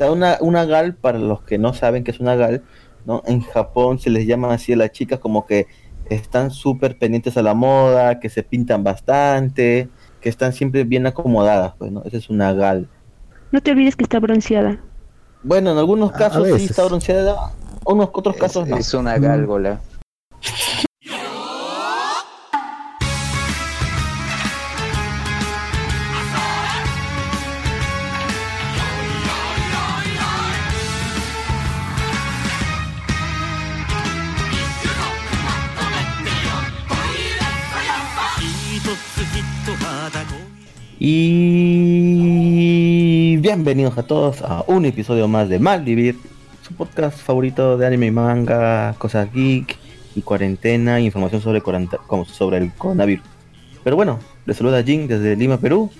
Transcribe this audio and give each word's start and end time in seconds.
sea, 0.00 0.12
una, 0.12 0.38
una 0.40 0.64
gal, 0.64 0.94
para 0.94 1.18
los 1.18 1.42
que 1.42 1.58
no 1.58 1.74
saben 1.74 2.04
que 2.04 2.10
es 2.10 2.20
una 2.20 2.34
gal, 2.34 2.62
¿no? 3.04 3.22
En 3.26 3.42
Japón 3.42 3.98
se 3.98 4.10
les 4.10 4.26
llama 4.26 4.52
así 4.52 4.72
a 4.72 4.76
las 4.76 4.92
chicas 4.92 5.18
como 5.18 5.46
que 5.46 5.66
están 6.08 6.50
súper 6.50 6.98
pendientes 6.98 7.36
a 7.36 7.42
la 7.42 7.54
moda, 7.54 8.18
que 8.18 8.30
se 8.30 8.42
pintan 8.42 8.82
bastante, 8.82 9.88
que 10.20 10.28
están 10.28 10.52
siempre 10.52 10.84
bien 10.84 11.06
acomodadas, 11.06 11.74
pues, 11.78 11.92
¿no? 11.92 12.02
Esa 12.04 12.16
es 12.16 12.30
una 12.30 12.52
gal. 12.52 12.88
No 13.52 13.60
te 13.60 13.72
olvides 13.72 13.94
que 13.94 14.04
está 14.04 14.18
bronceada. 14.18 14.78
Bueno, 15.42 15.72
en 15.72 15.78
algunos 15.78 16.12
casos 16.12 16.48
sí 16.58 16.64
está 16.64 16.84
bronceada, 16.84 17.52
unos 17.84 18.08
otros 18.12 18.36
casos 18.36 18.66
no. 18.68 18.76
Es 18.76 18.92
una 18.94 19.18
gárgola. 19.18 19.80
Y 41.02 42.18
bienvenidos 43.38 43.96
a 43.96 44.02
todos 44.02 44.42
a 44.42 44.64
un 44.66 44.84
episodio 44.84 45.28
más 45.28 45.48
de 45.48 45.58
Malvivir, 45.58 46.18
su 46.60 46.74
podcast 46.74 47.16
favorito 47.18 47.78
de 47.78 47.86
anime 47.86 48.08
y 48.08 48.10
manga, 48.10 48.94
cosas 48.98 49.32
geek 49.32 49.78
y 50.14 50.20
cuarentena, 50.20 51.00
información 51.00 51.40
sobre, 51.40 51.62
sobre 52.26 52.58
el 52.58 52.70
coronavirus. 52.74 53.24
Pero 53.82 53.96
bueno, 53.96 54.18
les 54.44 54.58
saluda 54.58 54.82
Jin 54.82 55.08
desde 55.08 55.36
Lima, 55.36 55.56
Perú, 55.56 55.90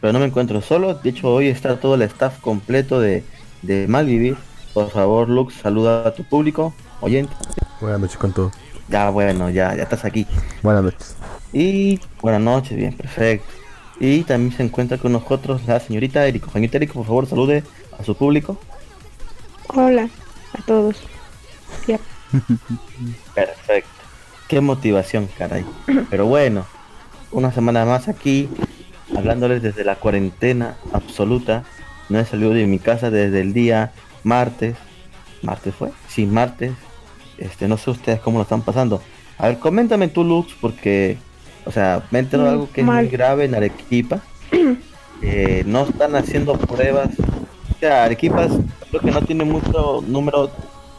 pero 0.00 0.12
no 0.12 0.20
me 0.20 0.26
encuentro 0.26 0.62
solo, 0.62 0.94
de 0.94 1.10
hecho 1.10 1.34
hoy 1.34 1.48
está 1.48 1.80
todo 1.80 1.96
el 1.96 2.02
staff 2.02 2.38
completo 2.38 3.00
de, 3.00 3.24
de 3.62 3.88
Malvivir. 3.88 4.36
Por 4.72 4.90
favor, 4.90 5.28
Lux, 5.28 5.54
saluda 5.54 6.06
a 6.06 6.14
tu 6.14 6.22
público, 6.22 6.72
oyente. 7.00 7.32
Buenas 7.80 7.98
noches 7.98 8.16
con 8.16 8.32
todo. 8.32 8.52
Ya 8.88 9.10
bueno, 9.10 9.50
ya, 9.50 9.74
ya 9.74 9.82
estás 9.82 10.04
aquí. 10.04 10.24
Buenas 10.62 10.84
noches. 10.84 11.16
Y 11.52 11.98
buenas 12.22 12.42
noches, 12.42 12.76
bien, 12.76 12.92
perfecto. 12.92 13.65
Y 13.98 14.22
también 14.22 14.56
se 14.56 14.62
encuentra 14.62 14.98
con 14.98 15.12
nosotros 15.12 15.62
la 15.66 15.80
señorita 15.80 16.26
Eriko. 16.26 16.50
Señorita 16.50 16.76
Eriko, 16.76 16.94
por 16.94 17.06
favor, 17.06 17.26
salude 17.26 17.64
a 17.98 18.04
su 18.04 18.14
público. 18.16 18.58
Hola 19.68 20.08
a 20.52 20.62
todos. 20.62 20.96
Perfecto. 23.34 23.90
Qué 24.48 24.60
motivación, 24.60 25.28
caray. 25.38 25.64
Pero 26.10 26.26
bueno, 26.26 26.66
una 27.32 27.52
semana 27.52 27.84
más 27.84 28.08
aquí, 28.08 28.48
hablándoles 29.16 29.62
desde 29.62 29.84
la 29.84 29.96
cuarentena 29.96 30.76
absoluta. 30.92 31.64
No 32.08 32.20
he 32.20 32.24
salido 32.24 32.50
de 32.50 32.66
mi 32.66 32.78
casa 32.78 33.10
desde 33.10 33.40
el 33.40 33.52
día 33.52 33.92
martes. 34.22 34.76
¿Martes 35.42 35.74
fue? 35.74 35.90
Sí, 36.08 36.26
martes. 36.26 36.72
Este, 37.38 37.66
no 37.66 37.76
sé 37.76 37.90
ustedes 37.90 38.20
cómo 38.20 38.38
lo 38.38 38.42
están 38.42 38.62
pasando. 38.62 39.02
A 39.38 39.48
ver, 39.48 39.58
coméntame 39.58 40.08
tú, 40.08 40.24
Lux, 40.24 40.54
porque, 40.60 41.18
o 41.66 41.72
sea, 41.72 42.04
me 42.10 42.18
he 42.18 42.22
enterado 42.22 42.48
de 42.48 42.56
Mm, 42.56 42.60
algo 42.60 42.72
que 42.72 42.80
es 42.80 42.86
muy 42.86 43.08
grave 43.08 43.44
en 43.44 43.54
Arequipa. 43.54 44.20
Eh, 45.22 45.64
no 45.66 45.84
están 45.84 46.14
haciendo 46.14 46.56
pruebas. 46.58 47.08
O 47.74 47.78
sea, 47.80 48.04
Arequipa 48.04 48.46
creo 48.90 49.00
que 49.00 49.10
no 49.10 49.22
tiene 49.22 49.44
mucho 49.44 50.02
número. 50.06 50.50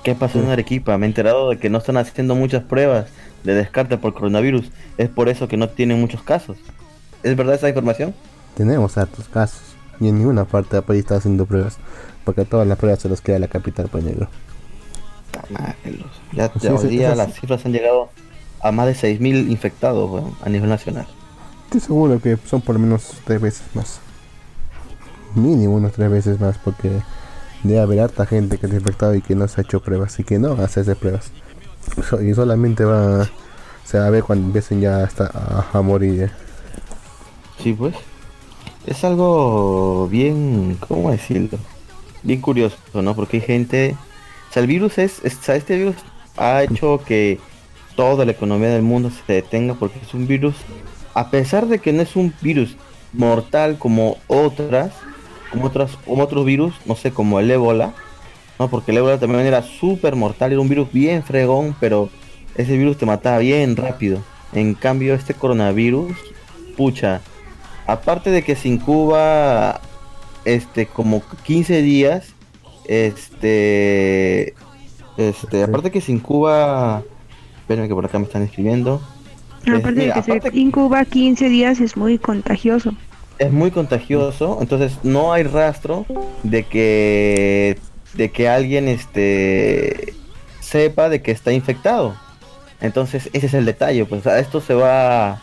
¿Qué 0.03 0.15
pasó 0.15 0.39
en 0.39 0.49
Arequipa? 0.49 0.97
Me 0.97 1.05
he 1.05 1.09
enterado 1.09 1.49
de 1.49 1.57
que 1.57 1.69
no 1.69 1.77
están 1.77 1.97
haciendo 1.97 2.35
muchas 2.35 2.63
pruebas 2.63 3.07
de 3.43 3.55
descarte 3.55 3.97
por 3.97 4.13
coronavirus. 4.13 4.71
Es 4.97 5.09
por 5.09 5.29
eso 5.29 5.47
que 5.47 5.57
no 5.57 5.69
tienen 5.69 5.99
muchos 5.99 6.21
casos. 6.23 6.57
¿Es 7.23 7.35
verdad 7.35 7.55
esa 7.55 7.69
información? 7.69 8.13
Tenemos 8.55 8.97
hartos 8.97 9.27
casos. 9.27 9.61
Y 9.99 10.09
en 10.09 10.17
ninguna 10.19 10.45
parte 10.45 10.75
del 10.75 10.83
país 10.83 10.99
está 10.99 11.15
haciendo 11.15 11.45
pruebas. 11.45 11.77
Porque 12.23 12.45
todas 12.45 12.67
las 12.67 12.77
pruebas 12.77 12.99
se 12.99 13.09
los 13.09 13.21
queda 13.21 13.39
la 13.39 13.47
capital, 13.47 13.87
pues 13.91 14.03
negro. 14.03 14.27
Ya, 16.33 16.51
ya 16.61 16.77
sí, 16.77 16.97
las 16.97 17.33
cifras 17.33 17.65
han 17.65 17.71
llegado 17.71 18.09
a 18.61 18.71
más 18.71 18.87
de 18.87 18.95
6.000 18.95 19.49
infectados 19.49 20.23
a 20.43 20.49
nivel 20.49 20.69
nacional. 20.69 21.07
Estoy 21.65 21.81
seguro 21.81 22.19
que 22.21 22.37
son 22.49 22.61
por 22.61 22.75
lo 22.75 22.79
menos 22.79 23.11
tres 23.25 23.41
veces 23.41 23.63
más. 23.73 23.99
Mínimo 25.35 25.75
unos 25.75 25.91
tres 25.93 26.09
veces 26.09 26.39
más 26.39 26.57
porque 26.57 26.89
debe 27.63 27.79
haber 27.81 27.99
harta 27.99 28.25
gente 28.25 28.57
que 28.57 28.67
se 28.67 28.75
ha 28.75 28.77
infectado 28.79 29.13
y 29.15 29.21
que 29.21 29.35
no 29.35 29.47
se 29.47 29.59
ha 29.61 29.63
hecho 29.63 29.81
pruebas 29.81 30.19
y 30.19 30.23
que 30.23 30.39
no 30.39 30.53
hace 30.53 30.79
hacer 30.81 30.95
pruebas. 30.97 31.31
So- 32.09 32.21
y 32.21 32.33
solamente 32.33 32.83
va 32.85 33.27
se 33.83 33.99
va 33.99 34.07
a 34.07 34.09
ver 34.09 34.23
cuando 34.23 34.47
empiecen 34.47 34.81
ya 34.81 35.03
hasta 35.03 35.25
a, 35.27 35.77
a 35.77 35.81
morir. 35.81 36.23
eh. 36.23 36.31
Sí, 37.63 37.73
pues. 37.73 37.95
Es 38.85 39.03
algo 39.03 40.07
bien, 40.09 40.77
¿cómo 40.87 41.11
decirlo? 41.11 41.57
Bien 42.23 42.41
curioso, 42.41 42.77
¿no? 42.93 43.15
Porque 43.15 43.37
hay 43.37 43.43
gente... 43.43 43.95
O 44.49 44.53
sea, 44.53 44.61
el 44.61 44.67
virus 44.67 44.97
es... 44.97 45.19
es- 45.23 45.37
o 45.37 45.41
sea, 45.43 45.55
este 45.55 45.77
virus 45.77 45.95
ha 46.37 46.63
hecho 46.63 47.01
que 47.05 47.39
toda 47.97 48.23
la 48.23 48.31
economía 48.31 48.69
del 48.69 48.83
mundo 48.83 49.11
se 49.11 49.33
detenga 49.33 49.73
porque 49.73 49.99
es 49.99 50.13
un 50.13 50.25
virus... 50.25 50.55
A 51.13 51.29
pesar 51.31 51.67
de 51.67 51.79
que 51.79 51.91
no 51.91 52.03
es 52.03 52.15
un 52.15 52.33
virus 52.41 52.77
mortal 53.11 53.77
como 53.77 54.17
otras, 54.27 54.93
como 55.51 55.65
otras, 55.65 55.97
como 56.05 56.23
otros 56.23 56.45
virus, 56.45 56.75
no 56.85 56.95
sé, 56.95 57.11
como 57.11 57.39
el 57.39 57.51
ébola, 57.51 57.93
¿no? 58.59 58.69
Porque 58.69 58.91
el 58.91 58.97
ébola 58.97 59.19
también 59.19 59.45
era 59.45 59.63
súper 59.63 60.15
mortal, 60.15 60.51
era 60.51 60.61
un 60.61 60.69
virus 60.69 60.93
bien 60.93 61.23
fregón, 61.23 61.75
pero 61.79 62.09
ese 62.55 62.77
virus 62.77 62.97
te 62.97 63.07
mataba 63.07 63.39
bien 63.39 63.75
rápido. 63.75 64.21
En 64.53 64.75
cambio, 64.75 65.15
este 65.15 65.33
coronavirus, 65.33 66.15
pucha, 66.77 67.21
aparte 67.87 68.29
de 68.29 68.43
que 68.43 68.55
se 68.55 68.67
incuba 68.67 69.81
este 70.45 70.85
como 70.85 71.21
15 71.43 71.81
días 71.81 72.33
este 72.85 74.53
este 75.17 75.63
aparte 75.63 75.91
que 75.91 75.99
se 75.99 76.11
incuba 76.11 77.03
espérenme 77.67 77.89
que 77.89 77.93
por 77.95 78.05
acá 78.05 78.17
me 78.17 78.25
están 78.25 78.43
escribiendo. 78.43 79.01
Es- 79.65 79.73
Aparte 79.73 79.99
de 80.07 80.13
que 80.13 80.21
se 80.23 80.57
incuba 80.57 81.03
15 81.03 81.49
días 81.49 81.81
es 81.81 81.97
muy 81.97 82.17
contagioso. 82.17 82.93
es 83.39 83.51
muy 83.51 83.69
contagioso 83.69 84.57
entonces 84.61 84.97
no 85.03 85.31
hay 85.33 85.43
rastro 85.43 86.05
de 86.43 86.63
que 86.63 87.77
de 88.13 88.31
que 88.31 88.47
alguien 88.49 88.87
este 88.87 90.13
sepa 90.61 91.07
de 91.09 91.21
que 91.21 91.31
está 91.31 91.51
infectado. 91.51 92.15
Entonces 92.81 93.29
ese 93.33 93.45
es 93.47 93.53
el 93.53 93.65
detalle 93.65 94.05
pues 94.05 94.25
a 94.27 94.39
esto 94.39 94.61
se 94.61 94.73
va 94.73 95.41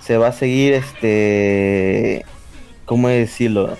se 0.00 0.18
va 0.18 0.28
a 0.28 0.32
seguir 0.32 0.74
este 0.74 2.24
cómo 2.84 3.08
decirlo 3.08 3.76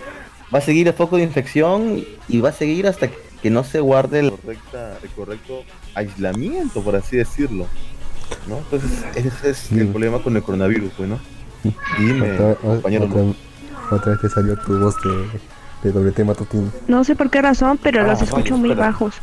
va 0.55 0.59
a 0.59 0.63
seguir 0.63 0.89
el 0.89 0.95
foco 0.95 1.17
de 1.19 1.25
infección 1.25 2.03
y 2.29 2.41
va 2.41 2.49
a 2.49 2.53
seguir 2.53 2.87
hasta 2.87 3.09
que 3.09 3.19
no 3.51 3.65
se 3.65 3.81
guarde 3.81 4.21
el, 4.21 4.31
correcta, 4.31 4.99
el 5.03 5.11
correcto 5.11 5.63
aislamiento 5.95 6.83
por 6.83 6.97
así 6.97 7.17
decirlo 7.17 7.67
¿no? 8.49 8.59
entonces 8.59 8.91
ese 9.15 9.51
es 9.51 9.73
el 9.73 9.87
Mm. 9.87 9.91
problema 9.91 10.23
con 10.23 10.37
el 10.37 10.43
coronavirus 10.43 10.93
pues 10.97 11.09
no 11.09 11.19
dime 11.99 12.33
Otra, 12.35 12.55
compañero 12.57 13.05
otra- 13.07 13.97
otra 13.97 14.13
vez 14.13 14.21
te 14.23 14.29
salió 14.29 14.57
tu 14.59 14.79
voz 14.79 14.95
de, 15.03 15.29
de 15.85 15.93
doble 15.93 16.13
tema 16.13 16.29
matutín. 16.33 16.73
No 16.89 17.05
sé 17.05 17.15
por 17.15 17.29
qué 17.31 17.43
razón, 17.43 17.79
pero 17.83 18.01
Ah, 18.03 18.07
los 18.07 18.23
escucho 18.23 18.55
vaya, 18.55 18.57
muy 18.57 18.71
espera. 18.71 18.87
bajos. 18.89 19.15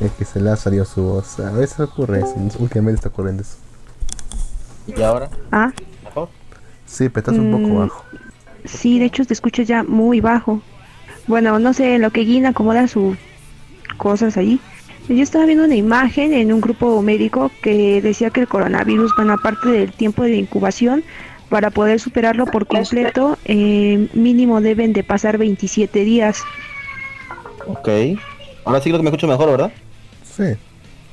Es 0.00 0.10
que 0.12 0.24
se 0.24 0.40
le 0.40 0.50
ha 0.50 0.56
salido 0.56 0.84
su 0.84 1.02
voz. 1.02 1.38
A 1.40 1.52
veces 1.52 1.78
ocurre 1.80 2.18
eso. 2.20 2.34
Últimamente 2.58 2.96
está 2.98 3.08
ocurriendo 3.08 3.42
eso. 3.42 3.56
y 4.86 5.00
ahora 5.02 5.30
Ah, 5.52 5.70
mejor 6.04 6.28
Sí, 6.84 7.08
pero 7.08 7.20
estás 7.20 7.38
un 7.38 7.50
poco 7.52 7.68
Mm. 7.74 7.78
bajo. 7.78 8.04
sí, 8.64 8.98
de 8.98 9.04
hecho 9.06 9.24
te 9.24 9.32
escucho 9.32 9.62
ya 9.62 9.84
muy 9.84 10.20
bajo. 10.20 10.60
Bueno, 11.26 11.58
no 11.58 11.72
sé, 11.72 11.94
en 11.96 12.02
lo 12.02 12.10
que 12.10 12.22
Guin 12.24 12.46
acomoda 12.46 12.88
sus 12.88 13.16
cosas 13.96 14.36
allí. 14.36 14.60
Yo 15.08 15.22
estaba 15.22 15.46
viendo 15.46 15.64
una 15.64 15.74
imagen 15.76 16.32
en 16.32 16.52
un 16.52 16.60
grupo 16.60 17.00
médico 17.02 17.50
que 17.62 18.00
decía 18.00 18.30
que 18.30 18.40
el 18.40 18.48
coronavirus, 18.48 19.12
bueno, 19.16 19.32
aparte 19.34 19.68
del 19.68 19.92
tiempo 19.92 20.22
de 20.22 20.36
incubación, 20.36 21.02
para 21.48 21.70
poder 21.70 22.00
superarlo 22.00 22.46
por 22.46 22.66
completo, 22.66 23.36
eh, 23.44 24.08
mínimo 24.14 24.60
deben 24.60 24.92
de 24.92 25.02
pasar 25.04 25.38
27 25.38 26.04
días. 26.04 26.42
ok 27.66 27.88
ahora 28.64 28.80
sí 28.80 28.88
creo 28.90 28.96
que 28.98 29.02
me 29.02 29.10
escucho 29.10 29.26
mejor 29.28 29.50
verdad 29.50 29.72
Sí. 30.24 30.44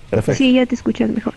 perfecto 0.10 0.38
Sí, 0.38 0.54
ya 0.54 0.66
te 0.66 0.76
escuchas 0.76 1.10
mejor. 1.10 1.34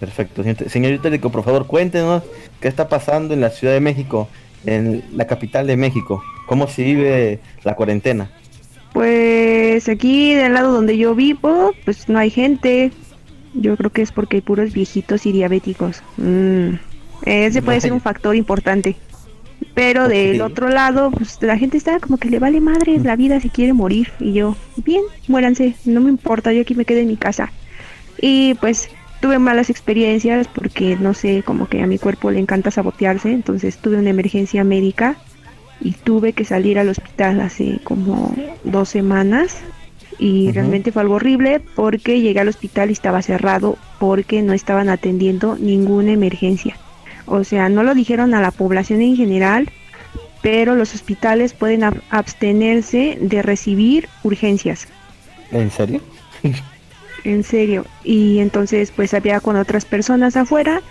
Perfecto, 0.00 0.42
señorita- 0.42 0.68
señorita 0.70 1.08
Rico, 1.10 1.30
por 1.30 1.44
favor, 1.44 1.66
cuéntenos 1.66 2.22
qué 2.60 2.68
está 2.68 2.88
pasando 2.88 3.34
en 3.34 3.40
la 3.40 3.50
Ciudad 3.50 3.74
de 3.74 3.80
México, 3.80 4.28
en 4.66 5.04
la 5.14 5.26
capital 5.26 5.66
de 5.66 5.76
México, 5.76 6.22
cómo 6.46 6.66
se 6.68 6.82
vive 6.82 7.40
la 7.64 7.74
cuarentena. 7.74 8.30
Pues 8.92 9.88
aquí 9.88 10.34
del 10.34 10.52
lado 10.52 10.72
donde 10.72 10.98
yo 10.98 11.14
vivo, 11.14 11.72
pues 11.84 12.08
no 12.08 12.18
hay 12.18 12.30
gente. 12.30 12.92
Yo 13.54 13.76
creo 13.76 13.90
que 13.90 14.02
es 14.02 14.12
porque 14.12 14.36
hay 14.36 14.40
puros 14.42 14.72
viejitos 14.72 15.26
y 15.26 15.32
diabéticos. 15.32 16.02
Mm, 16.18 16.74
Ese 17.24 17.62
puede 17.62 17.80
ser 17.80 17.92
un 17.92 18.00
factor 18.00 18.36
importante. 18.36 18.96
Pero 19.74 20.08
del 20.08 20.42
otro 20.42 20.68
lado, 20.68 21.10
pues 21.10 21.38
la 21.40 21.56
gente 21.56 21.78
está 21.78 21.98
como 22.00 22.18
que 22.18 22.28
le 22.28 22.38
vale 22.38 22.60
madre 22.60 22.98
la 22.98 23.16
vida 23.16 23.40
si 23.40 23.48
quiere 23.48 23.72
morir. 23.72 24.08
Y 24.20 24.34
yo, 24.34 24.56
bien, 24.76 25.02
muéranse, 25.28 25.74
no 25.86 26.00
me 26.00 26.10
importa, 26.10 26.52
yo 26.52 26.60
aquí 26.60 26.74
me 26.74 26.84
quedo 26.84 26.98
en 26.98 27.08
mi 27.08 27.16
casa. 27.16 27.50
Y 28.20 28.54
pues 28.54 28.90
tuve 29.20 29.38
malas 29.38 29.70
experiencias 29.70 30.48
porque 30.48 30.96
no 30.96 31.14
sé, 31.14 31.42
como 31.42 31.68
que 31.68 31.82
a 31.82 31.86
mi 31.86 31.98
cuerpo 31.98 32.30
le 32.30 32.40
encanta 32.40 32.70
sabotearse. 32.70 33.32
Entonces 33.32 33.78
tuve 33.78 33.96
una 33.96 34.10
emergencia 34.10 34.64
médica 34.64 35.16
y 35.82 35.92
tuve 35.92 36.32
que 36.32 36.44
salir 36.44 36.78
al 36.78 36.88
hospital 36.88 37.40
hace 37.40 37.80
como 37.84 38.34
dos 38.64 38.88
semanas 38.88 39.58
y 40.18 40.52
realmente 40.52 40.92
fue 40.92 41.02
algo 41.02 41.16
horrible 41.16 41.60
porque 41.74 42.20
llegué 42.20 42.40
al 42.40 42.48
hospital 42.48 42.90
y 42.90 42.92
estaba 42.92 43.22
cerrado 43.22 43.76
porque 43.98 44.42
no 44.42 44.52
estaban 44.52 44.88
atendiendo 44.88 45.56
ninguna 45.58 46.12
emergencia. 46.12 46.76
O 47.26 47.44
sea, 47.44 47.68
no 47.68 47.82
lo 47.82 47.94
dijeron 47.94 48.34
a 48.34 48.40
la 48.40 48.50
población 48.50 49.00
en 49.00 49.16
general, 49.16 49.70
pero 50.42 50.74
los 50.74 50.94
hospitales 50.94 51.54
pueden 51.54 51.82
abstenerse 52.10 53.18
de 53.20 53.42
recibir 53.42 54.08
urgencias. 54.22 54.86
¿En 55.50 55.70
serio? 55.70 56.00
en 57.24 57.44
serio. 57.44 57.86
Y 58.04 58.38
entonces 58.38 58.90
pues 58.90 59.14
había 59.14 59.40
con 59.40 59.56
otras 59.56 59.84
personas 59.84 60.36
afuera 60.36 60.82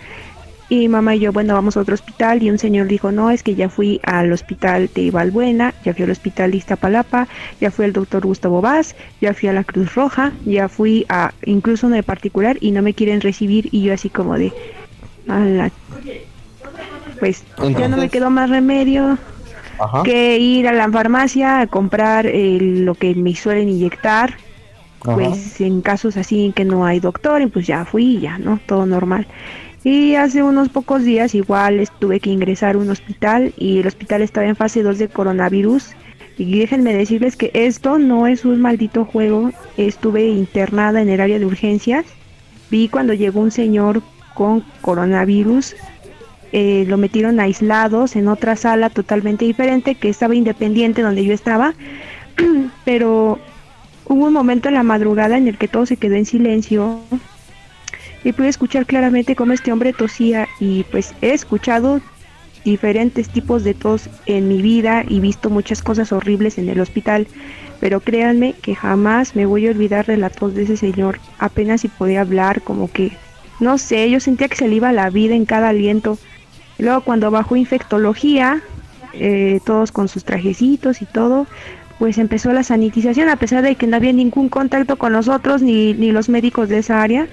y 0.72 0.88
mamá 0.88 1.14
y 1.14 1.18
yo, 1.18 1.32
bueno, 1.34 1.52
vamos 1.52 1.76
a 1.76 1.80
otro 1.80 1.92
hospital 1.92 2.42
y 2.42 2.48
un 2.48 2.56
señor 2.56 2.86
dijo, 2.86 3.12
no, 3.12 3.30
es 3.30 3.42
que 3.42 3.54
ya 3.54 3.68
fui 3.68 4.00
al 4.04 4.32
hospital 4.32 4.88
de 4.94 5.10
Valbuena, 5.10 5.74
ya 5.84 5.92
fui 5.92 6.04
al 6.04 6.10
hospital 6.10 6.50
de 6.50 6.56
Iztapalapa, 6.56 7.28
ya 7.60 7.70
fui 7.70 7.84
al 7.84 7.92
doctor 7.92 8.24
Gustavo 8.24 8.62
Vaz, 8.62 8.96
ya 9.20 9.34
fui 9.34 9.50
a 9.50 9.52
la 9.52 9.64
Cruz 9.64 9.94
Roja, 9.94 10.32
ya 10.46 10.70
fui 10.70 11.04
a 11.10 11.34
incluso 11.44 11.88
uno 11.88 11.96
de 11.96 12.02
particular 12.02 12.56
y 12.62 12.70
no 12.70 12.80
me 12.80 12.94
quieren 12.94 13.20
recibir 13.20 13.68
y 13.70 13.82
yo 13.82 13.92
así 13.92 14.08
como 14.08 14.38
de, 14.38 14.50
pues 17.20 17.44
ya 17.78 17.88
no 17.88 17.98
me 17.98 18.08
quedó 18.08 18.30
más 18.30 18.48
remedio 18.48 19.18
que 20.04 20.38
ir 20.38 20.68
a 20.68 20.72
la 20.72 20.88
farmacia 20.90 21.60
a 21.60 21.66
comprar 21.66 22.24
eh, 22.24 22.58
lo 22.60 22.94
que 22.94 23.14
me 23.14 23.34
suelen 23.34 23.68
inyectar, 23.68 24.38
pues 25.00 25.60
en 25.60 25.82
casos 25.82 26.16
así 26.16 26.46
en 26.46 26.54
que 26.54 26.64
no 26.64 26.86
hay 26.86 26.98
doctor, 26.98 27.42
y 27.42 27.46
pues 27.48 27.66
ya 27.66 27.84
fui 27.84 28.20
ya, 28.20 28.38
¿no? 28.38 28.58
Todo 28.64 28.86
normal. 28.86 29.26
Y 29.84 30.14
hace 30.14 30.42
unos 30.42 30.68
pocos 30.68 31.02
días 31.02 31.34
igual 31.34 31.88
tuve 31.98 32.20
que 32.20 32.30
ingresar 32.30 32.76
a 32.76 32.78
un 32.78 32.90
hospital 32.90 33.52
y 33.56 33.80
el 33.80 33.86
hospital 33.86 34.22
estaba 34.22 34.46
en 34.46 34.54
fase 34.54 34.82
2 34.82 34.98
de 34.98 35.08
coronavirus. 35.08 35.94
Y 36.38 36.58
déjenme 36.60 36.94
decirles 36.94 37.36
que 37.36 37.50
esto 37.52 37.98
no 37.98 38.26
es 38.26 38.44
un 38.44 38.60
maldito 38.60 39.04
juego. 39.04 39.50
Estuve 39.76 40.28
internada 40.28 41.02
en 41.02 41.08
el 41.08 41.20
área 41.20 41.38
de 41.38 41.46
urgencias. 41.46 42.06
Vi 42.70 42.88
cuando 42.88 43.12
llegó 43.12 43.40
un 43.40 43.50
señor 43.50 44.02
con 44.34 44.64
coronavirus. 44.80 45.74
Eh, 46.52 46.84
lo 46.86 46.96
metieron 46.96 47.40
aislados 47.40 48.14
en 48.14 48.28
otra 48.28 48.56
sala 48.56 48.88
totalmente 48.88 49.44
diferente 49.44 49.94
que 49.94 50.08
estaba 50.08 50.34
independiente 50.36 51.02
donde 51.02 51.24
yo 51.24 51.34
estaba. 51.34 51.74
Pero 52.84 53.40
hubo 54.06 54.26
un 54.26 54.32
momento 54.32 54.68
en 54.68 54.74
la 54.74 54.82
madrugada 54.84 55.36
en 55.36 55.48
el 55.48 55.58
que 55.58 55.68
todo 55.68 55.86
se 55.86 55.96
quedó 55.96 56.14
en 56.14 56.24
silencio 56.24 57.00
y 58.24 58.32
pude 58.32 58.48
escuchar 58.48 58.86
claramente 58.86 59.36
cómo 59.36 59.52
este 59.52 59.72
hombre 59.72 59.92
tosía 59.92 60.48
y 60.60 60.84
pues 60.84 61.14
he 61.22 61.32
escuchado 61.32 62.00
diferentes 62.64 63.28
tipos 63.28 63.64
de 63.64 63.74
tos 63.74 64.08
en 64.26 64.48
mi 64.48 64.62
vida 64.62 65.04
y 65.08 65.20
visto 65.20 65.50
muchas 65.50 65.82
cosas 65.82 66.12
horribles 66.12 66.58
en 66.58 66.68
el 66.68 66.80
hospital, 66.80 67.26
pero 67.80 68.00
créanme 68.00 68.54
que 68.62 68.74
jamás 68.74 69.34
me 69.34 69.46
voy 69.46 69.66
a 69.66 69.70
olvidar 69.70 70.06
de 70.06 70.16
la 70.16 70.30
tos 70.30 70.54
de 70.54 70.62
ese 70.62 70.76
señor, 70.76 71.18
apenas 71.38 71.80
si 71.80 71.88
podía 71.88 72.20
hablar, 72.20 72.62
como 72.62 72.90
que, 72.90 73.12
no 73.58 73.78
sé, 73.78 74.08
yo 74.10 74.20
sentía 74.20 74.48
que 74.48 74.56
se 74.56 74.68
le 74.68 74.76
iba 74.76 74.92
la 74.92 75.10
vida 75.10 75.34
en 75.34 75.44
cada 75.44 75.70
aliento. 75.70 76.18
Luego 76.78 77.00
cuando 77.00 77.30
bajó 77.30 77.56
infectología, 77.56 78.62
eh, 79.12 79.60
todos 79.66 79.92
con 79.92 80.08
sus 80.08 80.24
trajecitos 80.24 81.02
y 81.02 81.06
todo, 81.06 81.46
pues 81.98 82.18
empezó 82.18 82.52
la 82.52 82.62
sanitización, 82.62 83.28
a 83.28 83.36
pesar 83.36 83.62
de 83.62 83.74
que 83.74 83.86
no 83.86 83.96
había 83.96 84.12
ningún 84.12 84.48
contacto 84.48 84.96
con 84.96 85.12
nosotros 85.12 85.62
ni, 85.62 85.94
ni 85.94 86.12
los 86.12 86.28
médicos 86.28 86.68
de 86.68 86.78
esa 86.78 87.02
área 87.02 87.28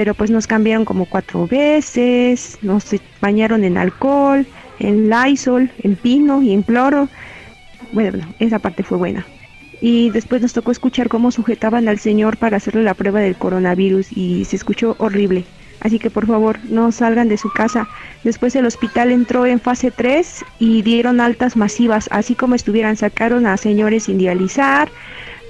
pero 0.00 0.14
pues 0.14 0.30
nos 0.30 0.46
cambiaron 0.46 0.86
como 0.86 1.04
cuatro 1.04 1.46
veces, 1.46 2.56
nos 2.62 2.86
bañaron 3.20 3.64
en 3.64 3.76
alcohol, 3.76 4.46
en 4.78 5.10
Lysol, 5.10 5.70
en 5.82 5.94
pino 5.94 6.40
y 6.40 6.54
en 6.54 6.62
cloro. 6.62 7.10
Bueno, 7.92 8.26
esa 8.38 8.58
parte 8.60 8.82
fue 8.82 8.96
buena. 8.96 9.26
Y 9.82 10.08
después 10.08 10.40
nos 10.40 10.54
tocó 10.54 10.70
escuchar 10.72 11.10
cómo 11.10 11.30
sujetaban 11.30 11.86
al 11.86 11.98
señor 11.98 12.38
para 12.38 12.56
hacerle 12.56 12.82
la 12.82 12.94
prueba 12.94 13.20
del 13.20 13.36
coronavirus 13.36 14.16
y 14.16 14.46
se 14.46 14.56
escuchó 14.56 14.96
horrible. 14.96 15.44
Así 15.80 15.98
que 15.98 16.08
por 16.08 16.26
favor 16.26 16.58
no 16.70 16.92
salgan 16.92 17.28
de 17.28 17.36
su 17.36 17.52
casa. 17.52 17.86
Después 18.24 18.56
el 18.56 18.64
hospital 18.64 19.12
entró 19.12 19.44
en 19.44 19.60
fase 19.60 19.90
3 19.90 20.46
y 20.58 20.80
dieron 20.80 21.20
altas 21.20 21.58
masivas, 21.58 22.08
así 22.10 22.34
como 22.34 22.54
estuvieran, 22.54 22.96
sacaron 22.96 23.44
a 23.44 23.58
señores 23.58 24.04
sin 24.04 24.16
dializar, 24.16 24.88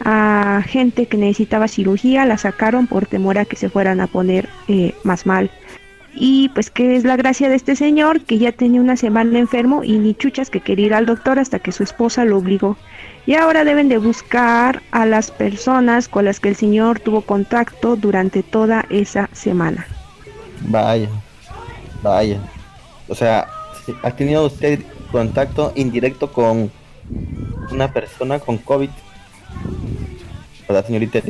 a 0.04 0.62
gente 0.66 1.06
que 1.06 1.16
necesitaba 1.16 1.68
cirugía, 1.68 2.24
la 2.26 2.38
sacaron 2.38 2.86
por 2.86 3.06
temor 3.06 3.38
a 3.38 3.44
que 3.44 3.56
se 3.56 3.68
fueran 3.68 4.00
a 4.00 4.06
poner 4.06 4.48
eh, 4.68 4.94
más 5.04 5.26
mal. 5.26 5.50
Y 6.14 6.48
pues 6.50 6.70
que 6.70 6.96
es 6.96 7.04
la 7.04 7.16
gracia 7.16 7.48
de 7.48 7.54
este 7.54 7.76
señor 7.76 8.22
que 8.22 8.38
ya 8.38 8.52
tenía 8.52 8.80
una 8.80 8.96
semana 8.96 9.38
enfermo 9.38 9.84
y 9.84 9.98
ni 9.98 10.14
chuchas 10.14 10.50
que 10.50 10.60
quería 10.60 10.86
ir 10.86 10.94
al 10.94 11.06
doctor 11.06 11.38
hasta 11.38 11.60
que 11.60 11.70
su 11.70 11.82
esposa 11.82 12.24
lo 12.24 12.38
obligó. 12.38 12.76
Y 13.26 13.34
ahora 13.34 13.64
deben 13.64 13.88
de 13.88 13.98
buscar 13.98 14.82
a 14.90 15.06
las 15.06 15.30
personas 15.30 16.08
con 16.08 16.24
las 16.24 16.40
que 16.40 16.48
el 16.48 16.56
señor 16.56 16.98
tuvo 16.98 17.20
contacto 17.20 17.94
durante 17.94 18.42
toda 18.42 18.86
esa 18.90 19.28
semana. 19.32 19.86
Vaya, 20.62 21.08
vaya. 22.02 22.40
O 23.08 23.14
sea, 23.14 23.46
¿ha 24.02 24.10
tenido 24.10 24.46
usted 24.46 24.80
contacto 25.12 25.72
indirecto 25.76 26.32
con 26.32 26.70
una 27.70 27.92
persona 27.92 28.38
con 28.40 28.58
COVID? 28.58 28.90
¿Verdad, 30.70 30.86
señorita? 30.86 31.20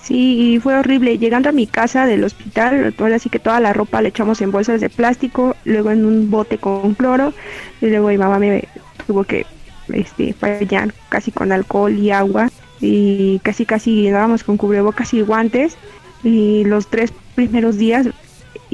Sí, 0.00 0.60
fue 0.62 0.76
horrible. 0.76 1.18
Llegando 1.18 1.48
a 1.48 1.52
mi 1.52 1.66
casa 1.66 2.06
del 2.06 2.22
hospital, 2.22 2.94
así 3.12 3.28
que 3.28 3.40
toda 3.40 3.58
la 3.58 3.72
ropa 3.72 4.00
la 4.02 4.08
echamos 4.08 4.40
en 4.40 4.52
bolsas 4.52 4.80
de 4.80 4.88
plástico, 4.88 5.56
luego 5.64 5.90
en 5.90 6.04
un 6.04 6.30
bote 6.30 6.58
con 6.58 6.94
cloro, 6.94 7.32
y 7.80 7.86
luego 7.86 8.08
mi 8.08 8.18
mamá 8.18 8.38
me 8.38 8.68
tuvo 9.04 9.24
que 9.24 9.46
este, 9.92 10.32
fallar 10.32 10.94
casi 11.08 11.32
con 11.32 11.50
alcohol 11.50 11.92
y 11.98 12.12
agua, 12.12 12.52
y 12.80 13.40
casi 13.40 13.66
casi 13.66 14.08
dábamos 14.10 14.44
con 14.44 14.58
cubrebocas 14.58 15.12
y 15.12 15.22
guantes, 15.22 15.76
y 16.22 16.62
los 16.66 16.86
tres 16.86 17.12
primeros 17.34 17.78
días 17.78 18.06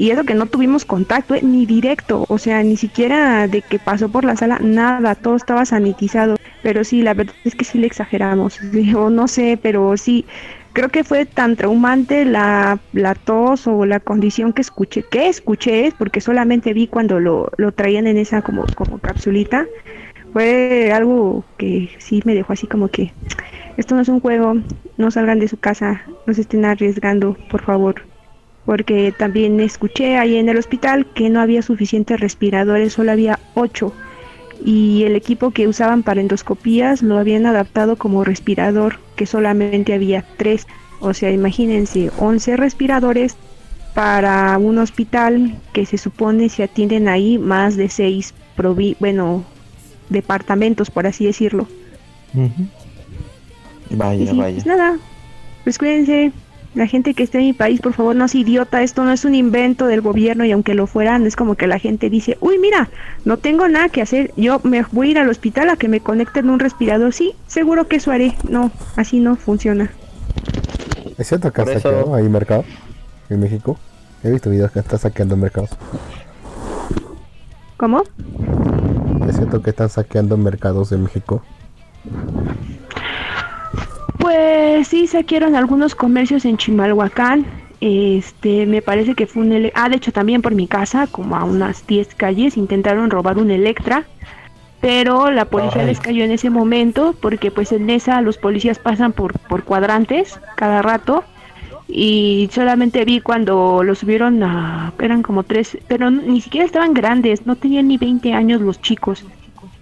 y 0.01 0.09
eso 0.09 0.23
que 0.23 0.33
no 0.33 0.47
tuvimos 0.47 0.83
contacto 0.83 1.35
eh, 1.35 1.41
ni 1.43 1.67
directo, 1.67 2.25
o 2.27 2.39
sea, 2.39 2.63
ni 2.63 2.75
siquiera 2.75 3.47
de 3.47 3.61
que 3.61 3.77
pasó 3.77 4.09
por 4.09 4.25
la 4.25 4.35
sala, 4.35 4.57
nada, 4.59 5.13
todo 5.13 5.35
estaba 5.35 5.63
sanitizado. 5.63 6.37
Pero 6.63 6.83
sí, 6.83 7.03
la 7.03 7.13
verdad 7.13 7.35
es 7.43 7.53
que 7.53 7.65
sí 7.65 7.77
le 7.77 7.85
exageramos, 7.85 8.59
o 8.97 9.11
no 9.11 9.27
sé, 9.27 9.59
pero 9.61 9.95
sí, 9.97 10.25
creo 10.73 10.89
que 10.89 11.03
fue 11.03 11.27
tan 11.27 11.55
traumante 11.55 12.25
la, 12.25 12.81
la 12.93 13.13
tos 13.13 13.67
o 13.67 13.85
la 13.85 13.99
condición 13.99 14.53
que 14.53 14.63
escuché, 14.63 15.03
que 15.03 15.27
escuché, 15.27 15.93
porque 15.95 16.19
solamente 16.19 16.73
vi 16.73 16.87
cuando 16.87 17.19
lo, 17.19 17.51
lo 17.57 17.71
traían 17.71 18.07
en 18.07 18.17
esa 18.17 18.41
como, 18.41 18.65
como 18.73 18.97
capsulita, 18.97 19.67
fue 20.33 20.91
algo 20.91 21.45
que 21.57 21.91
sí 21.99 22.23
me 22.25 22.33
dejó 22.33 22.53
así 22.53 22.65
como 22.65 22.87
que 22.87 23.13
esto 23.77 23.93
no 23.93 24.01
es 24.01 24.09
un 24.09 24.19
juego, 24.19 24.55
no 24.97 25.11
salgan 25.11 25.37
de 25.37 25.47
su 25.47 25.57
casa, 25.57 26.01
no 26.25 26.33
se 26.33 26.41
estén 26.41 26.65
arriesgando, 26.65 27.37
por 27.51 27.61
favor 27.61 28.10
porque 28.71 29.11
también 29.11 29.59
escuché 29.59 30.17
ahí 30.17 30.37
en 30.37 30.47
el 30.47 30.57
hospital 30.57 31.05
que 31.05 31.29
no 31.29 31.41
había 31.41 31.61
suficientes 31.61 32.17
respiradores, 32.21 32.93
solo 32.93 33.11
había 33.11 33.37
ocho 33.53 33.91
y 34.63 35.03
el 35.03 35.17
equipo 35.17 35.51
que 35.51 35.67
usaban 35.67 36.03
para 36.03 36.21
endoscopías 36.21 37.01
lo 37.01 37.17
habían 37.17 37.45
adaptado 37.45 37.97
como 37.97 38.23
respirador, 38.23 38.99
que 39.17 39.25
solamente 39.25 39.93
había 39.93 40.23
tres. 40.37 40.67
O 41.01 41.13
sea, 41.13 41.31
imagínense, 41.31 42.11
11 42.17 42.55
respiradores 42.55 43.35
para 43.93 44.57
un 44.57 44.77
hospital 44.77 45.59
que 45.73 45.85
se 45.85 45.97
supone 45.97 46.47
se 46.47 46.63
atienden 46.63 47.09
ahí 47.09 47.37
más 47.37 47.75
de 47.75 47.89
seis, 47.89 48.33
bueno, 49.01 49.43
departamentos, 50.07 50.89
por 50.89 51.07
así 51.07 51.25
decirlo. 51.25 51.67
Vaya, 53.89 54.33
vaya. 54.33 54.53
Pues 54.53 54.65
nada, 54.65 54.97
pues 55.65 55.77
cuídense, 55.77 56.31
la 56.73 56.87
gente 56.87 57.13
que 57.13 57.23
esté 57.23 57.39
en 57.39 57.45
mi 57.45 57.53
país, 57.53 57.81
por 57.81 57.93
favor, 57.93 58.15
no 58.15 58.25
es 58.25 58.35
idiota, 58.35 58.81
esto 58.81 59.03
no 59.03 59.11
es 59.11 59.25
un 59.25 59.35
invento 59.35 59.87
del 59.87 60.01
gobierno 60.01 60.45
y 60.45 60.51
aunque 60.51 60.73
lo 60.73 60.87
fueran, 60.87 61.25
es 61.25 61.35
como 61.35 61.55
que 61.55 61.67
la 61.67 61.79
gente 61.79 62.09
dice, 62.09 62.37
uy, 62.39 62.57
mira, 62.59 62.89
no 63.25 63.37
tengo 63.37 63.67
nada 63.67 63.89
que 63.89 64.01
hacer, 64.01 64.31
yo 64.37 64.61
me 64.63 64.83
voy 64.91 65.09
a 65.09 65.11
ir 65.11 65.19
al 65.19 65.29
hospital 65.29 65.69
a 65.69 65.75
que 65.75 65.89
me 65.89 65.99
conecten 65.99 66.49
un 66.49 66.59
respirador, 66.59 67.13
sí, 67.13 67.33
seguro 67.47 67.87
que 67.87 67.97
eso 67.97 68.11
haré, 68.11 68.35
no, 68.47 68.71
así 68.95 69.19
no 69.19 69.35
funciona. 69.35 69.91
¿Es 71.17 71.27
cierto 71.27 71.51
que 71.51 71.61
has 71.61 71.69
saqueado 71.69 72.15
ahí 72.15 72.27
mercado 72.29 72.63
en 73.29 73.39
México? 73.41 73.77
He 74.23 74.31
visto 74.31 74.49
videos 74.49 74.71
que 74.71 74.79
están 74.79 74.99
saqueando 74.99 75.35
mercados. 75.35 75.71
¿Cómo? 77.75 78.03
¿Es 79.27 79.35
cierto 79.35 79.61
que 79.61 79.71
están 79.71 79.89
saqueando 79.89 80.37
mercados 80.37 80.91
en 80.91 81.03
México? 81.03 81.43
Pues 84.21 84.87
sí, 84.87 85.07
saquearon 85.07 85.55
algunos 85.55 85.95
comercios 85.95 86.45
en 86.45 86.55
Chimalhuacán. 86.55 87.43
Este, 87.81 88.67
me 88.67 88.83
parece 88.83 89.15
que 89.15 89.25
fue 89.25 89.41
un... 89.41 89.71
Ah, 89.73 89.89
de 89.89 89.95
hecho 89.95 90.11
también 90.11 90.43
por 90.43 90.53
mi 90.53 90.67
casa, 90.67 91.07
como 91.07 91.35
a 91.35 91.43
unas 91.43 91.87
10 91.87 92.13
calles, 92.13 92.55
intentaron 92.55 93.09
robar 93.09 93.39
un 93.39 93.49
Electra. 93.49 94.05
Pero 94.79 95.31
la 95.31 95.45
policía 95.45 95.83
les 95.83 95.99
cayó 95.99 96.23
en 96.23 96.31
ese 96.31 96.51
momento 96.51 97.15
porque 97.19 97.51
pues 97.51 97.71
en 97.71 97.89
esa 97.89 98.21
los 98.21 98.37
policías 98.37 98.77
pasan 98.77 99.11
por, 99.11 99.37
por 99.39 99.63
cuadrantes 99.63 100.39
cada 100.55 100.83
rato. 100.83 101.23
Y 101.87 102.47
solamente 102.53 103.03
vi 103.05 103.21
cuando 103.21 103.81
los 103.83 103.99
subieron 103.99 104.43
a... 104.43 104.93
Eran 104.99 105.23
como 105.23 105.41
tres, 105.41 105.79
pero 105.87 106.11
ni 106.11 106.41
siquiera 106.41 106.65
estaban 106.65 106.93
grandes, 106.93 107.47
no 107.47 107.55
tenían 107.55 107.87
ni 107.87 107.97
20 107.97 108.33
años 108.33 108.61
los 108.61 108.79
chicos. 108.81 109.25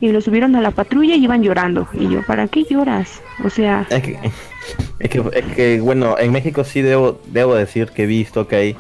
Y 0.01 0.12
lo 0.12 0.22
subieron 0.22 0.56
a 0.56 0.62
la 0.62 0.72
patrulla 0.72 1.15
y 1.15 1.24
iban 1.24 1.44
llorando. 1.44 1.88
Y 1.94 2.10
yo, 2.10 2.25
¿para 2.25 2.48
qué 2.48 2.63
lloras? 2.70 3.22
O 3.44 3.50
sea... 3.50 3.86
Es 3.89 4.01
que, 4.03 4.20
es 5.00 5.10
que, 5.10 5.24
es 5.34 5.46
que, 5.56 5.79
bueno, 5.82 6.18
en 6.18 6.32
México 6.32 6.63
sí 6.63 6.82
debo, 6.82 7.20
debo 7.27 7.56
decir 7.56 7.89
que 7.89 8.03
he 8.03 8.08
visto 8.08 8.48
que 8.48 8.56
hay 8.56 8.75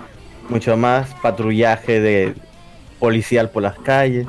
mucho 0.49 0.75
más 0.77 1.13
patrullaje 1.21 1.99
de 1.99 2.33
policial 2.99 3.49
por 3.49 3.63
las 3.63 3.77
calles. 3.79 4.27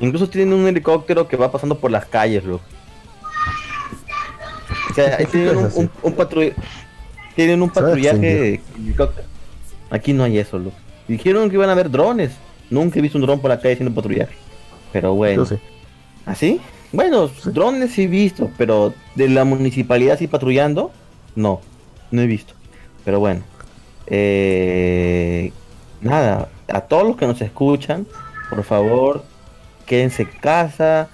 Incluso 0.00 0.28
tienen 0.28 0.52
un 0.54 0.66
helicóptero 0.66 1.28
que 1.28 1.36
va 1.36 1.52
pasando 1.52 1.78
por 1.78 1.90
las 1.90 2.06
calles, 2.06 2.44
loco. 2.44 2.64
O 4.90 4.94
sea, 4.94 5.16
ahí 5.18 5.26
tienen 5.26 5.56
un, 5.56 5.64
un, 5.74 5.90
un 6.02 6.16
patrull- 6.16 6.54
tienen 7.34 7.62
un 7.62 7.70
patrullaje 7.70 8.18
de 8.34 8.60
helicóptero. 8.76 9.26
Aquí 9.90 10.12
no 10.12 10.24
hay 10.24 10.38
eso, 10.38 10.58
loco. 10.58 10.76
Dijeron 11.08 11.48
que 11.48 11.56
iban 11.56 11.68
a 11.68 11.72
haber 11.72 11.90
drones. 11.90 12.32
Nunca 12.70 12.98
he 12.98 13.02
visto 13.02 13.18
un 13.18 13.22
dron 13.22 13.40
por 13.40 13.50
la 13.50 13.58
calle 13.58 13.74
haciendo 13.74 13.94
patrullaje. 13.94 14.34
Pero 14.92 15.14
bueno. 15.14 15.46
¿Así? 16.26 16.60
Bueno, 16.92 17.28
drones 17.46 17.92
sí 17.92 18.02
he 18.02 18.06
visto, 18.06 18.50
pero 18.58 18.92
de 19.14 19.28
la 19.28 19.44
municipalidad 19.44 20.18
sí 20.18 20.26
patrullando, 20.26 20.90
no, 21.34 21.60
no 22.10 22.20
he 22.20 22.26
visto. 22.26 22.54
Pero 23.04 23.18
bueno, 23.18 23.42
eh, 24.06 25.52
nada, 26.00 26.48
a 26.68 26.80
todos 26.82 27.04
los 27.04 27.16
que 27.16 27.26
nos 27.26 27.40
escuchan, 27.40 28.06
por 28.50 28.62
favor, 28.62 29.24
quédense 29.86 30.22
en 30.22 30.28
casa, 30.40 31.08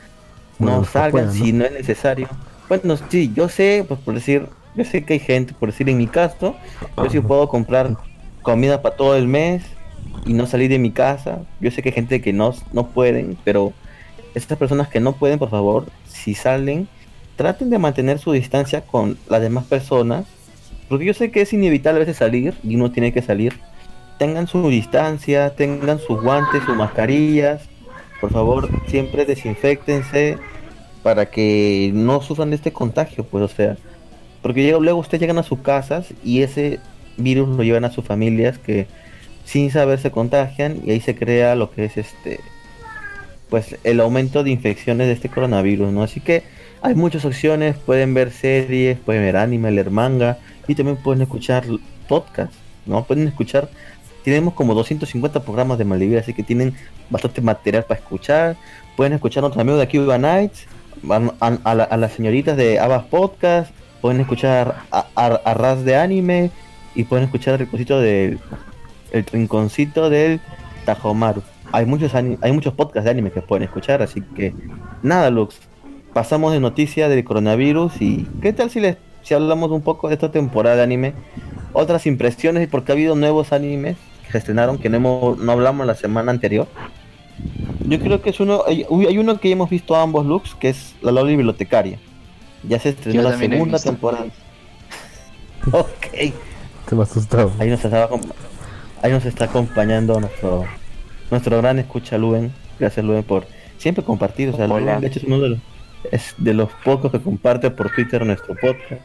Bueno, 0.59 0.79
no 0.79 0.83
que 0.83 0.89
salgan 0.89 1.33
si 1.33 1.53
no 1.53 1.65
es 1.65 1.73
necesario. 1.73 2.29
Bueno, 2.69 2.97
sí, 3.09 3.33
yo 3.35 3.49
sé, 3.49 3.85
pues 3.87 4.01
por 4.01 4.15
decir, 4.15 4.47
yo 4.75 4.85
sé 4.85 5.05
que 5.05 5.15
hay 5.15 5.21
gente, 5.21 5.55
por 5.59 5.71
decir 5.71 5.89
en 5.89 5.97
mi 5.97 6.07
caso, 6.07 6.57
yo 6.97 7.09
sí 7.09 7.21
puedo 7.21 7.49
comprar 7.49 7.97
comida 8.43 8.83
para 8.83 8.97
todo 8.97 9.17
el 9.17 9.29
mes 9.29 9.63
y 10.27 10.33
no 10.33 10.47
salir 10.47 10.71
de 10.71 10.79
mi 10.79 10.91
casa. 10.91 11.41
Yo 11.61 11.71
sé 11.71 11.83
que 11.83 11.91
hay 11.91 11.95
gente 11.95 12.21
que 12.21 12.33
no, 12.33 12.55
no 12.73 12.89
pueden, 12.89 13.39
pero 13.45 13.73
estas 14.35 14.59
personas 14.59 14.89
que 14.89 15.01
no 15.01 15.15
pueden, 15.15 15.39
por 15.39 15.51
favor, 15.51 15.87
si 16.07 16.35
salen, 16.35 16.89
traten 17.37 17.71
de 17.71 17.79
mantener 17.79 18.19
su 18.19 18.33
distancia 18.33 18.83
con 18.83 19.19
las 19.29 19.41
demás 19.41 19.65
personas, 19.65 20.27
porque 20.89 21.05
yo 21.05 21.15
sé 21.15 21.31
que 21.31 21.43
es 21.43 21.53
inevitable 21.53 21.99
a 21.99 22.05
veces 22.05 22.17
salir 22.17 22.55
y 22.63 22.77
uno 22.77 22.91
tiene 22.91 23.13
que 23.13 23.23
salir. 23.23 23.55
Tengan 24.19 24.47
su 24.47 24.69
distancia, 24.69 25.55
tengan 25.55 25.99
sus 26.01 26.21
guantes, 26.21 26.65
sus 26.65 26.77
mascarillas. 26.77 27.63
Por 28.21 28.33
favor, 28.33 28.69
siempre 28.89 29.25
desinfectense 29.25 30.39
para 31.03 31.27
que 31.27 31.93
no 31.95 32.21
sufran 32.21 32.51
de 32.51 32.57
este 32.57 32.73
contagio, 32.73 33.25
pues, 33.25 33.45
o 33.45 33.49
sea, 33.49 33.77
porque 34.43 34.77
luego 34.81 34.99
ustedes 34.99 35.21
llegan 35.21 35.39
a 35.39 35.43
sus 35.43 35.61
casas 35.61 36.13
y 36.25 36.43
ese 36.43 36.81
virus 37.17 37.49
lo 37.49 37.63
llevan 37.63 37.85
a 37.85 37.91
sus 37.91 38.05
familias 38.05 38.59
que 38.59 38.87
sin 39.45 39.71
saber 39.71 39.99
se 39.99 40.11
contagian 40.11 40.81
y 40.85 40.91
ahí 40.91 41.01
se 41.01 41.15
crea 41.15 41.55
lo 41.55 41.71
que 41.71 41.85
es 41.85 41.97
este 41.97 42.41
pues 43.51 43.77
el 43.85 44.01
aumento 44.01 44.43
de 44.45 44.51
infecciones 44.51 45.07
de 45.07 45.13
este 45.15 45.29
coronavirus, 45.29 45.91
¿no? 45.93 46.03
Así 46.03 46.21
que 46.21 46.43
hay 46.83 46.95
muchas 46.95 47.25
opciones, 47.25 47.77
pueden 47.77 48.15
ver 48.15 48.31
series, 48.31 48.99
pueden 48.99 49.23
ver 49.23 49.37
anime, 49.37 49.71
leer 49.71 49.91
manga 49.91 50.39
y 50.67 50.75
también 50.75 50.97
pueden 50.99 51.23
escuchar 51.23 51.65
podcast, 52.09 52.53
¿no? 52.87 53.05
Pueden 53.05 53.27
escuchar, 53.27 53.69
tenemos 54.25 54.55
como 54.55 54.75
250 54.75 55.43
programas 55.43 55.79
de 55.79 55.85
Malivir, 55.85 56.19
así 56.19 56.35
que 56.35 56.43
tienen 56.43 56.75
bastante 57.11 57.41
material 57.41 57.85
para 57.85 57.99
escuchar. 58.01 58.57
Pueden 58.97 59.13
escuchar 59.15 59.41
a 59.41 59.43
nuestros 59.49 59.63
amigos 59.63 59.81
de 59.81 59.89
Cuba 59.89 60.19
Nights, 60.19 60.67
a, 61.41 61.59
a- 61.65 61.75
la- 61.75 61.85
a 61.85 61.97
las 61.97 62.13
señoritas 62.13 62.57
de 62.57 62.79
Abbas 62.79 63.05
Podcast, 63.05 63.73
pueden 64.01 64.21
escuchar 64.21 64.77
a, 64.93 65.55
Raz 65.55 65.85
de 65.85 65.97
Anime 65.97 66.51
y 66.95 67.05
pueden 67.05 67.25
escuchar 67.25 67.55
el 67.55 67.59
del 68.01 68.39
el 69.13 69.25
rinconcito 69.25 70.11
del 70.11 70.41
Tajomaru. 70.85 71.43
Hay 71.73 71.87
muchos 71.87 72.15
hay 72.15 72.53
muchos 72.53 72.73
podcasts 72.75 73.05
de 73.05 73.11
anime 73.11 73.31
que 73.31 73.43
pueden 73.43 73.65
escuchar, 73.65 74.03
así 74.03 74.23
que 74.23 74.55
nada, 75.03 75.31
Lux. 75.31 75.59
Pasamos 76.13 76.53
de 76.53 76.61
noticias 76.61 77.11
del 77.11 77.23
coronavirus 77.25 78.01
y 78.01 78.27
¿qué 78.41 78.53
tal 78.53 78.71
si 78.71 78.81
les 78.81 78.97
si 79.23 79.35
hablamos 79.35 79.71
un 79.71 79.83
poco 79.83 80.09
de 80.09 80.15
esta 80.15 80.31
temporada 80.31 80.77
de 80.77 80.83
anime? 80.83 81.13
Otras 81.73 82.07
impresiones 82.07 82.65
y 82.65 82.67
porque 82.67 82.93
ha 82.93 82.95
habido 82.95 83.15
nuevos 83.15 83.53
animes 83.53 83.97
que 84.25 84.33
se 84.33 84.39
estrenaron 84.39 84.79
que 84.79 84.89
no 84.89 84.97
hemos, 84.97 85.39
no 85.39 85.53
hablamos 85.53 85.87
la 85.87 85.95
semana 85.95 86.31
anterior. 86.31 86.67
Yo 87.87 88.01
creo 88.01 88.23
que 88.23 88.31
es 88.31 88.41
uno 88.41 88.63
hay, 88.67 88.87
uy, 88.89 89.07
hay 89.07 89.19
uno 89.19 89.39
que 89.39 89.49
ya 89.49 89.53
hemos 89.53 89.71
visto 89.71 89.95
ambos 89.95 90.27
looks, 90.27 90.55
que 90.55 90.71
es 90.71 90.95
La 91.03 91.13
Loli 91.13 91.37
Bibliotecaria. 91.37 91.99
Ya 92.67 92.79
se 92.79 92.91
estrenó 92.91 93.23
Yo 93.23 93.31
la 93.31 93.39
segunda 93.39 93.79
temporada. 93.79 94.27
ok. 95.73 96.33
Te 96.89 96.97
me 96.97 97.03
asustado. 97.03 97.53
Ahí 97.59 97.69
nos, 97.69 97.85
estaba, 97.85 98.09
ahí 99.03 99.13
nos 99.13 99.25
está 99.25 99.45
acompañando 99.45 100.19
nuestro 100.19 100.65
nuestro 101.31 101.59
gran 101.59 101.79
escucha 101.79 102.19
Luen. 102.19 102.53
Gracias 102.79 103.05
Luen 103.05 103.23
por 103.23 103.47
siempre 103.77 104.05
compartir. 104.05 104.51
O 104.51 104.57
sea, 104.57 104.67
Hola. 104.67 105.01
De 105.01 105.09
hecho 105.09 105.21
es 105.21 105.25
uno 105.25 105.41
de 105.41 105.49
los, 105.51 105.59
es 106.11 106.35
de 106.39 106.55
los 106.55 106.71
pocos 106.85 107.11
que 107.11 107.21
comparte 107.21 107.71
por 107.71 107.95
Twitter 107.95 108.25
nuestro 108.25 108.55
podcast. 108.55 109.03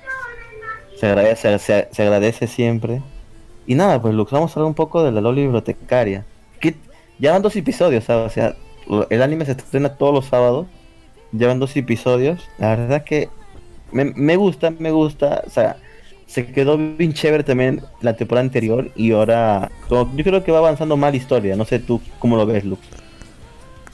Se 0.99 1.07
agradece, 1.07 1.59
se, 1.59 1.87
se 1.91 2.03
agradece 2.03 2.47
siempre. 2.47 3.01
Y 3.65 3.75
nada, 3.75 4.01
pues 4.01 4.13
Lux, 4.13 4.31
vamos 4.31 4.51
a 4.51 4.59
hablar 4.59 4.67
un 4.67 4.75
poco 4.75 5.03
de 5.03 5.11
la 5.11 5.21
Loli 5.21 5.43
Bibliotecaria. 5.43 6.25
Que 6.59 6.75
ya 7.19 7.31
van 7.31 7.41
dos 7.41 7.55
episodios, 7.55 8.03
¿sabes? 8.03 8.25
O 8.25 8.29
sea, 8.29 8.55
el 9.09 9.21
anime 9.21 9.45
se 9.45 9.51
estrena 9.51 9.95
todos 9.95 10.13
los 10.13 10.25
sábados. 10.25 10.67
Llevan 11.31 11.59
dos 11.59 11.75
episodios. 11.75 12.47
La 12.57 12.75
verdad 12.75 13.03
que 13.03 13.29
me, 13.91 14.05
me 14.05 14.35
gusta, 14.35 14.71
me 14.71 14.91
gusta. 14.91 15.43
O 15.45 15.49
sea, 15.49 15.77
se 16.33 16.51
quedó 16.51 16.77
bien 16.77 17.13
chévere 17.13 17.43
también 17.43 17.83
la 18.01 18.15
temporada 18.15 18.43
anterior 18.45 18.91
y 18.95 19.11
ahora 19.11 19.71
yo 19.89 20.23
creo 20.23 20.43
que 20.43 20.51
va 20.51 20.57
avanzando 20.59 20.97
mal 20.97 21.11
la 21.11 21.17
historia. 21.17 21.55
No 21.55 21.65
sé 21.65 21.79
tú 21.79 22.01
cómo 22.19 22.37
lo 22.37 22.45
ves, 22.47 22.65
Lux. 22.65 22.81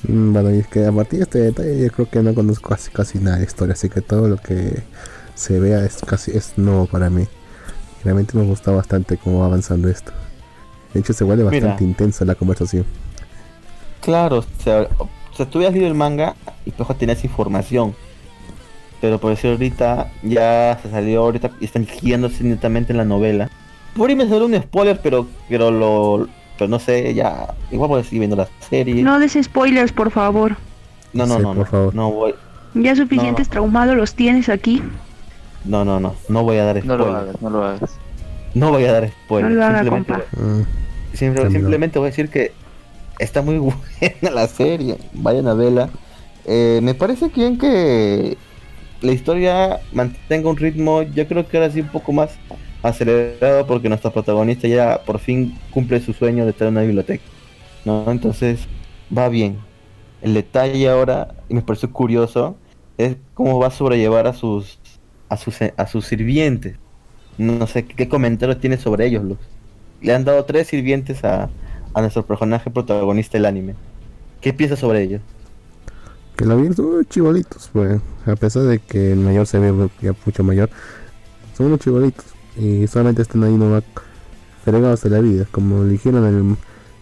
Mm, 0.04 0.34
Bueno, 0.34 0.54
y 0.54 0.60
es 0.60 0.68
que 0.68 0.86
a 0.86 0.92
partir 0.92 1.20
de 1.20 1.24
este 1.26 1.40
detalle 1.40 1.80
yo 1.80 1.92
creo 1.92 2.10
que 2.10 2.24
no 2.24 2.34
conozco 2.34 2.70
casi, 2.70 2.92
casi 2.92 3.20
nada 3.20 3.38
de 3.38 3.46
historia, 3.46 3.74
así 3.74 3.90
que 3.90 4.02
todo 4.02 4.28
lo 4.30 4.38
que 4.38 4.84
se 5.36 5.60
vea 5.60 5.84
es 5.86 5.98
casi 6.06 6.32
es 6.32 6.58
nuevo 6.58 6.88
para 6.88 7.10
mí. 7.10 7.28
Realmente 8.04 8.38
me 8.38 8.46
gusta 8.46 8.72
bastante 8.72 9.18
cómo 9.18 9.40
va 9.42 9.48
avanzando 9.48 9.90
esto. 9.90 10.14
De 10.94 11.02
hecho 11.02 11.14
se 11.14 11.24
vuelve 11.26 11.44
Mira. 11.50 11.68
bastante 11.68 11.84
intensa 11.84 12.26
la 12.26 12.36
conversación. 12.36 12.86
Claro, 14.02 14.40
o 14.40 14.46
sea, 14.64 14.88
o 14.98 15.36
sea, 15.36 15.50
tú 15.50 15.58
habías 15.60 15.74
leído 15.74 15.88
el 15.88 15.94
manga 15.96 16.36
y 16.66 16.72
pues 16.72 16.98
tenías 16.98 17.24
información. 17.24 17.96
Pero 19.02 19.18
por 19.20 19.32
decir 19.32 19.52
ahorita 19.52 20.12
ya 20.24 20.78
se 20.82 20.90
salió 20.90 21.22
ahorita 21.24 21.52
y 21.60 21.66
están 21.66 21.86
guiándose 22.02 22.44
netamente 22.44 22.92
en 22.94 22.98
la 22.98 23.06
novela. 23.06 23.50
Por 23.96 24.10
ahí 24.10 24.16
me 24.16 24.28
salió 24.28 24.46
un 24.46 24.56
spoiler, 24.62 25.00
pero 25.02 25.28
pero 25.48 25.72
lo 25.72 26.28
pero 26.58 26.70
no 26.70 26.80
sé, 26.80 27.14
ya 27.14 27.54
igual 27.72 27.88
voy 27.90 28.02
a 28.02 28.04
seguir 28.04 28.20
viendo 28.20 28.36
la 28.36 28.48
serie. 28.70 29.02
No 29.02 29.18
des 29.20 29.38
spoilers, 29.42 29.92
por 29.94 30.12
favor. 30.12 30.58
no, 31.14 31.26
no, 31.26 31.36
Sí, 31.38 31.42
no, 31.42 31.48
por 31.50 31.58
no, 31.58 31.66
favor. 31.66 31.96
no 31.96 32.12
voy, 32.12 32.36
Ya 32.74 32.96
suficientes 32.96 33.48
traumados 33.50 33.96
los 33.96 34.14
tienes 34.14 34.50
aquí. 34.50 34.84
no, 35.64 35.86
no, 35.86 36.00
no, 36.02 36.16
no 36.28 36.44
voy 36.44 36.58
a 36.58 36.66
dar 36.66 36.76
No 36.78 36.96
spoiler. 36.96 37.08
lo 37.08 37.16
hagas, 37.16 37.42
no 37.42 37.50
lo 37.50 37.64
hagas. 37.64 37.92
No 38.54 38.72
voy 38.72 38.84
a 38.86 38.92
dar 38.92 39.10
spoiler. 39.10 39.52
No 39.52 39.58
lo 39.58 39.66
haga, 39.66 39.80
simplemente 39.82 40.14
compa. 40.14 40.44
Mm, 40.44 40.62
Simple- 41.16 41.42
También. 41.44 41.62
simplemente 41.62 42.00
voy 42.00 42.08
a 42.08 42.12
decir 42.12 42.30
que 42.30 42.52
está 43.20 43.42
muy 43.42 43.58
buena 43.60 44.32
la 44.34 44.48
serie. 44.48 44.98
Vayan 45.14 45.48
a 45.48 45.54
verla. 45.54 45.90
Eh, 46.46 46.80
me 46.84 46.94
parece 46.94 47.30
bien 47.30 47.58
que 47.58 48.38
la 49.02 49.12
historia 49.12 49.80
mantenga 49.94 50.50
un 50.50 50.58
ritmo, 50.58 51.04
yo 51.04 51.28
creo 51.28 51.48
que 51.48 51.58
ahora 51.58 51.72
sí 51.72 51.82
un 51.82 51.88
poco 51.88 52.12
más 52.12 52.38
acelerado 52.82 53.66
porque 53.68 53.90
nuestra 53.90 54.12
protagonista 54.12 54.68
ya 54.68 55.02
por 55.06 55.20
fin 55.20 55.58
cumple 55.72 56.00
su 56.00 56.14
sueño 56.14 56.46
de 56.46 56.54
tener 56.54 56.72
una 56.72 56.82
biblioteca. 56.82 57.24
¿no? 57.86 58.10
Entonces 58.12 58.68
va 59.16 59.30
bien. 59.30 59.58
El 60.22 60.34
detalle 60.34 60.90
ahora, 60.90 61.36
y 61.48 61.54
me 61.54 61.62
pareció 61.62 61.92
curioso, 61.92 62.58
es 62.98 63.16
cómo 63.34 63.60
va 63.60 63.68
a 63.68 63.72
sobrellevar 63.72 64.28
a 64.28 64.34
sus 64.34 64.80
a 65.30 65.38
sus 65.38 65.58
a 65.62 65.88
sus 65.88 66.06
sirvientes. 66.06 66.78
No 67.38 67.68
sé 67.68 67.86
qué 67.86 68.10
comentarios 68.10 68.60
tiene 68.60 68.78
sobre 68.78 69.06
ellos, 69.06 69.24
Luz. 69.24 69.38
Le 70.02 70.14
han 70.14 70.26
dado 70.26 70.44
tres 70.46 70.68
sirvientes 70.68 71.24
a, 71.24 71.50
a 71.94 72.02
nuestro 72.02 72.26
personaje 72.26 72.70
protagonista 72.70 73.38
del 73.38 73.46
anime. 73.46 73.76
¿Qué 74.42 74.54
piensas 74.54 74.80
sobre 74.80 75.04
ellos? 75.04 75.22
Que 76.40 76.46
la 76.46 76.56
vi 76.56 76.74
son 76.74 76.86
unos 76.86 77.10
chibolitos, 77.10 77.70
pues. 77.74 78.00
A 78.26 78.36
pesar 78.38 78.64
de 78.64 78.80
que 78.80 79.12
el 79.12 79.20
mayor 79.20 79.46
se 79.46 79.60
ve 79.60 79.90
ya 80.02 80.14
mucho 80.26 80.42
mayor, 80.42 80.70
son 81.58 81.66
unos 81.66 81.80
chibolitos. 81.82 82.24
Y 82.58 82.88
solamente 82.88 83.22
están 83.24 83.44
ahí 83.44 83.56
nomás 83.58 83.84
fregados 84.64 85.02
de 85.02 85.10
la 85.10 85.20
vida. 85.20 85.46
Como 85.52 85.84
dijeron, 85.84 86.26
el- 86.26 86.56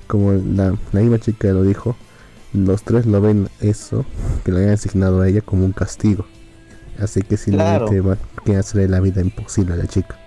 como 0.08 0.32
la, 0.34 0.74
la 0.92 1.00
misma 1.02 1.20
chica 1.20 1.50
lo 1.50 1.62
dijo, 1.62 1.96
los 2.52 2.82
tres 2.82 3.06
lo 3.06 3.22
ven 3.22 3.48
eso, 3.62 4.06
que 4.44 4.52
le 4.52 4.62
hayan 4.62 4.72
asignado 4.74 5.22
a 5.22 5.28
ella 5.28 5.42
como 5.42 5.66
un 5.66 5.72
castigo. 5.72 6.26
Así 7.00 7.22
que 7.22 7.38
simplemente 7.38 7.86
Claro. 7.92 8.04
van 8.04 8.18
quieren 8.44 8.60
hacerle 8.62 8.88
la 8.88 9.02
vida 9.02 9.22
imposible 9.22 9.74
a 9.74 9.78
la 9.78 9.86
chica. 9.86 10.18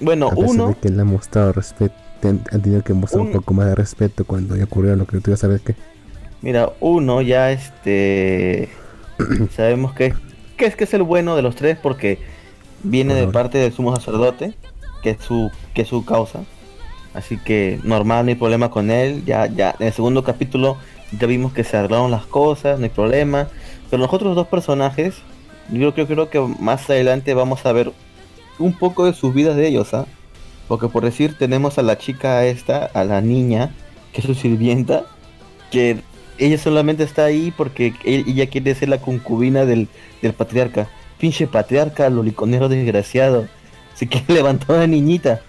Bueno, 0.00 0.28
A 0.28 0.30
pesar 0.30 0.48
uno, 0.48 0.68
de 0.68 0.74
que 0.76 0.88
le 0.88 1.02
han 1.02 1.08
mostrado 1.08 1.52
respeto, 1.52 1.94
han, 2.22 2.38
tenido 2.62 2.82
que 2.82 2.94
mostrar 2.94 3.26
un 3.26 3.32
poco 3.32 3.52
más 3.52 3.66
de 3.66 3.74
respeto 3.74 4.24
cuando 4.24 4.56
ya 4.56 4.64
ocurrió 4.64 4.96
lo 4.96 5.06
que 5.06 5.20
tú 5.20 5.30
ibas 5.32 5.44
a 5.44 5.48
ver 5.48 5.60
que. 5.60 5.74
Mira, 6.42 6.72
uno 6.80 7.22
ya 7.22 7.50
este 7.50 8.68
sabemos 9.56 9.94
que, 9.94 10.14
que 10.56 10.66
es 10.66 10.76
que 10.76 10.84
es 10.84 10.94
el 10.94 11.02
bueno 11.02 11.36
de 11.36 11.42
los 11.42 11.56
tres 11.56 11.78
porque 11.80 12.18
viene 12.82 13.14
de 13.14 13.28
parte 13.28 13.58
del 13.58 13.72
sumo 13.72 13.94
sacerdote, 13.94 14.54
que 15.02 15.10
es 15.10 15.22
su, 15.22 15.50
que 15.74 15.82
es 15.82 15.88
su 15.88 16.04
causa. 16.04 16.40
Así 17.14 17.38
que 17.38 17.78
normal, 17.84 18.24
no 18.24 18.30
hay 18.30 18.34
problema 18.36 18.70
con 18.70 18.90
él. 18.90 19.24
Ya, 19.24 19.46
ya, 19.46 19.74
en 19.78 19.86
el 19.88 19.92
segundo 19.92 20.24
capítulo 20.24 20.76
ya 21.18 21.26
vimos 21.26 21.52
que 21.52 21.64
se 21.64 21.76
arreglaron 21.76 22.10
las 22.10 22.26
cosas, 22.26 22.78
no 22.78 22.84
hay 22.84 22.90
problema. 22.90 23.48
Pero 23.90 24.02
los 24.02 24.12
otros 24.12 24.34
dos 24.34 24.46
personajes, 24.48 25.16
yo 25.70 25.92
creo, 25.94 26.06
creo 26.06 26.30
que 26.30 26.40
más 26.58 26.88
adelante 26.88 27.34
vamos 27.34 27.64
a 27.66 27.72
ver 27.72 27.92
un 28.58 28.72
poco 28.72 29.04
de 29.04 29.12
sus 29.12 29.34
vidas 29.34 29.56
de 29.56 29.68
ellos, 29.68 29.92
¿ah? 29.94 30.06
Porque 30.68 30.88
por 30.88 31.04
decir, 31.04 31.36
tenemos 31.36 31.78
a 31.78 31.82
la 31.82 31.98
chica 31.98 32.44
esta, 32.46 32.86
a 32.86 33.04
la 33.04 33.20
niña, 33.20 33.74
que 34.12 34.20
es 34.20 34.26
su 34.26 34.34
sirvienta, 34.34 35.04
que 35.70 35.98
ella 36.38 36.58
solamente 36.58 37.02
está 37.04 37.24
ahí 37.24 37.52
porque 37.56 37.94
e- 38.04 38.24
ella 38.26 38.46
quiere 38.48 38.74
ser 38.74 38.88
la 38.88 38.98
concubina 38.98 39.64
del, 39.64 39.88
del 40.22 40.32
patriarca. 40.32 40.88
Pinche 41.18 41.46
patriarca, 41.46 42.08
loliconero 42.10 42.68
desgraciado. 42.68 43.46
Se 43.94 44.06
quiere 44.08 44.26
levantar 44.34 44.76
a 44.76 44.80
la 44.80 44.86
niñita. 44.86 45.40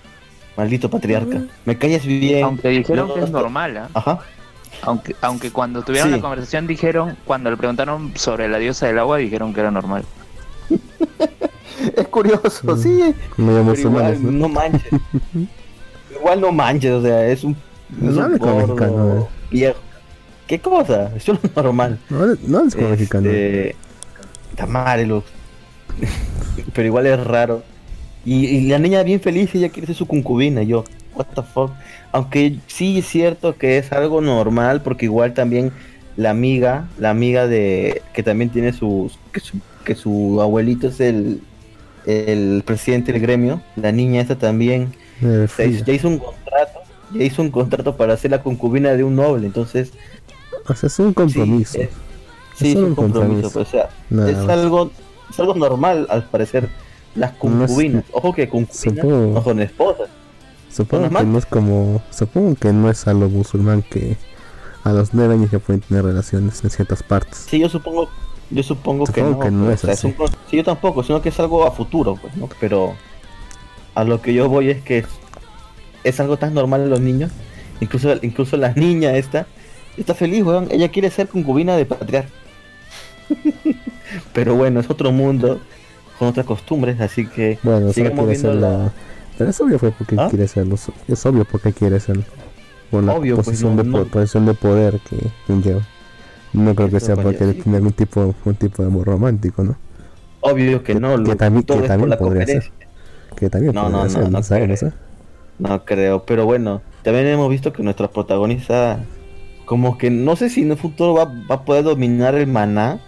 Maldito 0.55 0.89
patriarca. 0.89 1.43
Me 1.65 1.77
callas 1.77 2.05
bien. 2.05 2.43
Aunque 2.43 2.69
dijeron 2.69 3.07
No, 3.07 3.13
que 3.15 3.21
es 3.21 3.31
no, 3.31 3.39
normal, 3.39 3.77
¿ah? 3.77 3.89
Ajá. 3.93 4.19
Aunque, 4.83 5.15
aunque 5.21 5.51
cuando 5.51 5.81
tuvieron 5.83 6.09
Sí. 6.09 6.15
la 6.15 6.21
conversación 6.21 6.67
dijeron, 6.67 7.17
cuando 7.25 7.49
le 7.49 7.57
preguntaron 7.57 8.11
sobre 8.15 8.47
la 8.49 8.57
diosa 8.59 8.85
del 8.87 8.99
agua, 8.99 9.17
dijeron 9.17 9.53
que 9.53 9.59
era 9.61 9.71
normal. 9.71 10.03
Es 11.97 12.07
curioso, 12.07 12.75
Mm. 12.75 12.81
sí. 12.81 13.15
Igual, 13.37 14.23
¿no? 14.23 14.31
no 14.31 14.49
manches. 14.49 14.91
igual 16.19 16.41
no 16.41 16.51
manches, 16.51 16.91
o 16.91 17.01
sea, 17.01 17.25
es 17.27 17.43
un, 17.43 17.55
es 18.01 18.15
gordo, 18.15 19.21
eh. 19.21 19.27
viejo. 19.51 19.79
¿Qué 20.47 20.59
cosa? 20.59 21.11
Eso 21.15 21.33
no 21.33 21.39
es 21.43 21.55
normal. 21.55 21.99
No, 22.09 22.25
no 22.47 22.67
es 22.67 22.75
como 22.75 22.89
mexicano. 22.89 23.29
Este, 23.29 23.75
Tamare, 24.55 25.05
Lux. 25.05 25.25
Pero 26.73 26.87
igual 26.87 27.07
es 27.07 27.23
raro. 27.23 27.63
Y, 28.25 28.45
y 28.45 28.67
la 28.67 28.79
niña 28.79 29.03
bien 29.03 29.19
feliz, 29.21 29.53
ella 29.55 29.69
quiere 29.69 29.87
ser 29.87 29.95
su 29.95 30.07
concubina. 30.07 30.63
Yo, 30.63 30.83
what 31.15 31.25
the 31.35 31.41
fuck. 31.41 31.71
Aunque 32.11 32.57
sí 32.67 32.99
es 32.99 33.07
cierto 33.07 33.57
que 33.57 33.77
es 33.77 33.91
algo 33.91 34.21
normal, 34.21 34.81
porque 34.81 35.05
igual 35.05 35.33
también 35.33 35.71
la 36.15 36.29
amiga, 36.29 36.87
la 36.99 37.09
amiga 37.09 37.47
de 37.47 38.01
que 38.13 38.21
también 38.23 38.49
tiene 38.51 38.71
sus, 38.73 39.17
que 39.31 39.39
su, 39.39 39.57
que 39.83 39.95
su 39.95 40.39
abuelito 40.41 40.87
es 40.87 40.99
el, 40.99 41.41
el 42.05 42.63
presidente 42.65 43.11
del 43.11 43.21
gremio, 43.21 43.61
la 43.75 43.91
niña 43.91 44.21
esta 44.21 44.37
también 44.37 44.93
Eh, 45.21 45.47
hizo- 45.69 45.85
ya 45.85 45.93
hizo 45.93 46.07
un 46.07 46.19
contrato, 46.19 46.79
ya 47.13 47.23
hizo 47.23 47.41
un 47.41 47.49
contrato 47.49 47.97
para 47.97 48.15
ser 48.17 48.31
la 48.31 48.43
concubina 48.43 48.93
de 48.93 49.03
un 49.03 49.15
noble, 49.15 49.47
entonces 49.47 49.91
O 50.67 50.73
sea, 50.75 50.87
es 50.87 50.99
un 50.99 51.13
compromiso. 51.13 51.73
Sí, 51.73 51.81
es, 51.81 51.89
sí, 52.55 52.67
es 52.67 52.73
solo 52.73 52.85
un 52.85 52.89
un 52.91 52.95
compromiso, 52.95 53.41
compromiso. 53.43 53.51
pues, 53.53 53.67
o 53.67 53.71
sea, 53.71 53.89
Nada 54.09 54.31
es 54.31 54.37
más. 54.37 54.49
algo, 54.49 54.91
es 55.29 55.39
algo 55.39 55.53
normal 55.55 56.07
al 56.09 56.23
parecer. 56.25 56.69
Las 57.15 57.31
No 57.43 57.63
es- 57.65 57.69
concubinas, 57.69 58.03
ojo 58.11 58.33
que 58.33 58.49
concubinas 58.49 58.77
Supongo- 59.03 59.33
no 59.33 59.43
son 59.43 59.59
esposas. 59.61 60.09
Supongo 60.71 61.09
que 61.09 61.23
no 61.25 61.37
es 61.37 61.45
como. 61.45 62.01
Supongo 62.09 62.55
que 62.55 62.73
no 62.73 62.89
es 62.89 63.07
a 63.07 63.13
lo 63.13 63.29
musulmán 63.29 63.83
que 63.83 64.17
a 64.83 64.91
los 64.91 65.13
nueve 65.13 65.35
años 65.35 65.51
ya 65.51 65.59
pueden 65.59 65.81
tener 65.81 66.03
relaciones 66.03 66.63
en 66.63 66.69
ciertas 66.71 67.03
partes. 67.03 67.45
Sí, 67.47 67.59
yo 67.59 67.69
supongo, 67.69 68.09
yo 68.49 68.63
supongo, 68.63 69.05
que 69.05 69.21
Supongo 69.21 69.31
no. 69.37 69.39
que 69.45 69.51
no 69.51 69.65
pues, 69.65 69.75
es 69.75 69.83
o 69.83 69.85
sea, 69.87 69.93
así. 69.93 70.07
un 70.07 70.13
con- 70.13 70.27
sí, 70.49 70.57
yo 70.57 70.63
tampoco, 70.63 71.03
sino 71.03 71.21
que 71.21 71.29
es 71.29 71.39
algo 71.39 71.65
a 71.67 71.71
futuro, 71.71 72.15
pues, 72.19 72.35
¿no? 72.35 72.49
Pero 72.59 72.95
a 73.95 74.03
lo 74.03 74.19
que 74.21 74.33
yo 74.33 74.49
voy 74.49 74.71
es 74.71 74.81
que 74.81 74.99
es, 74.99 75.05
es 76.03 76.19
algo 76.19 76.37
tan 76.37 76.53
normal 76.55 76.81
en 76.81 76.89
los 76.89 76.99
niños, 76.99 77.31
incluso, 77.79 78.11
incluso 78.23 78.57
la 78.57 78.73
niña 78.73 79.15
esta 79.15 79.45
está 79.97 80.13
feliz, 80.13 80.43
weón. 80.43 80.67
Ella 80.71 80.89
quiere 80.89 81.09
ser 81.09 81.27
concubina 81.27 81.75
de 81.75 81.85
patriarca. 81.85 82.29
Pero 84.33 84.55
bueno, 84.55 84.79
es 84.79 84.89
otro 84.89 85.11
mundo 85.11 85.59
con 86.19 86.27
otras 86.27 86.45
costumbres, 86.45 86.99
así 87.01 87.25
que 87.25 87.57
Bueno, 87.63 87.91
sigamos 87.91 88.27
viendo 88.27 88.51
ser 88.51 88.55
la-. 88.61 88.91
Pero 89.37 89.49
es 89.49 89.59
obvio 89.61 89.79
fue 89.79 89.91
porque 89.91 90.15
¿Ah? 90.19 90.27
quiere 90.29 90.47
serlo. 90.47 90.75
Es 91.07 91.25
obvio 91.25 91.45
porque 91.45 91.73
quiere 91.73 91.99
serlo. 91.99 92.23
Por 92.91 93.03
la 93.03 93.13
Obvio, 93.13 93.35
pues, 93.35 93.47
posición, 93.47 93.75
no- 93.75 93.83
de, 93.83 93.89
no- 93.89 94.05
posición 94.05 94.45
de 94.45 94.53
poder 94.53 94.99
que 95.09 95.17
conlleva. 95.47 95.81
No 96.53 96.75
creo 96.75 96.89
que 96.89 96.99
sea 96.99 97.15
porque 97.15 97.39
sí. 97.53 97.53
tiene 97.63 97.77
algún 97.77 97.93
tipo, 97.93 98.35
un 98.45 98.55
tipo 98.55 98.83
de 98.83 98.87
amor 98.89 99.07
romántico, 99.07 99.63
¿no? 99.63 99.75
Obvio 100.41 100.83
que 100.83 100.93
no, 100.93 101.15
Que 101.23 101.29
lo, 101.31 101.35
también- 101.35 101.63
que 101.63 101.73
también 101.73 101.99
por 102.01 102.09
la 102.09 102.17
podría 102.19 102.45
ser. 102.45 102.71
Que 103.35 103.49
también 103.49 103.73
No, 103.73 103.83
podría 103.85 104.03
no, 104.03 104.09
ser, 104.09 104.21
no, 104.29 104.29
no, 104.29 104.41
creo. 104.77 104.91
No 105.57 105.85
creo, 105.85 106.23
pero 106.25 106.45
bueno, 106.45 106.81
también 107.01 107.25
hemos 107.27 107.49
visto 107.49 107.73
que 107.73 107.81
nuestra 107.81 108.07
protagonista, 108.11 108.99
como 109.73 109.97
que 109.97 110.11
no 110.11 110.35
sé 110.35 110.51
si 110.51 110.61
en 110.61 110.69
el 110.69 110.77
futuro 110.77 111.15
va, 111.15 111.25
va 111.25 111.55
a 111.55 111.65
poder 111.65 111.83
dominar 111.83 112.35
el 112.35 112.45
maná, 112.45 112.99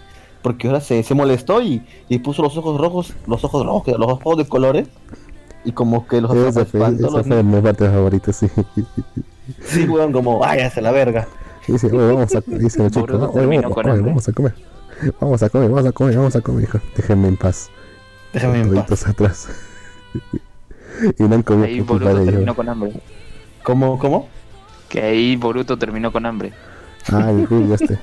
porque 0.42 0.66
ahora 0.66 0.80
se, 0.80 1.00
se 1.04 1.14
molestó 1.14 1.62
y, 1.62 1.80
y 2.08 2.18
puso 2.18 2.42
los 2.42 2.56
ojos 2.56 2.80
rojos, 2.80 3.14
los 3.28 3.44
ojos 3.44 3.64
rojos, 3.64 3.96
los 3.96 4.10
ojos 4.10 4.36
de 4.36 4.48
colores, 4.48 4.88
y 5.64 5.70
como 5.70 6.08
que 6.08 6.20
los 6.20 6.34
Esa 6.34 6.64
fue, 6.64 6.80
esa 6.80 6.90
los 7.08 7.24
fue 7.24 7.40
mi 7.44 7.60
parte 7.62 7.88
favorita, 7.88 8.32
sí. 8.32 8.48
Sí, 9.64 9.84
weón, 9.86 10.10
como, 10.12 10.40
váyase 10.40 10.80
a 10.80 10.82
la 10.82 10.90
verga. 10.90 11.28
Dice, 11.68 11.86
oye, 11.86 11.98
vamos 12.14 12.34
a, 12.34 12.42
dice 12.44 12.84
el 12.84 12.90
chico, 12.90 13.16
Boruto 13.16 13.30
"Oye, 13.30 13.46
vamos, 13.46 13.72
con 13.72 13.86
oye, 13.86 13.98
hambre". 13.98 14.08
vamos 14.10 14.28
a 14.28 14.32
comer. 14.32 14.54
Vamos 15.20 15.42
a 15.44 15.48
comer, 15.50 15.70
vamos 15.70 15.86
a 15.86 15.92
comer, 15.92 16.16
vamos 16.16 16.34
a 16.34 16.40
comer, 16.40 16.64
hijo. 16.64 16.80
Déjenme 16.96 17.28
en 17.28 17.36
paz. 17.36 17.70
Déjame 18.32 18.58
en 18.62 18.74
paz. 18.74 19.06
Atrás. 19.06 19.48
y 21.18 21.22
no 21.22 21.36
han 21.36 21.42
comido 21.44 21.66
Ahí 21.66 21.80
por 21.82 21.98
culpa 21.98 22.12
de 22.14 22.24
terminó 22.24 22.42
ellos. 22.42 22.56
con 22.56 22.68
hambre. 22.68 22.92
¿Cómo, 23.62 24.00
cómo? 24.00 24.28
Que 24.88 25.02
ahí 25.02 25.36
Boruto 25.36 25.76
terminó 25.76 26.12
con 26.12 26.26
hambre. 26.26 26.52
Ah, 27.12 27.30
el 27.30 27.46
rubio 27.46 27.74
este. 27.74 27.98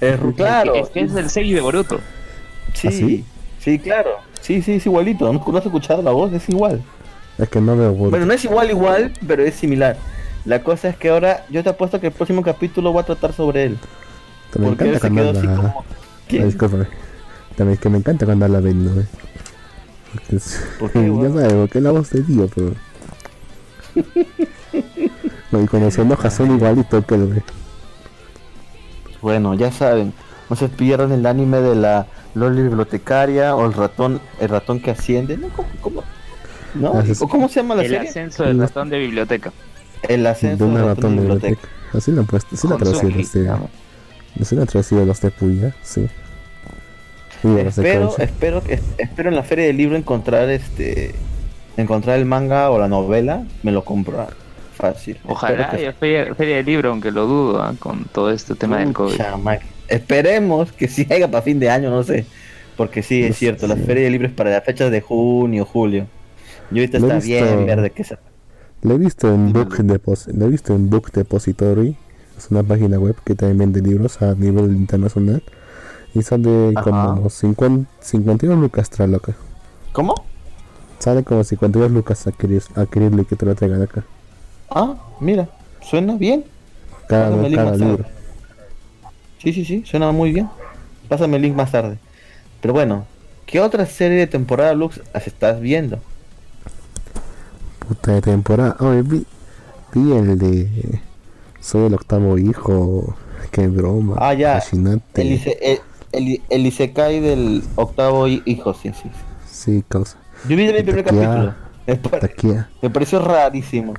Eh, 0.00 0.18
claro. 0.36 0.74
Es 0.74 0.88
que 0.90 1.00
es 1.00 1.14
el 1.14 1.30
6 1.30 1.54
de 1.54 1.60
Boruto. 1.60 2.00
Sí, 2.74 2.88
¿Ah, 2.88 2.92
sí? 2.92 3.24
sí, 3.58 3.78
claro. 3.78 4.10
Sí, 4.40 4.60
sí, 4.62 4.72
es 4.74 4.86
igualito. 4.86 5.32
¿No, 5.32 5.42
no 5.46 5.58
has 5.58 5.64
escuchado 5.64 6.02
la 6.02 6.10
voz? 6.10 6.32
Es 6.32 6.48
igual. 6.48 6.82
Es 7.38 7.48
que 7.48 7.60
no 7.60 7.76
veo 7.76 7.92
Boruto. 7.92 8.10
Bueno, 8.10 8.26
no 8.26 8.32
es 8.34 8.44
igual, 8.44 8.70
igual, 8.70 9.12
pero 9.26 9.42
es 9.42 9.54
similar. 9.54 9.96
La 10.44 10.62
cosa 10.62 10.88
es 10.88 10.96
que 10.96 11.08
ahora 11.08 11.46
yo 11.50 11.62
te 11.62 11.70
apuesto 11.70 12.00
que 12.00 12.08
el 12.08 12.12
próximo 12.12 12.42
capítulo 12.42 12.92
va 12.92 13.00
a 13.02 13.06
tratar 13.06 13.32
sobre 13.32 13.64
él. 13.64 13.78
me 14.58 14.66
Porque 14.66 14.84
él 14.84 14.94
encanta 14.96 15.22
se 15.22 15.38
así 15.38 15.46
habla... 15.46 15.56
como... 15.56 15.84
Ah. 15.84 16.86
También 17.56 17.74
es 17.74 17.80
que 17.80 17.88
me 17.88 17.98
encanta 17.98 18.26
cuando 18.26 18.44
habla 18.44 18.60
Ben, 18.60 18.84
¿no? 18.84 18.90
Porque 20.12 20.36
es... 20.36 20.60
¿Por 20.78 20.90
qué, 20.90 21.00
ya 21.04 21.12
weón? 21.12 21.34
sabes, 21.34 21.52
porque 21.54 21.78
es 21.78 21.84
la 21.84 21.90
voz 21.92 22.10
de 22.10 22.22
Dio, 22.22 22.48
pero... 22.54 22.74
No, 25.54 25.62
y 25.62 25.66
cuando 25.68 25.88
se 25.92 26.02
enoja 26.02 26.30
son 26.30 26.52
igualitos 26.56 27.04
que 27.06 27.14
el 27.14 27.26
güey. 27.26 27.42
Bueno, 29.22 29.54
ya 29.54 29.70
saben, 29.70 30.12
no 30.50 30.56
se 30.56 30.68
pierdan 30.68 31.12
el 31.12 31.24
anime 31.26 31.60
de 31.60 31.76
la 31.76 32.06
Loli 32.34 32.62
bibliotecaria 32.62 33.54
o 33.54 33.64
el 33.66 33.72
ratón, 33.72 34.20
el 34.40 34.48
ratón 34.48 34.80
que 34.80 34.90
asciende, 34.90 35.36
¿no? 35.36 35.48
¿Cómo? 35.50 35.68
cómo? 35.80 36.02
¿No? 36.74 37.00
Es- 37.00 37.22
¿O 37.22 37.28
¿Cómo 37.28 37.48
se 37.48 37.60
llama 37.60 37.76
la 37.76 37.82
El 37.82 37.90
serie? 37.90 38.08
ascenso 38.08 38.42
del 38.42 38.58
ratón 38.58 38.90
de 38.90 38.98
biblioteca. 38.98 39.52
El 40.08 40.26
ascenso 40.26 40.64
de 40.66 40.70
del 40.72 40.80
ratón 40.80 40.96
ratón 40.96 41.10
de 41.16 41.20
biblioteca. 41.22 41.46
biblioteca. 41.62 41.96
Así 41.98 42.10
lo 42.10 42.20
han 42.22 42.26
puesto, 42.26 42.54
así 42.54 42.66
lo 42.66 42.74
han 42.74 42.80
traducido 42.80 43.44
llama. 43.44 43.66
Así 44.40 44.54
lo 44.56 44.62
han 44.62 44.66
traducido 44.66 45.04
los 45.06 45.20
de 45.20 45.30
Puya, 45.30 45.74
sí. 45.84 46.08
Y 47.44 47.48
de 47.48 47.64
los 47.64 47.76
de 47.76 47.82
Espero, 47.82 48.14
espero, 48.18 48.62
que- 48.64 48.80
espero 48.98 49.28
en 49.28 49.36
la 49.36 49.44
feria 49.44 49.66
del 49.66 49.76
libro 49.76 49.96
encontrar 49.96 50.50
este, 50.50 51.14
encontrar 51.76 52.18
el 52.18 52.24
manga 52.26 52.70
o 52.70 52.78
la 52.80 52.88
novela, 52.88 53.44
me 53.62 53.70
lo 53.70 53.84
compro 53.84 54.26
fácil. 54.92 55.18
Ojalá 55.26 55.70
que 55.70 55.76
haya 55.76 55.92
feria, 55.92 56.34
feria 56.34 56.56
del 56.56 56.66
libro, 56.66 56.90
aunque 56.90 57.10
lo 57.10 57.26
dudo, 57.26 57.62
¿ah? 57.62 57.74
con 57.78 58.04
todo 58.04 58.30
este 58.30 58.54
tema 58.54 58.78
del 58.78 58.92
COVID. 58.92 59.20
Esperemos 59.88 60.72
que 60.72 60.88
sí 60.88 61.06
haya 61.10 61.30
para 61.30 61.42
fin 61.42 61.58
de 61.60 61.70
año, 61.70 61.90
no 61.90 62.02
sé. 62.02 62.26
Porque 62.76 63.02
sí, 63.02 63.22
es 63.22 63.30
No 63.30 63.34
cierto, 63.36 63.66
la 63.66 63.76
feria 63.76 64.04
de 64.04 64.10
libros 64.10 64.32
para 64.32 64.50
las 64.50 64.64
fechas 64.64 64.90
de 64.90 65.00
junio, 65.00 65.64
julio. 65.64 66.06
Y 66.72 66.78
ahorita 66.80 66.98
Lo 66.98 67.06
he 67.06 67.16
está 67.16 67.26
bien 67.26 67.44
visto- 67.44 67.66
verde 67.66 67.90
que 67.90 68.04
se... 68.04 68.18
Lo 68.82 68.94
he 68.94 68.98
visto 68.98 69.32
en. 69.32 69.52
Book, 69.52 69.76
Depos- 69.78 70.26
lo 70.26 70.44
he 70.46 70.48
visto 70.48 70.74
en 70.74 70.90
Book 70.90 71.10
Depository. 71.12 71.96
Es 72.36 72.50
una 72.50 72.62
página 72.62 72.98
web 72.98 73.14
que 73.24 73.34
también 73.34 73.58
vende 73.58 73.80
libros 73.80 74.20
a 74.20 74.34
nivel 74.34 74.66
internacional. 74.76 75.42
Y 76.14 76.22
sale 76.22 76.72
Ajá. 76.74 76.82
como 77.14 77.30
50, 77.30 77.88
52 78.00 78.58
lucas 78.58 78.90
tras 78.90 79.08
loca. 79.08 79.34
¿Cómo? 79.92 80.14
Sale 80.98 81.22
como 81.22 81.44
52 81.44 81.90
lucas 81.92 82.26
adquirir, 82.26 82.62
adquirirlo 82.74 83.22
y 83.22 83.24
que 83.24 83.36
te 83.36 83.46
lo 83.46 83.54
traigan 83.54 83.82
acá. 83.82 84.04
Ah, 84.74 84.96
mira, 85.20 85.48
suena 85.82 86.14
bien. 86.16 86.44
Cada, 87.08 87.30
Pásame 87.30 87.46
el 87.46 87.52
link 87.52 87.74
libro. 87.80 88.04
Sí, 89.38 89.52
sí, 89.52 89.64
sí, 89.64 89.82
suena 89.86 90.10
muy 90.12 90.32
bien. 90.32 90.48
Pásame 91.08 91.36
el 91.36 91.42
link 91.42 91.54
más 91.54 91.70
tarde. 91.70 91.98
Pero 92.60 92.74
bueno, 92.74 93.04
¿qué 93.46 93.60
otra 93.60 93.86
serie 93.86 94.18
de 94.18 94.26
temporada 94.26 94.74
Lux 94.74 95.00
estás 95.14 95.60
viendo? 95.60 95.98
Puta 97.86 98.12
de 98.12 98.22
temporada. 98.22 98.76
Oye, 98.80 99.02
vi, 99.02 99.26
vi 99.94 100.12
el 100.12 100.38
de. 100.38 101.00
Soy 101.60 101.86
el 101.86 101.94
octavo 101.94 102.38
hijo. 102.38 103.14
Qué 103.50 103.68
broma. 103.68 104.16
Ah, 104.18 104.34
ya. 104.34 104.54
Fascinante. 104.54 105.20
El, 105.22 105.32
ise- 105.32 105.58
el, 105.60 105.80
el, 106.12 106.42
el 106.48 106.66
Isekai 106.66 107.20
del 107.20 107.62
octavo 107.76 108.26
hi- 108.26 108.42
hijo, 108.46 108.74
sí, 108.74 108.90
sí. 109.00 109.10
Sí, 109.50 109.84
causa. 109.88 110.16
Yo 110.48 110.56
vi 110.56 110.64
el 110.66 110.84
primer 110.84 111.04
capítulo. 111.04 111.54
Me, 111.86 111.96
pare- 111.96 112.20
Takia. 112.20 112.68
me 112.80 112.90
pareció 112.90 113.18
rarísimo. 113.20 113.94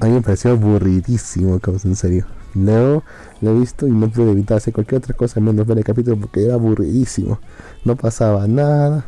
A 0.00 0.06
mí 0.06 0.12
me 0.12 0.20
pareció 0.22 0.50
aburridísimo, 0.52 1.58
causa, 1.60 1.88
en 1.88 1.96
serio. 1.96 2.26
Luego 2.54 3.02
lo 3.40 3.50
he 3.50 3.58
visto 3.60 3.86
y 3.86 3.90
no 3.90 4.08
pude 4.08 4.30
evitar 4.32 4.56
hacer 4.58 4.72
cualquier 4.72 4.98
otra 5.00 5.14
cosa 5.14 5.40
menos 5.40 5.66
ver 5.66 5.78
el 5.78 5.84
capítulo 5.84 6.16
porque 6.16 6.44
era 6.44 6.54
aburridísimo. 6.54 7.38
No 7.84 7.96
pasaba 7.96 8.46
nada, 8.46 9.04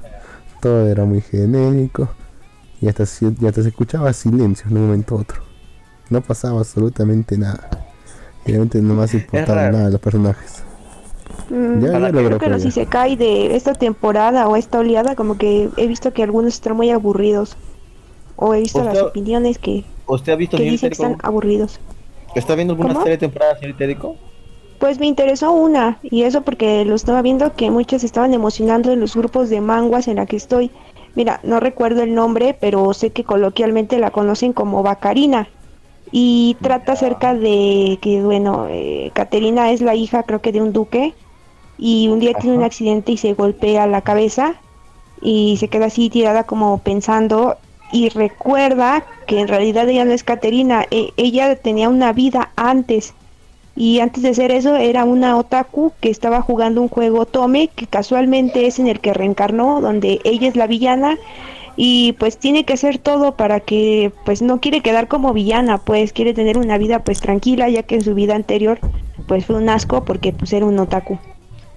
todo 0.61 0.87
era 0.88 1.05
muy 1.05 1.20
genérico 1.20 2.09
y 2.81 2.88
hasta, 2.88 3.07
se- 3.07 3.35
y 3.40 3.46
hasta 3.46 3.62
se 3.62 3.68
escuchaba 3.68 4.12
silencio 4.12 4.66
en 4.70 4.77
un 4.77 4.87
momento 4.87 5.14
u 5.16 5.18
otro. 5.20 5.42
No 6.11 6.20
pasaba 6.20 6.59
absolutamente 6.61 7.37
nada. 7.38 7.68
Y 8.44 8.51
realmente 8.51 8.81
no 8.81 8.94
más 8.94 9.12
importaba 9.14 9.70
nada 9.70 9.87
de 9.87 9.92
los 9.92 10.01
personajes. 10.01 10.62
Mm, 11.51 11.81
Ya, 11.85 11.99
ya 11.99 12.11
Creo 12.11 12.38
que 12.38 12.49
los 12.49 12.62
ya. 12.62 12.68
Isekai 12.68 13.16
de 13.16 13.57
esta 13.57 13.75
temporada 13.75 14.49
o 14.49 14.57
esta 14.57 14.79
oleada, 14.79 15.14
como 15.16 15.37
que 15.38 15.68
he 15.77 15.87
visto 15.88 16.12
que 16.12 16.22
algunos 16.22 16.55
están 16.55 16.77
muy 16.77 16.90
aburridos. 16.90 17.57
O 18.37 18.55
he 18.55 18.61
visto 18.61 18.81
Usted- 18.81 18.92
las 18.94 19.03
opiniones 19.03 19.59
que, 19.59 19.85
¿Usted 20.07 20.33
ha 20.33 20.37
visto 20.37 20.57
que 20.57 20.77
que 20.79 20.87
están 20.87 21.16
aburridos. 21.23 21.81
¿Está 22.35 22.55
viendo 22.55 22.73
alguna 22.73 22.90
¿Cómo? 22.90 23.01
serie 23.01 23.16
de 23.16 23.21
temporada, 23.21 23.59
señor? 23.59 24.16
Pues 24.79 24.99
me 24.99 25.07
interesó 25.07 25.53
una, 25.53 25.99
y 26.03 26.23
eso 26.23 26.42
porque 26.42 26.85
lo 26.85 26.95
estaba 26.95 27.23
viendo 27.23 27.55
que 27.55 27.71
muchos 27.71 28.05
estaban 28.05 28.35
emocionando 28.35 28.92
en 28.92 29.01
los 29.01 29.16
grupos 29.16 29.49
de 29.49 29.61
manguas 29.61 30.07
en 30.07 30.16
la 30.16 30.27
que 30.27 30.37
estoy. 30.37 30.71
Mira, 31.14 31.40
no 31.42 31.61
recuerdo 31.61 32.03
el 32.03 32.14
nombre, 32.14 32.55
pero 32.61 32.92
sé 32.92 33.11
que 33.11 33.25
coloquialmente 33.25 33.99
la 33.99 34.11
conocen 34.11 34.53
como 34.53 34.83
Bacarina. 34.83 35.49
Y 36.12 36.57
trata 36.61 36.92
acerca 36.92 37.35
de 37.35 37.99
que, 38.03 38.23
bueno, 38.23 38.66
eh, 38.69 39.11
Caterina 39.14 39.71
es 39.73 39.81
la 39.81 39.95
hija, 39.95 40.23
creo 40.25 40.40
que 40.40 40.53
de 40.53 40.61
un 40.61 40.73
duque, 40.75 41.14
y 41.79 42.09
un 42.09 42.21
día 42.21 42.35
tiene 42.35 42.59
un 42.59 42.62
accidente 42.62 43.12
y 43.12 43.16
se 43.16 43.33
golpea 43.33 43.87
la 43.87 44.03
cabeza, 44.03 44.57
y 45.23 45.57
se 45.57 45.69
queda 45.69 45.87
así 45.87 46.11
tirada 46.11 46.45
como 46.45 46.79
pensando, 46.79 47.57
y 47.90 48.09
recuerda 48.11 49.05
que 49.27 49.40
en 49.40 49.49
realidad 49.49 49.88
ella 49.88 50.05
no 50.05 50.12
es 50.12 50.25
Caterina, 50.25 50.87
e- 50.90 51.12
ella 51.16 51.57
tenía 51.57 51.88
una 51.88 52.12
vida 52.12 52.53
antes. 52.57 53.14
Y 53.77 54.01
antes 54.01 54.22
de 54.22 54.31
hacer 54.31 54.51
eso 54.53 54.77
era 54.77 55.05
una 55.05 55.37
otaku 55.37 55.92
que 56.01 56.11
estaba 56.11 56.40
jugando 56.42 56.81
un 56.83 56.88
juego 56.88 57.27
Tome, 57.27 57.68
que 57.68 57.87
casualmente 57.87 58.66
es 58.66 58.79
en 58.79 58.88
el 58.88 59.01
que 59.01 59.12
reencarnó, 59.14 59.81
donde 59.83 60.20
ella 60.25 60.49
es 60.49 60.57
la 60.57 60.66
villana 60.66 61.18
y 61.77 62.14
pues 62.14 62.38
tiene 62.38 62.64
que 62.64 62.75
hacer 62.75 62.99
todo 62.99 63.37
para 63.37 63.61
que 63.61 64.12
pues 64.25 64.42
no 64.42 64.61
quiere 64.61 64.83
quedar 64.83 65.09
como 65.09 65.33
villana, 65.35 65.79
pues 65.85 66.12
quiere 66.12 66.35
tener 66.35 66.59
una 66.59 66.79
vida 66.79 67.05
pues 67.05 67.20
tranquila, 67.20 67.68
ya 67.68 67.83
que 67.85 67.96
en 67.96 68.03
su 68.05 68.14
vida 68.14 68.35
anterior 68.35 68.81
pues 69.27 69.46
fue 69.46 69.57
un 69.57 69.68
asco 69.68 70.05
porque 70.05 70.33
pues 70.33 70.53
era 70.53 70.66
un 70.66 70.79
otaku. 70.79 71.20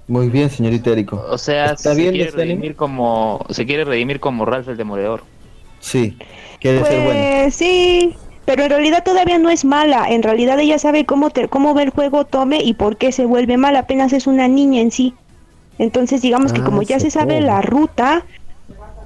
Muy 0.07 0.29
bien, 0.29 0.49
señor 0.49 0.73
Itérico. 0.73 1.17
O 1.29 1.37
sea, 1.37 1.75
¿Está 1.75 1.93
se 1.93 1.95
bien 1.95 2.09
quiere 2.09 2.17
este 2.19 2.41
anime? 2.41 2.63
redimir 2.63 2.75
como 2.75 3.45
se 3.49 3.65
quiere 3.65 3.85
redimir 3.85 4.19
como 4.19 4.45
Ralph 4.45 4.67
el 4.69 4.77
Demoledor. 4.77 5.29
Sí, 5.79 6.17
quiere 6.59 6.83
ser 6.83 7.03
bueno. 7.03 7.21
Pues 7.41 7.55
sí, 7.55 8.15
pero 8.45 8.63
en 8.63 8.69
realidad 8.69 9.03
todavía 9.03 9.37
no 9.37 9.49
es 9.49 9.65
mala, 9.65 10.05
en 10.09 10.23
realidad 10.23 10.59
ella 10.59 10.79
sabe 10.79 11.05
cómo, 11.05 11.29
te- 11.29 11.47
cómo 11.47 11.73
ve 11.73 11.83
el 11.83 11.89
juego 11.91 12.25
Tome 12.25 12.61
y 12.63 12.73
por 12.73 12.97
qué 12.97 13.11
se 13.11 13.25
vuelve 13.25 13.57
mala, 13.57 13.79
apenas 13.79 14.13
es 14.13 14.27
una 14.27 14.47
niña 14.47 14.81
en 14.81 14.91
sí. 14.91 15.13
Entonces 15.77 16.21
digamos 16.21 16.51
que 16.53 16.61
Ah, 16.61 16.65
como 16.65 16.81
ya 16.81 16.99
se 16.99 17.09
sabe 17.11 17.39
la 17.41 17.61
ruta, 17.61 18.25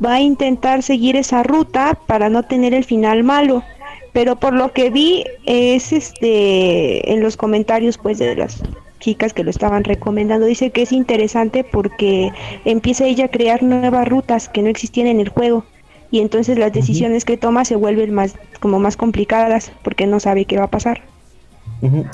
va 0.04 0.14
a 0.16 0.22
intentar 0.22 0.82
seguir 0.84 1.16
esa 1.16 1.44
ruta 1.44 1.98
para 2.08 2.30
no 2.30 2.44
tener 2.44 2.74
el 2.74 2.84
final 2.84 3.24
malo. 3.24 3.64
Pero 4.12 4.36
por 4.36 4.54
lo 4.54 4.74
que 4.74 4.90
vi 4.92 5.24
es 5.46 5.92
este 5.92 7.12
en 7.12 7.22
los 7.22 7.36
comentarios 7.36 7.98
pues 7.98 8.20
de 8.20 8.36
las 8.36 8.62
chicas 9.00 9.34
que 9.34 9.44
lo 9.44 9.50
estaban 9.50 9.84
recomendando 9.84 10.46
dice 10.46 10.72
que 10.72 10.84
es 10.84 10.92
interesante 10.92 11.64
porque 11.64 12.32
empieza 12.64 13.06
ella 13.06 13.26
a 13.26 13.30
crear 13.30 13.64
nuevas 13.64 14.08
rutas 14.08 14.50
que 14.50 14.62
no 14.62 14.70
existían 14.70 15.08
en 15.08 15.20
el 15.20 15.30
juego 15.30 15.66
y 16.14 16.20
entonces 16.20 16.60
las 16.60 16.72
decisiones 16.72 17.26
que 17.26 17.38
toma 17.38 17.66
se 17.66 17.76
vuelven 17.76 18.14
más 18.14 18.36
como 18.60 18.78
más 18.78 18.98
complicadas 18.98 19.72
porque 19.84 20.06
no 20.06 20.20
sabe 20.20 20.46
qué 20.46 20.60
va 20.60 20.66
a 20.66 20.70
pasar. 20.70 21.02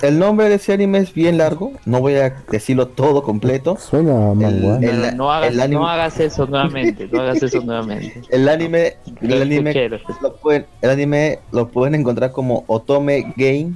El 0.01 0.17
nombre 0.19 0.47
de 0.47 0.55
ese 0.55 0.71
anime 0.71 0.99
es 0.99 1.13
bien 1.13 1.37
largo, 1.37 1.73
no 1.85 1.99
voy 1.99 2.15
a 2.15 2.33
decirlo 2.49 2.87
todo 2.87 3.23
completo. 3.23 3.75
Suena. 3.77 4.31
El- 4.31 5.17
No, 5.17 5.29
hagas, 5.33 5.51
el 5.51 5.59
anime- 5.59 5.81
no 5.81 5.87
hagas 5.89 6.17
eso 6.21 6.47
nuevamente, 6.47 7.09
no 7.11 7.19
hagas 7.21 7.43
eso 7.43 7.59
nuevamente. 7.61 8.21
El 8.29 8.47
anime, 8.47 8.95
el 9.21 9.29
Lo 9.29 9.41
anime, 9.41 9.89
lo 10.21 10.35
pueden, 10.37 10.65
el 10.81 10.89
anime 10.89 11.39
lo 11.51 11.67
pueden 11.67 11.93
encontrar 11.95 12.31
como 12.31 12.63
Otome 12.67 13.33
Game 13.35 13.73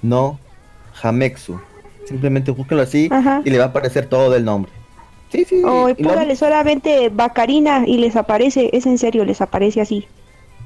no 0.00 0.38
Hametsu. 1.02 1.60
Simplemente 2.06 2.50
búsquenlo 2.50 2.82
así 2.82 3.08
Ajá. 3.12 3.42
y 3.44 3.50
le 3.50 3.58
va 3.58 3.64
a 3.64 3.68
aparecer 3.68 4.06
todo 4.06 4.34
el 4.34 4.44
nombre. 4.44 4.72
Sí, 5.30 5.44
sí. 5.44 5.62
O 5.64 5.88
y 5.90 6.02
lo- 6.02 6.08
póngale 6.10 6.34
solamente 6.36 7.08
Bacarina 7.08 7.84
y 7.86 7.98
les 7.98 8.16
aparece, 8.16 8.70
es 8.72 8.86
en 8.86 8.98
serio, 8.98 9.24
les 9.24 9.40
aparece 9.40 9.80
así. 9.80 10.06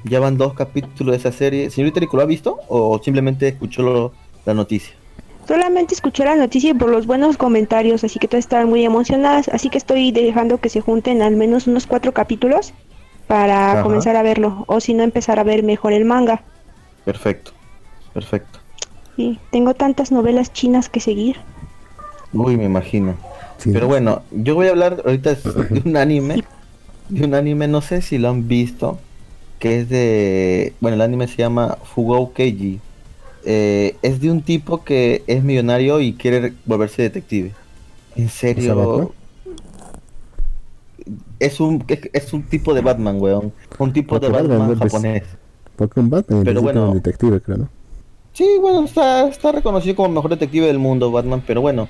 ya 0.03 0.19
van 0.19 0.37
dos 0.37 0.53
capítulos 0.53 1.13
de 1.13 1.17
esa 1.17 1.31
serie. 1.31 1.69
Señorita 1.71 1.99
Rico, 1.99 2.15
¿lo 2.17 2.23
ha 2.23 2.27
visto 2.27 2.59
o 2.67 2.99
simplemente 3.03 3.47
escuchó 3.47 3.81
lo- 3.81 4.11
la 4.45 4.53
noticia? 4.53 4.93
Solamente 5.47 5.93
escuché 5.95 6.23
la 6.25 6.35
noticia 6.35 6.71
y 6.71 6.73
por 6.73 6.89
los 6.89 7.05
buenos 7.07 7.37
comentarios, 7.37 8.03
así 8.03 8.17
que 8.19 8.27
todas 8.27 8.45
estaban 8.45 8.67
muy 8.69 8.83
emocionadas, 8.85 9.47
así 9.49 9.69
que 9.69 9.77
estoy 9.77 10.11
dejando 10.11 10.57
que 10.59 10.69
se 10.69 10.81
junten 10.81 11.21
al 11.21 11.35
menos 11.35 11.67
unos 11.67 11.85
cuatro 11.87 12.11
capítulos 12.13 12.73
para 13.27 13.71
Ajá. 13.73 13.83
comenzar 13.83 14.15
a 14.15 14.23
verlo, 14.23 14.63
o 14.67 14.79
si 14.79 14.93
no 14.95 15.03
empezar 15.03 15.39
a 15.39 15.43
ver 15.43 15.63
mejor 15.63 15.93
el 15.93 16.05
manga. 16.05 16.43
Perfecto, 17.03 17.51
perfecto. 18.13 18.59
Sí, 19.15 19.39
tengo 19.51 19.73
tantas 19.75 20.11
novelas 20.11 20.51
chinas 20.53 20.89
que 20.89 20.99
seguir. 20.99 21.37
Uy, 22.33 22.57
me 22.57 22.65
imagino. 22.65 23.15
Sí. 23.57 23.71
Pero 23.71 23.87
bueno, 23.87 24.21
yo 24.31 24.55
voy 24.55 24.67
a 24.67 24.71
hablar 24.71 25.01
ahorita 25.05 25.35
de 25.35 25.81
un 25.85 25.97
anime, 25.97 26.43
de 27.09 27.25
un 27.25 27.33
anime, 27.33 27.67
no 27.67 27.81
sé 27.81 28.01
si 28.01 28.17
lo 28.17 28.29
han 28.29 28.47
visto, 28.47 28.99
que 29.59 29.81
es 29.81 29.89
de, 29.89 30.73
bueno, 30.81 30.95
el 30.95 31.01
anime 31.01 31.27
se 31.27 31.37
llama 31.37 31.77
Fugou 31.83 32.33
Keiji. 32.33 32.79
Eh, 33.47 33.95
es 34.01 34.19
de 34.21 34.31
un 34.31 34.41
tipo 34.41 34.83
que 34.83 35.23
es 35.27 35.43
millonario 35.43 35.99
y 35.99 36.13
quiere 36.13 36.53
volverse 36.65 37.03
detective. 37.03 37.51
En 38.15 38.29
serio, 38.29 39.13
es 41.39 41.59
un 41.59 41.83
es, 41.87 42.09
es 42.13 42.33
un 42.33 42.43
tipo 42.43 42.73
de 42.73 42.81
Batman, 42.81 43.17
weón, 43.19 43.53
un 43.77 43.93
tipo 43.93 44.19
de 44.19 44.29
Porque 44.29 44.47
Batman 44.47 44.79
japonés. 44.79 45.23
Porque 45.75 45.99
un 45.99 46.09
Batman 46.09 46.43
Pero 46.43 46.61
bueno. 46.61 46.89
un 46.89 46.93
detective, 46.95 47.41
creo, 47.41 47.57
¿no? 47.57 47.69
Sí, 48.33 48.47
bueno, 48.59 48.85
está, 48.85 49.27
está 49.27 49.51
reconocido 49.51 49.95
como 49.95 50.07
el 50.09 50.13
mejor 50.13 50.31
detective 50.31 50.67
del 50.67 50.79
mundo, 50.79 51.11
Batman, 51.11 51.43
pero 51.45 51.61
bueno. 51.61 51.87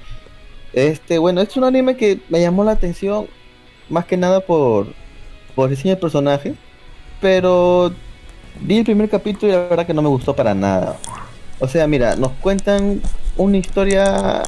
Este, 0.75 1.17
bueno, 1.17 1.41
es 1.41 1.55
un 1.55 1.63
anime 1.63 1.95
que 1.95 2.19
me 2.29 2.41
llamó 2.41 2.63
la 2.65 2.73
atención 2.73 3.27
más 3.89 4.05
que 4.05 4.17
nada 4.17 4.41
por, 4.41 4.87
por 5.55 5.69
diseño 5.69 5.97
personaje. 5.97 6.53
Pero 7.21 7.93
vi 8.59 8.77
el 8.77 8.83
primer 8.83 9.09
capítulo 9.09 9.51
y 9.51 9.55
la 9.55 9.61
verdad 9.69 9.87
que 9.87 9.93
no 9.93 10.01
me 10.01 10.09
gustó 10.09 10.35
para 10.35 10.53
nada. 10.53 10.97
O 11.59 11.67
sea, 11.67 11.87
mira, 11.87 12.17
nos 12.17 12.33
cuentan 12.33 13.01
una 13.37 13.57
historia 13.57 14.43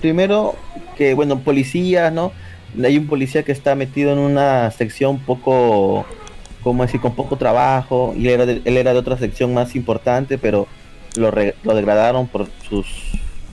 primero 0.00 0.54
que, 0.96 1.12
bueno, 1.12 1.38
policías, 1.40 2.10
¿no? 2.12 2.32
Hay 2.82 2.96
un 2.96 3.06
policía 3.06 3.42
que 3.42 3.52
está 3.52 3.74
metido 3.74 4.12
en 4.12 4.18
una 4.18 4.70
sección 4.70 5.18
poco, 5.18 6.06
¿cómo 6.62 6.82
decir? 6.82 7.02
Con 7.02 7.14
poco 7.14 7.36
trabajo 7.36 8.14
y 8.16 8.26
él 8.28 8.32
era 8.32 8.46
de, 8.46 8.62
él 8.64 8.78
era 8.78 8.94
de 8.94 8.98
otra 8.98 9.18
sección 9.18 9.52
más 9.52 9.76
importante, 9.76 10.38
pero 10.38 10.66
lo, 11.16 11.30
re- 11.30 11.54
lo 11.62 11.74
degradaron 11.74 12.26
por 12.26 12.48
sus, 12.66 12.86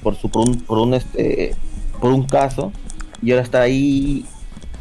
por 0.01 0.15
su, 0.15 0.29
por 0.31 0.77
un 0.77 0.93
este, 0.93 1.53
por 1.99 2.11
un 2.11 2.23
caso 2.23 2.71
y 3.21 3.31
ahora 3.31 3.43
está 3.43 3.61
ahí 3.61 4.25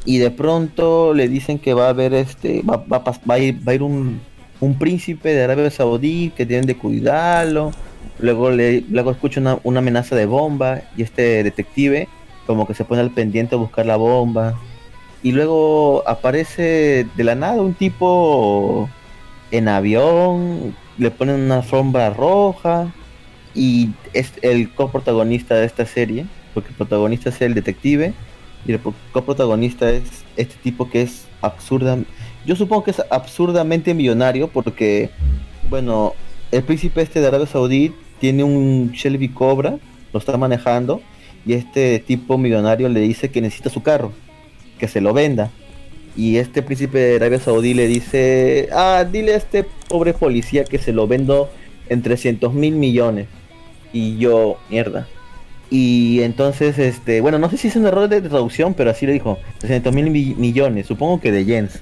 y 0.04 0.18
de 0.18 0.30
pronto 0.30 1.12
le 1.12 1.28
dicen 1.28 1.58
que 1.58 1.74
va 1.74 1.86
a 1.86 1.90
haber 1.90 2.14
este, 2.14 2.62
va, 2.62 2.76
va 2.76 2.98
va 2.98 3.34
a 3.34 3.38
ir, 3.38 3.66
va 3.66 3.72
a 3.72 3.74
ir 3.74 3.82
un, 3.82 4.20
un 4.60 4.78
príncipe 4.78 5.34
de 5.34 5.44
Arabia 5.44 5.70
Saudí 5.70 6.32
que 6.36 6.46
tienen 6.46 6.66
de 6.66 6.76
cuidarlo. 6.76 7.72
Luego 8.18 8.50
le, 8.50 8.84
luego 8.88 9.10
escucha 9.10 9.40
una, 9.40 9.58
una 9.62 9.80
amenaza 9.80 10.16
de 10.16 10.26
bomba 10.26 10.80
y 10.96 11.02
este 11.02 11.42
detective 11.44 12.08
como 12.46 12.66
que 12.66 12.74
se 12.74 12.84
pone 12.84 13.02
al 13.02 13.10
pendiente 13.10 13.54
a 13.54 13.58
buscar 13.58 13.86
la 13.86 13.96
bomba. 13.96 14.58
Y 15.22 15.32
luego 15.32 16.02
aparece 16.06 17.06
de 17.14 17.24
la 17.24 17.34
nada 17.34 17.60
un 17.60 17.74
tipo 17.74 18.88
en 19.50 19.68
avión, 19.68 20.74
le 20.96 21.10
ponen 21.10 21.36
una 21.36 21.56
alfombra 21.56 22.10
roja 22.10 22.92
y 23.54 23.90
es 24.12 24.32
el 24.42 24.72
coprotagonista 24.72 25.56
de 25.56 25.66
esta 25.66 25.84
serie, 25.84 26.26
porque 26.58 26.70
el 26.70 26.74
protagonista 26.76 27.28
es 27.28 27.40
el 27.40 27.54
detective 27.54 28.12
y 28.66 28.72
el 28.72 28.80
pro- 28.80 28.92
coprotagonista 29.12 29.88
es 29.90 30.02
este 30.36 30.56
tipo 30.60 30.90
que 30.90 31.02
es 31.02 31.26
absurda. 31.40 31.96
Yo 32.44 32.56
supongo 32.56 32.82
que 32.82 32.90
es 32.90 33.00
absurdamente 33.10 33.94
millonario 33.94 34.48
porque, 34.48 35.10
bueno, 35.70 36.14
el 36.50 36.64
príncipe 36.64 37.00
este 37.02 37.20
de 37.20 37.28
Arabia 37.28 37.46
Saudí 37.46 37.92
tiene 38.18 38.42
un 38.42 38.90
Shelby 38.92 39.28
Cobra, 39.28 39.78
lo 40.12 40.18
está 40.18 40.36
manejando 40.36 41.00
y 41.46 41.52
este 41.52 42.00
tipo 42.00 42.36
millonario 42.38 42.88
le 42.88 42.98
dice 43.00 43.30
que 43.30 43.40
necesita 43.40 43.70
su 43.70 43.84
carro, 43.84 44.10
que 44.80 44.88
se 44.88 45.00
lo 45.00 45.12
venda. 45.14 45.52
Y 46.16 46.38
este 46.38 46.62
príncipe 46.62 46.98
de 46.98 47.16
Arabia 47.16 47.38
Saudí 47.38 47.74
le 47.74 47.86
dice, 47.86 48.68
ah, 48.72 49.04
dile 49.08 49.34
a 49.34 49.36
este 49.36 49.64
pobre 49.88 50.12
policía 50.12 50.64
que 50.64 50.78
se 50.78 50.92
lo 50.92 51.06
vendo 51.06 51.48
en 51.88 52.02
300 52.02 52.52
mil 52.52 52.74
millones. 52.74 53.28
Y 53.92 54.18
yo, 54.18 54.58
mierda. 54.68 55.06
Y 55.70 56.22
entonces, 56.22 56.78
este, 56.78 57.20
bueno, 57.20 57.38
no 57.38 57.50
sé 57.50 57.58
si 57.58 57.68
es 57.68 57.76
un 57.76 57.86
error 57.86 58.08
de 58.08 58.22
traducción, 58.22 58.72
pero 58.74 58.90
así 58.90 59.06
le 59.06 59.12
dijo, 59.12 59.38
300 59.58 59.92
mil 59.94 60.10
mi- 60.10 60.34
millones, 60.34 60.86
supongo 60.86 61.20
que 61.20 61.30
de 61.30 61.44
yens. 61.44 61.78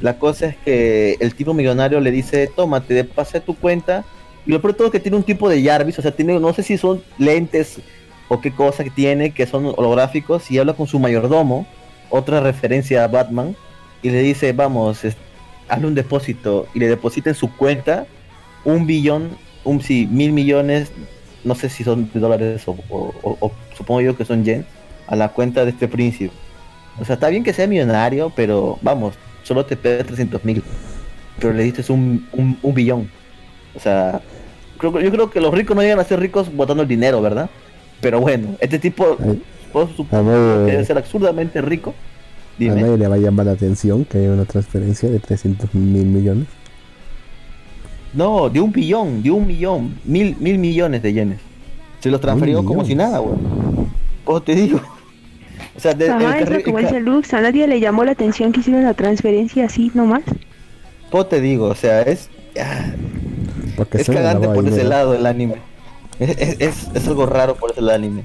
La 0.00 0.18
cosa 0.18 0.46
es 0.46 0.56
que 0.64 1.16
el 1.20 1.34
tipo 1.34 1.54
millonario 1.54 2.00
le 2.00 2.10
dice, 2.10 2.48
tómate, 2.48 3.04
pase 3.04 3.40
tu 3.40 3.54
cuenta. 3.54 4.04
Y 4.46 4.50
lo 4.50 4.60
peor 4.60 4.74
es 4.86 4.90
que 4.90 5.00
tiene 5.00 5.16
un 5.16 5.22
tipo 5.22 5.48
de 5.48 5.62
Jarvis, 5.62 5.98
o 5.98 6.02
sea, 6.02 6.10
tiene, 6.10 6.40
no 6.40 6.52
sé 6.52 6.62
si 6.62 6.76
son 6.76 7.02
lentes 7.18 7.80
o 8.28 8.40
qué 8.40 8.50
cosa 8.50 8.82
que 8.82 8.90
tiene, 8.90 9.32
que 9.32 9.46
son 9.46 9.66
holográficos, 9.76 10.50
y 10.50 10.58
habla 10.58 10.72
con 10.72 10.86
su 10.86 10.98
mayordomo, 10.98 11.66
otra 12.08 12.40
referencia 12.40 13.04
a 13.04 13.08
Batman, 13.08 13.54
y 14.02 14.10
le 14.10 14.22
dice, 14.22 14.52
vamos, 14.52 15.00
hazle 15.68 15.86
un 15.86 15.94
depósito, 15.94 16.66
y 16.74 16.78
le 16.78 16.88
deposita 16.88 17.30
en 17.30 17.36
su 17.36 17.54
cuenta 17.54 18.06
un 18.64 18.86
billón, 18.86 19.30
un 19.64 19.80
sí, 19.82 20.08
mil 20.10 20.32
millones, 20.32 20.90
no 21.44 21.54
sé 21.54 21.68
si 21.68 21.84
son 21.84 22.10
de 22.12 22.20
dólares 22.20 22.62
o, 22.66 22.76
o- 22.90 23.14
o- 23.22 23.36
o 23.40 23.52
supongo 23.76 24.00
yo 24.00 24.16
que 24.16 24.24
son 24.24 24.44
yen, 24.44 24.64
a 25.06 25.16
la 25.16 25.28
cuenta 25.30 25.64
de 25.64 25.70
este 25.70 25.88
príncipe. 25.88 26.32
O 27.00 27.04
sea, 27.04 27.14
está 27.14 27.28
bien 27.28 27.42
que 27.44 27.52
sea 27.52 27.66
millonario, 27.66 28.32
pero 28.34 28.78
vamos, 28.82 29.14
solo 29.42 29.64
te 29.64 29.76
pide 29.76 30.04
300 30.04 30.44
mil. 30.44 30.62
Pero 31.38 31.52
le 31.54 31.62
diste 31.62 31.90
un, 31.92 32.26
un, 32.32 32.58
un 32.62 32.74
billón. 32.74 33.10
O 33.74 33.80
sea, 33.80 34.20
creo, 34.78 34.92
que- 34.92 35.02
yo 35.02 35.10
creo 35.10 35.30
que 35.30 35.40
los 35.40 35.52
ricos 35.54 35.74
no 35.76 35.82
llegan 35.82 35.98
a 36.00 36.04
ser 36.04 36.20
ricos 36.20 36.54
botando 36.54 36.82
el 36.82 36.88
dinero, 36.88 37.22
¿verdad? 37.22 37.48
Pero 38.00 38.20
bueno, 38.20 38.56
este 38.60 38.78
tipo, 38.78 39.16
ver, 40.22 40.66
que 40.66 40.72
debe 40.72 40.84
ser 40.84 40.98
absurdamente 40.98 41.60
rico. 41.62 41.94
A 42.68 42.74
nadie 42.82 42.98
le 42.98 43.08
va 43.08 43.14
a 43.14 43.18
llamar 43.18 43.46
la 43.46 43.52
atención 43.52 44.04
que 44.04 44.18
haya 44.18 44.30
una 44.32 44.44
transferencia 44.44 45.08
de 45.08 45.18
300 45.18 45.72
mil 45.74 46.04
millones. 46.04 46.46
No, 48.12 48.48
de 48.50 48.60
un 48.60 48.72
billón, 48.72 49.22
de 49.22 49.30
un 49.30 49.46
millón, 49.46 49.94
mil, 50.04 50.36
mil 50.40 50.58
millones 50.58 51.02
de 51.02 51.12
yenes. 51.12 51.38
Se 52.00 52.10
los 52.10 52.20
transferió 52.20 52.64
como 52.64 52.84
si 52.84 52.94
nada, 52.94 53.18
güey. 53.18 53.36
Pues 54.24 54.44
te 54.44 54.54
digo. 54.54 54.80
O 55.76 55.80
sea, 55.80 55.94
de, 55.94 56.06
el 56.06 56.12
Ajá, 56.12 56.38
carri- 56.40 56.64
lo 56.66 56.78
el 56.78 56.84
dice 56.84 56.94
ca- 56.94 57.00
Lux. 57.00 57.34
A 57.34 57.40
nadie 57.40 57.66
le 57.66 57.78
llamó 57.80 58.04
la 58.04 58.12
atención 58.12 58.52
que 58.52 58.60
hicieron 58.60 58.82
la 58.84 58.94
transferencia 58.94 59.66
así 59.66 59.90
nomás. 59.94 60.22
pues 61.10 61.28
te 61.28 61.40
digo, 61.40 61.66
o 61.66 61.74
sea, 61.74 62.02
es. 62.02 62.28
ah, 62.60 62.92
Porque 63.76 63.98
es 63.98 64.06
cagante 64.08 64.48
por 64.48 64.66
ese 64.66 64.84
lado 64.84 65.14
el 65.14 65.26
anime. 65.26 65.56
Es, 66.18 66.30
es, 66.38 66.56
es- 66.60 66.90
es 66.94 67.08
algo 67.08 67.26
raro 67.26 67.54
por 67.54 67.70
ese 67.72 67.80
lado 67.80 67.96
el 67.96 68.04
anime. 68.04 68.24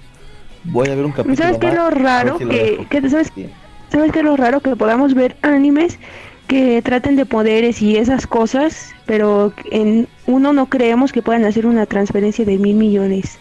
Voy 0.63 0.89
a 0.89 0.95
ver 0.95 1.05
un 1.05 1.11
capítulo. 1.11 1.35
¿Sabes 1.35 1.57
qué 1.59 1.67
es 1.67 1.75
lo 1.75 1.89
raro? 1.91 2.37
si 2.39 2.43
lo 2.45 2.49
Que, 2.49 2.57
dejo. 2.71 2.89
que- 2.89 3.09
¿sabes, 3.09 3.31
Sí. 3.35 3.47
¿Sabes 3.91 4.11
qué 4.11 4.19
es 4.19 4.25
lo 4.25 4.35
raro? 4.35 4.59
Que 4.61 4.75
podamos 4.75 5.13
ver 5.13 5.35
animes 5.43 5.99
que 6.47 6.81
traten 6.81 7.15
de 7.15 7.25
poderes 7.25 7.81
y 7.81 7.97
esas 7.97 8.27
cosas, 8.27 8.93
pero 9.05 9.53
en 9.71 10.07
uno 10.27 10.53
no 10.53 10.67
creemos 10.69 11.11
que 11.11 11.21
puedan 11.21 11.45
hacer 11.45 11.65
una 11.65 11.85
transferencia 11.85 12.45
de 12.45 12.57
mil 12.57 12.75
millones. 12.75 13.39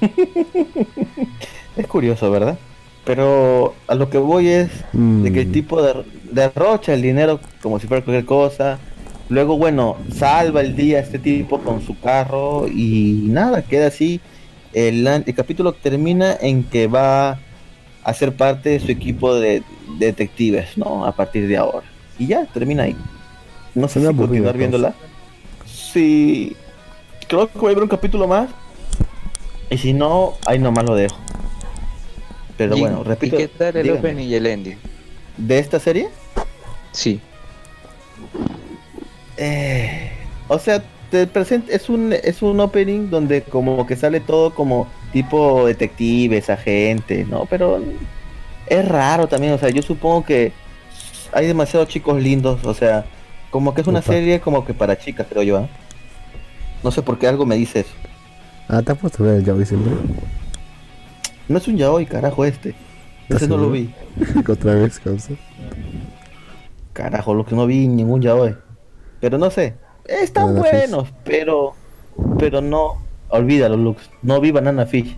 Es 1.76 1.86
curioso, 1.86 2.30
¿verdad? 2.30 2.58
Pero 3.04 3.74
a 3.86 3.94
lo 3.94 4.10
que 4.10 4.18
voy 4.18 4.48
es 4.48 4.68
de 4.92 5.32
que 5.32 5.40
el 5.42 5.48
Mm. 5.48 5.52
tipo 5.52 5.82
de, 5.82 6.04
derrocha 6.30 6.92
el 6.94 7.02
dinero 7.02 7.40
como 7.62 7.78
si 7.78 7.86
fuera 7.86 8.04
cualquier 8.04 8.26
cosa. 8.26 8.78
Luego, 9.28 9.56
bueno, 9.56 9.96
salva 10.14 10.60
el 10.60 10.74
día 10.76 10.98
este 11.00 11.18
tipo 11.18 11.60
con 11.60 11.80
su 11.82 11.98
carro 12.00 12.66
y 12.68 13.22
nada, 13.28 13.62
queda 13.62 13.86
así. 13.88 14.20
El, 14.72 15.06
an- 15.06 15.24
el 15.26 15.34
capítulo 15.34 15.72
termina 15.72 16.36
en 16.40 16.64
que 16.64 16.86
va 16.88 17.38
a 18.02 18.14
ser 18.14 18.34
parte 18.36 18.70
de 18.70 18.80
su 18.80 18.90
equipo 18.90 19.34
de, 19.34 19.62
de 19.98 20.06
detectives, 20.06 20.76
¿no? 20.76 21.04
A 21.06 21.12
partir 21.14 21.46
de 21.48 21.56
ahora. 21.56 21.89
Y 22.20 22.26
ya, 22.26 22.44
termina 22.44 22.82
ahí. 22.82 22.96
No 23.74 23.88
sé 23.88 23.94
Suena 23.94 24.10
si 24.10 24.14
aburrido, 24.14 24.44
continuar 24.44 24.56
viéndola. 24.58 24.94
Sí, 25.64 26.54
creo 27.26 27.50
que 27.50 27.58
voy 27.58 27.72
a 27.72 27.74
ver 27.74 27.82
un 27.82 27.88
capítulo 27.88 28.28
más. 28.28 28.50
Y 29.70 29.78
si 29.78 29.94
no, 29.94 30.34
ahí 30.44 30.58
nomás 30.58 30.84
lo 30.84 30.94
dejo. 30.94 31.16
Pero 32.58 32.76
bueno, 32.76 33.02
repito. 33.02 33.36
¿Y 33.36 33.38
qué 33.38 33.48
tal 33.48 33.74
el 33.74 33.84
dígame. 33.84 34.00
opening 34.00 34.28
y 34.28 34.34
el 34.34 34.46
ending? 34.46 34.76
¿De 35.38 35.58
esta 35.58 35.80
serie? 35.80 36.10
Sí. 36.92 37.20
Eh, 39.38 40.12
o 40.48 40.58
sea, 40.58 40.84
te 41.10 41.26
presenta, 41.26 41.72
es 41.72 41.88
un 41.88 42.12
es 42.12 42.42
un 42.42 42.60
opening 42.60 43.08
donde 43.08 43.42
como 43.42 43.86
que 43.86 43.96
sale 43.96 44.20
todo 44.20 44.54
como 44.54 44.86
tipo 45.10 45.66
detectives, 45.66 46.50
agentes, 46.50 47.26
¿no? 47.26 47.46
Pero 47.46 47.82
es 48.66 48.86
raro 48.86 49.26
también, 49.26 49.54
o 49.54 49.58
sea, 49.58 49.70
yo 49.70 49.80
supongo 49.80 50.26
que 50.26 50.52
hay 51.32 51.46
demasiados 51.46 51.88
chicos 51.88 52.20
lindos, 52.22 52.64
o 52.64 52.74
sea, 52.74 53.04
como 53.50 53.74
que 53.74 53.80
es 53.80 53.86
una 53.86 54.02
serie 54.02 54.40
como 54.40 54.64
que 54.64 54.74
para 54.74 54.98
chicas, 54.98 55.26
creo 55.28 55.42
yo, 55.42 55.58
¿ah? 55.58 55.68
No 56.82 56.90
sé 56.90 57.02
por 57.02 57.18
qué 57.18 57.26
algo 57.26 57.46
me 57.46 57.56
dice 57.56 57.80
eso. 57.80 57.94
Ah, 58.68 58.82
te 58.82 58.92
has 58.92 58.98
puesto 58.98 59.22
a 59.22 59.26
ver 59.26 59.36
el 59.36 59.44
Yaoi 59.44 59.66
siempre. 59.66 59.92
No 61.50 61.58
es 61.58 61.66
un 61.66 61.76
yaoi, 61.76 62.06
carajo, 62.06 62.44
este. 62.44 62.76
¿Estás 63.22 63.42
Ese 63.42 63.48
no 63.48 63.56
lo 63.56 63.70
vi. 63.70 63.92
Otra 64.48 64.74
vez, 64.74 65.00
causa. 65.00 65.32
Carajo, 66.92 67.34
lo 67.34 67.44
que 67.44 67.56
no 67.56 67.66
vi 67.66 67.88
ningún 67.88 68.22
yaoi. 68.22 68.54
Pero 69.20 69.36
no 69.36 69.50
sé. 69.50 69.74
Están 70.06 70.54
Banana 70.54 70.62
Fish. 70.62 70.78
buenos, 70.78 71.08
pero. 71.24 71.74
Pero 72.38 72.60
no. 72.60 73.02
Olvídalo, 73.30 73.76
Lux. 73.76 74.10
No 74.22 74.40
vi 74.40 74.52
Banana 74.52 74.86
Fish. 74.86 75.16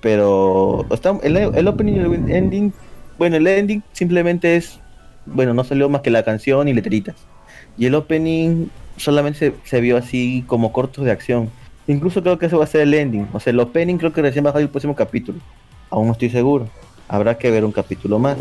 Pero. 0.00 0.86
Está, 0.90 1.18
el, 1.24 1.36
el 1.36 1.66
opening 1.66 1.94
y 1.94 1.98
el 1.98 2.30
ending. 2.30 2.72
Bueno, 3.18 3.34
el 3.34 3.46
ending 3.48 3.82
simplemente 3.92 4.54
es. 4.54 4.78
Bueno, 5.26 5.54
no 5.54 5.64
salió 5.64 5.88
más 5.88 6.02
que 6.02 6.10
la 6.10 6.22
canción 6.24 6.68
y 6.68 6.74
letritas. 6.74 7.16
Y 7.78 7.86
el 7.86 7.94
opening 7.94 8.66
solamente 8.96 9.38
se, 9.38 9.54
se 9.64 9.80
vio 9.80 9.96
así 9.96 10.44
como 10.46 10.72
cortos 10.72 11.04
de 11.04 11.10
acción. 11.10 11.50
Incluso 11.86 12.22
creo 12.22 12.38
que 12.38 12.46
eso 12.46 12.58
va 12.58 12.64
a 12.64 12.68
ser 12.68 12.82
el 12.82 12.94
ending. 12.94 13.28
O 13.32 13.40
sea, 13.40 13.52
el 13.52 13.60
opening 13.60 13.96
creo 13.96 14.12
que 14.12 14.22
recién 14.22 14.44
va 14.44 14.50
a 14.50 14.52
salir 14.52 14.66
el 14.66 14.70
próximo 14.70 14.94
capítulo. 14.94 15.38
Aún 15.90 16.06
no 16.06 16.12
estoy 16.12 16.30
seguro. 16.30 16.68
Habrá 17.08 17.36
que 17.36 17.50
ver 17.50 17.64
un 17.64 17.72
capítulo 17.72 18.18
más. 18.18 18.36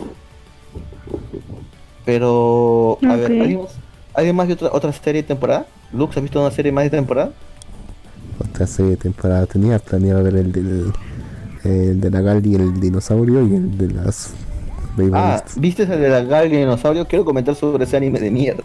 Pero, 2.05 2.97
a 3.03 3.15
ver, 3.15 3.31
Ok. 3.31 3.41
¿alguien 3.41 3.61
más, 3.61 3.71
¿alguien 4.13 4.35
más 4.35 4.47
de 4.47 4.53
otra, 4.53 4.69
otra 4.71 4.91
serie 4.91 5.21
de 5.21 5.27
temporada? 5.27 5.65
Lux, 5.93 6.15
¿has 6.17 6.23
visto 6.23 6.39
una 6.41 6.51
serie 6.51 6.71
más 6.71 6.83
de 6.85 6.89
temporada? 6.89 7.31
Otra 8.39 8.65
serie 8.65 8.91
de 8.91 8.97
temporada. 8.97 9.45
Tenía 9.45 9.79
planeado 9.79 10.23
ver 10.23 10.35
el 10.35 10.51
del. 10.51 10.93
El 11.63 12.01
de 12.01 12.09
la 12.09 12.21
Gal 12.21 12.43
y 12.45 12.55
el 12.55 12.79
dinosaurio 12.79 13.45
y 13.47 13.53
el 13.55 13.77
de 13.77 13.91
las. 13.91 14.33
Ah. 15.13 15.43
¿viste 15.56 15.84
el 15.84 15.89
de 15.89 16.10
la 16.10 16.21
Gal 16.23 16.51
y 16.51 16.56
el 16.56 16.60
dinosaurio? 16.62 17.08
Quiero 17.08 17.25
comentar 17.25 17.56
sobre 17.56 17.84
ese 17.86 17.97
anime 17.97 18.19
de 18.19 18.32
mierda. 18.32 18.63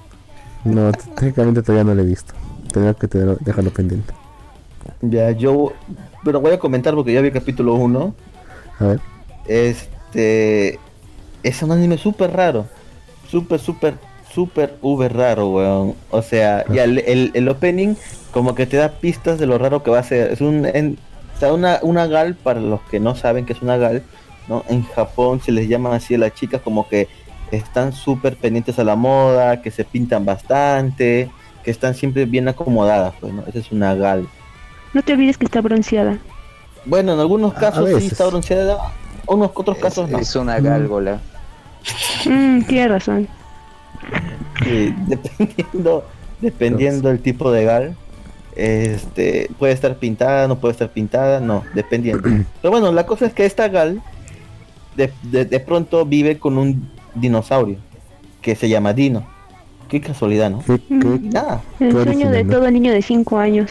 No, 0.65 0.91
técnicamente 0.93 1.63
todavía 1.63 1.85
no 1.85 1.95
lo 1.95 2.03
he 2.03 2.07
visto. 2.07 2.35
Tendré 2.73 2.95
que 2.95 3.07
tenerlo- 3.09 3.39
dejarlo 3.41 3.71
pendiente. 3.71 4.13
Ya, 5.03 5.31
yo. 5.31 5.73
Pero 6.25 6.41
voy 6.41 6.53
a 6.53 6.59
comentar 6.59 6.95
porque 6.95 7.13
ya 7.13 7.21
vi 7.21 7.29
el 7.29 7.33
capítulo 7.33 7.75
1. 7.75 8.15
A 8.81 8.85
ver. 8.85 9.01
Este. 9.47 10.79
Es 11.43 11.63
un 11.63 11.71
anime 11.73 11.99
súper 11.99 12.33
raro. 12.33 12.67
Súper, 13.31 13.61
súper, 13.61 13.95
súper, 14.33 14.77
uber 14.83 15.13
raro, 15.17 15.49
weón. 15.51 15.95
O 16.11 16.23
sea, 16.23 16.65
ya 16.73 16.85
el, 16.85 16.99
el, 17.01 17.31
el 17.35 17.49
opening 17.49 17.95
como 18.33 18.55
que 18.55 18.67
te 18.67 18.77
da 18.77 18.89
pistas 18.91 19.39
de 19.39 19.47
lo 19.47 19.59
raro 19.59 19.83
que 19.83 19.91
va 19.91 20.01
a 20.01 20.03
ser. 20.03 20.33
Es 20.33 20.41
un. 20.41 20.67
En, 20.67 20.99
o 21.37 21.39
sea, 21.39 21.53
una, 21.53 21.79
una 21.83 22.07
gal, 22.07 22.35
para 22.35 22.61
los 22.61 22.81
que 22.91 22.99
no 22.99 23.15
saben 23.15 23.45
que 23.47 23.53
es 23.53 23.63
una 23.63 23.77
gal, 23.77 24.03
¿no? 24.49 24.65
En 24.69 24.83
Japón 24.85 25.41
se 25.41 25.53
les 25.53 25.69
llaman 25.69 25.93
así 25.95 26.15
a 26.15 26.19
las 26.19 26.35
chicas 26.35 26.61
como 26.63 26.89
que 26.89 27.09
están 27.51 27.93
súper 27.93 28.37
pendientes 28.37 28.79
a 28.79 28.85
la 28.85 28.97
moda, 28.97 29.63
que 29.63 29.71
se 29.71 29.85
pintan 29.85 30.25
bastante, 30.25 31.31
que 31.65 31.71
están 31.71 31.95
siempre 31.95 32.25
bien 32.25 32.49
acomodadas, 32.49 33.15
pues, 33.21 33.33
¿no? 33.33 33.43
Esa 33.47 33.59
es 33.59 33.71
una 33.73 33.95
gal. 33.95 34.27
No 34.95 35.03
te 35.03 35.13
olvides 35.13 35.37
que 35.39 35.45
está 35.45 35.61
bronceada. 35.61 36.19
Bueno, 36.85 37.15
en 37.15 37.21
algunos 37.21 37.53
A- 37.55 37.57
a 37.57 37.61
casos 37.61 37.89
sí 38.01 38.07
está 38.07 38.27
bronceada, 38.27 38.79
unos 39.27 39.51
otros 39.55 39.77
Es, 39.77 39.83
casos 39.83 40.09
no. 40.11 40.19
es 40.19 40.35
una 40.37 40.59
gálgola. 40.61 41.21
Mm, 42.25 42.63
tienes 42.63 42.91
razón. 42.91 43.29
Sí, 44.65 44.95
dependiendo, 45.07 46.05
dependiendo 46.41 47.09
del 47.09 47.21
tipo 47.21 47.51
de 47.53 47.65
gal, 47.65 47.97
este, 48.55 49.51
puede 49.59 49.73
estar 49.73 49.97
pintada, 49.97 50.49
no 50.49 50.59
puede 50.59 50.73
estar 50.73 50.91
pintada, 50.91 51.41
no, 51.41 51.63
dependiendo. 51.75 52.23
Pero 52.63 52.71
bueno, 52.71 52.93
la 52.93 53.05
cosa 53.07 53.27
es 53.27 53.33
que 53.35 53.45
esta 53.45 53.69
gal 53.69 54.03
de, 54.97 55.13
de, 55.23 55.45
de 55.45 55.61
pronto 55.61 56.05
vive 56.07 56.39
con 56.39 56.59
un 56.59 56.91
dinosaurio 57.15 57.79
que 58.43 58.55
se 58.57 58.69
llama 58.69 58.93
Dino. 58.93 59.27
Qué 59.89 60.01
casualidad, 60.01 60.51
¿no? 60.51 60.63
¿Qué, 60.65 60.79
qué- 60.79 61.21
Y 61.23 61.29
nada, 61.29 61.63
El 61.79 61.89
Qué 61.89 61.93
sueño 61.93 62.01
original, 62.29 62.33
de 62.33 62.45
¿no? 62.45 62.53
todo 62.59 62.71
niño 62.71 62.93
de 62.93 63.03
5 63.03 63.39
años. 63.39 63.71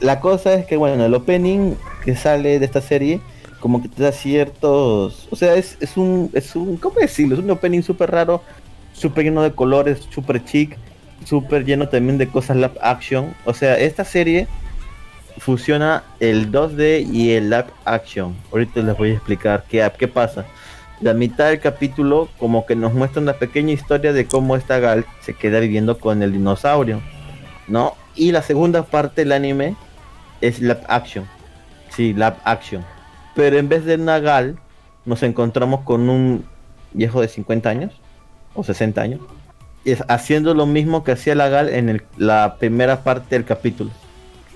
la 0.00 0.20
cosa 0.20 0.54
es 0.54 0.66
que 0.66 0.76
bueno, 0.76 1.04
el 1.04 1.14
opening 1.14 1.74
que 2.04 2.14
sale 2.16 2.58
de 2.58 2.64
esta 2.64 2.80
serie 2.80 3.20
como 3.60 3.80
que 3.80 3.88
te 3.88 4.02
da 4.02 4.12
ciertos, 4.12 5.26
o 5.30 5.36
sea, 5.36 5.54
es, 5.54 5.78
es 5.80 5.96
un 5.96 6.30
es 6.34 6.54
un 6.54 6.76
¿cómo 6.76 6.96
decirlo? 7.00 7.34
Es 7.34 7.40
un 7.42 7.50
opening 7.50 7.80
súper 7.82 8.10
raro, 8.10 8.42
súper 8.92 9.24
lleno 9.24 9.42
de 9.42 9.52
colores, 9.52 10.00
súper 10.10 10.44
chic, 10.44 10.76
súper 11.24 11.64
lleno 11.64 11.88
también 11.88 12.18
de 12.18 12.28
cosas 12.28 12.56
live 12.56 12.74
action. 12.82 13.34
O 13.46 13.54
sea, 13.54 13.78
esta 13.78 14.04
serie 14.04 14.46
fusiona 15.38 16.04
el 16.20 16.50
2D 16.52 17.08
y 17.12 17.32
el 17.32 17.50
live 17.50 17.66
action. 17.84 18.36
Ahorita 18.52 18.80
les 18.80 18.96
voy 18.96 19.10
a 19.10 19.14
explicar 19.14 19.64
qué, 19.68 19.90
qué 19.98 20.08
pasa. 20.08 20.44
La 21.00 21.12
mitad 21.12 21.48
del 21.48 21.60
capítulo 21.60 22.28
como 22.38 22.66
que 22.66 22.76
nos 22.76 22.94
muestra 22.94 23.20
una 23.20 23.34
pequeña 23.34 23.72
historia 23.72 24.12
de 24.12 24.26
cómo 24.26 24.56
esta 24.56 24.78
Gal 24.78 25.04
se 25.20 25.34
queda 25.34 25.60
viviendo 25.60 25.98
con 25.98 26.22
el 26.22 26.32
dinosaurio, 26.32 27.00
¿no? 27.66 27.94
Y 28.14 28.32
la 28.32 28.42
segunda 28.42 28.84
parte 28.84 29.22
del 29.22 29.32
anime 29.32 29.76
es 30.40 30.60
live 30.60 30.80
action. 30.88 31.26
Sí, 31.90 32.12
live 32.12 32.36
action. 32.44 32.84
Pero 33.34 33.58
en 33.58 33.68
vez 33.68 33.84
de 33.84 33.96
una 33.96 34.20
Gal, 34.20 34.56
nos 35.04 35.22
encontramos 35.22 35.80
con 35.80 36.08
un 36.08 36.44
viejo 36.92 37.20
de 37.20 37.28
50 37.28 37.68
años 37.68 37.92
o 38.54 38.62
60 38.62 39.00
años. 39.02 39.20
Haciendo 40.08 40.54
lo 40.54 40.64
mismo 40.64 41.04
que 41.04 41.12
hacía 41.12 41.34
la 41.34 41.48
Gal 41.48 41.68
en 41.68 42.02
la 42.16 42.56
primera 42.58 43.02
parte 43.02 43.34
del 43.34 43.44
capítulo. 43.44 43.90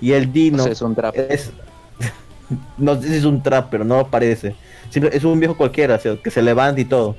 Y 0.01 0.13
el 0.13 0.33
Dino 0.33 0.65
es 0.67 0.81
un 0.83 0.95
trap. 0.95 1.15
es 1.17 1.51
no 2.79 3.01
sé 3.01 3.09
si 3.09 3.15
es 3.17 3.25
un 3.25 3.43
trap, 3.43 3.69
pero 3.71 3.85
no 3.85 4.07
parece. 4.09 4.55
Simple- 4.91 5.11
es 5.15 5.25
un 5.25 5.39
viejo 5.39 5.57
cualquiera, 5.57 5.97
o 5.97 5.99
sea, 5.99 6.17
que 6.17 6.31
se 6.31 6.43
levanta 6.43 6.81
y 6.81 6.85
todo. 6.85 7.17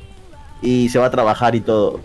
Y 0.61 0.89
se 0.89 0.99
va 0.99 1.05
a 1.07 1.11
trabajar 1.11 1.55
y 1.55 1.61
todo. 1.61 1.99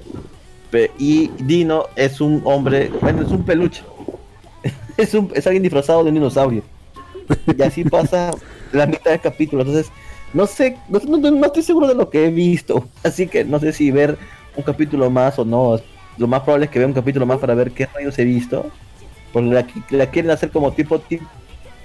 Pe- 0.70 0.90
y 0.98 1.28
Dino 1.38 1.84
es 1.96 2.20
un 2.20 2.42
hombre, 2.44 2.90
bueno, 3.00 3.22
es 3.22 3.28
un 3.28 3.44
peluche. 3.44 3.82
es, 4.96 5.14
un, 5.14 5.30
es 5.34 5.46
alguien 5.46 5.62
disfrazado 5.62 6.02
de 6.02 6.08
un 6.10 6.14
dinosaurio. 6.14 6.62
Y 7.56 7.62
así 7.62 7.84
pasa 7.84 8.32
la 8.72 8.86
mitad 8.86 9.12
del 9.12 9.20
capítulo. 9.20 9.62
Entonces, 9.62 9.90
no 10.32 10.46
sé, 10.46 10.76
no, 10.88 10.98
no- 11.00 11.30
no 11.30 11.46
estoy 11.46 11.62
seguro 11.62 11.86
de 11.88 11.94
lo 11.94 12.10
que 12.10 12.26
he 12.26 12.30
visto, 12.30 12.88
así 13.04 13.26
que 13.28 13.44
no 13.44 13.60
sé 13.60 13.72
si 13.72 13.90
ver 13.92 14.18
un 14.56 14.64
capítulo 14.64 15.08
más 15.10 15.38
o 15.38 15.44
no. 15.44 15.78
Lo 16.18 16.26
más 16.28 16.42
probable 16.42 16.66
es 16.66 16.70
que 16.70 16.78
vea 16.78 16.88
un 16.88 16.94
capítulo 16.94 17.26
más 17.26 17.38
para 17.38 17.54
ver 17.54 17.70
qué 17.72 17.86
rayos 17.86 18.18
he 18.18 18.24
visto. 18.24 18.66
Porque 19.34 19.50
la, 19.50 19.66
la 19.90 20.06
quieren 20.10 20.30
hacer 20.30 20.50
como 20.50 20.72
tipo 20.72 20.98
tip, 20.98 21.20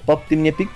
Pop 0.06 0.22
Team 0.30 0.46
Epic, 0.46 0.70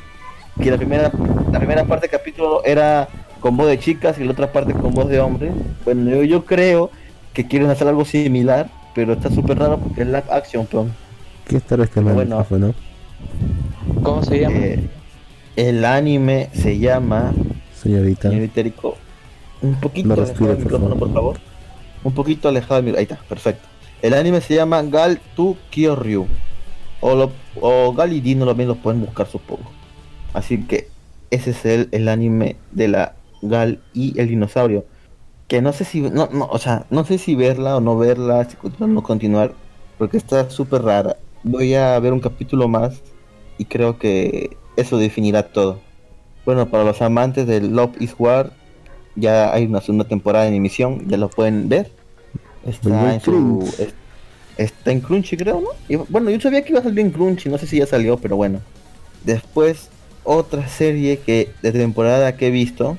que 0.61 0.69
la 0.71 0.77
primera, 0.77 1.09
la 1.51 1.59
primera 1.59 1.85
parte 1.85 2.07
del 2.07 2.19
capítulo 2.19 2.63
era 2.65 3.07
con 3.39 3.55
voz 3.55 3.67
de 3.67 3.79
chicas 3.79 4.17
y 4.19 4.25
la 4.25 4.31
otra 4.31 4.51
parte 4.51 4.73
con 4.73 4.93
voz 4.93 5.07
de 5.07 5.21
hombres. 5.21 5.53
Bueno, 5.85 6.09
yo, 6.11 6.23
yo 6.23 6.43
creo 6.45 6.89
que 7.33 7.47
quieren 7.47 7.69
hacer 7.69 7.87
algo 7.87 8.03
similar, 8.05 8.69
pero 8.93 9.13
está 9.13 9.29
súper 9.29 9.59
raro 9.59 9.77
porque 9.77 10.01
es 10.01 10.07
live 10.07 10.23
action, 10.29 10.65
pues. 10.65 10.87
¿Qué 11.47 11.57
está 11.57 11.75
este 11.81 12.01
Bueno. 12.01 12.21
micrófono? 12.23 12.73
¿Cómo 14.01 14.23
se 14.23 14.39
llama? 14.39 14.57
Eh, 14.57 14.89
el 15.55 15.85
anime 15.85 16.49
se 16.53 16.79
llama 16.79 17.33
Señorita. 17.81 18.29
Un 19.61 19.75
poquito 19.79 20.07
No 20.09 20.13
alejado 20.15 20.47
del 20.47 20.55
por 20.57 20.63
micrófono, 20.65 20.89
favor. 20.89 20.99
por 20.99 21.13
favor. 21.13 21.37
Un 22.03 22.13
poquito 22.13 22.49
alejado 22.49 22.75
del 22.75 22.85
micrófono. 22.85 22.99
Ahí 22.99 23.03
está, 23.13 23.27
perfecto. 23.29 23.67
El 24.01 24.13
anime 24.13 24.41
se 24.41 24.55
llama 24.55 24.81
Gal 24.83 25.19
Tu 25.35 25.55
Kyoryu. 25.71 26.27
O, 27.05 27.15
lo, 27.15 27.31
o 27.59 27.93
Gal 27.93 28.13
y 28.13 28.21
Dino 28.21 28.45
también 28.45 28.69
lo 28.69 28.75
pueden 28.75 29.01
buscar, 29.01 29.27
supongo. 29.27 29.69
Así 30.33 30.63
que 30.63 30.87
ese 31.31 31.49
es 31.49 31.65
el, 31.65 31.89
el 31.91 32.07
anime 32.07 32.55
de 32.71 32.87
la 32.87 33.15
Gal 33.41 33.81
y 33.93 34.17
el 34.21 34.29
dinosaurio. 34.29 34.85
Que 35.49 35.61
no 35.61 35.73
sé 35.73 35.83
si, 35.83 35.99
no, 35.99 36.29
no, 36.31 36.45
o 36.49 36.57
sea, 36.59 36.85
no 36.89 37.03
sé 37.03 37.17
si 37.17 37.35
verla 37.35 37.75
o 37.75 37.81
no 37.81 37.97
verla, 37.97 38.45
si 38.49 38.55
continuar 38.55 38.89
o 38.89 38.93
no 38.93 39.03
continuar, 39.03 39.53
porque 39.97 40.15
está 40.15 40.49
súper 40.49 40.83
rara. 40.83 41.17
Voy 41.43 41.73
a 41.73 41.99
ver 41.99 42.13
un 42.13 42.21
capítulo 42.21 42.69
más 42.69 43.01
y 43.57 43.65
creo 43.65 43.99
que 43.99 44.55
eso 44.77 44.97
definirá 44.97 45.43
todo. 45.43 45.81
Bueno, 46.45 46.69
para 46.69 46.85
los 46.85 47.01
amantes 47.01 47.45
de 47.47 47.59
Love 47.59 47.99
is 47.99 48.15
War, 48.17 48.53
ya 49.17 49.53
hay 49.53 49.65
una 49.65 49.81
segunda 49.81 50.05
temporada 50.05 50.47
en 50.47 50.53
emisión, 50.53 51.05
ya 51.09 51.17
lo 51.17 51.29
pueden 51.29 51.67
ver. 51.67 51.91
Está 52.65 53.13
en 53.13 53.19
su, 53.19 53.69
está 54.57 54.91
en 54.91 54.99
Crunchy, 55.01 55.37
creo, 55.37 55.61
¿no? 55.61 55.69
Y, 55.89 55.95
bueno, 55.95 56.29
yo 56.29 56.39
sabía 56.39 56.63
que 56.63 56.71
iba 56.71 56.79
a 56.79 56.83
salir 56.83 56.99
en 56.99 57.11
Crunchy, 57.11 57.49
no 57.49 57.57
sé 57.57 57.67
si 57.67 57.79
ya 57.79 57.85
salió, 57.85 58.17
pero 58.17 58.35
bueno. 58.35 58.59
Después, 59.23 59.89
otra 60.23 60.67
serie 60.67 61.19
que 61.19 61.51
de 61.61 61.71
temporada 61.71 62.35
que 62.37 62.47
he 62.47 62.51
visto, 62.51 62.97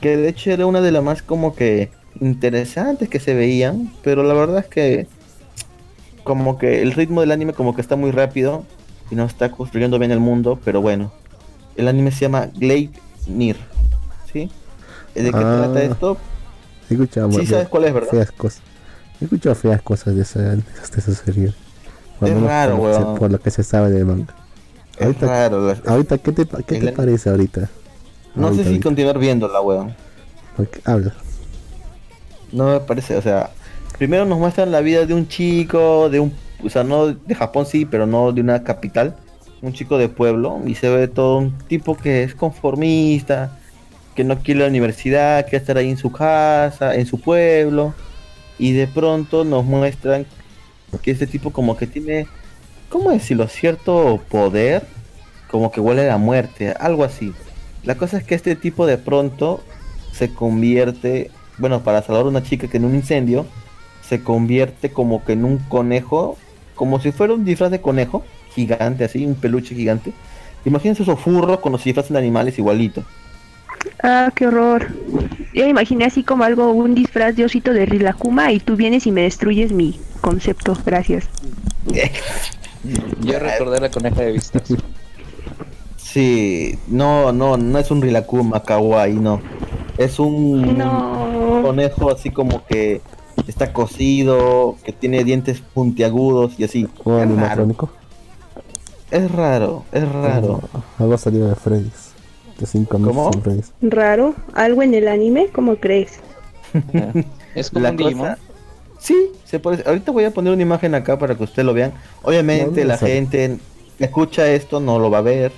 que 0.00 0.16
de 0.16 0.28
hecho 0.28 0.50
era 0.50 0.66
una 0.66 0.80
de 0.80 0.92
las 0.92 1.02
más 1.02 1.22
como 1.22 1.54
que 1.54 1.90
interesantes 2.20 3.08
que 3.08 3.20
se 3.20 3.34
veían, 3.34 3.92
pero 4.02 4.22
la 4.22 4.34
verdad 4.34 4.58
es 4.58 4.66
que 4.66 5.06
como 6.24 6.58
que 6.58 6.82
el 6.82 6.92
ritmo 6.92 7.20
del 7.20 7.32
anime 7.32 7.52
como 7.52 7.74
que 7.74 7.80
está 7.80 7.96
muy 7.96 8.10
rápido 8.10 8.64
y 9.10 9.14
no 9.14 9.24
está 9.24 9.50
construyendo 9.50 9.98
bien 9.98 10.10
el 10.12 10.20
mundo, 10.20 10.58
pero 10.64 10.80
bueno. 10.80 11.12
El 11.76 11.88
anime 11.88 12.10
se 12.10 12.20
llama 12.20 12.48
Glade 12.54 12.90
Nir, 13.26 13.56
¿sí? 14.32 14.50
¿De 15.14 15.30
qué 15.30 15.36
Ah. 15.36 15.64
trata 15.64 15.82
esto? 15.82 16.16
Sí 17.40 17.46
sabes 17.46 17.68
cuál 17.68 17.84
es, 17.84 17.94
¿verdad? 17.94 18.10
He 19.22 19.24
escuchado 19.26 19.54
feas 19.54 19.80
cosas 19.82 20.16
de 20.16 20.22
esa, 20.22 20.40
de 20.40 20.62
esa, 20.82 21.10
de 21.10 21.16
serie. 21.16 21.52
Por 22.18 22.28
Es 22.28 22.40
raro, 22.40 22.76
por, 22.76 22.82
lo 22.88 22.90
que 22.90 22.94
se- 22.98 23.02
weón. 23.04 23.18
por 23.18 23.30
lo 23.30 23.38
que 23.40 23.50
se 23.52 23.62
sabe 23.62 23.90
del 23.90 24.04
manga. 24.04 24.34
Es 24.98 25.06
Ahorita- 25.06 25.26
raro. 25.26 25.66
la- 25.66 25.78
Ahorita, 25.86 26.18
¿qué 26.18 26.32
te, 26.32 26.46
qué 26.66 26.80
te 26.80 26.92
parece 26.92 27.30
ahorita? 27.30 27.68
No 28.34 28.48
sé 28.50 28.62
si 28.62 28.66
ahorita. 28.68 28.82
continuar 28.82 29.18
viéndola, 29.18 29.60
weón. 29.60 29.94
Porque- 30.56 30.80
habla. 30.84 31.14
No 32.50 32.66
me 32.72 32.80
parece, 32.80 33.16
o 33.16 33.22
sea, 33.22 33.50
primero 33.96 34.24
nos 34.24 34.38
muestran 34.38 34.72
la 34.72 34.80
vida 34.80 35.06
de 35.06 35.14
un 35.14 35.28
chico, 35.28 36.10
de 36.10 36.20
un, 36.20 36.32
o 36.64 36.68
sea, 36.68 36.82
no 36.84 37.06
de 37.06 37.34
Japón 37.34 37.64
sí, 37.64 37.86
pero 37.86 38.06
no 38.06 38.32
de 38.32 38.40
una 38.40 38.62
capital, 38.64 39.14
un 39.62 39.72
chico 39.72 39.96
de 39.98 40.08
pueblo, 40.08 40.60
y 40.66 40.74
se 40.74 40.88
ve 40.90 41.06
todo 41.08 41.38
un 41.38 41.56
tipo 41.68 41.96
que 41.96 42.24
es 42.24 42.34
conformista, 42.34 43.56
que 44.14 44.24
no 44.24 44.38
quiere 44.40 44.60
la 44.60 44.66
universidad, 44.66 45.44
quiere 45.44 45.58
estar 45.58 45.78
ahí 45.78 45.88
en 45.88 45.96
su 45.96 46.10
casa, 46.12 46.94
en 46.94 47.06
su 47.06 47.18
pueblo, 47.20 47.94
y 48.62 48.70
de 48.70 48.86
pronto 48.86 49.44
nos 49.44 49.64
muestran 49.64 50.24
que 51.02 51.10
este 51.10 51.26
tipo 51.26 51.50
como 51.50 51.76
que 51.76 51.88
tiene, 51.88 52.28
¿cómo 52.88 53.10
decirlo? 53.10 53.48
Cierto 53.48 54.20
poder, 54.28 54.86
como 55.50 55.72
que 55.72 55.80
huele 55.80 56.02
a 56.02 56.12
la 56.12 56.16
muerte, 56.16 56.72
algo 56.78 57.02
así. 57.02 57.32
La 57.82 57.96
cosa 57.96 58.18
es 58.18 58.24
que 58.24 58.36
este 58.36 58.54
tipo 58.54 58.86
de 58.86 58.98
pronto 58.98 59.64
se 60.12 60.32
convierte, 60.32 61.32
bueno, 61.58 61.82
para 61.82 62.02
salvar 62.02 62.24
a 62.24 62.28
una 62.28 62.44
chica 62.44 62.68
que 62.68 62.76
en 62.76 62.84
un 62.84 62.94
incendio 62.94 63.46
se 64.00 64.22
convierte 64.22 64.92
como 64.92 65.24
que 65.24 65.32
en 65.32 65.44
un 65.44 65.58
conejo, 65.58 66.36
como 66.76 67.00
si 67.00 67.10
fuera 67.10 67.34
un 67.34 67.44
disfraz 67.44 67.72
de 67.72 67.80
conejo 67.80 68.22
gigante, 68.54 69.02
así, 69.02 69.26
un 69.26 69.34
peluche 69.34 69.74
gigante. 69.74 70.12
Imagínense 70.64 71.02
esos 71.02 71.18
furros 71.18 71.58
con 71.58 71.72
los 71.72 71.82
disfraces 71.82 72.12
de 72.12 72.18
animales 72.18 72.56
igualito. 72.60 73.02
Ah, 74.02 74.30
qué 74.34 74.46
horror. 74.46 74.88
Yo 75.54 75.66
imaginé 75.66 76.04
así 76.06 76.22
como 76.24 76.44
algo, 76.44 76.70
un 76.72 76.94
disfraz 76.94 77.36
de 77.36 77.44
osito 77.44 77.72
de 77.72 77.86
Rilakuma 77.86 78.52
y 78.52 78.60
tú 78.60 78.76
vienes 78.76 79.06
y 79.06 79.12
me 79.12 79.22
destruyes 79.22 79.72
mi 79.72 79.98
concepto. 80.20 80.76
Gracias. 80.84 81.28
Yo 83.20 83.38
recordé 83.38 83.80
la 83.80 83.90
coneja 83.90 84.22
de 84.22 84.32
vistas. 84.32 84.62
Sí, 85.96 86.78
no, 86.88 87.32
no, 87.32 87.56
no 87.56 87.78
es 87.78 87.90
un 87.90 88.02
Rilakuma 88.02 88.62
kawaii, 88.62 89.14
no. 89.14 89.40
Es 89.98 90.18
un 90.18 90.76
No. 90.78 91.60
conejo 91.62 92.10
así 92.10 92.30
como 92.30 92.64
que 92.66 93.00
está 93.46 93.72
cocido, 93.72 94.76
que 94.84 94.92
tiene 94.92 95.24
dientes 95.24 95.60
puntiagudos 95.74 96.54
y 96.58 96.64
así. 96.64 96.88
¿O 97.04 97.12
Es 97.18 97.20
raro, 97.20 97.22
animatrónico? 97.32 97.90
es 99.10 99.30
raro, 99.30 99.84
es 99.92 100.10
raro. 100.10 100.60
Algo 100.98 101.18
salido 101.18 101.48
de 101.48 101.54
Freddy's. 101.54 102.11
De 102.62 102.66
5 102.68 102.90
¿Cómo? 102.90 103.24
meses 103.26 103.34
en 103.36 103.42
Freddy's. 103.42 103.72
Raro. 103.82 104.34
¿Algo 104.54 104.82
en 104.82 104.94
el 104.94 105.08
anime? 105.08 105.48
¿Cómo 105.52 105.74
crees? 105.76 106.20
Es 107.56 107.70
como 107.70 107.82
La 107.82 107.90
un 107.90 107.96
Digimon. 107.96 108.28
cosa- 108.28 108.38
Sí, 109.00 109.16
se 109.44 109.58
puede. 109.58 109.82
Ahorita 109.84 110.12
voy 110.12 110.22
a 110.24 110.30
poner 110.30 110.52
una 110.52 110.62
imagen 110.62 110.94
acá 110.94 111.18
para 111.18 111.34
que 111.34 111.42
ustedes 111.42 111.66
lo 111.66 111.74
vean. 111.74 111.92
Obviamente 112.22 112.82
No, 112.82 112.86
no 112.86 112.92
la 112.92 112.98
sabe. 112.98 113.14
gente 113.14 113.58
que 113.98 114.04
escucha 114.04 114.48
esto 114.48 114.78
no 114.78 115.00
lo 115.00 115.10
va 115.10 115.18
a 115.18 115.22
ver, 115.22 115.50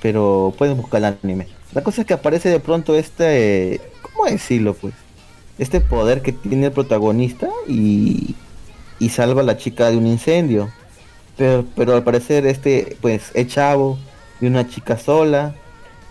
pero 0.00 0.54
pueden 0.56 0.76
buscar 0.76 1.00
el 1.02 1.16
anime. 1.20 1.48
La 1.74 1.82
cosa 1.82 2.02
es 2.02 2.06
que 2.06 2.14
aparece 2.14 2.48
de 2.48 2.60
pronto 2.60 2.94
este, 2.94 3.80
¿cómo 4.02 4.26
decirlo 4.30 4.74
pues? 4.74 4.94
Este 5.58 5.80
poder 5.80 6.22
que 6.22 6.30
tiene 6.30 6.66
el 6.66 6.72
protagonista 6.72 7.48
y, 7.66 8.36
y 9.00 9.08
salva 9.08 9.40
a 9.40 9.44
la 9.44 9.56
chica 9.56 9.90
de 9.90 9.96
un 9.96 10.06
incendio. 10.06 10.70
Pero, 11.36 11.64
pero 11.74 11.94
al 11.96 12.04
parecer 12.04 12.46
este 12.46 12.96
pues 13.00 13.32
es 13.34 13.48
chavo 13.48 13.98
de 14.40 14.46
una 14.46 14.68
chica 14.68 14.96
sola 14.96 15.56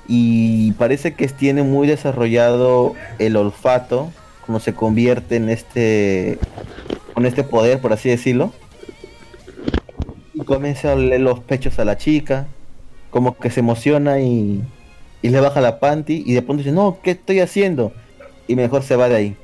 y 0.07 0.71
parece 0.73 1.13
que 1.13 1.27
tiene 1.27 1.63
muy 1.63 1.87
desarrollado 1.87 2.93
el 3.19 3.35
olfato 3.35 4.11
como 4.45 4.59
se 4.59 4.73
convierte 4.73 5.37
en 5.37 5.49
este 5.49 6.37
con 7.13 7.25
este 7.25 7.43
poder 7.43 7.79
por 7.79 7.93
así 7.93 8.09
decirlo. 8.09 8.53
Y 10.33 10.43
comienza 10.43 10.91
a 10.91 10.95
oler 10.95 11.21
los 11.21 11.39
pechos 11.39 11.79
a 11.79 11.85
la 11.85 11.97
chica 11.97 12.47
como 13.09 13.37
que 13.37 13.49
se 13.49 13.61
emociona 13.61 14.19
y, 14.19 14.61
y 15.21 15.29
le 15.29 15.39
baja 15.39 15.61
la 15.61 15.79
panty 15.79 16.23
y 16.25 16.33
de 16.33 16.41
pronto 16.41 16.61
dice 16.61 16.75
no 16.75 16.97
qué 17.01 17.11
estoy 17.11 17.39
haciendo 17.39 17.93
y 18.47 18.55
mejor 18.55 18.83
se 18.83 18.95
va 18.95 19.09
de 19.09 19.15
ahí. 19.15 19.37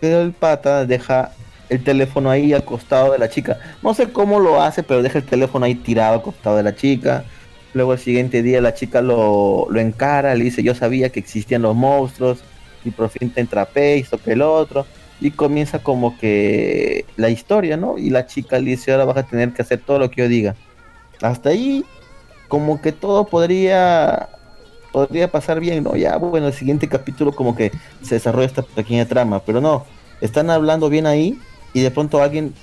Pero 0.00 0.20
el 0.20 0.32
pata 0.32 0.84
deja 0.84 1.32
el 1.68 1.82
teléfono 1.82 2.30
ahí 2.30 2.52
al 2.52 2.64
costado 2.64 3.10
de 3.10 3.18
la 3.18 3.28
chica. 3.28 3.58
No 3.82 3.94
sé 3.94 4.12
cómo 4.12 4.38
lo 4.38 4.62
hace 4.62 4.84
pero 4.84 5.02
deja 5.02 5.18
el 5.18 5.24
teléfono 5.24 5.64
ahí 5.64 5.74
tirado 5.74 6.14
al 6.14 6.22
costado 6.22 6.58
de 6.58 6.62
la 6.62 6.76
chica 6.76 7.24
Luego 7.72 7.92
el 7.94 7.98
siguiente 7.98 8.42
día 8.42 8.60
la 8.60 8.74
chica 8.74 9.02
lo, 9.02 9.66
lo 9.70 9.80
encara, 9.80 10.34
le 10.34 10.44
dice 10.44 10.62
yo 10.62 10.74
sabía 10.74 11.10
que 11.10 11.20
existían 11.20 11.62
los 11.62 11.74
monstruos 11.76 12.44
y 12.84 12.90
por 12.90 13.10
fin 13.10 13.32
te 13.32 13.40
entrapé, 13.40 13.98
esto 13.98 14.18
que 14.18 14.32
el 14.32 14.42
otro. 14.42 14.86
Y 15.20 15.32
comienza 15.32 15.82
como 15.82 16.16
que 16.18 17.06
la 17.16 17.30
historia, 17.30 17.76
¿no? 17.76 17.98
Y 17.98 18.10
la 18.10 18.26
chica 18.26 18.58
le 18.58 18.70
dice 18.72 18.92
ahora 18.92 19.06
vas 19.06 19.16
a 19.18 19.26
tener 19.26 19.52
que 19.52 19.62
hacer 19.62 19.80
todo 19.80 19.98
lo 19.98 20.10
que 20.10 20.22
yo 20.22 20.28
diga. 20.28 20.56
Hasta 21.22 21.50
ahí 21.50 21.84
como 22.48 22.80
que 22.80 22.92
todo 22.92 23.26
podría 23.28 24.28
podría 24.92 25.30
pasar 25.30 25.60
bien, 25.60 25.84
¿no? 25.84 25.96
Ya 25.96 26.16
bueno, 26.16 26.46
el 26.48 26.54
siguiente 26.54 26.88
capítulo 26.88 27.34
como 27.34 27.54
que 27.54 27.72
se 28.02 28.16
desarrolla 28.16 28.46
esta 28.46 28.62
pequeña 28.62 29.06
trama, 29.06 29.40
pero 29.44 29.60
no, 29.60 29.86
están 30.20 30.50
hablando 30.50 30.88
bien 30.88 31.06
ahí 31.06 31.38
y 31.72 31.82
de 31.82 31.90
pronto 31.90 32.22
alguien 32.22 32.54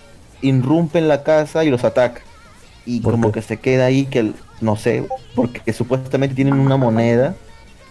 irrumpe 0.41 0.99
en 0.99 1.07
la 1.07 1.23
casa 1.23 1.63
y 1.63 1.69
los 1.69 1.84
ataca. 1.84 2.21
Y 2.86 3.01
¿Por 3.01 3.19
como 3.19 3.32
qué? 3.32 3.32
que 3.32 3.41
se 3.41 3.59
queda 3.59 3.86
ahí 3.86 4.07
que 4.07 4.19
el- 4.19 4.36
no 4.64 4.76
sé, 4.76 5.05
porque 5.36 5.74
supuestamente 5.74 6.36
tienen 6.36 6.55
una 6.55 6.78
moneda, 6.78 7.36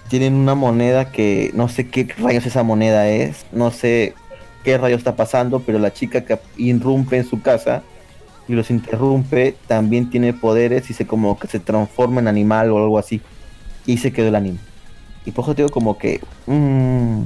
tienen 0.08 0.34
una 0.34 0.54
moneda 0.54 1.10
que 1.12 1.50
no 1.54 1.68
sé 1.68 1.88
qué 1.88 2.08
rayos 2.18 2.46
esa 2.46 2.62
moneda 2.62 3.08
es, 3.08 3.46
no 3.52 3.70
sé 3.70 4.14
qué 4.64 4.78
rayos 4.78 4.98
está 4.98 5.16
pasando, 5.16 5.60
pero 5.60 5.78
la 5.78 5.92
chica 5.92 6.24
que 6.24 6.38
irrumpe 6.56 7.16
en 7.16 7.24
su 7.24 7.40
casa 7.42 7.82
y 8.48 8.54
los 8.54 8.70
interrumpe 8.70 9.54
también 9.66 10.10
tiene 10.10 10.32
poderes 10.32 10.90
y 10.90 10.94
se 10.94 11.06
como 11.06 11.38
que 11.38 11.46
se 11.46 11.60
transforma 11.60 12.20
en 12.20 12.28
animal 12.28 12.70
o 12.70 12.78
algo 12.78 12.98
así. 12.98 13.20
Y 13.86 13.98
se 13.98 14.12
quedó 14.12 14.28
el 14.28 14.34
anime. 14.36 14.58
Y 15.24 15.30
por 15.30 15.44
eso 15.44 15.54
digo 15.54 15.68
como 15.68 15.98
que... 15.98 16.20
mm, 16.46 17.20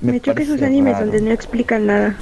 Me, 0.00 0.20
choca 0.20 0.34
parece 0.34 0.52
esos 0.54 0.62
animes 0.62 0.94
raro. 0.94 1.06
donde 1.06 1.20
no 1.22 1.30
explican 1.32 1.86
nada. 1.86 2.16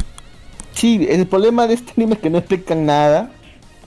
Sí, 0.72 1.06
el 1.10 1.26
problema 1.26 1.66
de 1.66 1.74
este 1.74 1.92
anime 1.96 2.14
es 2.14 2.20
que 2.20 2.30
no 2.30 2.38
explican 2.38 2.86
nada 2.86 3.30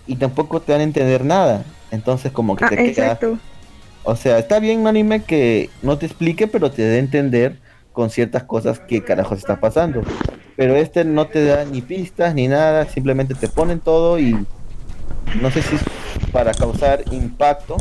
y 0.07 0.15
tampoco 0.15 0.61
te 0.61 0.72
dan 0.72 0.82
a 0.82 0.84
entender 0.84 1.24
nada. 1.24 1.63
Entonces 1.91 2.31
como 2.31 2.55
que 2.55 2.65
Ah, 2.65 2.69
te 2.69 2.87
exacto. 2.87 3.37
O 4.03 4.15
sea, 4.15 4.39
está 4.39 4.59
bien 4.59 4.79
un 4.79 4.87
anime 4.87 5.23
que 5.23 5.69
no 5.83 5.97
te 5.97 6.07
explique, 6.07 6.47
pero 6.47 6.71
te 6.71 6.81
dé 6.81 6.95
a 6.95 6.99
entender 6.99 7.59
con 7.93 8.09
ciertas 8.09 8.43
cosas 8.43 8.79
que 8.79 9.03
carajos 9.03 9.37
está 9.37 9.59
pasando. 9.59 10.01
Pero 10.55 10.75
este 10.75 11.05
no 11.05 11.27
te 11.27 11.45
da 11.45 11.65
ni 11.65 11.81
pistas 11.81 12.33
ni 12.33 12.47
nada, 12.47 12.85
simplemente 12.85 13.35
te 13.35 13.47
ponen 13.47 13.79
todo 13.79 14.19
y 14.19 14.33
no 15.41 15.51
sé 15.51 15.61
si 15.61 15.75
es 15.75 15.81
para 16.31 16.53
causar 16.53 17.03
impacto. 17.11 17.77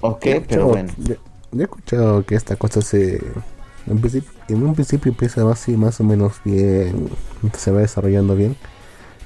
Ok, 0.00 0.24
Yo 0.24 0.42
pero 0.48 0.66
bueno. 0.68 0.92
Yo, 0.98 1.14
yo 1.52 1.60
he 1.60 1.62
escuchado 1.62 2.24
que 2.24 2.34
esta 2.34 2.56
cosa 2.56 2.80
se. 2.80 3.20
En, 3.86 3.98
principio, 4.00 4.30
en 4.48 4.62
un 4.62 4.74
principio 4.74 5.10
empieza 5.10 5.50
así 5.50 5.76
más 5.76 5.98
o 6.00 6.04
menos 6.04 6.40
bien, 6.44 7.08
se 7.56 7.70
va 7.70 7.80
desarrollando 7.80 8.36
bien, 8.36 8.54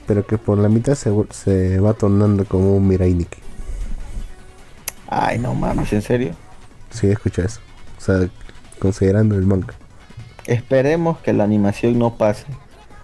pero 0.07 0.26
que 0.26 0.38
por 0.38 0.59
la 0.59 0.68
mitad 0.68 0.94
se, 0.94 1.11
se 1.30 1.80
va 1.80 1.94
tornando 1.94 2.44
como 2.44 2.76
un 2.76 2.88
Mirai 2.88 3.14
Nikki. 3.14 3.40
Ay, 5.09 5.38
no 5.38 5.55
mames, 5.55 5.92
¿en 5.92 6.03
serio? 6.03 6.34
Sí, 6.90 7.07
he 7.07 7.12
escuchado 7.12 7.48
eso. 7.48 7.61
O 7.98 8.00
sea, 8.00 8.28
considerando 8.78 9.34
el 9.34 9.46
manga. 9.46 9.74
Esperemos 10.46 11.18
que 11.18 11.32
la 11.32 11.44
animación 11.44 11.98
no 11.98 12.16
pase. 12.16 12.46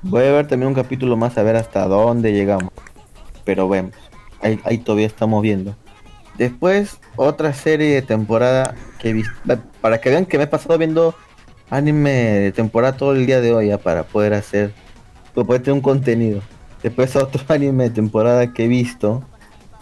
Voy 0.02 0.24
a 0.24 0.32
ver 0.32 0.46
también 0.46 0.68
un 0.68 0.74
capítulo 0.74 1.16
más 1.16 1.36
a 1.38 1.42
ver 1.42 1.56
hasta 1.56 1.86
dónde 1.86 2.32
llegamos. 2.32 2.70
Pero 3.44 3.68
vemos. 3.68 3.92
Ahí, 4.40 4.60
ahí 4.64 4.78
todavía 4.78 5.06
estamos 5.06 5.42
viendo. 5.42 5.74
Después, 6.36 6.98
otra 7.16 7.52
serie 7.52 7.94
de 7.94 8.02
temporada 8.02 8.74
que. 8.98 9.22
Para 9.80 10.00
que 10.00 10.10
vean 10.10 10.26
que 10.26 10.38
me 10.38 10.44
he 10.44 10.48
pasado 10.48 10.78
viendo 10.78 11.14
anime 11.70 12.10
de 12.10 12.52
temporada 12.52 12.96
todo 12.96 13.12
el 13.12 13.26
día 13.26 13.40
de 13.40 13.52
hoy 13.52 13.68
ya 13.68 13.78
para 13.78 14.04
poder 14.04 14.34
hacer. 14.34 14.72
Para 15.34 15.46
poder 15.46 15.62
tener 15.62 15.74
un 15.74 15.82
contenido. 15.82 16.40
Después 16.82 17.16
otro 17.16 17.42
anime 17.48 17.84
de 17.84 17.90
temporada 17.90 18.52
que 18.52 18.64
he 18.64 18.68
visto. 18.68 19.22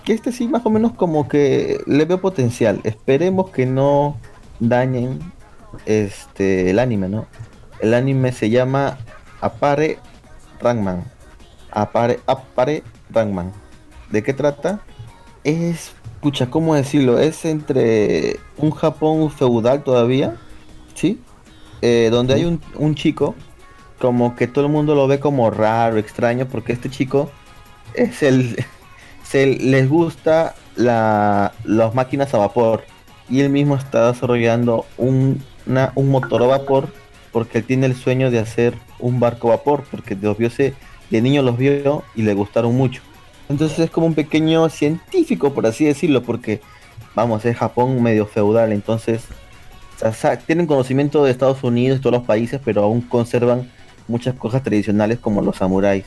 Que 0.04 0.12
este 0.12 0.30
sí 0.30 0.46
más 0.46 0.64
o 0.64 0.70
menos 0.70 0.92
como 0.92 1.28
que 1.28 1.80
le 1.86 2.04
veo 2.04 2.20
potencial. 2.20 2.80
Esperemos 2.84 3.50
que 3.50 3.66
no 3.66 4.16
dañen 4.60 5.18
este 5.84 6.70
el 6.70 6.78
anime, 6.78 7.08
¿no? 7.08 7.26
El 7.80 7.92
anime 7.92 8.32
se 8.32 8.48
llama 8.50 8.98
Apare 9.40 9.98
Rangman. 10.60 11.04
Apare, 11.70 12.20
Apare 12.26 12.82
Rangman. 13.10 13.52
¿De 14.10 14.22
qué 14.22 14.32
trata? 14.32 14.80
Es, 15.44 15.92
escucha, 16.14 16.48
¿cómo 16.48 16.74
decirlo? 16.74 17.18
Es 17.18 17.44
entre 17.44 18.38
un 18.56 18.70
Japón 18.70 19.30
feudal 19.30 19.82
todavía, 19.82 20.36
¿sí? 20.94 21.20
Eh, 21.82 22.08
donde 22.10 22.34
hay 22.34 22.44
un, 22.44 22.60
un 22.76 22.94
chico, 22.94 23.34
como 23.98 24.36
que 24.36 24.46
todo 24.46 24.66
el 24.66 24.72
mundo 24.72 24.94
lo 24.94 25.06
ve 25.06 25.20
como 25.20 25.50
raro, 25.50 25.98
extraño, 25.98 26.46
porque 26.46 26.72
este 26.72 26.90
chico 26.90 27.30
es 27.94 28.22
el, 28.22 28.56
se 29.22 29.46
les 29.46 29.88
gusta 29.88 30.54
la, 30.76 31.52
las 31.64 31.94
máquinas 31.94 32.34
a 32.34 32.38
vapor. 32.38 32.84
Y 33.28 33.40
él 33.40 33.50
mismo 33.50 33.74
está 33.76 34.12
desarrollando 34.12 34.86
un, 34.98 35.42
una- 35.66 35.92
un 35.96 36.10
motor 36.10 36.42
a 36.44 36.46
vapor 36.46 36.88
porque 37.32 37.58
él 37.58 37.64
tiene 37.64 37.86
el 37.86 37.96
sueño 37.96 38.30
de 38.30 38.38
hacer 38.38 38.74
un 38.98 39.18
barco 39.20 39.48
a 39.52 39.56
vapor 39.56 39.84
porque 39.90 40.14
los 40.14 40.38
vio 40.38 40.48
se- 40.50 40.74
de 41.10 41.20
niño 41.22 41.42
los 41.42 41.56
vio 41.58 42.04
y 42.14 42.22
le 42.22 42.34
gustaron 42.34 42.74
mucho. 42.76 43.02
Entonces 43.48 43.78
es 43.80 43.90
como 43.90 44.06
un 44.06 44.14
pequeño 44.14 44.68
científico 44.68 45.52
por 45.54 45.66
así 45.66 45.84
decirlo 45.84 46.22
porque 46.22 46.60
vamos 47.14 47.44
es 47.44 47.56
Japón 47.56 48.02
medio 48.02 48.26
feudal 48.26 48.72
entonces 48.72 49.22
tienen 50.46 50.66
conocimiento 50.66 51.24
de 51.24 51.30
Estados 51.30 51.62
Unidos 51.64 51.98
y 51.98 52.02
todos 52.02 52.16
los 52.16 52.26
países 52.26 52.60
pero 52.64 52.82
aún 52.82 53.00
conservan 53.00 53.70
muchas 54.08 54.34
cosas 54.34 54.62
tradicionales 54.62 55.18
como 55.18 55.42
los 55.42 55.56
samuráis 55.56 56.04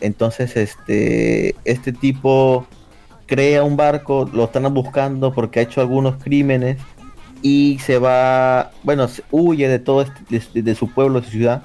entonces 0.00 0.56
este 0.56 1.54
este 1.64 1.92
tipo 1.92 2.66
crea 3.28 3.62
un 3.62 3.76
barco, 3.76 4.28
lo 4.32 4.44
están 4.44 4.72
buscando 4.72 5.32
porque 5.34 5.60
ha 5.60 5.62
hecho 5.62 5.82
algunos 5.82 6.16
crímenes 6.16 6.78
y 7.42 7.78
se 7.78 7.98
va, 7.98 8.72
bueno, 8.82 9.06
huye 9.30 9.68
de 9.68 9.78
todo 9.78 10.02
este- 10.02 10.62
de 10.62 10.74
su 10.74 10.90
pueblo, 10.90 11.20
de 11.20 11.26
su 11.26 11.32
ciudad 11.32 11.62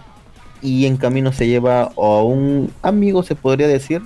y 0.61 0.85
en 0.85 0.97
camino 0.97 1.31
se 1.31 1.47
lleva 1.47 1.83
a 1.95 2.23
un 2.23 2.69
amigo, 2.81 3.23
se 3.23 3.35
podría 3.35 3.67
decir, 3.67 4.01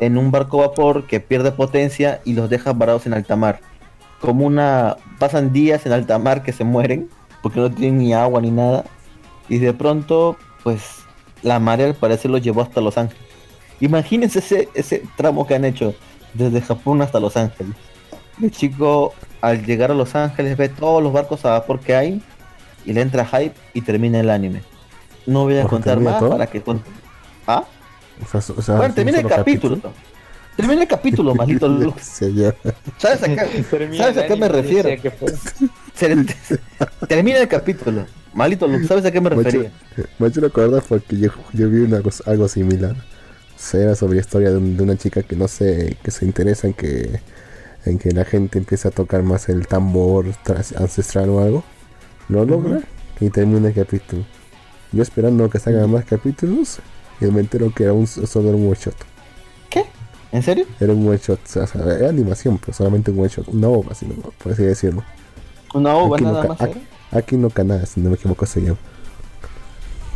en 0.00 0.16
un 0.16 0.30
barco 0.30 0.58
vapor 0.58 1.06
que 1.06 1.20
pierde 1.20 1.52
potencia 1.52 2.20
y 2.24 2.32
los 2.32 2.48
deja 2.50 2.72
varados 2.72 3.06
en 3.06 3.12
alta 3.12 3.36
mar. 3.36 3.60
Como 4.20 4.46
una, 4.46 4.96
pasan 5.18 5.52
días 5.52 5.84
en 5.84 5.92
alta 5.92 6.18
mar 6.18 6.42
que 6.42 6.52
se 6.52 6.64
mueren 6.64 7.10
porque 7.42 7.60
no 7.60 7.70
tienen 7.70 7.98
ni 7.98 8.14
agua 8.14 8.40
ni 8.40 8.50
nada 8.50 8.84
y 9.50 9.58
de 9.58 9.74
pronto, 9.74 10.38
pues 10.66 10.82
la 11.42 11.60
marea 11.60 11.86
al 11.86 11.94
parecer 11.94 12.28
los 12.28 12.42
llevó 12.42 12.60
hasta 12.60 12.80
Los 12.80 12.98
Ángeles. 12.98 13.22
Imagínense 13.78 14.40
ese, 14.40 14.68
ese 14.74 15.04
tramo 15.16 15.46
que 15.46 15.54
han 15.54 15.64
hecho 15.64 15.94
desde 16.34 16.60
Japón 16.60 17.02
hasta 17.02 17.20
Los 17.20 17.36
Ángeles. 17.36 17.72
El 18.42 18.50
chico 18.50 19.14
al 19.40 19.64
llegar 19.64 19.92
a 19.92 19.94
Los 19.94 20.16
Ángeles 20.16 20.56
ve 20.56 20.68
todos 20.68 21.00
los 21.00 21.12
barcos 21.12 21.44
a 21.44 21.50
vapor 21.50 21.78
que 21.78 21.94
hay 21.94 22.20
y 22.84 22.92
le 22.92 23.00
entra 23.00 23.24
hype 23.24 23.54
y 23.74 23.80
termina 23.82 24.18
el 24.18 24.28
anime. 24.28 24.62
No 25.24 25.44
voy 25.44 25.56
a 25.56 25.62
¿Porque 25.62 25.76
contar 25.76 26.00
más 26.00 26.18
todo? 26.18 26.30
para 26.30 26.48
que 26.48 26.60
con- 26.60 26.82
¿Ah? 27.46 27.62
O 28.24 28.26
sea, 28.40 28.56
o 28.56 28.60
sea, 28.60 28.74
Bueno, 28.74 28.88
es 28.88 28.94
termina 28.96 29.18
el 29.18 29.22
solo 29.22 29.36
capítulo. 29.36 29.78
Termina 30.56 30.82
el 30.82 30.88
capítulo, 30.88 31.32
maldito 31.36 31.68
Lu. 31.68 31.94
Sí, 32.00 32.34
ya. 32.34 32.52
¿Sabes 32.98 33.22
a 33.22 33.28
qué, 33.28 33.62
¿sabes 33.96 34.18
a 34.18 34.26
qué 34.26 34.34
me 34.34 34.48
refiero? 34.48 34.88
Se- 35.94 36.58
termina 37.06 37.38
el 37.38 37.46
capítulo. 37.46 38.04
Maldito 38.36 38.68
Lu, 38.68 38.86
¿sabes 38.86 39.04
a 39.04 39.10
qué 39.10 39.20
me 39.20 39.30
refería? 39.30 39.72
macho 40.18 40.40
lo 40.40 40.48
acuerdo 40.48 40.82
porque 40.88 41.16
yo, 41.18 41.30
yo 41.52 41.68
vi 41.70 41.80
una 41.80 42.02
algo 42.26 42.48
similar. 42.48 42.92
O 42.92 43.58
sea, 43.58 43.80
era 43.80 43.94
sobre 43.94 44.16
la 44.16 44.20
historia 44.20 44.50
de, 44.50 44.58
un- 44.58 44.76
de 44.76 44.82
una 44.82 44.96
chica 44.96 45.22
que 45.22 45.34
no 45.34 45.48
sé, 45.48 45.96
que 46.02 46.10
se 46.10 46.24
interesa 46.26 46.66
en 46.66 46.74
que 46.74 47.20
en 47.86 47.98
que 47.98 48.10
la 48.10 48.24
gente 48.24 48.58
empiece 48.58 48.88
a 48.88 48.90
tocar 48.90 49.22
más 49.22 49.48
el 49.48 49.66
tambor 49.68 50.26
ancestral 50.76 51.30
o 51.30 51.40
algo. 51.40 51.64
Lo 52.28 52.44
logra 52.44 52.80
y 53.20 53.30
termina 53.30 53.68
el 53.68 53.74
capítulo. 53.74 54.24
Yo 54.92 55.02
esperando 55.02 55.48
que 55.48 55.58
salgan 55.60 55.90
más 55.90 56.04
capítulos 56.04 56.78
y 57.20 57.26
me 57.26 57.40
entero 57.40 57.72
que 57.72 57.84
era 57.84 57.92
un, 57.92 58.06
solo 58.06 58.48
era 58.48 58.56
un 58.58 58.66
one 58.66 58.76
shot. 58.78 58.96
¿Qué? 59.70 59.84
¿En 60.32 60.42
serio? 60.42 60.66
Era 60.80 60.92
un 60.92 61.06
one 61.08 61.18
shot, 61.18 61.38
o 61.56 61.66
sea, 61.66 61.80
era 61.96 62.08
animación, 62.08 62.58
pero 62.58 62.72
solamente 62.72 63.12
un 63.12 63.20
one 63.20 63.28
shot, 63.28 63.46
una 63.48 63.68
ova, 63.68 63.94
si 63.94 64.04
no, 64.06 64.14
por 64.42 64.52
así 64.52 64.64
decirlo. 64.64 65.04
Una 65.72 65.94
ova 65.96 66.16
Aquí 66.16 66.24
nada 66.24 66.44
más. 66.44 66.60
¿eh? 66.62 66.82
Aquí 67.12 67.36
no 67.36 67.50
Canadá, 67.50 67.86
si 67.86 68.00
no 68.00 68.10
me 68.10 68.16
equivoco 68.16 68.46
se 68.46 68.60
llama. 68.60 68.78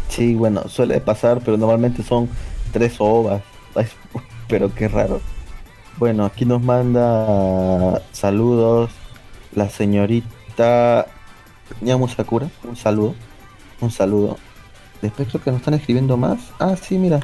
Sí, 0.08 0.34
bueno, 0.34 0.68
suele 0.68 1.00
pasar, 1.00 1.40
pero 1.44 1.56
normalmente 1.56 2.02
son 2.02 2.28
tres 2.72 2.96
ovas. 2.98 3.42
Ay, 3.74 3.86
Pero 4.48 4.74
qué 4.74 4.88
raro. 4.88 5.20
Bueno, 5.96 6.24
aquí 6.24 6.44
nos 6.44 6.60
manda 6.60 8.02
saludos 8.10 8.90
la 9.54 9.70
señorita 9.70 11.06
Yamu 11.80 12.08
Sakura. 12.08 12.48
Un 12.64 12.76
saludo. 12.76 13.14
Un 13.80 13.90
saludo. 13.90 14.36
Después 15.02 15.28
creo 15.28 15.42
que 15.42 15.50
nos 15.50 15.60
están 15.60 15.74
escribiendo 15.74 16.16
más. 16.16 16.40
Ah, 16.58 16.74
sí, 16.76 16.98
mira. 16.98 17.20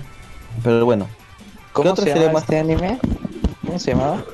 Pero 0.63 0.85
bueno. 0.85 1.09
¿Cómo 1.73 1.91
otra 1.91 2.05
se 2.05 2.15
llama 2.15 2.35
más? 2.35 2.43
este 2.45 2.59
anime? 2.59 2.99
¿Cómo 3.67 3.79
se 3.79 3.93
llamaba? 3.93 4.25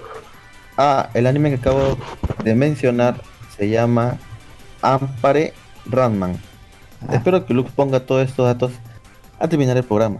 Ah, 0.76 1.09
el 1.14 1.26
anime 1.26 1.49
que 1.51 1.57
acabo 1.57 1.97
de 2.45 2.55
mencionar 2.55 3.20
se 3.57 3.68
llama 3.68 4.18
Ampare 4.83 5.53
Ranman. 5.87 6.37
Ah. 7.09 7.14
Espero 7.14 7.47
que 7.47 7.55
Lux 7.55 7.70
ponga 7.72 8.01
todos 8.01 8.28
estos 8.28 8.47
datos 8.47 8.72
al 9.39 9.49
terminar 9.49 9.76
el 9.76 9.85
programa. 9.85 10.18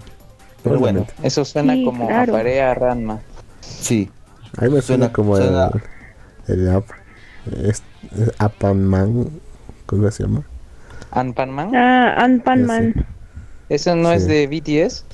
Pero 0.63 0.79
bueno. 0.79 1.07
Eso 1.23 1.45
suena 1.45 1.75
Sí, 1.75 1.85
como 1.85 2.07
claro. 2.07 2.35
a 2.35 2.39
Parea 2.39 2.75
Ranma. 2.75 3.21
sí. 3.61 4.11
A 4.59 4.65
mí 4.67 4.71
me 4.71 4.83
suena, 4.83 5.07
Suena- 5.07 5.13
como 5.13 5.37
suena- 5.37 5.71
el, 6.47 6.61
el 6.61 6.71
app, 6.77 6.85
es, 7.65 7.83
es 8.19 8.33
Apanman, 8.39 9.31
¿cómo 9.87 10.11
se 10.11 10.25
llama? 10.25 10.43
¿Anpanman? 11.11 11.75
Ah, 11.75 12.15
Ant-Man 12.23 12.67
Man. 12.67 13.07
¿Eso 13.71 13.97
no 13.97 14.13
es 14.13 14.27
de 14.27 14.47
BTS? 14.47 15.05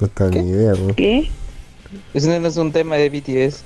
No 0.00 0.08
tengo 0.08 0.30
ni 0.42 0.48
idea, 0.50 0.72
bro. 0.72 0.94
¿Qué? 0.96 1.30
¿Eso 2.14 2.28
no 2.40 2.48
es 2.48 2.56
un 2.56 2.72
tema 2.72 2.96
de 2.96 3.10
BTS? 3.10 3.62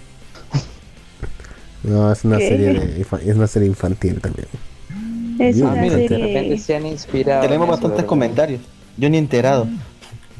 No, 1.82 2.12
es 2.12 2.24
una 2.24 2.38
¿Qué? 2.38 2.48
serie 2.48 2.72
de, 2.74 3.00
es 3.00 3.36
una 3.36 3.46
serie 3.46 3.68
infantil 3.68 4.20
también. 4.20 4.46
Es 5.38 5.60
Ah, 5.62 5.66
una 5.72 5.80
mira, 5.80 5.96
de 5.96 6.02
De 6.02 6.18
repente 6.18 6.40
serie. 6.40 6.58
se 6.58 6.76
han 6.76 6.86
inspirado. 6.86 7.42
Tenemos 7.42 7.68
bastantes 7.68 8.04
comentarios. 8.04 8.60
Yo 8.96 9.08
ni 9.08 9.16
enterado. 9.18 9.66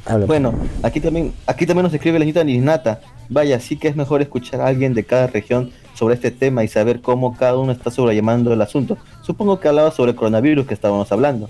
Habla, 0.04 0.26
Bueno, 0.26 0.54
aquí 0.82 1.00
también, 1.00 1.32
aquí 1.46 1.66
también 1.66 1.84
nos 1.84 1.94
escribe 1.94 2.18
la 2.18 2.24
señorita 2.24 2.44
Nisnata. 2.44 3.00
Vaya, 3.28 3.60
sí 3.60 3.76
que 3.76 3.88
es 3.88 3.96
mejor 3.96 4.22
escuchar 4.22 4.60
a 4.60 4.66
alguien 4.66 4.92
de 4.94 5.04
cada 5.04 5.26
región 5.28 5.70
sobre 5.94 6.14
este 6.14 6.30
tema 6.30 6.64
y 6.64 6.68
saber 6.68 7.00
cómo 7.00 7.36
cada 7.36 7.56
uno 7.58 7.72
está 7.72 7.90
sobrellevando 7.90 8.52
el 8.52 8.60
asunto. 8.60 8.98
Supongo 9.22 9.60
que 9.60 9.68
hablaba 9.68 9.90
sobre 9.92 10.10
el 10.12 10.16
coronavirus 10.16 10.66
que 10.66 10.74
estábamos 10.74 11.10
hablando. 11.12 11.48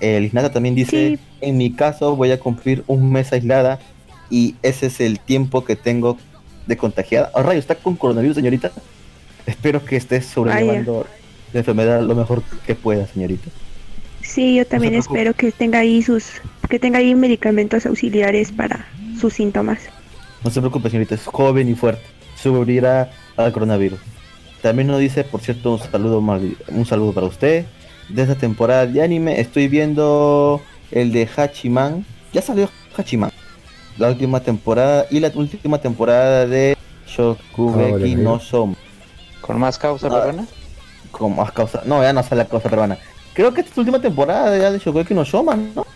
El 0.00 0.30
también 0.52 0.74
dice, 0.74 1.16
Sí. 1.16 1.18
en 1.40 1.56
mi 1.56 1.72
caso 1.72 2.16
voy 2.16 2.30
a 2.30 2.38
cumplir 2.38 2.84
un 2.86 3.10
mes 3.10 3.32
aislada 3.32 3.78
y 4.30 4.56
ese 4.62 4.86
es 4.86 5.00
el 5.00 5.18
tiempo 5.18 5.64
que 5.64 5.74
tengo 5.74 6.18
de 6.66 6.76
contagiada. 6.76 7.30
Oh, 7.34 7.42
rayo, 7.42 7.58
¿está 7.58 7.76
con 7.76 7.96
coronavirus, 7.96 8.36
señorita? 8.36 8.72
Espero 9.46 9.84
que 9.84 9.96
estés 9.96 10.26
sobrellevando 10.26 11.06
la 11.52 11.60
enfermedad 11.60 12.02
lo 12.02 12.14
mejor 12.14 12.42
que 12.66 12.74
pueda, 12.74 13.06
señorita. 13.06 13.48
Sí, 14.22 14.56
yo 14.56 14.66
también 14.66 14.94
No 14.94 14.98
espero 14.98 15.34
que 15.34 15.52
tenga 15.52 15.78
ahí 15.78 16.02
sus, 16.02 16.24
que 16.68 16.78
tenga 16.78 16.98
ahí 16.98 17.14
medicamentos 17.14 17.86
auxiliares 17.86 18.50
para 18.50 18.86
sus 19.20 19.34
síntomas. 19.34 19.78
No 20.42 20.50
se 20.50 20.60
preocupe, 20.60 20.90
señorita, 20.90 21.14
es 21.14 21.24
joven 21.24 21.68
y 21.68 21.74
fuerte. 21.74 22.02
Sobrevivirá 22.36 23.10
al 23.36 23.52
coronavirus. 23.52 24.00
También 24.62 24.88
nos 24.88 24.98
dice, 24.98 25.22
por 25.22 25.40
cierto, 25.40 25.72
un 25.74 25.78
saludo, 25.78 26.18
un 26.18 26.86
saludo 26.86 27.12
para 27.12 27.26
usted. 27.26 27.64
De 28.08 28.22
esta 28.22 28.34
temporada 28.34 28.86
de 28.86 29.02
anime 29.02 29.40
estoy 29.40 29.68
viendo 29.68 30.60
el 30.90 31.12
de 31.12 31.28
Hachiman. 31.36 32.04
Ya 32.32 32.42
salió 32.42 32.68
Hachiman. 32.96 33.30
La 33.96 34.08
última 34.08 34.40
temporada 34.40 35.06
y 35.10 35.20
la 35.20 35.30
última 35.34 35.78
temporada 35.78 36.46
de 36.46 36.76
Shokugeki 37.06 38.14
Ahora, 38.14 38.22
no 38.22 38.36
¿eh? 38.36 38.76
¿Con 39.46 39.58
más 39.58 39.78
causa, 39.78 40.08
Ah. 40.08 40.10
perdona? 40.10 40.46
Como 41.10 41.42
a 41.42 41.50
causa. 41.50 41.82
No, 41.84 42.02
ya 42.02 42.12
no 42.12 42.22
sale 42.22 42.42
la 42.42 42.48
causa 42.48 42.68
peruana. 42.68 42.98
Creo 43.34 43.52
que 43.54 43.60
esta 43.60 43.70
es 43.72 43.76
la 43.76 43.80
última 43.82 44.00
temporada 44.00 44.56
ya 44.58 44.70
de 44.70 44.78
Shokugeki 44.78 45.14
no 45.14 45.24
Shoman, 45.24 45.72
¿no? 45.74 45.86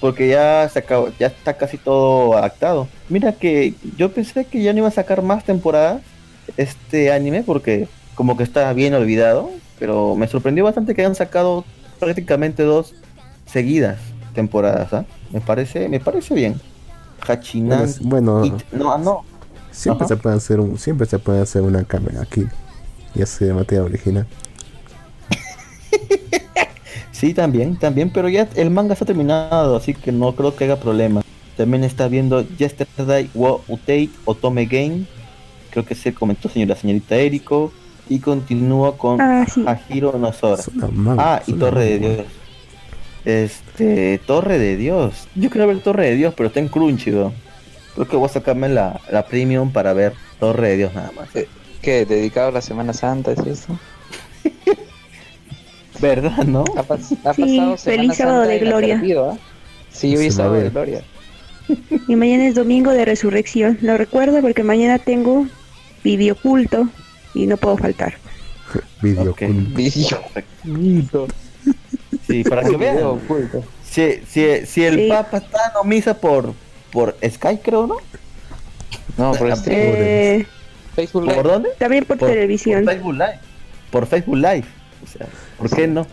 Porque 0.00 0.28
ya 0.28 0.68
se 0.68 0.80
acabó, 0.80 1.08
ya 1.18 1.28
está 1.28 1.54
casi 1.54 1.78
todo 1.78 2.36
adaptado. 2.36 2.88
Mira 3.08 3.32
que 3.32 3.74
yo 3.96 4.12
pensé 4.12 4.44
que 4.44 4.62
ya 4.62 4.72
no 4.72 4.80
iba 4.80 4.88
a 4.88 4.92
sacar 4.92 5.22
más 5.22 5.44
temporadas 5.44 6.02
este 6.56 7.10
anime 7.12 7.42
porque 7.42 7.88
como 8.14 8.36
que 8.36 8.42
está 8.42 8.72
bien 8.74 8.92
olvidado, 8.94 9.50
pero 9.78 10.14
me 10.14 10.26
sorprendió 10.28 10.64
bastante 10.64 10.94
que 10.94 11.00
hayan 11.02 11.14
sacado 11.14 11.64
prácticamente 11.98 12.64
dos 12.64 12.94
seguidas 13.46 13.98
temporadas, 14.34 14.92
¿ah? 14.92 15.04
Me 15.32 15.40
parece, 15.40 15.88
me 15.88 16.00
parece 16.00 16.34
bien. 16.34 16.60
Hachinan 17.26 17.88
Bueno, 18.02 18.44
It- 18.44 18.62
no, 18.72 18.98
no. 18.98 19.24
siempre 19.70 20.04
Ajá. 20.04 20.14
se 20.14 20.20
puede 20.20 20.36
hacer 20.36 20.60
un, 20.60 20.76
siempre 20.78 21.06
se 21.06 21.18
puede 21.18 21.40
hacer 21.40 21.62
una 21.62 21.82
cámara 21.84 22.20
aquí. 22.22 22.44
Ya 23.14 23.26
se 23.26 23.46
de 23.46 23.54
material 23.54 23.86
original. 23.86 24.26
Sí, 27.12 27.32
también, 27.32 27.76
también, 27.76 28.10
pero 28.10 28.28
ya 28.28 28.48
el 28.56 28.70
manga 28.70 28.92
está 28.92 29.04
terminado, 29.04 29.76
así 29.76 29.94
que 29.94 30.10
no 30.10 30.34
creo 30.34 30.56
que 30.56 30.64
haga 30.64 30.76
problema. 30.76 31.22
También 31.56 31.84
está 31.84 32.08
viendo 32.08 32.42
Yesterday 32.42 33.30
Wo 33.32 33.62
Utate 33.68 34.10
Otome 34.24 34.66
Game, 34.66 35.04
creo 35.70 35.86
que 35.86 35.94
se 35.94 36.12
comentó 36.12 36.48
señora 36.48 36.74
señorita 36.74 37.14
Eriko, 37.14 37.72
y 38.08 38.18
continúa 38.18 38.96
con 38.98 39.20
Ah, 39.20 39.46
sí. 39.46 39.64
Nosora. 40.00 40.62
Ah, 41.16 41.40
y 41.46 41.52
Torre 41.52 41.84
de. 41.84 41.98
Dios. 42.00 42.26
Este, 43.24 44.20
Torre 44.26 44.58
de 44.58 44.76
Dios. 44.76 45.28
Yo 45.34 45.50
quiero 45.50 45.66
ver 45.68 45.78
Torre 45.80 46.10
de 46.10 46.16
Dios, 46.16 46.34
pero 46.36 46.48
está 46.48 46.60
en 46.60 46.68
Crunchy. 46.68 47.12
Creo 47.12 48.08
que 48.08 48.16
voy 48.16 48.26
a 48.26 48.28
sacarme 48.28 48.68
la, 48.68 49.00
la 49.10 49.24
premium 49.24 49.72
para 49.72 49.92
ver 49.92 50.14
Torre 50.40 50.70
de 50.70 50.76
Dios 50.76 50.94
nada 50.94 51.12
más. 51.16 51.28
¿Qué? 51.84 52.06
¿Dedicado 52.06 52.48
a 52.48 52.52
la 52.52 52.60
Semana 52.62 52.92
Santa? 52.94 53.32
¿Es 53.32 53.40
eso? 53.40 53.78
¿Verdad, 56.00 56.44
no? 56.44 56.64
Ha, 56.76 56.82
pas- 56.82 57.16
ha 57.24 57.34
Sí, 57.34 57.42
pasado 57.58 57.76
feliz 57.76 57.78
Semana 57.78 58.14
sábado 58.14 58.38
Santa 58.40 58.52
de 58.52 58.58
gloria. 58.58 59.36
Sí, 59.90 60.16
hoy 60.16 60.26
es 60.26 60.34
sábado 60.34 60.54
de 60.54 60.70
gloria. 60.70 61.02
Y 62.08 62.14
mañana 62.16 62.46
es 62.46 62.54
domingo 62.56 62.90
de 62.90 63.06
resurrección. 63.06 63.78
Lo 63.80 63.96
recuerdo 63.96 64.38
porque 64.42 64.62
mañana 64.62 64.98
tengo 64.98 65.46
video 66.02 66.36
culto 66.36 66.88
y 67.34 67.46
no 67.46 67.56
puedo 67.56 67.78
faltar. 67.78 68.14
Video 69.02 69.30
Ok. 69.30 69.38
culto. 69.44 70.28
Video. 70.64 71.26
Sí, 72.26 72.44
para 72.44 72.62
que 72.62 72.76
Video 72.76 72.78
vean. 72.78 73.04
oculto. 73.06 73.64
Si, 73.82 74.20
si, 74.28 74.66
si 74.66 74.84
el 74.84 74.96
Sí. 74.96 75.08
Papa 75.08 75.38
está 75.38 75.72
en 75.82 75.88
misa 75.88 76.18
por, 76.20 76.52
por 76.92 77.16
Skype, 77.26 77.62
creo, 77.62 77.86
¿no? 77.86 77.96
No, 79.16 79.32
por. 79.32 79.48
Eh, 79.68 80.46
Facebook 80.94 81.22
Live. 81.24 81.34
¿Por 81.34 81.44
dónde? 81.48 81.70
también 81.78 82.04
por, 82.04 82.18
Por- 82.18 82.28
televisión. 82.28 82.84
Por 82.84 82.92
Facebook 82.94 83.14
Live. 83.14 83.38
Por 83.90 84.06
Facebook 84.06 84.36
Live. 84.36 84.64
O 85.02 85.06
sea, 85.06 85.26
¿por 85.58 85.70
qué 85.70 85.86
no? 85.86 86.06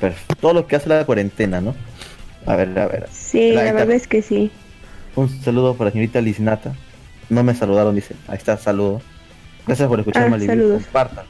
Pero 0.00 0.14
todo 0.40 0.54
lo 0.54 0.66
que 0.66 0.76
hace 0.76 0.88
la 0.88 1.04
cuarentena, 1.04 1.60
¿no? 1.60 1.74
A 2.46 2.56
ver, 2.56 2.78
a 2.78 2.86
ver. 2.86 3.08
Sí, 3.12 3.52
La 3.52 3.62
verdad 3.72 3.90
es 3.92 4.06
que 4.06 4.22
sí. 4.22 4.50
Un 5.16 5.28
saludo 5.42 5.74
para 5.74 5.88
la 5.88 5.92
señorita 5.92 6.20
Liznata. 6.20 6.74
No 7.30 7.42
me 7.42 7.54
saludaron, 7.54 7.94
dice. 7.94 8.14
Ahí 8.28 8.36
está, 8.36 8.56
saludo. 8.56 9.00
Gracias 9.66 9.88
por 9.88 9.98
escuchar 9.98 10.30
Ah, 10.32 10.38
saludos. 10.38 10.82
Compartan. 10.84 11.24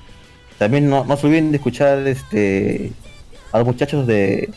También 0.59 0.89
no, 0.89 1.05
no 1.05 1.17
se 1.17 1.27
olviden 1.27 1.51
de 1.51 1.57
escuchar 1.59 2.07
este 2.07 2.93
a 3.53 3.59
los 3.59 3.67
muchachos 3.67 4.07
de 4.07 4.51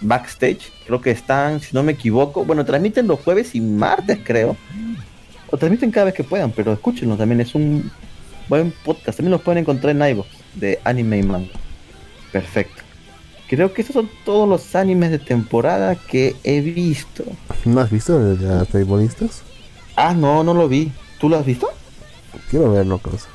Backstage. 0.00 0.72
Creo 0.86 1.00
que 1.00 1.10
están, 1.12 1.60
si 1.60 1.74
no 1.74 1.82
me 1.82 1.92
equivoco, 1.92 2.44
bueno, 2.44 2.64
transmiten 2.64 3.06
los 3.06 3.20
jueves 3.20 3.54
y 3.54 3.60
martes, 3.60 4.18
creo. 4.24 4.56
O 5.52 5.58
transmiten 5.58 5.90
cada 5.90 6.06
vez 6.06 6.14
que 6.14 6.24
puedan, 6.24 6.50
pero 6.50 6.72
escúchenlo 6.72 7.16
también. 7.16 7.42
Es 7.42 7.54
un 7.54 7.90
buen 8.48 8.72
podcast. 8.72 9.18
También 9.18 9.32
los 9.32 9.42
pueden 9.42 9.58
encontrar 9.58 9.94
en 9.94 10.02
iVoox 10.02 10.26
de 10.54 10.80
Anime 10.82 11.18
y 11.18 11.22
Manga. 11.22 11.50
Perfecto. 12.32 12.82
Creo 13.48 13.74
que 13.74 13.82
estos 13.82 13.92
son 13.92 14.08
todos 14.24 14.48
los 14.48 14.74
animes 14.74 15.10
de 15.10 15.18
temporada 15.18 15.94
que 15.94 16.34
he 16.42 16.62
visto. 16.62 17.22
¿No 17.66 17.82
has 17.82 17.90
visto 17.90 18.18
las 18.18 18.72
beisbolistas? 18.72 19.42
Ah, 19.94 20.14
no, 20.14 20.42
no 20.42 20.54
lo 20.54 20.68
vi. 20.70 20.90
¿Tú 21.20 21.28
lo 21.28 21.36
has 21.36 21.44
visto? 21.44 21.68
Quiero 22.50 22.72
verlo, 22.72 22.96
cosa. 22.96 23.28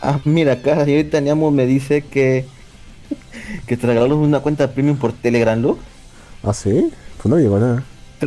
Ah, 0.00 0.20
mira, 0.24 0.54
acá 0.54 0.86
señorita 0.86 1.20
Niamo 1.20 1.50
me 1.50 1.66
dice 1.66 2.00
que 2.00 2.46
que 3.66 3.76
te 3.76 3.86
regalaron 3.86 4.20
una 4.20 4.40
cuenta 4.40 4.72
premium 4.72 4.96
por 4.96 5.12
Telegram 5.12 5.60
Lux. 5.60 5.78
¿Ah, 6.42 6.54
sí? 6.54 6.90
Pues 7.18 7.26
no 7.26 7.36
llegó 7.36 7.58
nada. 7.58 7.84
Te 8.20 8.26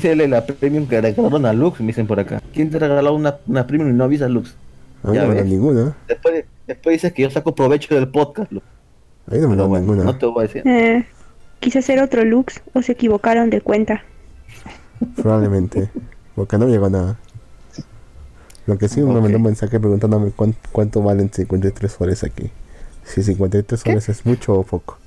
Pídele 0.00 0.26
la 0.28 0.44
premium 0.44 0.86
que 0.88 1.00
regalaron 1.00 1.46
a 1.46 1.52
Lux, 1.52 1.80
me 1.80 1.88
dicen 1.88 2.06
por 2.06 2.18
acá. 2.18 2.42
¿Quién 2.52 2.70
te 2.70 2.78
regaló 2.78 3.14
una, 3.14 3.36
una 3.46 3.66
premium 3.66 3.90
y 3.90 3.92
no 3.92 4.04
avisa 4.04 4.24
a 4.24 4.28
Lux? 4.28 4.56
A 5.04 5.08
mí 5.10 5.16
Ya 5.16 5.22
no 5.26 5.34
me 5.34 5.42
ninguna. 5.44 5.96
Después, 6.08 6.44
después 6.66 6.94
dices 6.94 7.12
que 7.12 7.22
yo 7.22 7.30
saco 7.30 7.54
provecho 7.54 7.94
del 7.94 8.08
podcast, 8.08 8.50
Lux. 8.50 8.66
Ahí 9.30 9.38
no 9.40 9.48
me 9.48 9.56
bueno, 9.56 9.78
ninguna. 9.78 10.04
no 10.04 10.18
te 10.18 10.26
voy 10.26 10.44
a 10.44 10.46
decir. 10.48 10.62
Eh, 10.66 11.04
quise 11.60 11.78
hacer 11.78 12.02
otro 12.02 12.24
looks 12.24 12.60
o 12.72 12.82
se 12.82 12.92
equivocaron 12.92 13.50
de 13.50 13.60
cuenta. 13.60 14.02
Probablemente. 15.16 15.90
Porque 16.34 16.58
no 16.58 16.66
llegó 16.66 16.90
nada. 16.90 17.16
Lo 18.66 18.76
que 18.78 18.88
sí 18.88 19.00
me 19.00 19.20
mandó 19.20 19.36
un 19.36 19.42
mensaje 19.44 19.78
preguntándome 19.78 20.30
cuán- 20.32 20.56
cuánto 20.72 21.02
valen 21.02 21.30
53 21.32 21.92
soles 21.92 22.24
aquí. 22.24 22.50
Si 23.04 23.22
53 23.22 23.78
soles 23.80 24.08
es 24.08 24.26
mucho 24.26 24.54
o 24.54 24.62
poco. 24.64 24.98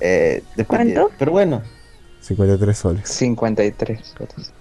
Eh, 0.00 0.42
depende. 0.56 0.94
¿Cuánto? 0.94 1.10
Pero 1.18 1.32
bueno, 1.32 1.62
53 2.26 2.76
soles. 2.78 3.08
53. 3.08 4.14
fotos. 4.18 4.52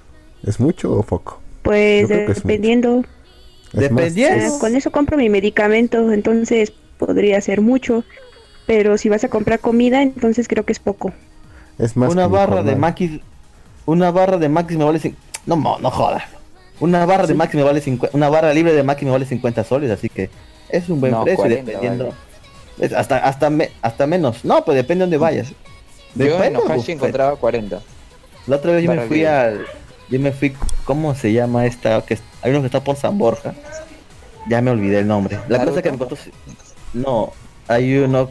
¿Es 0.43 0.59
mucho 0.59 0.91
o 0.93 1.03
poco? 1.03 1.39
Pues 1.63 2.07
dependiendo, 2.07 3.03
Es 3.73 3.79
Dependiendo. 3.79 4.45
es- 4.45 4.53
con 4.53 4.75
eso 4.75 4.91
compro 4.91 5.17
mi 5.17 5.29
medicamento, 5.29 6.11
entonces 6.13 6.71
podría 6.97 7.41
ser 7.41 7.61
mucho. 7.61 8.03
Pero 8.67 8.97
si 8.97 9.09
vas 9.09 9.23
a 9.23 9.29
comprar 9.29 9.59
comida, 9.59 10.01
entonces 10.01 10.47
creo 10.47 10.63
que 10.65 10.71
es 10.73 10.79
poco. 10.79 11.11
es 11.77 11.97
más 11.97 12.11
una 12.11 12.27
barra 12.27 12.63
de. 12.63 12.75
Maquis, 12.75 13.19
una 13.85 14.09
barra 14.11 14.37
de 14.37 14.47
Maquis 14.49 14.77
me 14.77 14.85
vale 14.85 14.99
cin- 14.99 15.15
no, 15.45 15.55
mo- 15.57 15.77
no 15.79 15.91
jodas. 15.91 16.23
Una 16.79 17.05
barra 17.05 17.27
de. 17.27 17.33
Maquis 17.33 17.55
me 17.55 17.63
vale 17.63 17.81
50, 17.81 18.15
una 18.15 18.29
barra 18.29 18.53
libre 18.53 18.73
de 18.73 18.81
Maquis 18.83 19.05
me 19.05 19.11
vale 19.11 19.25
50 19.25 19.63
soles, 19.63 19.91
así 19.91 20.07
que 20.09 20.29
es 20.69 20.87
un 20.89 20.99
buen 21.01 21.11
No, 21.11 21.23
precio 21.23 21.37
40 21.43 21.65
dependiendo. 21.65 22.13
vale. 22.79 22.95
hasta 22.95 23.17
hasta 23.17 23.49
me- 23.49 23.71
hasta 23.81 24.07
menos. 24.07 24.45
No, 24.45 24.63
pues 24.65 24.75
depende 24.77 25.01
de 25.01 25.05
dónde 25.05 25.17
vayas. 25.17 25.53
Yo 26.15 26.43
en 26.43 26.55
Ohashi 26.57 26.93
encontraba 26.93 27.35
40. 27.35 27.79
La 28.47 28.55
otra 28.57 28.71
vez 28.73 28.83
yo 28.83 28.91
me 28.91 29.01
fui 29.07 29.17
libre. 29.17 29.27
al 29.29 29.65
yo 30.09 30.19
me 30.19 30.31
fui 30.31 30.55
¿cómo 30.83 31.15
se 31.15 31.33
llama 31.33 31.65
esta 31.65 31.99
que 32.05 32.17
hay 32.43 32.51
uno 32.51 32.61
que 32.61 32.67
está 32.67 32.83
por 32.83 32.95
San 32.95 33.17
Borja? 33.17 33.53
Ya 34.47 34.61
me 34.61 34.71
olvidé 34.71 34.99
el 34.99 35.07
nombre. 35.07 35.39
La 35.47 35.63
cosa 35.65 35.77
es 35.77 35.83
que 35.83 35.91
me 35.91 35.97
¿Naruto? 35.97 36.15
costó 36.15 36.31
No, 36.93 37.33
hay 37.67 37.97
uno 37.97 38.29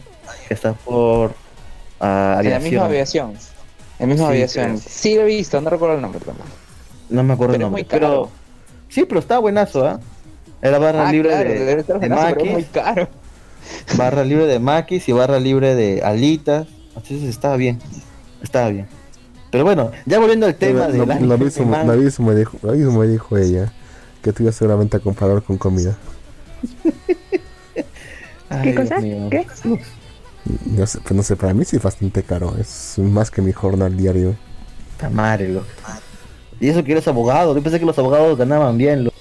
que 0.49 0.55
está 0.55 0.73
por 0.75 1.35
ah, 2.01 2.41
En 2.43 2.51
la 2.51 2.59
misma 2.61 2.85
aviación. 2.87 3.31
En 3.99 4.09
la 4.09 4.15
misma 4.15 4.27
Sí, 4.29 4.33
aviación. 4.33 4.79
Sí 4.79 5.15
lo 5.17 5.23
he 5.23 5.27
visto, 5.27 5.61
no 5.61 5.71
recuerdo 5.71 5.97
el 5.97 6.03
nombre 6.03 6.21
tampoco. 6.21 6.49
No 7.11 7.23
me 7.25 7.35
acuerdo 7.35 7.55
Pero 7.55 7.67
el 7.67 7.67
es 7.67 7.71
muy 7.73 7.83
nombre, 7.83 7.99
caro. 8.01 8.31
pero 8.31 8.31
sí, 8.89 9.05
pero 9.05 9.21
está 9.21 9.39
buenazo, 9.39 9.85
¿ah? 9.87 10.01
Era 10.63 10.79
barra 10.79 11.09
Ah, 11.09 11.13
libre 11.13 11.29
claro, 11.31 11.49
de, 11.51 11.99
de 11.99 12.09
maquis, 12.09 12.67
barra 13.99 14.25
libre 14.25 14.47
de 14.47 14.59
maquis 14.61 15.09
y 15.09 15.13
barra 15.13 15.39
libre 15.41 15.75
de 15.75 16.03
alitas. 16.03 16.67
Entonces 16.97 17.23
estaba 17.25 17.57
bien. 17.57 17.79
Estaba 18.43 18.69
bien. 18.71 18.87
Pero 19.51 19.65
bueno, 19.65 19.91
ya 20.07 20.19
volviendo 20.19 20.47
al 20.47 20.55
tema 20.57 20.87
Lo- 20.89 20.93
de 20.93 20.99
lo- 20.99 21.07
la 21.07 21.21
lo 21.21 21.39
mismo, 21.39 21.77
lo 21.85 21.95
mismo 21.97 22.27
me 22.29 22.35
dijo, 22.35 22.59
lo 22.63 22.73
mismo 22.73 22.99
me 23.01 23.07
dijo 23.07 23.37
ella. 23.37 23.73
Que 24.23 24.33
tú 24.33 24.43
ibas 24.43 24.57
seguramente 24.57 24.97
a 24.97 25.01
comparar 25.01 25.43
con 25.43 25.59
comida. 25.59 25.97
¿Qué 28.63 28.75
cosa? 28.75 28.97
¿Qué? 29.01 29.47
No 30.67 30.87
sé, 30.87 30.99
pues 31.01 31.13
no 31.13 31.23
sé, 31.23 31.37
para 31.37 31.55
mí 31.55 31.65
sí 31.65 31.77
es 31.77 31.83
bastante 31.83 32.23
caro. 32.23 32.55
Es 32.59 32.99
más 32.99 33.31
que 33.31 33.43
mi 33.43 33.53
jornal 33.53 33.97
diario. 33.97 34.35
Puta 34.93 35.11
madre, 35.11 35.49
loco. 35.49 35.67
Y 36.61 36.69
eso 36.69 36.85
que 36.85 36.93
eres 36.93 37.09
abogado. 37.09 37.55
Yo 37.55 37.63
pensé 37.63 37.81
que 37.81 37.87
los 37.87 37.99
abogados 37.99 38.39
ganaban 38.39 38.79
bien, 38.79 39.05
loco. 39.05 39.14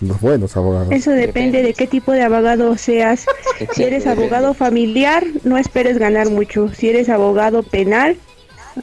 Los 0.00 0.20
buenos 0.20 0.56
abogados. 0.56 0.88
Eso 0.92 1.10
depende 1.10 1.62
de 1.62 1.72
qué 1.72 1.86
tipo 1.86 2.12
de 2.12 2.22
abogado 2.22 2.76
seas. 2.76 3.24
Si 3.72 3.82
eres 3.82 4.06
abogado 4.06 4.52
familiar, 4.54 5.24
no 5.44 5.56
esperes 5.56 5.98
ganar 5.98 6.28
mucho. 6.30 6.68
Si 6.74 6.88
eres 6.90 7.08
abogado 7.08 7.62
penal, 7.62 8.16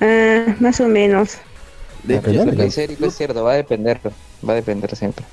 ah, 0.01 0.55
más 0.59 0.80
o 0.82 0.88
menos. 0.88 1.38
De 2.03 2.20
penal, 2.20 2.45
Lo 2.47 2.51
que 2.51 2.57
¿no? 2.57 2.64
dice 2.64 2.84
Eric 2.86 3.01
es 3.01 3.16
cierto, 3.16 3.43
va 3.43 3.53
a 3.53 3.55
depender. 3.55 3.99
Va 4.47 4.53
a 4.53 4.55
depender 4.55 4.95
siempre. 4.95 5.24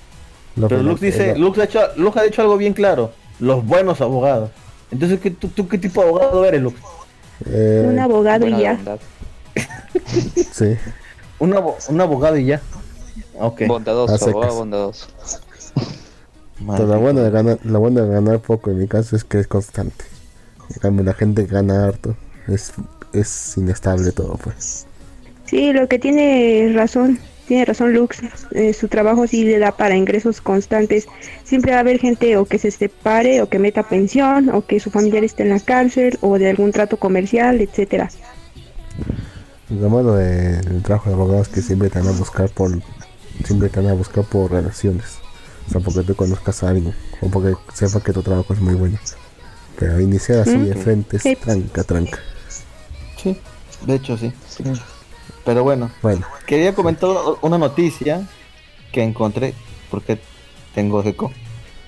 Lo 0.57 0.68
Pero 0.68 0.83
Lux 0.83 1.01
dice, 1.01 1.28
lo- 1.35 1.47
Lux 1.47 1.59
ha, 1.59 1.64
hecho, 1.64 1.81
Lux 1.97 2.16
ha 2.16 2.22
dicho 2.24 2.43
algo 2.43 2.57
bien 2.59 2.74
claro. 2.74 3.12
Los 3.39 3.64
buenos 3.64 4.01
abogados. 4.03 4.51
Entonces, 4.91 5.18
¿qué, 5.20 5.31
tú, 5.31 5.49
tú 5.49 5.66
qué 5.66 5.78
tipo 5.78 6.03
de 6.03 6.09
abogado 6.09 6.45
eres, 6.45 6.61
Lux? 6.61 6.76
eh, 7.47 7.87
Un 7.89 7.99
abogado 7.99 8.41
Buena 8.41 8.59
y 8.59 8.62
ya. 8.62 8.78
sí. 10.53 10.76
Un, 11.39 11.55
abo- 11.55 11.76
un 11.89 11.99
abogado 12.03 12.37
y 12.37 12.45
ya. 12.45 12.61
Ok. 13.39 13.62
Bondadoso, 13.66 14.12
abogado 14.28 14.57
bondadoso. 14.57 15.07
Pero 16.66 16.87
la 16.87 16.97
buena 16.97 17.23
de 17.23 17.31
ganar, 17.31 17.59
la 17.64 17.79
buena 17.79 18.03
de 18.03 18.12
ganar 18.12 18.41
poco 18.41 18.71
en 18.71 18.79
mi 18.79 18.87
caso 18.87 19.16
es 19.16 19.25
que 19.25 19.41
es 19.41 19.47
constante. 19.47 20.05
En 20.75 20.81
cambio 20.81 21.05
la 21.05 21.14
gente 21.14 21.47
gana 21.47 21.87
harto 21.87 22.16
es, 22.49 22.73
es 23.12 23.57
inestable 23.57 24.12
todo 24.12 24.37
pues. 24.37 24.87
Sí, 25.47 25.73
lo 25.73 25.89
que 25.89 25.99
tiene 25.99 26.71
razón, 26.75 27.18
tiene 27.49 27.64
razón 27.64 27.93
Lux, 27.93 28.21
eh, 28.53 28.73
su 28.73 28.87
trabajo 28.87 29.27
sí 29.27 29.45
le 29.45 29.59
da 29.59 29.73
para 29.73 29.97
ingresos 29.97 30.41
constantes. 30.41 31.09
Siempre 31.43 31.73
va 31.73 31.79
a 31.79 31.81
haber 31.81 31.99
gente 31.99 32.37
o 32.37 32.45
que 32.45 32.59
se 32.59 32.71
separe 32.71 33.43
o 33.43 33.49
que 33.49 33.59
meta 33.59 33.83
pensión 33.83 34.51
o 34.51 34.64
que 34.64 34.79
su 34.79 34.91
familiar 34.91 35.25
esté 35.25 35.43
en 35.43 35.51
la 35.51 35.61
cárcel 35.61 36.18
o 36.21 36.39
de 36.39 36.51
algún 36.51 36.71
trato 36.71 36.99
comercial, 36.99 37.61
etcétera. 37.61 38.11
Lo 39.71 39.89
malo 39.89 40.14
del 40.14 40.83
trabajo 40.83 41.11
de 41.11 41.16
abogados 41.16 41.49
es 41.49 41.55
que 41.55 41.62
siempre 41.62 41.91
te 41.91 41.99
van 41.99 42.09
a 42.09 42.12
buscar 42.12 42.51
por 42.51 42.71
siempre 43.45 43.68
te 43.68 43.81
van 43.81 43.91
a 43.91 43.95
buscar 43.95 44.25
por 44.25 44.53
relaciones. 44.53 45.18
O 45.67 45.71
sea, 45.71 45.81
porque 45.81 46.03
tú 46.03 46.15
conozcas 46.15 46.63
a 46.63 46.71
alguien 46.71 46.95
o 47.21 47.29
porque 47.29 47.55
sepa 47.75 48.01
que 48.03 48.13
tu 48.13 48.23
trabajo 48.23 48.53
es 48.53 48.61
muy 48.61 48.75
bueno. 48.75 48.99
Pero 49.79 50.01
iniciar 50.01 50.41
así 50.41 50.57
de 50.59 50.75
frente 50.75 51.17
es 51.17 51.23
Sí. 51.23 51.37
tranca, 51.37 51.85
tranca. 51.85 52.19
Sí, 53.23 53.37
de 53.87 53.95
hecho 53.95 54.17
sí. 54.19 54.33
Pero 55.45 55.63
bueno, 55.63 55.91
Bueno, 56.03 56.27
quería 56.47 56.75
comentar 56.75 57.09
una 57.43 57.57
noticia 57.59 58.29
que 58.93 59.03
encontré, 59.03 59.55
porque 59.91 60.19
tengo 60.75 61.03
eco. 61.03 61.33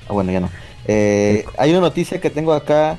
Ah, 0.09 0.13
bueno, 0.13 0.33
ya 0.33 0.41
no. 0.41 0.51
Eh, 0.87 1.45
hay 1.59 1.71
una 1.71 1.81
noticia 1.81 2.21
que 2.21 2.31
tengo 2.31 2.53
acá 2.53 2.99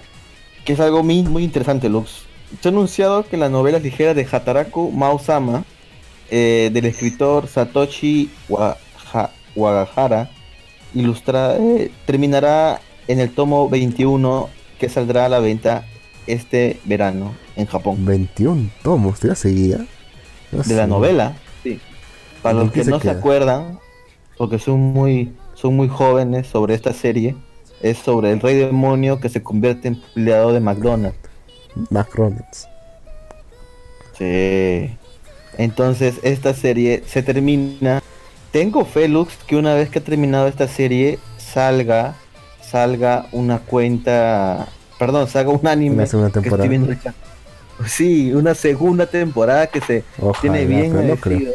que 0.65 0.73
es 0.73 0.79
algo 0.79 1.03
muy, 1.03 1.23
muy 1.23 1.43
interesante, 1.43 1.89
Lux. 1.89 2.23
Se 2.61 2.67
ha 2.69 2.71
anunciado 2.71 3.25
que 3.27 3.35
las 3.37 3.49
novelas 3.51 3.81
ligeras 3.81 4.15
de 4.15 4.27
Hataraku 4.31 4.91
Mausama, 4.91 5.65
eh, 6.29 6.69
del 6.71 6.85
escritor 6.85 7.47
Satoshi 7.47 8.29
Waha- 8.47 9.31
Wagahara, 9.55 10.29
ilustra, 10.93 11.55
eh, 11.57 11.91
terminará 12.05 12.81
en 13.07 13.19
el 13.19 13.31
tomo 13.31 13.69
21 13.69 14.49
que 14.79 14.89
saldrá 14.89 15.25
a 15.25 15.29
la 15.29 15.39
venta 15.39 15.85
este 16.27 16.79
verano 16.85 17.33
en 17.55 17.65
Japón. 17.65 18.05
21 18.05 18.69
tomos, 18.81 19.19
¿te 19.19 19.27
la 19.27 19.35
seguía? 19.35 19.85
No 20.51 20.63
de 20.63 20.75
la 20.75 20.87
novela. 20.87 21.33
Sí. 21.63 21.79
Para 22.41 22.59
¿En 22.59 22.65
los 22.65 22.73
que 22.73 22.83
se 22.83 22.91
no 22.91 22.99
se 22.99 23.09
acuerdan, 23.09 23.79
porque 24.37 24.59
son 24.59 24.79
muy, 24.79 25.33
son 25.53 25.75
muy 25.75 25.87
jóvenes 25.87 26.47
sobre 26.47 26.73
esta 26.73 26.93
serie, 26.93 27.35
es 27.81 27.97
sobre 27.97 28.31
el 28.31 28.39
rey 28.39 28.55
demonio 28.55 29.19
que 29.19 29.29
se 29.29 29.41
convierte 29.43 29.87
en 29.87 29.95
empleado 29.95 30.53
de 30.53 30.59
McDonald's. 30.59 31.17
McDonald's. 31.89 32.67
Sí. 34.17 34.95
Entonces 35.57 36.19
esta 36.23 36.53
serie 36.53 37.03
se 37.05 37.23
termina. 37.23 38.01
Tengo 38.53 38.85
fe, 38.85 39.07
Lux, 39.09 39.33
que 39.47 39.55
una 39.57 39.73
vez 39.73 39.89
que 39.89 39.99
ha 39.99 40.03
terminado 40.03 40.47
esta 40.47 40.67
serie 40.67 41.17
salga, 41.37 42.15
salga 42.61 43.25
una 43.31 43.59
cuenta, 43.59 44.67
perdón, 44.99 45.27
salga 45.27 45.49
un 45.51 45.67
anime 45.67 45.95
Una 45.95 46.05
segunda 46.05 46.29
que 46.31 46.37
estoy 46.39 46.43
temporada. 46.43 46.69
viendo 46.69 46.87
ahorita. 46.87 47.13
Sí, 47.87 48.31
una 48.33 48.53
segunda 48.55 49.07
temporada 49.07 49.67
que 49.67 49.81
se 49.81 50.03
Ojalá, 50.19 50.39
tiene 50.41 50.65
bien 50.65 50.93
no 51.07 51.15
creo. 51.17 51.39
merecido. 51.39 51.53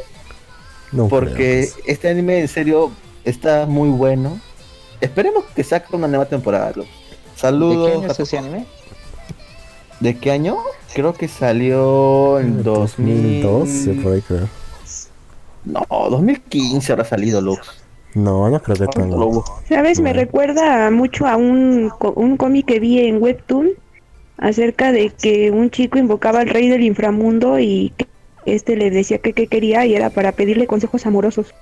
No 0.90 1.09
porque 1.09 1.68
creo, 1.72 1.84
este 1.86 2.09
anime 2.09 2.40
en 2.40 2.49
serio 2.49 2.90
está 3.24 3.66
muy 3.66 3.88
bueno. 3.90 4.40
Esperemos 5.01 5.44
que 5.55 5.62
saque 5.62 5.94
una 5.94 6.09
nueva 6.09 6.26
temporada. 6.26 6.72
Lux. 6.74 6.88
¿De 6.88 7.40
Saludos. 7.40 7.88
qué 7.90 7.96
año 7.96 8.11
es 8.11 8.18
a- 8.18 8.22
ese 8.24 8.38
anime? 8.38 8.66
¿De 10.01 10.16
qué 10.18 10.32
año? 10.32 10.59
Creo 10.94 11.12
que 11.14 11.28
salió 11.28 12.40
en 12.40 12.64
2000... 12.64 13.42
2012 13.42 13.92
por 14.03 14.12
ahí 14.14 14.22
creo. 14.22 14.49
No, 15.69 15.87
2015 16.11 16.93
habrá 16.93 17.05
salido 17.05 17.41
Lux. 17.41 17.83
No, 18.14 18.49
no 18.49 18.61
creo 18.62 18.77
que 18.77 18.87
tan. 18.87 19.11
Lo 19.11 19.27
busco. 19.27 19.61
¿Sabes? 19.69 20.01
Me 20.01 20.12
recuerda 20.12 20.91
mucho 20.91 21.27
a 21.27 21.37
un, 21.37 21.93
un 22.16 22.37
cómic 22.37 22.66
que 22.66 22.81
vi 22.81 23.01
en 23.01 23.23
Webtoon 23.23 23.71
acerca 24.39 24.93
de 24.93 25.11
que 25.11 25.51
un 25.51 25.71
chico 25.71 25.99
invocaba 25.99 26.41
al 26.41 26.49
rey 26.49 26.69
del 26.69 26.83
inframundo 26.85 27.59
y 27.59 27.93
que 27.97 28.07
este 28.47 28.77
le 28.77 28.91
decía 28.91 29.19
que 29.19 29.33
qué 29.35 29.47
quería 29.47 29.85
y 29.85 29.95
era 29.95 30.11
para 30.11 30.33
pedirle 30.33 30.66
consejos 30.66 31.05
amorosos. 31.07 31.55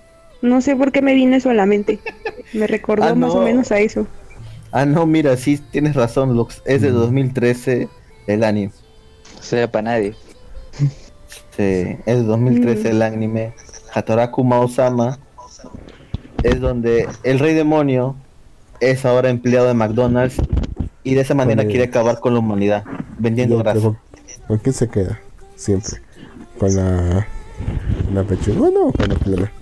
No 0.42 0.60
sé 0.60 0.76
por 0.76 0.92
qué 0.92 1.02
me 1.02 1.14
vino 1.14 1.34
eso 1.36 1.50
a 1.50 1.54
la 1.54 1.66
mente. 1.66 1.98
Me 2.52 2.66
recordó 2.66 3.04
Ah, 3.04 3.14
más 3.14 3.32
o 3.32 3.38
no. 3.40 3.44
menos 3.44 3.72
a 3.72 3.80
eso. 3.80 4.06
Ah, 4.70 4.84
no, 4.86 5.04
mira, 5.06 5.36
sí 5.36 5.58
tienes 5.72 5.96
razón, 5.96 6.36
Lux. 6.36 6.62
Es 6.64 6.82
de 6.82 6.90
Mm. 6.90 6.94
2013 6.94 7.88
el 8.28 8.44
anime. 8.44 8.72
O 9.38 9.42
sea, 9.42 9.70
para 9.70 9.82
nadie. 9.82 10.14
Sí, 11.56 11.62
es 12.04 12.16
de 12.18 12.22
2013 12.22 12.88
Mm. 12.88 12.92
el 12.92 13.02
anime. 13.02 13.52
Hataraku 14.00 14.44
Maosama 14.44 15.18
es 16.42 16.60
donde 16.60 17.08
el 17.22 17.38
rey 17.38 17.54
demonio 17.54 18.14
es 18.78 19.06
ahora 19.06 19.30
empleado 19.30 19.68
de 19.68 19.72
McDonald's 19.74 20.36
y 21.02 21.14
de 21.14 21.22
esa 21.22 21.32
manera 21.34 21.64
quiere 21.64 21.84
acabar 21.84 22.20
con 22.20 22.34
la 22.34 22.40
humanidad, 22.40 22.84
vendiendo 23.18 23.56
grasa. 23.56 23.92
¿Con 24.46 24.58
quién 24.58 24.74
se 24.74 24.88
queda? 24.90 25.18
Siempre. 25.54 26.02
Con 26.58 26.76
la. 26.76 27.26
la 28.12 28.22
pechugona 28.24 28.80
o 28.80 28.92
con 28.92 29.08
la 29.08 29.14
plena? 29.14 29.52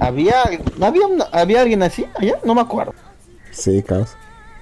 ¿Había, 0.00 0.36
había, 0.80 1.06
una- 1.06 1.26
¿Había 1.30 1.60
alguien 1.60 1.82
así 1.82 2.06
allá? 2.18 2.38
No 2.42 2.54
me 2.54 2.62
acuerdo. 2.62 2.94
Sí, 3.50 3.82
caos. 3.82 4.16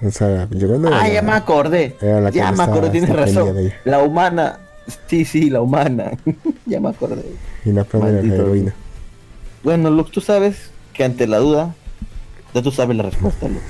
O 0.05 0.11
sea, 0.11 0.47
yo 0.49 0.67
Ah, 0.91 1.07
ya 1.07 1.21
me 1.21 1.31
acordé. 1.31 1.95
Ya 2.33 2.51
me 2.51 2.63
acordé, 2.63 2.89
tienes 2.89 3.09
razón. 3.09 3.55
La 3.85 3.99
humana. 3.99 4.59
Sí, 5.07 5.25
sí, 5.25 5.49
la 5.49 5.61
humana. 5.61 6.11
ya 6.65 6.79
me 6.79 6.89
acordé. 6.89 7.23
Y 7.65 7.71
la 7.71 7.81
era 7.81 7.99
la 7.99 8.35
heroína. 8.35 8.73
Bueno, 9.63 9.89
Lux, 9.89 10.11
tú 10.11 10.21
sabes 10.21 10.71
que 10.93 11.03
ante 11.03 11.27
la 11.27 11.37
duda, 11.37 11.75
ya 12.53 12.61
tú 12.61 12.71
sabes 12.71 12.97
la 12.97 13.03
respuesta, 13.03 13.47
Lux. 13.47 13.61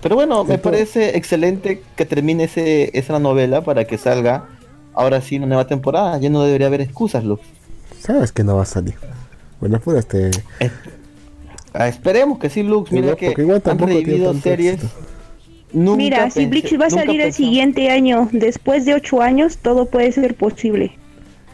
Pero 0.00 0.14
bueno, 0.14 0.44
me 0.44 0.58
parece 0.58 1.16
excelente 1.16 1.82
que 1.96 2.04
termine 2.04 2.44
ese, 2.44 2.96
esa 2.96 3.18
novela 3.18 3.64
para 3.64 3.84
que 3.84 3.98
salga 3.98 4.46
ahora 4.94 5.20
sí 5.20 5.36
una 5.36 5.46
nueva 5.46 5.66
temporada. 5.66 6.18
Ya 6.18 6.30
no 6.30 6.42
debería 6.44 6.68
haber 6.68 6.80
excusas, 6.80 7.24
Lux. 7.24 7.42
Sabes 8.00 8.30
que 8.30 8.44
no 8.44 8.56
va 8.56 8.62
a 8.62 8.66
salir. 8.66 8.94
Bueno, 9.60 9.80
pues 9.80 9.98
este. 9.98 10.30
Esperemos 11.74 12.38
que 12.38 12.48
sí, 12.48 12.62
Lux. 12.62 12.92
Mira 12.92 13.16
que 13.16 13.34
igual 13.36 13.60
han 13.64 13.78
revivido 13.78 14.32
series. 14.34 14.74
éxito. 14.74 15.07
Nunca 15.72 15.96
Mira, 15.98 16.30
si 16.30 16.40
pensé- 16.40 16.48
Bleach 16.50 16.80
va 16.80 16.86
a 16.86 16.90
salir 16.90 17.20
el 17.20 17.26
pensamos- 17.28 17.36
siguiente 17.36 17.90
año, 17.90 18.28
después 18.32 18.84
de 18.86 18.94
ocho 18.94 19.20
años, 19.20 19.58
todo 19.58 19.86
puede 19.86 20.10
ser 20.12 20.34
posible. 20.34 20.92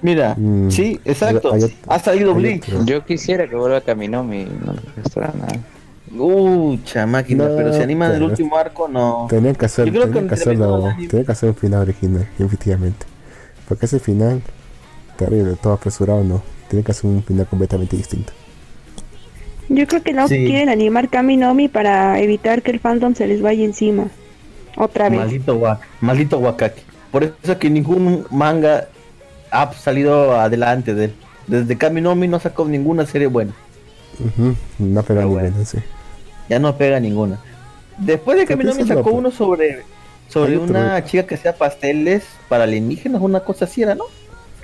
Mira, 0.02 0.34
Mm, 0.36 0.70
sí, 0.70 1.00
exacto. 1.04 1.52
hay- 1.54 1.62
hay- 1.64 1.76
ha 1.88 1.98
salido 1.98 2.32
hay 2.34 2.36
Bleach. 2.38 2.84
Yo 2.84 3.04
quisiera 3.04 3.48
que 3.48 3.56
vuelva 3.56 3.78
a 3.78 3.80
Kaminomi. 3.80 4.44
No 4.44 4.72
nada. 5.16 5.58
Ucha 6.16 7.06
máquina, 7.06 7.48
No, 7.48 7.56
pero 7.56 7.72
si 7.72 7.80
animan 7.82 8.10
el 8.12 8.18
pero- 8.18 8.26
último 8.26 8.56
arco, 8.56 8.86
no. 8.86 9.26
Tenían 9.28 9.54
que 9.56 9.66
hacer, 9.66 9.86
que 9.86 9.90
tenían 9.98 10.28
que 10.28 10.34
hacerlo, 10.34 10.88
el 10.98 11.08
tenían 11.08 11.26
que 11.26 11.32
hacer 11.32 11.48
un 11.48 11.56
final 11.56 11.80
original, 11.82 12.28
efectivamente. 12.38 13.06
Porque 13.66 13.86
ese 13.86 13.98
final, 13.98 14.42
terrible, 15.16 15.56
todo 15.60 15.72
apresurado, 15.72 16.22
no. 16.22 16.42
Tienen 16.68 16.84
que 16.84 16.92
hacer 16.92 17.06
un 17.10 17.22
final 17.24 17.46
completamente 17.46 17.96
distinto. 17.96 18.32
Yo 19.68 19.86
creo 19.86 20.02
que 20.02 20.12
no 20.12 20.28
Sí. 20.28 20.44
quieren 20.46 20.68
animar 20.68 21.08
Kaminomi 21.08 21.68
para 21.68 22.18
evitar 22.20 22.62
que 22.62 22.70
el 22.70 22.80
fandom 22.80 23.14
se 23.14 23.26
les 23.26 23.40
vaya 23.42 23.64
encima. 23.64 24.08
Otra 24.76 25.08
vez. 25.08 25.20
Maldito, 25.20 25.58
gua- 25.58 25.78
maldito 26.00 26.38
Wakaki. 26.38 26.82
Por 27.10 27.24
eso 27.24 27.34
es 27.52 27.56
que 27.58 27.70
ningún 27.70 28.26
manga 28.30 28.88
ha 29.50 29.72
salido 29.72 30.38
adelante 30.38 30.94
de 30.94 31.04
él. 31.06 31.14
Desde 31.46 31.76
Kaminomi 31.78 32.26
no 32.28 32.40
sacó 32.40 32.64
ninguna 32.66 33.06
serie 33.06 33.28
buena. 33.28 33.52
No 34.78 35.02
pega 35.02 35.04
Pero 35.06 35.20
ninguna, 35.22 35.42
bueno. 35.50 35.64
sí. 35.64 35.78
Ya 36.48 36.58
no 36.58 36.76
pega 36.76 37.00
ninguna. 37.00 37.38
Después 37.98 38.36
de 38.38 38.44
¿Qué 38.44 38.54
Kaminomi 38.54 38.76
piensas, 38.78 38.96
sacó 38.98 39.10
uno 39.12 39.30
sobre 39.30 39.82
sobre 40.28 40.56
otro. 40.56 40.70
una 40.70 41.04
chica 41.04 41.26
que 41.26 41.36
hacía 41.36 41.54
pasteles 41.56 42.24
para 42.48 42.64
alienígenas, 42.64 43.22
una 43.22 43.40
cosa 43.40 43.66
así 43.66 43.82
era, 43.82 43.94
¿no? 43.94 44.04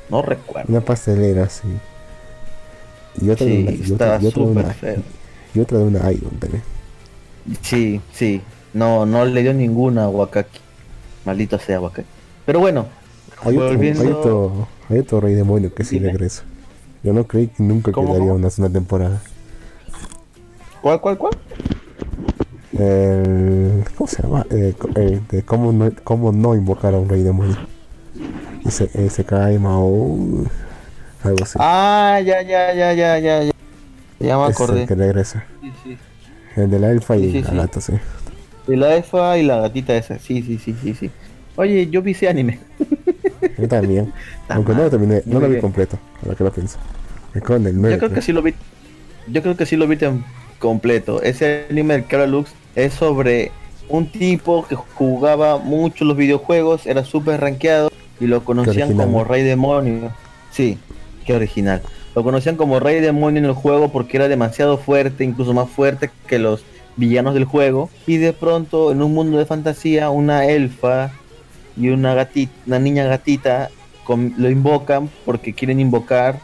No 0.09 0.23
recuerdo. 0.23 0.67
Una 0.73 0.81
pastelera, 0.81 1.49
sí. 1.49 1.69
Y 3.21 3.31
otra, 3.31 3.47
de, 3.47 3.63
una, 3.63 3.71
y 3.73 3.93
otra, 3.93 4.19
y 4.23 4.27
otra 4.27 4.43
de 4.45 4.51
una, 4.51 4.75
y 5.55 5.61
otra 5.61 5.79
de 5.79 5.85
una 5.85 6.13
Iron 6.13 6.31
también. 6.39 6.63
Sí, 7.63 8.01
sí. 8.13 8.41
No, 8.73 9.05
no 9.07 9.25
le 9.25 9.43
dio 9.43 9.53
ninguna 9.55 10.05
a 10.05 10.09
Wakaki. 10.09 10.61
Maldito 11.25 11.59
sea 11.59 11.81
Wakaki. 11.81 12.09
Pero 12.47 12.61
bueno, 12.61 12.87
Hay 13.43 13.57
otro, 13.57 13.69
Volviendo- 13.69 14.01
hay 14.03 14.09
otro, 14.09 14.69
hay 14.89 14.99
otro 14.99 15.21
rey 15.21 15.35
demonio 15.35 15.75
que 15.75 15.85
sí 15.85 15.97
Dime. 15.99 16.13
regresa. 16.13 16.43
Yo 17.03 17.13
no 17.13 17.25
creí 17.27 17.49
que 17.49 17.63
nunca 17.63 17.91
¿Cómo, 17.93 18.13
quedaría 18.13 18.33
una 18.35 18.51
segunda 18.51 18.79
temporada. 18.79 19.23
¿cuál, 20.83 21.01
cuál, 21.01 21.19
cuál? 21.19 21.33
El, 22.79 23.85
¿Cómo 23.97 24.09
se 24.09 24.23
llama? 24.23 24.47
Eh, 24.51 24.75
eh, 24.97 25.21
de 25.31 25.43
cómo, 25.43 25.73
no, 25.73 25.91
cómo 26.05 26.33
no 26.33 26.55
invocar 26.55 26.95
a 26.95 26.99
un 26.99 27.09
rey 27.09 27.23
demonio. 27.23 27.57
Y 28.65 28.71
se, 28.71 28.91
eh, 28.95 29.11
se 29.11 29.25
cae 29.25 29.59
Mao. 29.59 30.19
Algo 31.23 31.43
así. 31.43 31.59
Ah, 31.61 32.21
ya, 32.25 32.43
ya, 32.43 32.73
ya, 32.75 32.93
ya, 32.93 33.19
ya, 33.19 33.43
ya. 33.43 33.53
Ya 34.21 34.37
me 34.39 34.43
Ese 34.45 34.51
es 34.53 34.57
acordé. 34.61 34.83
el 34.83 34.89
que 34.89 34.95
regresa. 34.95 35.45
Sí, 35.61 35.73
sí. 35.85 35.99
El 36.57 36.71
de 36.71 36.79
la 36.79 36.91
elfa 36.91 37.17
y 37.17 37.31
Sí, 37.31 37.33
sí, 37.33 37.43
la 37.43 37.51
sí. 37.51 37.57
gata, 37.57 37.81
sí. 37.81 37.93
Y 38.69 38.77
la 38.77 38.95
EFA 38.97 39.39
y 39.39 39.43
la 39.43 39.61
gatita 39.61 39.97
esa. 39.97 40.19
Sí, 40.19 40.43
sí, 40.43 40.59
sí, 40.59 40.75
sí, 40.81 40.95
sí. 40.95 41.11
Oye, 41.57 41.89
yo 41.89 42.03
vi 42.03 42.13
ese 42.13 42.29
anime. 42.29 42.59
Yo 43.59 43.69
también. 43.69 44.13
Aunque 44.49 44.73
no 44.75 44.83
lo 44.83 44.91
terminé, 44.91 45.23
no 45.27 45.41
lo 45.41 45.49
vi 45.49 45.59
completo. 45.61 45.99
Ahora 46.23 46.37
que 46.37 46.45
lo 46.45 46.53
pienso. 46.53 46.79
En 47.35 47.67
el 47.67 47.81
9. 47.81 47.95
Yo 47.95 47.99
creo 47.99 48.13
que 48.13 48.23
sí 48.23 48.33
lo 48.33 48.43
vi. 48.43 48.55
Yo 49.29 49.43
creo 49.43 49.57
que 49.57 49.67
sí 49.67 49.77
lo 49.77 49.87
vi 49.87 49.97
completo. 50.59 51.23
Ese 51.23 51.67
anime 51.71 51.95
del 51.95 52.05
habla 52.11 52.27
Lux 52.27 52.53
es 52.75 52.93
sobre 52.95 53.51
un 53.89 54.11
tipo 54.11 54.67
que 54.67 54.75
jugaba 54.77 55.59
mucho 55.59 56.05
los 56.05 56.17
videojuegos, 56.17 56.87
era 56.87 57.05
súper 57.05 57.41
rankeado 57.41 57.91
y 58.21 58.27
lo 58.27 58.45
conocían 58.45 58.95
como. 58.95 59.25
Rey 59.25 59.43
Demonio. 59.43 60.13
Sí, 60.51 60.79
original. 61.37 61.83
Lo 62.15 62.23
conocían 62.25 62.57
como 62.57 62.81
Rey 62.81 63.01
Demonio 63.01 63.39
en 63.39 63.45
el 63.47 63.53
juego 63.55 63.91
porque 63.91 64.17
era 64.17 64.29
demasiado 64.29 64.79
fuerte, 64.79 65.25
incluso 65.25 65.53
más 65.53 65.69
fuerte 65.71 66.11
que 66.27 66.39
los 66.39 66.65
villanos 66.97 67.35
del 67.35 67.45
juego. 67.45 67.89
Y 68.07 68.17
de 68.19 68.33
pronto, 68.33 68.93
en 68.93 69.03
un 69.03 69.15
mundo 69.15 69.39
de 69.39 69.47
fantasía, 69.47 70.11
una 70.11 70.47
elfa 70.47 71.13
y 71.77 71.89
una 71.91 72.15
gatita, 72.15 72.53
una 72.67 72.79
niña 72.79 73.05
gatita 73.05 73.71
con- 74.05 74.35
lo 74.37 74.51
invocan 74.51 75.09
porque 75.25 75.53
quieren 75.55 75.79
invocar. 75.81 76.39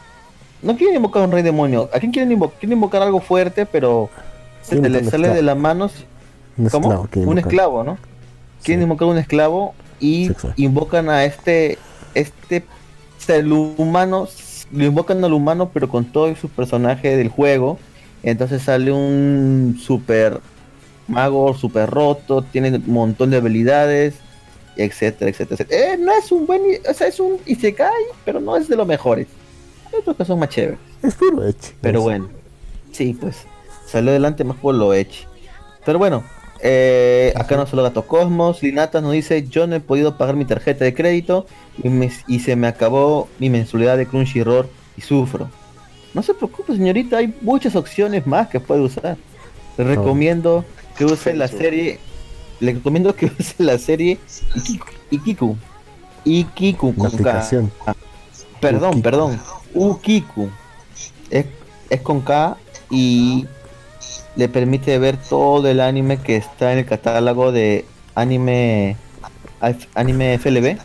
No 0.61 0.75
quieren 0.77 0.95
invocar 0.95 1.21
a 1.21 1.25
un 1.25 1.31
rey 1.31 1.43
demonio. 1.43 1.89
¿A 1.93 1.99
quién 1.99 2.11
quieren 2.11 2.31
invocar? 2.31 2.57
Quieren 2.59 2.77
invocar 2.77 3.01
algo 3.03 3.19
fuerte, 3.19 3.65
pero 3.65 4.09
se 4.61 4.69
Quieren 4.75 4.83
te 4.83 4.87
invocar 4.87 5.01
le 5.01 5.05
un 5.05 5.11
sale 5.11 5.35
de 5.35 5.41
las 5.43 5.57
manos. 5.57 5.93
Un 6.57 6.69
¿Cómo? 6.69 7.03
esclavo 7.03 7.29
un 7.31 7.37
esclavo, 7.37 7.83
¿no? 7.83 7.97
Quieren 8.63 8.79
Sí. 8.81 8.83
invocar 8.83 9.07
un 9.09 9.17
esclavo 9.19 9.75
y 9.99 10.27
Sexual. 10.27 10.53
invocan 10.57 11.09
a 11.09 11.25
este 11.25 11.77
este 12.15 12.63
ser 13.19 13.45
humano, 13.45 14.27
lo 14.71 14.85
invocan 14.85 15.23
al 15.23 15.33
humano 15.33 15.71
pero 15.73 15.89
con 15.89 16.05
todos 16.05 16.37
sus 16.39 16.51
personajes 16.51 17.17
del 17.17 17.29
juego. 17.29 17.77
Entonces 18.23 18.63
sale 18.63 18.91
un 18.91 19.77
super 19.81 20.39
mago 21.07 21.53
super 21.53 21.89
roto, 21.89 22.41
tiene 22.41 22.75
un 22.75 22.93
montón 22.93 23.29
de 23.29 23.37
habilidades, 23.37 24.15
etcétera, 24.75 25.31
etcétera, 25.31 25.63
etcétera. 25.63 25.93
Eh, 25.93 25.97
no 25.97 26.11
es 26.11 26.31
un 26.31 26.45
buen, 26.45 26.61
o 26.89 26.93
sea, 26.93 27.07
es 27.07 27.19
un 27.19 27.37
Isekai, 27.45 28.03
pero 28.25 28.39
no 28.39 28.57
es 28.57 28.67
de 28.67 28.75
los 28.75 28.87
mejores. 28.87 29.27
Hay 29.87 29.99
otros 29.99 30.17
que 30.17 30.25
son 30.25 30.39
más 30.39 30.49
chéveres. 30.49 30.79
Es 31.01 31.15
puro 31.15 31.45
eche. 31.45 31.73
Pero 31.81 32.01
bueno, 32.01 32.29
sí, 32.91 33.17
pues 33.19 33.45
salió 33.85 34.11
adelante 34.11 34.43
más 34.43 34.57
por 34.57 34.75
lo 34.75 34.93
hecho. 34.93 35.27
Pero 35.85 35.99
bueno, 35.99 36.23
eh, 36.59 37.33
acá 37.35 37.55
no 37.55 37.65
solo 37.65 37.83
Gato 37.83 38.05
Cosmos, 38.05 38.61
Linata 38.61 38.99
nos 38.99 39.13
dice, 39.13 39.47
yo 39.47 39.67
no 39.67 39.75
he 39.75 39.79
podido 39.79 40.17
pagar 40.17 40.35
mi 40.35 40.45
tarjeta 40.45 40.85
de 40.85 40.93
crédito 40.93 41.45
y, 41.83 41.89
me- 41.89 42.11
y 42.27 42.39
se 42.39 42.55
me 42.55 42.67
acabó 42.67 43.27
mi 43.39 43.49
mensualidad 43.49 43.97
de 43.97 44.05
Crunchyroll 44.07 44.67
y 44.97 45.01
sufro. 45.01 45.49
No 46.13 46.23
se 46.23 46.33
preocupe 46.33 46.73
señorita, 46.73 47.17
hay 47.17 47.33
muchas 47.41 47.75
opciones 47.75 48.25
más 48.25 48.47
que 48.47 48.59
puede 48.59 48.81
usar. 48.81 49.17
Le 49.77 49.83
recomiendo 49.83 50.65
que 50.97 51.05
use 51.05 51.35
la 51.35 51.47
serie, 51.47 51.99
le 52.59 52.73
recomiendo 52.73 53.15
que 53.15 53.27
use 53.39 53.55
la 53.59 53.77
serie 53.77 54.17
Ikiku. 55.11 55.55
Ikiku, 56.25 56.95
con 56.95 57.09
K. 57.09 57.13
aplicación. 57.13 57.71
Perdón, 58.59 58.89
Ukiku. 58.89 59.01
perdón. 59.03 59.39
Ukiku. 59.73 60.49
Es, 61.29 61.45
es 61.89 62.01
con 62.01 62.21
K 62.21 62.57
y 62.89 63.45
le 64.35 64.49
permite 64.49 64.97
ver 64.97 65.17
todo 65.17 65.67
el 65.69 65.79
anime 65.79 66.17
que 66.17 66.35
está 66.37 66.71
en 66.73 66.79
el 66.79 66.85
catálogo 66.85 67.51
de 67.51 67.85
anime 68.15 68.95
F- 69.61 69.87
anime 69.95 70.37
FLB. 70.39 70.77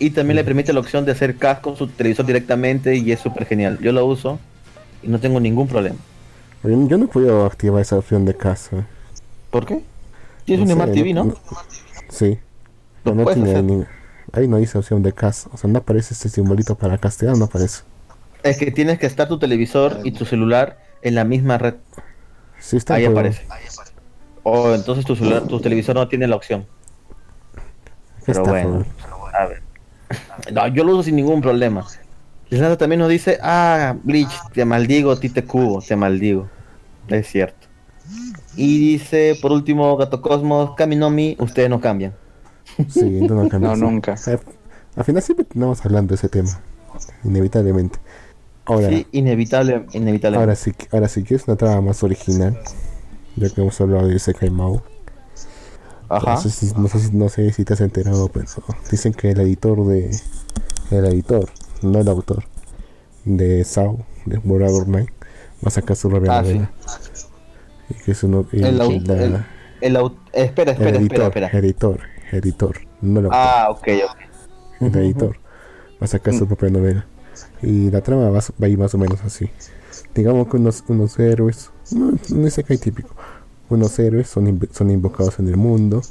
Y 0.00 0.10
también 0.10 0.36
le 0.36 0.44
permite 0.44 0.72
la 0.72 0.80
opción 0.80 1.04
de 1.04 1.12
hacer 1.12 1.36
cast 1.36 1.60
con 1.60 1.76
su 1.76 1.86
televisor 1.86 2.24
directamente 2.24 2.96
y 2.96 3.12
es 3.12 3.20
súper 3.20 3.44
genial. 3.44 3.78
Yo 3.82 3.92
lo 3.92 4.04
uso 4.06 4.40
y 5.02 5.08
no 5.08 5.20
tengo 5.20 5.38
ningún 5.38 5.68
problema. 5.68 5.98
Yo, 6.64 6.88
yo 6.88 6.96
no 6.98 7.06
podido 7.06 7.44
activar 7.44 7.82
esa 7.82 7.98
opción 7.98 8.24
de 8.24 8.34
casa. 8.34 8.86
¿Por 9.50 9.66
qué? 9.66 9.82
Tienes 10.46 10.66
No 10.66 10.72
un 10.74 10.80
Smart 10.80 10.92
TV, 10.94 11.12
¿no? 11.12 11.34
Sí. 12.08 12.38
Pero 13.04 13.14
no 13.14 13.24
tiene 13.26 13.62
ni- 13.62 13.84
Ahí 14.32 14.48
no 14.48 14.56
dice 14.56 14.78
opción 14.78 15.02
de 15.02 15.12
cast. 15.12 15.48
O 15.52 15.58
sea, 15.58 15.68
no 15.68 15.78
aparece 15.80 16.14
este 16.14 16.30
simbolito 16.30 16.76
para 16.76 16.96
castear, 16.96 17.36
no 17.36 17.44
aparece. 17.44 17.82
Es 18.42 18.56
que 18.56 18.70
tienes 18.70 18.98
que 18.98 19.06
estar 19.06 19.28
tu 19.28 19.38
televisor 19.38 19.98
y 20.02 20.12
tu 20.12 20.24
celular 20.24 20.78
en 21.02 21.14
la 21.14 21.24
misma 21.24 21.58
red. 21.58 21.74
Sí 22.58 22.78
está. 22.78 22.94
Ahí 22.94 23.02
pero- 23.02 23.12
aparece. 23.18 23.42
O 24.44 24.74
entonces 24.74 25.04
tu 25.04 25.14
celular, 25.14 25.42
tu 25.46 25.60
televisor 25.60 25.94
no 25.94 26.08
tiene 26.08 26.26
la 26.26 26.36
opción. 26.36 26.66
Pero 28.24 28.38
está, 28.40 28.50
bueno, 28.50 28.84
joder. 29.10 29.36
a 29.36 29.46
ver. 29.46 29.69
No, 30.52 30.66
yo 30.68 30.84
lo 30.84 30.92
uso 30.92 31.04
sin 31.04 31.16
ningún 31.16 31.40
problema. 31.40 31.86
Leonardo 32.48 32.76
también 32.78 32.98
nos 33.00 33.08
dice, 33.08 33.38
ah, 33.42 33.94
Bleach, 34.02 34.32
te 34.52 34.64
maldigo, 34.64 35.16
Tite 35.16 35.44
Cubo, 35.44 35.80
te 35.80 35.94
maldigo. 35.96 36.48
Es 37.08 37.28
cierto. 37.28 37.68
Y 38.56 38.78
dice, 38.78 39.38
por 39.40 39.52
último, 39.52 39.96
Gato 39.96 40.20
Cosmos, 40.20 40.74
Kaminomi, 40.76 41.36
ustedes 41.38 41.70
no 41.70 41.80
cambian. 41.80 42.12
Sí, 42.88 43.20
no, 43.22 43.34
no, 43.42 43.48
cambia, 43.48 43.70
No, 43.70 43.76
sí. 43.76 43.80
nunca. 43.82 44.14
Al 44.96 45.04
final 45.04 45.22
siempre 45.22 45.44
terminamos 45.44 45.84
hablando 45.84 46.10
de 46.10 46.16
ese 46.16 46.28
tema. 46.28 46.50
Inevitablemente. 47.24 47.98
Ahora, 48.64 48.88
Sí, 48.88 49.06
inevitable, 49.12 49.86
inevitable. 49.92 50.38
ahora 50.38 50.54
sí, 50.54 50.72
ahora 50.92 51.08
sí 51.08 51.22
que 51.24 51.36
es 51.36 51.46
una 51.46 51.56
trama 51.56 51.80
más 51.80 52.02
original. 52.02 52.58
Ya 53.36 53.48
que 53.48 53.60
hemos 53.60 53.80
hablado 53.80 54.08
de 54.08 54.18
Sekai 54.18 54.50
Mao. 54.50 54.82
Ajá. 56.10 56.34
No 56.34 56.40
sé, 56.40 56.50
si, 56.50 56.72
no, 56.74 56.88
sé 56.88 56.98
si, 56.98 57.16
no 57.16 57.28
sé 57.28 57.52
si 57.52 57.64
te 57.64 57.72
has 57.74 57.80
enterado, 57.80 58.28
pero 58.28 58.46
dicen 58.90 59.12
que 59.14 59.30
el 59.30 59.40
editor 59.40 59.86
de. 59.86 60.10
El 60.90 61.06
editor, 61.06 61.48
no 61.82 62.00
el 62.00 62.08
autor, 62.08 62.44
de 63.24 63.62
Sao, 63.64 64.04
de 64.26 64.40
Morador 64.40 64.88
Night, 64.88 65.10
va 65.64 65.68
a 65.68 65.70
sacar 65.70 65.96
su 65.96 66.08
propia 66.10 66.38
Ah, 66.38 66.42
sí. 66.44 66.54
novela. 66.54 66.70
Y 67.90 67.94
que 67.94 68.10
es 68.12 68.22
uno. 68.24 68.46
y 68.52 68.62
El, 68.64 68.78
la- 68.78 68.84
el, 68.86 69.44
el 69.80 69.96
au- 69.96 70.16
espera, 70.32 70.72
el 70.72 70.76
espera, 70.78 70.98
editor, 70.98 71.22
espera, 71.22 71.46
espera. 71.46 71.58
editor, 71.58 72.00
editor, 72.32 72.76
no 73.02 73.20
el 73.20 73.26
autor. 73.26 73.40
Ah, 73.40 73.66
ok, 73.70 73.88
ok. 74.80 74.82
el 74.82 74.96
editor 74.96 75.36
va 76.00 76.04
a 76.04 76.06
sacar 76.06 76.34
Mm. 76.34 76.38
su 76.38 76.46
propia 76.48 76.70
novela. 76.70 77.06
Y 77.62 77.90
la 77.90 78.00
trama 78.00 78.30
va, 78.30 78.38
a- 78.38 78.52
va 78.60 78.66
a 78.66 78.68
ir 78.68 78.78
más 78.78 78.94
o 78.94 78.98
menos 78.98 79.20
así. 79.24 79.48
Digamos 80.14 80.48
que 80.48 80.56
unos, 80.56 80.82
unos 80.88 81.18
héroes, 81.18 81.70
no, 81.92 82.12
no 82.30 82.46
es 82.46 82.58
hay 82.58 82.78
típico, 82.78 83.10
unos 83.70 83.98
héroes 83.98 84.28
son, 84.28 84.68
son 84.72 84.90
invocados 84.90 85.38
en 85.38 85.48
el 85.48 85.56
mundo 85.56 86.02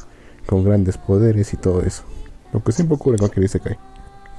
con 0.46 0.64
grandes 0.64 0.98
poderes 0.98 1.54
y 1.54 1.58
todo 1.58 1.82
eso. 1.82 2.04
Lo 2.52 2.64
que 2.64 2.72
siempre 2.72 2.96
ocurre 2.96 3.18
con 3.18 3.28
cualquier 3.28 3.46
Isekai. 3.46 3.78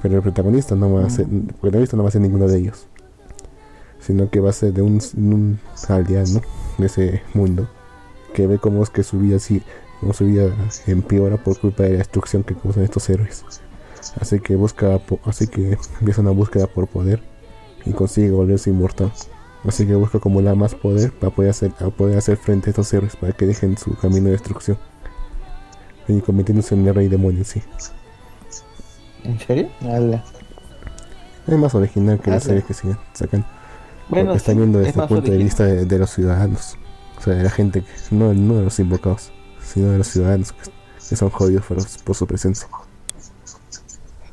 Pero 0.03 0.17
el 0.17 0.23
protagonista 0.23 0.75
no 0.75 0.93
va 0.93 1.05
a 1.05 1.11
ser, 1.11 1.27
el 1.27 1.55
protagonista 1.61 1.97
no 1.97 2.03
va 2.03 2.09
a 2.09 2.13
ser 2.13 2.23
ninguno 2.23 2.49
de 2.49 2.59
ellos. 2.59 2.87
Sino 4.01 4.31
que 4.31 4.41
va 4.41 4.51
a 4.51 4.55
ser 4.55 4.73
de 4.73 4.83
un, 4.83 5.01
un 5.17 5.61
aldeano 5.89 6.41
de 6.79 6.87
ese 6.87 7.23
mundo 7.35 7.69
que 8.35 8.47
ve 8.47 8.59
cómo 8.59 8.83
es 8.83 8.91
que 8.91 9.03
su 9.03 9.19
vida 9.19 9.37
así, 9.37 9.63
cómo 10.01 10.15
su 10.15 10.25
vida 10.25 10.55
empeora 10.87 11.37
por 11.37 11.59
culpa 11.61 11.83
de 11.83 11.91
la 11.91 11.99
destrucción 11.99 12.43
que 12.43 12.55
causan 12.55 12.85
estos 12.85 13.09
héroes. 13.11 13.45
Así 14.19 14.41
que 14.41 14.57
busca, 14.57 15.01
así 15.25 15.47
que 15.47 15.77
empieza 16.01 16.23
una 16.23 16.31
búsqueda 16.31 16.67
por 16.67 16.89
poder 16.89 17.23
y 17.85 17.93
consigue 17.93 18.31
volverse 18.31 18.71
inmortal. 18.71 19.13
Así 19.67 19.87
que 19.87 19.95
busca 19.95 20.19
acumular 20.19 20.57
más 20.57 20.75
poder 20.75 21.13
para 21.13 21.35
poder 21.35 21.51
hacer, 21.51 21.73
para 21.73 21.91
poder 21.91 22.19
hacer 22.19 22.37
frente 22.37 22.69
a 22.69 22.71
estos 22.71 22.93
héroes 22.93 23.17
para 23.17 23.33
que 23.33 23.47
dejen 23.47 23.77
su 23.77 23.95
camino 23.97 24.27
de 24.27 24.33
destrucción. 24.33 24.79
Y 26.09 26.21
convirtiéndose 26.21 26.75
en 26.75 26.89
el 26.89 26.95
rey 26.95 27.09
demonio 27.09 27.41
en 27.41 27.45
sí. 27.45 27.63
¿En 29.23 29.39
serio? 29.39 29.69
Es 31.47 31.59
más 31.59 31.75
original 31.75 32.19
que 32.21 32.31
las 32.31 32.45
series 32.45 32.65
que 32.65 32.75
siguen 32.75 32.99
sacan. 33.13 33.45
Bueno, 34.09 34.27
porque 34.27 34.39
están 34.39 34.57
viendo 34.57 34.81
es 34.81 34.87
desde 34.87 35.03
el 35.03 35.09
punto 35.09 35.31
de 35.31 35.37
vista 35.37 35.65
de, 35.65 35.85
de 35.85 35.99
los 35.99 36.11
ciudadanos. 36.11 36.77
O 37.19 37.21
sea, 37.21 37.35
de 37.35 37.45
la 37.45 37.51
gente, 37.51 37.83
que, 37.83 37.89
no, 38.13 38.33
no 38.33 38.57
de 38.57 38.63
los 38.65 38.79
invocados, 38.81 39.31
sino 39.63 39.91
de 39.91 39.99
los 39.99 40.09
ciudadanos 40.09 40.53
que, 40.53 40.71
que 41.09 41.17
son 41.17 41.29
jodidos 41.29 41.67
por, 41.67 41.79
por 42.05 42.17
su 42.17 42.27
presencia. 42.27 42.67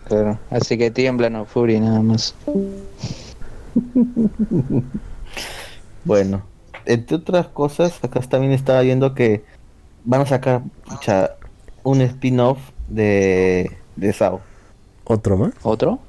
Claro. 0.07 0.39
Así 0.49 0.78
que 0.78 0.89
tiemblan 0.89 1.36
o 1.36 1.45
furia 1.45 1.82
nada 1.82 2.01
más. 2.01 2.34
Bueno, 6.08 6.41
entre 6.86 7.18
otras 7.18 7.47
cosas, 7.47 8.01
acá 8.01 8.22
también 8.22 8.53
estaba 8.53 8.80
viendo 8.80 9.14
que 9.14 9.43
van 10.05 10.22
a 10.22 10.26
sacar 10.26 10.62
pucha, 10.86 11.32
un 11.84 11.99
spin-off 11.99 12.58
de, 12.88 13.70
de 13.97 14.14
Sao. 14.14 14.39
¿Otro 15.03 15.36
más? 15.36 15.51
¿Otro? 15.64 15.99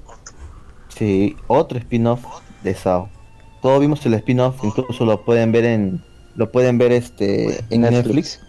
Sí, 0.89 1.37
otro 1.49 1.79
spin-off 1.79 2.25
de 2.63 2.75
Sao. 2.75 3.09
Todos 3.61 3.81
vimos 3.81 4.07
el 4.07 4.15
spin-off, 4.15 4.63
incluso 4.63 5.05
lo 5.05 5.25
pueden 5.25 5.51
ver 5.51 5.65
en 5.65 6.01
lo 6.37 6.53
pueden 6.53 6.79
ver 6.79 6.93
este 6.93 7.59
en 7.71 7.81
Netflix. 7.81 8.41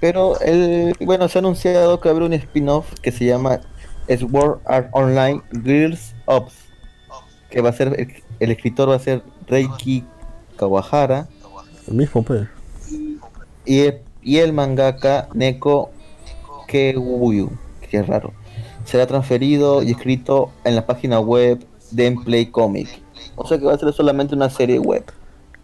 Pero 0.00 0.40
el 0.40 0.96
bueno, 1.00 1.28
se 1.28 1.38
ha 1.38 1.40
anunciado 1.40 2.00
que 2.00 2.08
haber 2.08 2.24
un 2.24 2.32
spin-off 2.32 2.92
que 3.00 3.12
se 3.12 3.26
llama 3.26 3.60
Sword 4.08 4.58
Art 4.64 4.88
Online 4.90 5.40
Girls 5.64 6.16
Ops, 6.24 6.52
que 7.48 7.60
va 7.60 7.68
a 7.68 7.72
ser 7.72 7.94
el, 7.96 8.12
el 8.40 8.50
escritor 8.50 8.88
va 8.88 8.96
a 8.96 8.98
ser 8.98 9.22
Reiki 9.46 10.04
Kawahara 10.62 11.26
El 11.88 11.94
mismo, 11.94 12.22
pues. 12.22 12.46
y 13.64 13.80
el, 13.80 13.98
y 14.22 14.36
el 14.38 14.52
mangaka 14.52 15.28
Neko 15.34 15.90
Kewuyu, 16.68 17.50
que 17.90 17.98
es 17.98 18.06
raro, 18.06 18.32
será 18.84 19.06
transferido 19.06 19.82
y 19.82 19.90
escrito 19.90 20.50
en 20.64 20.76
la 20.76 20.86
página 20.86 21.18
web 21.20 21.64
de 21.90 22.06
Emplay 22.06 22.46
Comic. 22.46 22.88
O 23.36 23.46
sea 23.46 23.58
que 23.58 23.64
va 23.64 23.74
a 23.74 23.78
ser 23.78 23.92
solamente 23.92 24.34
una 24.34 24.50
serie 24.50 24.78
web. 24.78 25.04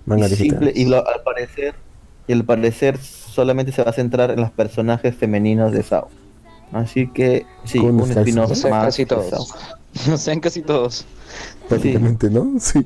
Manga 0.06 0.26
y, 0.26 0.30
simple- 0.34 0.72
y 0.74 0.86
lo- 0.86 1.06
al 1.06 1.22
parecer 1.22 1.74
y 2.26 2.32
al 2.32 2.44
parecer 2.44 2.98
solamente 2.98 3.72
se 3.72 3.82
va 3.84 3.90
a 3.90 3.92
centrar 3.92 4.30
en 4.30 4.40
los 4.40 4.50
personajes 4.50 5.14
femeninos 5.16 5.72
de 5.72 5.82
Sao. 5.82 6.08
Así 6.72 7.08
que 7.08 7.46
sí, 7.64 7.78
Con 7.78 8.00
un 8.00 8.10
spin-off 8.10 8.50
más 8.66 8.84
casi 8.86 9.04
de 9.04 9.06
todos. 9.06 9.48
Sao. 9.48 10.14
O 10.14 10.16
sea, 10.18 10.34
en 10.34 10.40
casi 10.40 10.60
todos. 10.62 11.06
Prácticamente, 11.68 12.28
¿no? 12.30 12.52
Sí. 12.60 12.84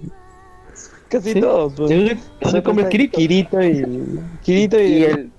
Casi 1.13 1.33
Sí. 1.35 1.41
todos. 1.41 1.75
pues. 1.75 2.63
Come 2.65 2.83
el 2.83 2.89
Kirito. 2.89 3.19
Kirito 3.19 3.63
y. 3.63 4.21
Kirito 4.43 4.81
y. 4.81 4.87
Y 4.87 5.05
el, 5.05 5.31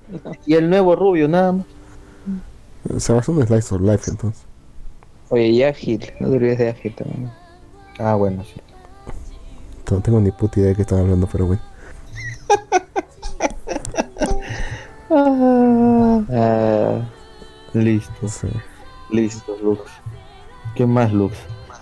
y 0.46 0.54
el 0.54 0.70
nuevo 0.70 0.96
rubio, 0.96 1.28
nada 1.28 1.52
más. 1.54 1.66
Se 3.02 3.12
basa 3.12 3.32
en 3.32 3.48
Slice 3.48 3.74
of 3.76 3.82
Life 3.82 4.12
entonces. 4.12 4.44
Oye, 5.30 5.48
y 5.48 5.64
Ágil. 5.64 6.06
No 6.20 6.30
te 6.30 6.36
olvides 6.36 6.58
de 6.60 6.70
Ágil 6.70 6.94
también. 6.96 7.32
Ah, 7.98 8.14
bueno, 8.16 8.44
sí. 8.44 8.62
No 9.92 10.00
tengo 10.02 10.20
ni 10.20 10.32
puta 10.32 10.60
idea 10.60 10.70
de 10.70 10.76
qué 10.76 10.82
están 10.84 11.00
hablando, 11.00 11.28
pero 11.32 11.48
bueno. 11.48 11.62
Ah, 15.10 17.02
Listo, 17.74 18.28
Sí. 18.28 18.48
listo, 19.10 19.58
Lux. 19.64 19.82
¿Qué 20.76 20.86
más, 20.86 21.12
Lux? 21.12 21.36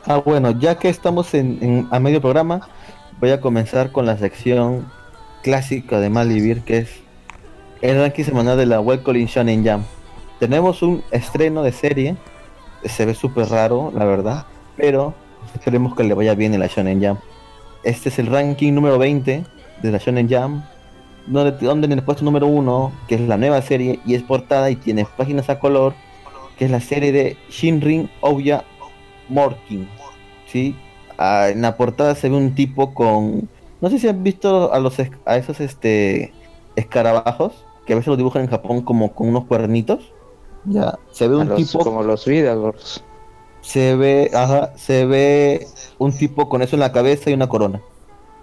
Ah, 0.05 0.17
bueno, 0.17 0.51
ya 0.51 0.77
que 0.79 0.89
estamos 0.89 1.33
en, 1.33 1.57
en- 1.61 1.87
a 1.91 1.99
medio 1.99 2.21
programa, 2.21 2.61
voy 3.22 3.30
a 3.30 3.39
comenzar 3.39 3.91
con 3.91 4.07
la 4.07 4.17
sección 4.17 4.91
clásica 5.43 5.99
de 5.99 6.09
Malivir, 6.09 6.61
que 6.61 6.80
es 6.80 6.89
el 7.84 7.99
ranking 7.99 8.24
semanal 8.24 8.57
de 8.57 8.65
la 8.65 8.84
Calling 9.05 9.28
Shonen 9.28 9.63
Jam. 9.63 9.84
Tenemos 10.39 10.82
un 10.82 11.03
estreno 11.11 11.61
de 11.61 11.72
serie, 11.72 12.17
se 12.84 13.05
ve 13.05 13.13
súper 13.13 13.47
raro, 13.49 13.93
la 13.95 14.05
verdad, 14.05 14.47
pero 14.76 15.13
esperemos 15.53 15.95
que 15.95 16.03
le 16.03 16.15
vaya 16.15 16.34
bien 16.34 16.55
en 16.55 16.61
la 16.61 16.67
Shonen 16.67 16.99
Jam. 16.99 17.19
Este 17.84 18.09
es 18.09 18.17
el 18.17 18.26
ranking 18.26 18.74
número 18.74 18.97
20 18.97 19.43
de 19.84 19.91
la 19.91 19.99
Shonen 19.99 20.28
Jam, 20.28 20.63
donde, 21.28 21.51
donde 21.63 21.86
en 21.86 21.91
el 21.91 22.03
puesto 22.03 22.26
número 22.26 22.47
1, 22.47 22.91
que 23.07 23.15
es 23.15 23.22
la 23.22 23.38
nueva 23.38 23.61
serie, 23.61 23.99
y 24.03 24.15
es 24.15 24.24
portada 24.24 24.72
y 24.72 24.76
tiene 24.78 25.05
páginas 25.05 25.47
a 25.51 25.59
color, 25.59 25.93
que 26.57 26.65
es 26.65 26.72
la 26.72 26.80
serie 26.80 27.11
de 27.11 27.38
Shinrin 27.51 28.09
Ouya 28.22 28.63
Morkin. 29.30 29.88
¿sí? 30.47 30.76
Ah, 31.18 31.49
en 31.49 31.62
la 31.62 31.76
portada 31.78 32.16
se 32.16 32.30
ve 32.30 32.36
un 32.36 32.55
tipo 32.55 32.93
con... 32.93 33.49
No 33.82 33.89
sé 33.89 33.99
si 33.99 34.07
han 34.07 34.24
visto 34.24 34.72
a, 34.74 34.80
los, 34.80 34.95
a 35.26 35.38
esos 35.38 35.59
este, 35.59 36.34
escarabajos, 36.76 37.66
que 37.86 37.93
a 37.93 37.95
veces 37.95 38.07
los 38.09 38.18
dibujan 38.18 38.43
en 38.43 38.49
Japón 38.49 38.82
como 38.82 39.14
con 39.14 39.28
unos 39.30 39.45
cuernitos. 39.45 40.14
Ya, 40.66 40.99
se 41.12 41.28
ve 41.28 41.36
a 41.36 41.39
un 41.39 41.47
los- 41.49 41.57
tipo 41.57 41.80
Como 41.80 42.03
los 42.03 42.26
Vidagors. 42.26 43.03
se 43.62 43.95
ve, 43.95 44.30
ajá, 44.34 44.74
se 44.78 45.05
ve 45.05 45.68
un 45.97 46.12
tipo 46.12 46.47
con 46.49 46.62
eso 46.62 46.76
en 46.76 46.82
la 46.82 46.91
cabeza 46.91 47.30
y 47.30 47.34
una 47.34 47.49
corona. 47.49 47.82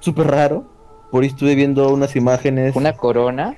Súper 0.00 0.26
raro. 0.28 0.64
Por 1.10 1.22
ahí 1.22 1.28
estuve 1.28 1.54
viendo 1.54 1.88
unas 1.92 2.16
imágenes. 2.16 2.74
¿Una 2.76 2.92
corona? 2.96 3.56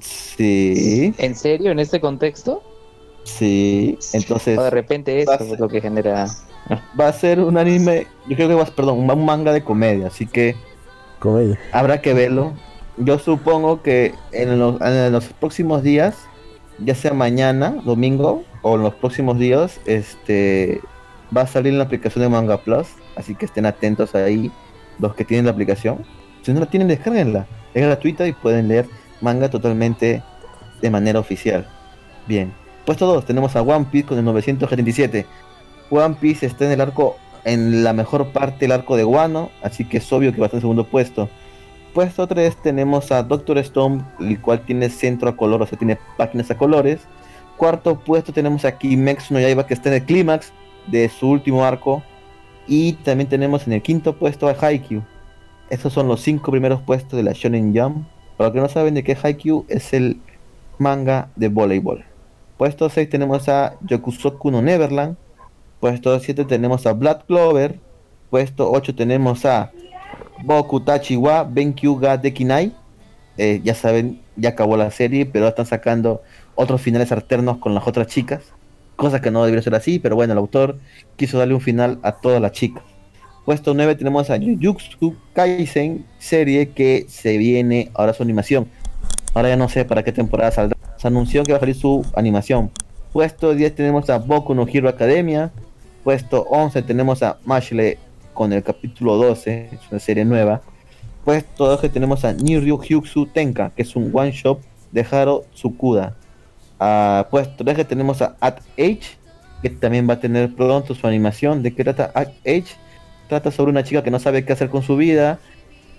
Sí, 0.00 1.14
¿En 1.18 1.34
serio? 1.36 1.70
¿En 1.70 1.78
este 1.78 2.00
contexto? 2.00 2.62
sí. 3.24 3.96
Entonces 4.12 4.58
O 4.58 4.62
de 4.64 4.70
repente 4.70 5.22
eso 5.22 5.34
es 5.38 5.60
lo 5.60 5.68
que 5.68 5.80
genera. 5.80 6.26
Va 6.98 7.08
a 7.08 7.12
ser 7.12 7.40
un 7.40 7.58
anime, 7.58 8.06
yo 8.28 8.36
creo 8.36 8.48
que 8.48 8.54
va 8.54 8.62
a 8.62 8.66
perdón, 8.66 8.98
un 8.98 9.10
un 9.10 9.24
manga 9.24 9.52
de 9.52 9.62
comedia, 9.62 10.06
así 10.08 10.26
que 10.26 10.56
Comedia. 11.18 11.58
habrá 11.72 12.00
que 12.00 12.14
verlo. 12.14 12.52
Yo 12.98 13.18
supongo 13.18 13.82
que 13.82 14.14
en 14.32 14.58
los, 14.58 14.80
en 14.80 15.12
los 15.12 15.26
próximos 15.28 15.82
días, 15.82 16.16
ya 16.78 16.94
sea 16.94 17.14
mañana, 17.14 17.76
domingo, 17.84 18.44
o 18.62 18.76
en 18.76 18.82
los 18.82 18.94
próximos 18.94 19.38
días, 19.38 19.80
este 19.86 20.80
va 21.34 21.42
a 21.42 21.46
salir 21.46 21.72
en 21.72 21.78
la 21.78 21.84
aplicación 21.84 22.22
de 22.22 22.28
Manga 22.28 22.58
Plus, 22.58 22.88
así 23.16 23.34
que 23.34 23.46
estén 23.46 23.66
atentos 23.66 24.14
ahí 24.14 24.52
los 24.98 25.14
que 25.14 25.24
tienen 25.24 25.46
la 25.46 25.52
aplicación. 25.52 26.04
Si 26.42 26.52
no 26.52 26.60
la 26.60 26.66
tienen, 26.66 26.88
descárguenla. 26.88 27.46
Es 27.74 27.82
gratuita 27.82 28.26
y 28.26 28.32
pueden 28.32 28.68
leer 28.68 28.86
manga 29.20 29.48
totalmente 29.48 30.22
de 30.80 30.90
manera 30.90 31.18
oficial. 31.18 31.66
Bien. 32.26 32.52
Puesto 32.84 33.06
2, 33.06 33.24
tenemos 33.24 33.54
a 33.56 33.62
One 33.62 33.86
Piece 33.90 34.08
con 34.08 34.18
el 34.18 34.24
977. 34.24 35.26
One 35.92 36.16
Piece 36.18 36.46
está 36.46 36.64
en 36.64 36.72
el 36.72 36.80
arco, 36.80 37.16
en 37.44 37.84
la 37.84 37.92
mejor 37.92 38.28
parte 38.32 38.60
del 38.60 38.72
arco 38.72 38.96
de 38.96 39.04
Wano, 39.04 39.50
así 39.62 39.84
que 39.84 39.98
es 39.98 40.12
obvio 40.12 40.32
que 40.32 40.40
va 40.40 40.46
a 40.46 40.48
estar 40.48 40.56
en 40.56 40.62
segundo 40.62 40.84
puesto. 40.84 41.28
Puesto 41.92 42.26
3 42.26 42.56
tenemos 42.62 43.12
a 43.12 43.22
Doctor 43.22 43.58
Stone, 43.58 44.02
el 44.18 44.40
cual 44.40 44.62
tiene 44.64 44.88
centro 44.88 45.28
a 45.28 45.36
color, 45.36 45.60
o 45.60 45.66
sea, 45.66 45.78
tiene 45.78 45.98
páginas 46.16 46.50
a 46.50 46.56
colores. 46.56 47.00
Cuarto 47.58 48.00
puesto 48.00 48.32
tenemos 48.32 48.64
a 48.64 48.78
Kimetsu 48.78 49.34
no 49.34 49.40
Yaiba, 49.40 49.66
que 49.66 49.74
está 49.74 49.90
en 49.90 49.96
el 49.96 50.04
clímax 50.04 50.50
de 50.86 51.10
su 51.10 51.28
último 51.28 51.62
arco. 51.62 52.02
Y 52.66 52.94
también 52.94 53.28
tenemos 53.28 53.66
en 53.66 53.74
el 53.74 53.82
quinto 53.82 54.16
puesto 54.16 54.48
a 54.48 54.56
Haikyuu. 54.58 55.02
Estos 55.68 55.92
son 55.92 56.08
los 56.08 56.22
cinco 56.22 56.50
primeros 56.50 56.80
puestos 56.80 57.18
de 57.18 57.22
la 57.22 57.32
Shonen 57.32 57.76
Jump. 57.76 58.06
Para 58.38 58.48
los 58.48 58.54
que 58.54 58.60
no 58.60 58.68
saben 58.68 58.94
de 58.94 59.04
qué 59.04 59.16
Haikyuu 59.20 59.66
es 59.68 59.92
el 59.92 60.18
manga 60.78 61.28
de 61.36 61.48
voleibol. 61.48 62.04
Puesto 62.56 62.88
6 62.88 63.10
tenemos 63.10 63.48
a 63.48 63.74
Yokusoku 63.82 64.50
no 64.50 64.62
Neverland. 64.62 65.16
Puesto 65.82 66.16
7 66.16 66.44
tenemos 66.44 66.86
a 66.86 66.92
Black 66.92 67.26
Clover. 67.26 67.80
Puesto 68.30 68.70
8 68.70 68.94
tenemos 68.94 69.44
a 69.44 69.72
Boku 70.44 70.78
Tachi 70.78 71.16
wa 71.16 71.42
Benkyu 71.42 71.96
ga 71.98 72.16
Dekinai. 72.16 72.72
Eh, 73.36 73.60
ya 73.64 73.74
saben, 73.74 74.20
ya 74.36 74.50
acabó 74.50 74.76
la 74.76 74.92
serie, 74.92 75.26
pero 75.26 75.48
están 75.48 75.66
sacando 75.66 76.22
otros 76.54 76.80
finales 76.80 77.10
alternos 77.10 77.58
con 77.58 77.74
las 77.74 77.84
otras 77.84 78.06
chicas. 78.06 78.44
Cosa 78.94 79.20
que 79.20 79.32
no 79.32 79.42
debería 79.44 79.60
ser 79.60 79.74
así, 79.74 79.98
pero 79.98 80.14
bueno, 80.14 80.34
el 80.34 80.38
autor 80.38 80.78
quiso 81.16 81.36
darle 81.36 81.54
un 81.54 81.60
final 81.60 81.98
a 82.04 82.12
todas 82.12 82.40
las 82.40 82.52
chicas. 82.52 82.84
Puesto 83.44 83.74
9 83.74 83.96
tenemos 83.96 84.30
a 84.30 84.38
Jujutsu 84.38 85.16
Kaisen, 85.32 86.06
serie 86.20 86.68
que 86.68 87.06
se 87.08 87.38
viene 87.38 87.90
ahora 87.94 88.14
su 88.14 88.22
animación. 88.22 88.68
Ahora 89.34 89.48
ya 89.48 89.56
no 89.56 89.68
sé 89.68 89.84
para 89.84 90.04
qué 90.04 90.12
temporada 90.12 90.52
saldrá. 90.52 90.78
Se 90.96 91.08
anunció 91.08 91.42
que 91.42 91.50
va 91.50 91.56
a 91.56 91.60
salir 91.60 91.74
su 91.74 92.06
animación. 92.14 92.70
Puesto 93.12 93.52
10 93.52 93.74
tenemos 93.74 94.08
a 94.10 94.18
Boku 94.18 94.54
no 94.54 94.64
Hero 94.72 94.88
Academia. 94.88 95.50
Puesto 96.04 96.42
11 96.50 96.82
tenemos 96.82 97.22
a 97.22 97.38
Mashle 97.44 97.96
con 98.34 98.52
el 98.52 98.64
capítulo 98.64 99.16
12, 99.16 99.68
es 99.72 99.80
una 99.90 100.00
serie 100.00 100.24
nueva. 100.24 100.60
Puesto 101.24 101.66
12 101.66 101.88
tenemos 101.90 102.24
a 102.24 102.32
Niryu 102.32 102.80
Hyuksu 102.82 103.26
Tenka, 103.26 103.70
que 103.70 103.82
es 103.82 103.94
un 103.94 104.10
one 104.12 104.32
shot 104.32 104.60
de 104.90 105.06
Haro 105.08 105.44
Tsukuda. 105.54 106.16
Ah, 106.80 107.28
puesto 107.30 107.64
13 107.64 107.84
tenemos 107.84 108.20
a 108.20 108.36
At 108.40 108.58
Age, 108.76 109.16
que 109.62 109.70
también 109.70 110.08
va 110.08 110.14
a 110.14 110.20
tener 110.20 110.52
pronto 110.52 110.92
su 110.96 111.06
animación. 111.06 111.62
¿De 111.62 111.72
qué 111.72 111.84
trata 111.84 112.10
At 112.14 112.30
Age? 112.44 112.74
Trata 113.28 113.52
sobre 113.52 113.70
una 113.70 113.84
chica 113.84 114.02
que 114.02 114.10
no 114.10 114.18
sabe 114.18 114.44
qué 114.44 114.52
hacer 114.52 114.70
con 114.70 114.82
su 114.82 114.96
vida, 114.96 115.38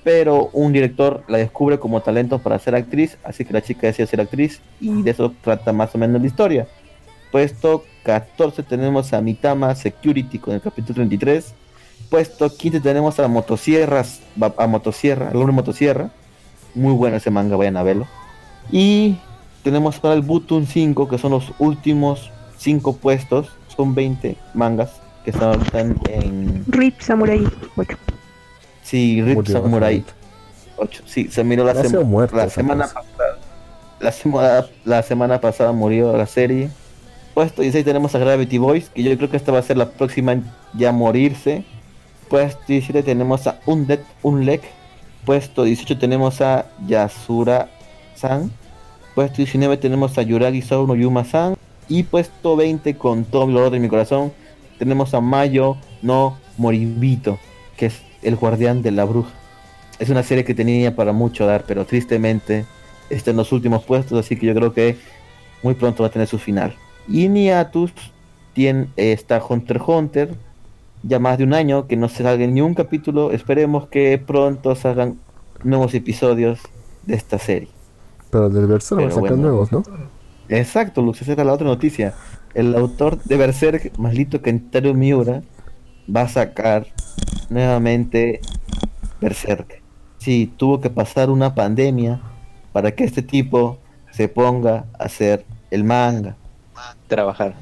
pero 0.04 0.50
un 0.52 0.74
director 0.74 1.24
la 1.30 1.38
descubre 1.38 1.80
como 1.80 2.02
talento 2.02 2.40
para 2.40 2.60
ser 2.60 2.76
actriz, 2.76 3.18
así 3.24 3.46
que 3.46 3.54
la 3.54 3.62
chica 3.62 3.88
decide 3.88 4.08
ser 4.08 4.20
actriz 4.20 4.62
y 4.82 5.02
de 5.02 5.12
eso 5.12 5.34
trata 5.42 5.72
más 5.72 5.96
o 5.96 5.98
menos 5.98 6.20
la 6.20 6.28
historia. 6.28 6.68
Puesto 7.34 7.84
14 8.04 8.62
tenemos 8.62 9.12
a 9.12 9.20
Mitama 9.20 9.74
Security 9.74 10.38
con 10.38 10.54
el 10.54 10.62
capítulo 10.62 10.98
33. 10.98 11.56
Puesto 12.08 12.56
15 12.56 12.80
tenemos 12.80 13.20
a 13.20 13.28
Motosierras, 13.28 14.20
a 14.56 14.68
Motosierra, 14.68 15.30
al 15.30 15.38
hombre 15.38 15.52
Motosierra. 15.52 16.12
Muy 16.76 16.94
bueno 16.94 17.18
ese 17.18 17.32
manga, 17.32 17.56
vayan 17.56 17.76
a 17.78 17.82
verlo. 17.82 18.06
Y 18.72 19.18
tenemos 19.64 20.00
para 20.00 20.14
el 20.14 20.22
Button 20.22 20.68
5, 20.68 21.10
que 21.10 21.18
son 21.18 21.32
los 21.32 21.54
últimos 21.58 22.30
5 22.60 22.98
puestos. 22.98 23.50
Son 23.76 23.96
20 23.96 24.38
mangas 24.54 24.92
que 25.26 25.32
están 25.32 25.60
en, 26.10 26.64
Rip 26.68 27.02
Samurai 27.02 27.44
8. 27.76 27.98
Sí, 28.84 29.24
Rip 29.24 29.38
Murió, 29.38 29.54
Samurai 29.54 30.02
básicamente. 30.02 30.14
8. 30.78 31.04
Sí, 31.08 31.28
se 31.32 31.44
miró 31.44 31.64
la, 31.64 31.74
sema- 31.74 32.04
muerto, 32.04 32.36
la 32.36 32.48
semana 32.52 32.84
pasada. 32.86 33.40
La 34.00 34.12
semana, 34.12 34.66
la 34.86 35.02
semana 35.02 35.42
pasada 35.42 35.72
murió 35.72 36.16
la 36.16 36.28
serie. 36.28 36.70
Puesto 37.34 37.64
16 37.64 37.84
tenemos 37.84 38.14
a 38.14 38.20
Gravity 38.20 38.60
Boys, 38.60 38.90
que 38.90 39.02
yo 39.02 39.18
creo 39.18 39.30
que 39.30 39.38
esta 39.38 39.52
va 39.52 39.60
a 39.60 39.64
ser 39.64 39.78
la 39.78 39.90
próxima 39.90 40.36
ya 40.74 40.92
morirse. 40.92 41.64
Puesto 42.30 42.62
17 42.68 43.02
tenemos 43.02 43.48
a 43.48 43.60
Undead 43.66 44.00
Unlek. 44.22 44.62
Puesto 45.26 45.64
18 45.64 45.98
tenemos 45.98 46.42
a 46.42 46.68
Yasura-san. 46.88 48.52
Puesto 49.16 49.38
19 49.38 49.78
tenemos 49.78 50.18
a 50.18 50.22
Yuragi 50.22 50.62
Sou 50.62 50.86
no 50.86 50.96
Yuma-san. 50.96 51.56
Y 51.90 52.04
puesto 52.04 52.56
20 52.56 52.96
con 52.98 53.26
todo 53.26 53.46
el 53.46 53.54
dolor 53.54 53.72
de 53.72 53.80
mi 53.80 53.90
corazón 53.90 54.32
tenemos 54.78 55.14
a 55.14 55.22
Mayo 55.22 55.78
no 56.02 56.38
Moribito, 56.58 57.40
que 57.78 57.88
es 57.88 58.02
el 58.22 58.36
guardián 58.36 58.82
de 58.82 58.92
la 58.92 59.06
bruja. 59.06 59.32
Es 60.00 60.10
una 60.10 60.24
serie 60.24 60.44
que 60.44 60.54
tenía 60.54 60.96
para 60.96 61.14
mucho 61.14 61.46
dar, 61.46 61.64
pero 61.68 61.86
tristemente 61.86 62.66
está 63.10 63.32
en 63.32 63.38
los 63.38 63.52
últimos 63.52 63.84
puestos, 63.84 64.20
así 64.20 64.36
que 64.36 64.46
yo 64.46 64.54
creo 64.54 64.74
que 64.74 64.98
muy 65.62 65.74
pronto 65.74 66.04
va 66.04 66.08
a 66.08 66.12
tener 66.12 66.28
su 66.28 66.38
final. 66.38 66.76
Y 67.08 67.28
Niatus 67.30 67.92
tiene, 68.54 68.88
eh, 68.98 69.12
está 69.12 69.44
Hunter 69.44 69.78
x 69.78 69.88
Hunter, 69.88 70.36
ya 71.04 71.20
más 71.20 71.38
de 71.38 71.44
un 71.44 71.54
año 71.54 71.88
que 71.88 71.98
no 71.98 72.08
se 72.10 72.24
salga 72.24 72.48
ni 72.48 72.62
un 72.62 72.74
capítulo. 72.74 73.32
Esperemos 73.32 73.88
que 73.88 74.18
pronto 74.18 74.76
salgan 74.76 75.20
nuevos 75.64 75.94
episodios 75.94 76.60
de 77.06 77.16
esta 77.16 77.38
serie. 77.40 77.70
Pero 78.30 78.50
del 78.50 78.68
Berserk 78.68 79.02
va 79.02 79.08
a 79.08 79.12
sacar 79.12 79.22
bueno. 79.22 79.38
nuevos, 79.38 79.72
¿no? 79.72 79.84
Exacto, 80.50 81.02
Lux, 81.02 81.22
esa 81.22 81.34
era 81.34 81.44
la 81.44 81.54
otra 81.54 81.68
noticia. 81.68 82.14
El 82.54 82.76
autor 82.76 83.22
de 83.24 83.38
Berserk, 83.38 83.98
Malito 83.98 84.42
Kentaro 84.42 84.94
Miura, 84.94 85.42
va 86.14 86.22
a 86.22 86.28
sacar 86.28 86.88
nuevamente 87.50 88.42
Berserk. 89.22 89.82
Sí, 90.18 90.52
tuvo 90.58 90.80
que 90.80 90.90
pasar 90.90 91.30
una 91.30 91.56
pandemia 91.56 92.22
para 92.72 92.92
que 92.92 93.04
este 93.04 93.22
tipo 93.22 93.78
se 94.12 94.28
ponga 94.28 94.86
a 95.00 95.06
hacer 95.06 95.46
el 95.72 95.84
manga, 95.84 96.38
Trabajar. 97.08 97.56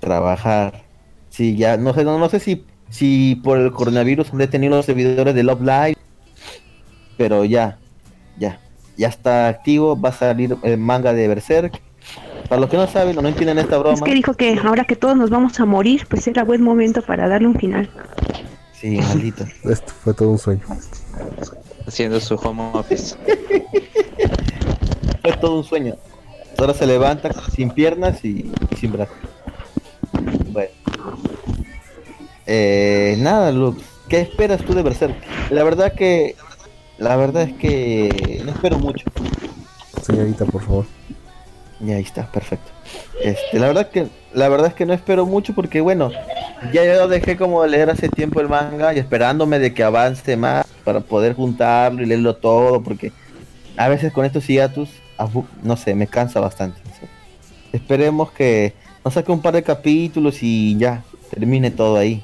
trabajar. 0.00 0.82
Sí, 1.30 1.56
ya 1.56 1.76
no 1.76 1.92
sé, 1.94 2.04
no, 2.04 2.18
no 2.18 2.28
sé 2.28 2.40
si, 2.40 2.64
si 2.88 3.40
por 3.42 3.58
el 3.58 3.72
coronavirus 3.72 4.32
han 4.32 4.38
detenido 4.38 4.76
los 4.76 4.86
servidores 4.86 5.34
de 5.34 5.42
Love 5.42 5.60
Live 5.60 5.96
pero 7.16 7.44
ya, 7.44 7.78
ya, 8.38 8.60
ya 8.96 9.08
está 9.08 9.48
activo, 9.48 9.98
va 10.00 10.10
a 10.10 10.12
salir 10.12 10.56
el 10.62 10.78
manga 10.78 11.12
de 11.12 11.28
Berserk. 11.28 11.80
Para 12.48 12.60
los 12.60 12.70
que 12.70 12.76
no 12.76 12.86
saben 12.86 13.18
o 13.18 13.22
no 13.22 13.28
entienden 13.28 13.58
esta 13.58 13.76
broma. 13.78 13.94
Es 13.94 14.02
que 14.02 14.14
dijo 14.14 14.34
que 14.34 14.56
ahora 14.62 14.84
que 14.84 14.94
todos 14.94 15.16
nos 15.16 15.30
vamos 15.30 15.58
a 15.58 15.64
morir, 15.64 16.06
pues 16.08 16.28
era 16.28 16.44
buen 16.44 16.62
momento 16.62 17.02
para 17.02 17.26
darle 17.28 17.48
un 17.48 17.56
final. 17.56 17.90
Sí, 18.72 18.98
maldito. 18.98 19.44
Esto 19.64 19.92
fue 20.04 20.14
todo 20.14 20.30
un 20.30 20.38
sueño. 20.38 20.62
Haciendo 21.86 22.20
su 22.20 22.36
home 22.36 22.70
office. 22.74 23.16
Fue 25.22 25.32
todo 25.38 25.58
un 25.58 25.64
sueño. 25.64 25.96
Ahora 26.58 26.74
se 26.74 26.86
levanta 26.86 27.30
sin 27.54 27.70
piernas 27.70 28.24
y, 28.24 28.50
y 28.70 28.76
sin 28.76 28.92
brazos. 28.92 29.16
Bueno. 30.48 30.70
Eh, 32.46 33.16
nada, 33.18 33.52
Lux. 33.52 33.82
¿Qué 34.08 34.20
esperas 34.20 34.62
tú 34.62 34.74
de 34.74 34.82
Berserk? 34.82 35.16
La 35.50 35.64
verdad 35.64 35.92
que... 35.94 36.36
La 36.98 37.16
verdad 37.16 37.42
es 37.42 37.52
que 37.54 38.40
no 38.44 38.52
espero 38.52 38.78
mucho. 38.78 39.04
Señorita, 40.02 40.46
por 40.46 40.62
favor. 40.62 40.86
Y 41.80 41.92
ahí 41.92 42.02
está, 42.02 42.26
perfecto. 42.32 42.70
Este, 43.22 43.58
la 43.58 43.66
verdad 43.66 43.90
que 43.90 44.06
la 44.32 44.48
verdad 44.48 44.68
es 44.68 44.74
que 44.74 44.86
no 44.86 44.94
espero 44.94 45.26
mucho 45.26 45.54
porque 45.54 45.80
bueno, 45.80 46.10
ya 46.72 46.84
yo 46.84 47.08
dejé 47.08 47.36
como 47.36 47.62
de 47.62 47.68
leer 47.68 47.90
hace 47.90 48.08
tiempo 48.08 48.40
el 48.40 48.48
manga 48.48 48.94
y 48.94 48.98
esperándome 48.98 49.58
de 49.58 49.74
que 49.74 49.82
avance 49.82 50.36
más 50.36 50.66
para 50.84 51.00
poder 51.00 51.34
juntarlo 51.34 52.02
y 52.02 52.06
leerlo 52.06 52.36
todo 52.36 52.82
porque 52.82 53.12
a 53.76 53.88
veces 53.88 54.12
con 54.12 54.24
estos 54.24 54.46
hiatus, 54.46 54.90
no 55.62 55.76
sé, 55.76 55.94
me 55.94 56.06
cansa 56.06 56.40
bastante. 56.40 56.80
Esperemos 57.72 58.30
que 58.32 58.74
nos 59.04 59.14
saque 59.14 59.32
un 59.32 59.42
par 59.42 59.54
de 59.54 59.62
capítulos 59.62 60.42
y 60.42 60.76
ya 60.76 61.02
termine 61.30 61.70
todo 61.70 61.96
ahí. 61.96 62.22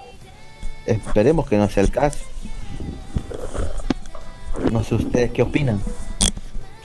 Esperemos 0.87 1.49
que 1.49 1.57
no 1.57 1.69
sea 1.69 1.83
el 1.83 1.91
caso. 1.91 2.25
No 4.71 4.83
sé 4.83 4.95
ustedes 4.95 5.31
qué 5.31 5.43
opinan. 5.43 5.81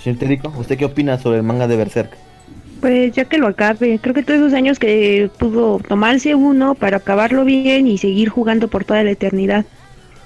Señor 0.02 0.20
Terico, 0.20 0.54
¿usted 0.58 0.78
qué 0.78 0.86
opina 0.86 1.20
sobre 1.20 1.38
el 1.38 1.44
manga 1.44 1.68
de 1.68 1.76
Berserk? 1.76 2.12
Pues 2.82 3.12
ya 3.14 3.26
que 3.26 3.40
lo 3.40 3.48
acabe, 3.48 4.00
creo 4.00 4.14
que 4.14 4.24
todos 4.24 4.40
esos 4.40 4.54
años 4.54 4.78
que 4.78 5.30
pudo 5.40 5.80
tomarse 5.80 6.36
uno 6.36 6.76
para 6.76 6.98
acabarlo 6.98 7.44
bien 7.44 7.88
y 7.88 7.98
seguir 7.98 8.30
jugando 8.30 8.68
por 8.68 8.86
toda 8.86 9.04
la 9.04 9.12
eternidad. 9.12 9.66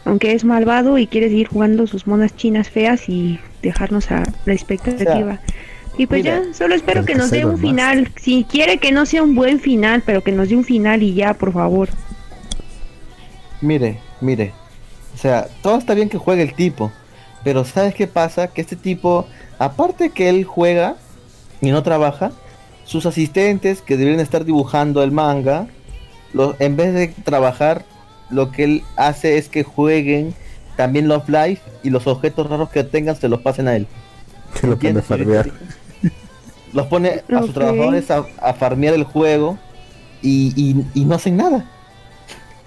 Aunque 0.04 0.34
es 0.34 0.44
malvado 0.44 0.98
y 0.98 1.08
quiere 1.08 1.30
seguir 1.30 1.48
jugando 1.48 1.88
sus 1.88 2.08
monas 2.08 2.36
chinas 2.36 2.70
feas 2.70 3.08
y 3.08 3.40
dejarnos 3.62 4.12
a 4.12 4.24
la 4.46 4.54
expectativa. 4.54 5.40
Y 5.98 6.06
pues 6.08 6.24
mira, 6.24 6.42
ya, 6.46 6.54
solo 6.54 6.76
espero 6.76 7.06
que 7.06 7.16
nos 7.16 7.30
dé 7.32 7.46
un 7.46 7.58
final. 7.58 8.12
Si 8.20 8.44
quiere 8.46 8.78
que 8.78 8.92
no 8.92 9.06
sea 9.06 9.24
un 9.24 9.36
buen 9.36 9.60
final, 9.60 10.02
pero 10.06 10.24
que 10.24 10.32
nos 10.32 10.50
dé 10.50 10.56
un 10.56 10.64
final 10.64 11.04
y 11.04 11.14
ya, 11.14 11.34
por 11.34 11.52
favor. 11.54 11.90
Mire, 13.62 14.00
mire. 14.22 14.54
O 15.14 15.18
sea, 15.18 15.48
todo 15.62 15.78
está 15.78 15.94
bien 15.94 16.10
que 16.10 16.18
juegue 16.18 16.42
el 16.44 16.54
tipo. 16.54 16.92
Pero 17.44 17.66
¿sabes 17.66 17.94
qué 17.96 18.08
pasa? 18.08 18.48
Que 18.48 18.62
este 18.62 18.76
tipo, 18.76 19.28
aparte 19.60 20.10
que 20.12 20.30
él 20.30 20.44
juega 20.46 20.96
y 21.60 21.72
no 21.72 21.84
trabaja, 21.84 22.32
sus 22.86 23.06
asistentes 23.06 23.82
que 23.82 23.98
deberían 23.98 24.20
estar 24.22 24.46
dibujando 24.46 25.04
el 25.04 25.12
manga, 25.12 25.68
lo- 26.34 26.56
en 26.60 26.76
vez 26.78 26.94
de 26.94 27.08
trabajar, 27.10 27.84
lo 28.30 28.52
que 28.52 28.64
él 28.64 28.84
hace 28.96 29.38
es 29.38 29.50
que 29.50 29.64
jueguen 29.64 30.34
también 30.78 31.08
Love 31.08 31.30
Life 31.30 31.62
y 31.84 31.90
los 31.90 32.08
objetos 32.08 32.50
raros 32.50 32.70
que 32.70 32.84
tengan 32.84 33.16
se 33.16 33.28
los 33.28 33.42
pasen 33.42 33.68
a 33.68 33.76
él. 33.76 33.88
Que 34.60 34.68
lo 34.68 34.76
pone 34.78 34.90
a 34.90 34.92
¿Entiendes, 35.02 35.06
señor 35.06 35.46
farmear. 35.46 35.52
Los 36.74 36.88
pone 36.88 37.22
a 37.32 37.42
sus 37.42 37.54
trabajadores 37.54 38.10
a, 38.12 38.26
a 38.42 38.54
farmear 38.54 38.94
el 38.94 39.04
juego 39.04 39.58
y, 40.22 40.54
y- 40.56 40.86
y 41.02 41.06
no 41.06 41.16
hacen 41.16 41.38
nada. 41.38 41.66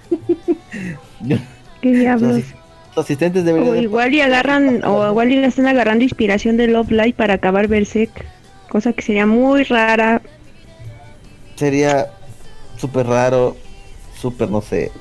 ¿Qué 1.81 1.91
diablos? 1.91 2.43
sus 2.93 3.03
asistentes 3.03 3.43
deberían 3.45 3.73
O 3.73 3.75
igual 3.75 4.13
y 4.13 4.21
agarran, 4.21 4.83
o 4.85 5.07
igual 5.07 5.31
y 5.31 5.43
están 5.43 5.67
agarrando 5.67 6.03
inspiración 6.03 6.57
de 6.57 6.67
Love 6.67 6.91
Live 6.91 7.13
para 7.13 7.35
acabar 7.35 7.67
Berserk. 7.67 8.25
Cosa 8.69 8.93
que 8.93 9.01
sería 9.01 9.25
muy 9.25 9.63
rara. 9.63 10.21
sería 11.55 12.07
súper 12.77 13.07
raro, 13.07 13.55
súper, 14.19 14.49
no 14.49 14.61
sé, 14.61 14.91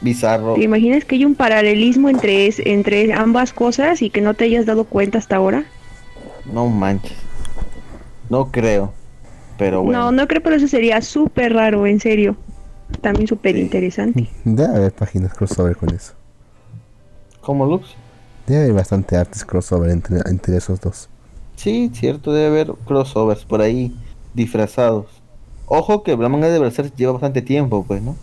bizarro. 0.00 0.54
¿Te 0.54 0.62
imaginas 0.62 1.04
que 1.04 1.16
hay 1.16 1.24
un 1.24 1.34
paralelismo 1.34 2.08
entre, 2.08 2.46
es- 2.46 2.60
entre 2.64 3.12
ambas 3.12 3.52
cosas 3.52 4.02
y 4.02 4.10
que 4.10 4.20
no 4.20 4.34
te 4.34 4.44
hayas 4.44 4.66
dado 4.66 4.84
cuenta 4.84 5.18
hasta 5.18 5.36
ahora? 5.36 5.64
No 6.44 6.66
manches. 6.68 7.16
No 8.28 8.50
creo. 8.50 8.92
Pero 9.58 9.82
bueno. 9.82 10.00
No, 10.00 10.12
no 10.12 10.28
creo, 10.28 10.42
pero 10.42 10.56
eso 10.56 10.68
sería 10.68 11.00
súper 11.00 11.54
raro, 11.54 11.86
en 11.86 12.00
serio. 12.00 12.36
También 13.00 13.26
súper 13.26 13.56
interesante. 13.56 14.28
Debe 14.44 14.76
haber 14.76 14.92
páginas 14.92 15.34
crossover 15.34 15.76
con 15.76 15.90
eso. 15.94 16.14
¿Cómo 17.40 17.66
Lux? 17.66 17.94
Debe 18.46 18.64
haber 18.64 18.74
bastante 18.74 19.16
artes 19.16 19.44
crossover 19.44 19.90
entre, 19.90 20.18
entre 20.26 20.56
esos 20.56 20.80
dos. 20.80 21.08
Sí, 21.56 21.90
cierto, 21.94 22.32
debe 22.32 22.46
haber 22.46 22.74
crossovers 22.84 23.44
por 23.44 23.60
ahí 23.60 23.94
disfrazados. 24.34 25.06
Ojo 25.66 26.02
que 26.02 26.16
la 26.16 26.28
manga 26.28 26.48
de 26.48 26.58
Berserk 26.58 26.94
lleva 26.94 27.12
bastante 27.12 27.42
tiempo, 27.42 27.84
pues, 27.86 28.02
¿no? 28.02 28.14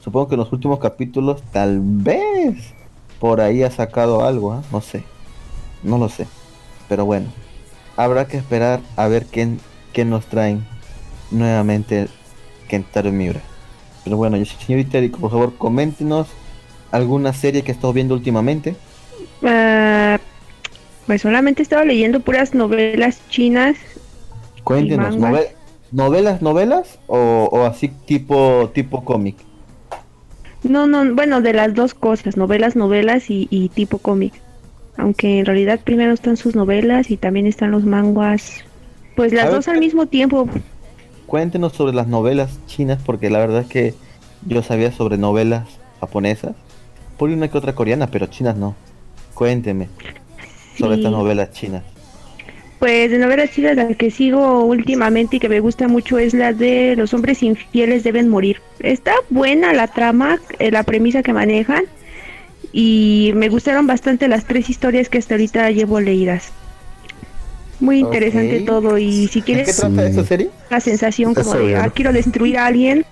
Supongo 0.00 0.28
que 0.28 0.34
en 0.34 0.40
los 0.40 0.52
últimos 0.52 0.78
capítulos 0.78 1.42
tal 1.52 1.80
vez 1.80 2.74
por 3.18 3.40
ahí 3.40 3.62
ha 3.62 3.70
sacado 3.70 4.24
algo, 4.24 4.52
¿ah? 4.52 4.62
No 4.70 4.80
sé. 4.80 5.04
No 5.82 5.98
lo 5.98 6.08
sé. 6.08 6.26
Pero 6.88 7.04
bueno, 7.04 7.28
habrá 7.96 8.26
que 8.26 8.36
esperar 8.36 8.80
a 8.96 9.08
ver 9.08 9.26
quién, 9.26 9.60
quién 9.92 10.10
nos 10.10 10.26
traen 10.26 10.64
nuevamente 11.30 12.08
Kentaro 12.68 13.12
Miura. 13.12 13.40
Pero 14.04 14.16
bueno, 14.16 14.36
yo 14.36 14.44
señorita 14.44 14.98
Eriko, 14.98 15.18
por 15.20 15.30
favor, 15.30 15.54
coméntenos 15.56 16.28
alguna 16.90 17.32
serie 17.32 17.62
que 17.62 17.70
he 17.72 17.74
estado 17.74 17.92
viendo 17.92 18.14
últimamente. 18.14 18.74
Ah, 19.44 20.18
pues 21.06 21.22
solamente 21.22 21.62
he 21.62 21.64
estado 21.64 21.84
leyendo 21.84 22.20
puras 22.20 22.54
novelas 22.54 23.20
chinas. 23.28 23.76
Cuéntenos, 24.64 25.16
mangas. 25.18 25.42
nove- 25.44 25.50
¿novelas, 25.92 26.42
novelas 26.42 26.98
o, 27.06 27.48
o 27.50 27.64
así 27.64 27.88
tipo 27.88 28.70
tipo 28.74 29.04
cómic? 29.04 29.36
No, 30.62 30.86
no, 30.86 31.14
bueno, 31.14 31.40
de 31.40 31.52
las 31.54 31.74
dos 31.74 31.92
cosas, 31.94 32.36
novelas, 32.36 32.76
novelas 32.76 33.30
y, 33.30 33.48
y 33.50 33.68
tipo 33.68 33.98
cómic. 33.98 34.32
Aunque 34.96 35.38
en 35.38 35.46
realidad 35.46 35.80
primero 35.82 36.12
están 36.12 36.36
sus 36.36 36.54
novelas 36.54 37.10
y 37.10 37.16
también 37.16 37.46
están 37.46 37.70
los 37.70 37.84
manguas. 37.84 38.64
Pues 39.16 39.32
las 39.32 39.44
A 39.44 39.46
ver, 39.46 39.54
dos 39.56 39.68
al 39.68 39.74
¿qué- 39.74 39.80
mismo 39.80 40.06
tiempo. 40.06 40.48
Cuéntenos 41.26 41.72
sobre 41.72 41.94
las 41.94 42.06
novelas 42.08 42.58
chinas 42.66 43.00
porque 43.04 43.30
la 43.30 43.38
verdad 43.38 43.62
es 43.62 43.66
que 43.68 43.94
yo 44.46 44.62
sabía 44.62 44.92
sobre 44.92 45.16
novelas 45.18 45.66
japonesas, 46.00 46.52
por 47.16 47.30
una 47.30 47.48
que 47.48 47.56
otra 47.58 47.74
coreana, 47.74 48.08
pero 48.08 48.26
chinas 48.26 48.56
no. 48.56 48.74
Cuénteme 49.34 49.88
sobre 50.78 50.94
Sí. 50.96 51.00
estas 51.00 51.12
novelas 51.12 51.52
chinas. 51.52 51.82
Pues 52.78 53.10
de 53.12 53.18
novelas 53.18 53.50
chinas 53.52 53.76
la 53.76 53.88
que 53.94 54.10
sigo 54.10 54.64
últimamente 54.64 55.36
y 55.36 55.40
que 55.40 55.48
me 55.48 55.60
gusta 55.60 55.86
mucho 55.86 56.18
es 56.18 56.34
la 56.34 56.52
de 56.52 56.96
los 56.96 57.14
hombres 57.14 57.42
infieles 57.42 58.02
deben 58.02 58.28
morir. 58.28 58.60
Está 58.80 59.12
buena 59.30 59.72
la 59.72 59.86
trama, 59.86 60.40
eh, 60.58 60.70
la 60.72 60.82
premisa 60.82 61.22
que 61.22 61.32
manejan 61.32 61.84
y 62.72 63.32
me 63.34 63.48
gustaron 63.48 63.86
bastante 63.86 64.28
las 64.28 64.44
tres 64.44 64.70
historias 64.70 65.08
que 65.08 65.18
hasta 65.18 65.34
ahorita 65.34 65.70
llevo 65.70 66.00
leídas. 66.00 66.52
Muy 67.80 67.98
interesante 67.98 68.60
todo 68.60 68.96
y 68.96 69.26
si 69.28 69.40
¿De 69.40 69.44
qué 69.44 69.52
quieres 69.54 69.76
trata 69.76 70.06
esa 70.06 70.24
serie? 70.24 70.50
la 70.70 70.78
sensación 70.80 71.34
como 71.34 71.54
de 71.54 71.76
ah, 71.76 71.90
quiero 71.94 72.12
destruir 72.12 72.56
a 72.58 72.66
alguien 72.66 73.04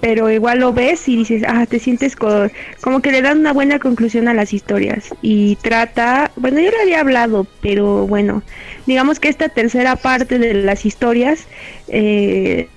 pero 0.00 0.30
igual 0.30 0.60
lo 0.60 0.72
ves 0.72 1.08
y 1.08 1.16
dices 1.16 1.42
ah 1.46 1.64
te 1.66 1.78
sientes 1.78 2.14
co- 2.16 2.48
como 2.82 3.00
que 3.00 3.12
le 3.12 3.22
dan 3.22 3.38
una 3.40 3.52
buena 3.52 3.78
conclusión 3.78 4.28
a 4.28 4.34
las 4.34 4.52
historias 4.52 5.08
y 5.22 5.56
trata 5.56 6.30
bueno 6.36 6.60
yo 6.60 6.70
lo 6.70 6.80
había 6.82 7.00
hablado 7.00 7.46
pero 7.62 8.06
bueno 8.06 8.42
digamos 8.86 9.20
que 9.20 9.28
esta 9.28 9.48
tercera 9.48 9.96
parte 9.96 10.38
de 10.38 10.52
las 10.54 10.84
historias 10.84 11.46
eh, 11.88 12.68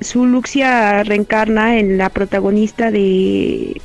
su 0.00 0.24
Luxia 0.26 1.02
reencarna 1.02 1.78
en 1.78 1.98
la 1.98 2.10
protagonista 2.10 2.90
de 2.92 3.80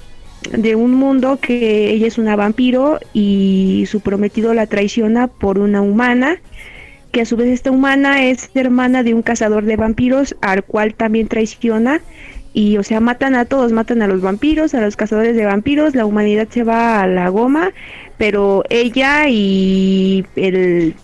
de 0.52 0.76
un 0.76 0.94
mundo 0.94 1.40
que 1.42 1.92
ella 1.92 2.08
es 2.08 2.18
una 2.18 2.36
vampiro 2.36 3.00
y 3.14 3.86
su 3.88 4.02
prometido 4.02 4.54
la 4.54 4.68
traiciona 4.68 5.28
por 5.28 5.60
una 5.60 5.82
humana 5.82 6.40
que 7.14 7.22
a 7.22 7.26
su 7.26 7.38
vez 7.38 7.50
esta 7.50 7.70
humana 7.70 8.26
es 8.26 8.50
hermana 8.56 9.04
de 9.04 9.14
un 9.14 9.22
cazador 9.22 9.66
de 9.66 9.78
vampiros 9.78 10.36
al 10.42 10.64
cual 10.64 10.96
también 10.96 11.28
traiciona 11.28 12.02
y 12.54 12.78
o 12.78 12.84
sea 12.84 13.00
matan 13.00 13.36
a 13.36 13.46
todos, 13.46 13.72
matan 13.72 14.02
a 14.02 14.08
los 14.08 14.22
vampiros, 14.22 14.74
a 14.74 14.82
los 14.82 14.96
cazadores 14.96 15.36
de 15.36 15.46
vampiros, 15.46 15.96
la 15.96 16.06
humanidad 16.06 16.48
se 16.50 16.64
va 16.64 17.02
a 17.02 17.08
la 17.08 17.30
goma, 17.30 17.72
pero 18.18 18.64
ella 18.70 19.28
y 19.30 20.26
el 20.36 20.96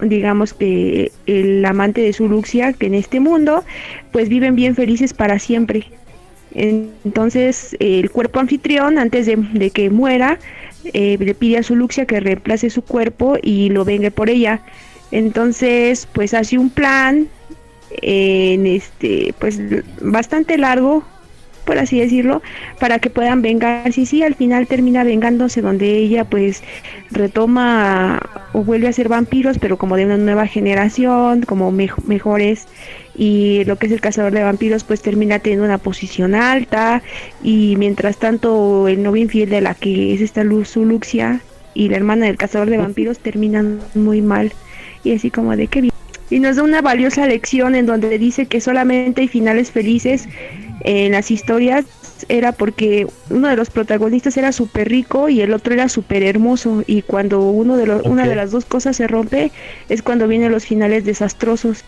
digamos 0.00 0.54
que 0.54 1.10
el 1.26 1.64
amante 1.64 2.02
de 2.02 2.12
su 2.12 2.28
Luxia 2.28 2.72
que 2.72 2.86
en 2.86 2.94
este 2.94 3.18
mundo 3.18 3.64
pues 4.12 4.28
viven 4.28 4.54
bien 4.54 4.76
felices 4.76 5.12
para 5.12 5.40
siempre. 5.40 5.86
Entonces 6.54 7.76
el 7.80 8.10
cuerpo 8.10 8.40
anfitrión 8.40 8.98
antes 8.98 9.26
de, 9.26 9.70
que 9.70 9.90
muera 9.90 10.38
eh, 10.92 11.16
le 11.18 11.34
pide 11.34 11.58
a 11.58 11.62
su 11.62 11.76
Luxia 11.76 12.06
que 12.06 12.20
reemplace 12.20 12.70
su 12.70 12.82
cuerpo 12.82 13.36
y 13.42 13.70
lo 13.70 13.84
vengue 13.84 14.10
por 14.10 14.30
ella. 14.30 14.60
Entonces, 15.10 16.08
pues 16.12 16.32
hace 16.32 16.58
un 16.58 16.70
plan 16.70 17.28
en 17.90 18.66
este, 18.66 19.34
pues 19.38 19.60
bastante 20.00 20.56
largo 20.56 21.04
por 21.64 21.78
así 21.78 22.00
decirlo, 22.00 22.42
para 22.78 22.98
que 22.98 23.10
puedan 23.10 23.42
vengarse. 23.42 24.02
Y 24.02 24.06
sí, 24.06 24.22
al 24.22 24.34
final 24.34 24.66
termina 24.66 25.04
vengándose 25.04 25.62
donde 25.62 25.96
ella 25.96 26.24
pues 26.24 26.62
retoma 27.10 28.20
o 28.52 28.64
vuelve 28.64 28.88
a 28.88 28.92
ser 28.92 29.08
vampiros, 29.08 29.58
pero 29.58 29.76
como 29.76 29.96
de 29.96 30.06
una 30.06 30.16
nueva 30.16 30.46
generación, 30.46 31.42
como 31.42 31.70
mejores. 31.72 32.66
Y 33.14 33.64
lo 33.64 33.76
que 33.76 33.86
es 33.86 33.92
el 33.92 34.00
cazador 34.00 34.32
de 34.32 34.42
vampiros 34.42 34.84
pues 34.84 35.02
termina 35.02 35.38
teniendo 35.38 35.64
una 35.64 35.78
posición 35.78 36.34
alta 36.34 37.02
y 37.42 37.76
mientras 37.76 38.16
tanto 38.16 38.88
el 38.88 39.02
novio 39.02 39.22
infiel 39.22 39.50
de 39.50 39.60
la 39.60 39.74
que 39.74 40.14
es 40.14 40.20
esta 40.20 40.44
Luz 40.44 40.76
Luxia 40.76 41.40
y 41.74 41.88
la 41.88 41.96
hermana 41.96 42.26
del 42.26 42.36
cazador 42.36 42.70
de 42.70 42.78
vampiros 42.78 43.18
terminan 43.18 43.80
muy 43.94 44.22
mal. 44.22 44.52
Y 45.04 45.14
así 45.14 45.30
como 45.30 45.56
de 45.56 45.66
que 45.66 45.90
y 46.32 46.40
nos 46.40 46.56
da 46.56 46.62
una 46.62 46.80
valiosa 46.80 47.26
lección 47.26 47.74
en 47.74 47.84
donde 47.84 48.18
dice 48.18 48.46
que 48.46 48.62
solamente 48.62 49.20
hay 49.20 49.28
finales 49.28 49.70
felices 49.70 50.26
en 50.84 51.12
las 51.12 51.30
historias 51.30 51.84
era 52.28 52.52
porque 52.52 53.06
uno 53.30 53.48
de 53.48 53.56
los 53.56 53.70
protagonistas 53.70 54.36
era 54.36 54.52
súper 54.52 54.88
rico 54.88 55.28
y 55.28 55.40
el 55.40 55.52
otro 55.52 55.74
era 55.74 55.88
súper 55.88 56.22
hermoso. 56.22 56.82
Y 56.86 57.02
cuando 57.02 57.40
uno 57.40 57.76
de 57.76 57.86
los, 57.86 58.02
una 58.02 58.26
de 58.26 58.36
las 58.36 58.50
dos 58.50 58.64
cosas 58.64 58.96
se 58.96 59.06
rompe 59.06 59.50
es 59.88 60.02
cuando 60.02 60.28
vienen 60.28 60.52
los 60.52 60.66
finales 60.66 61.04
desastrosos. 61.04 61.84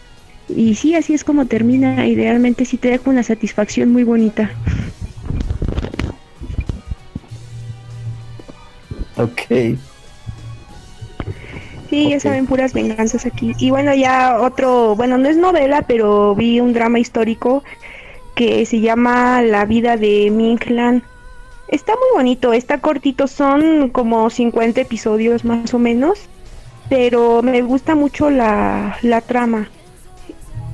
Y 0.49 0.75
sí 0.75 0.95
así 0.95 1.15
es 1.15 1.25
como 1.25 1.47
termina. 1.47 2.07
Y 2.07 2.15
realmente 2.15 2.65
sí 2.65 2.77
te 2.77 2.89
deja 2.89 3.11
una 3.11 3.23
satisfacción 3.23 3.93
muy 3.93 4.05
bonita. 4.05 4.51
Ok. 9.17 9.79
Sí, 11.91 12.09
ya 12.11 12.19
saben, 12.19 12.47
puras 12.47 12.73
venganzas 12.73 13.25
aquí. 13.25 13.53
Y 13.59 13.71
bueno, 13.71 13.95
ya 13.95 14.41
otro, 14.41 14.97
bueno, 14.97 15.17
no 15.17 15.29
es 15.29 15.37
novela, 15.37 15.83
pero 15.83 16.35
vi 16.35 16.59
un 16.59 16.73
drama 16.73 16.99
histórico 16.99 17.63
que 18.35 18.67
se 18.67 18.81
llama 18.81 19.43
La 19.43 19.65
vida 19.65 19.97
de 19.97 20.31
Minklan. 20.31 21.03
Está 21.69 21.93
muy 21.95 22.17
bonito, 22.17 22.53
está 22.53 22.81
cortito, 22.81 23.27
son 23.27 23.91
como 23.91 24.29
50 24.29 24.81
episodios 24.81 25.45
más 25.45 25.73
o 25.73 25.79
menos, 25.79 26.29
pero 26.89 27.43
me 27.43 27.63
gusta 27.63 27.95
mucho 27.95 28.31
la, 28.31 28.99
la 29.03 29.21
trama 29.21 29.69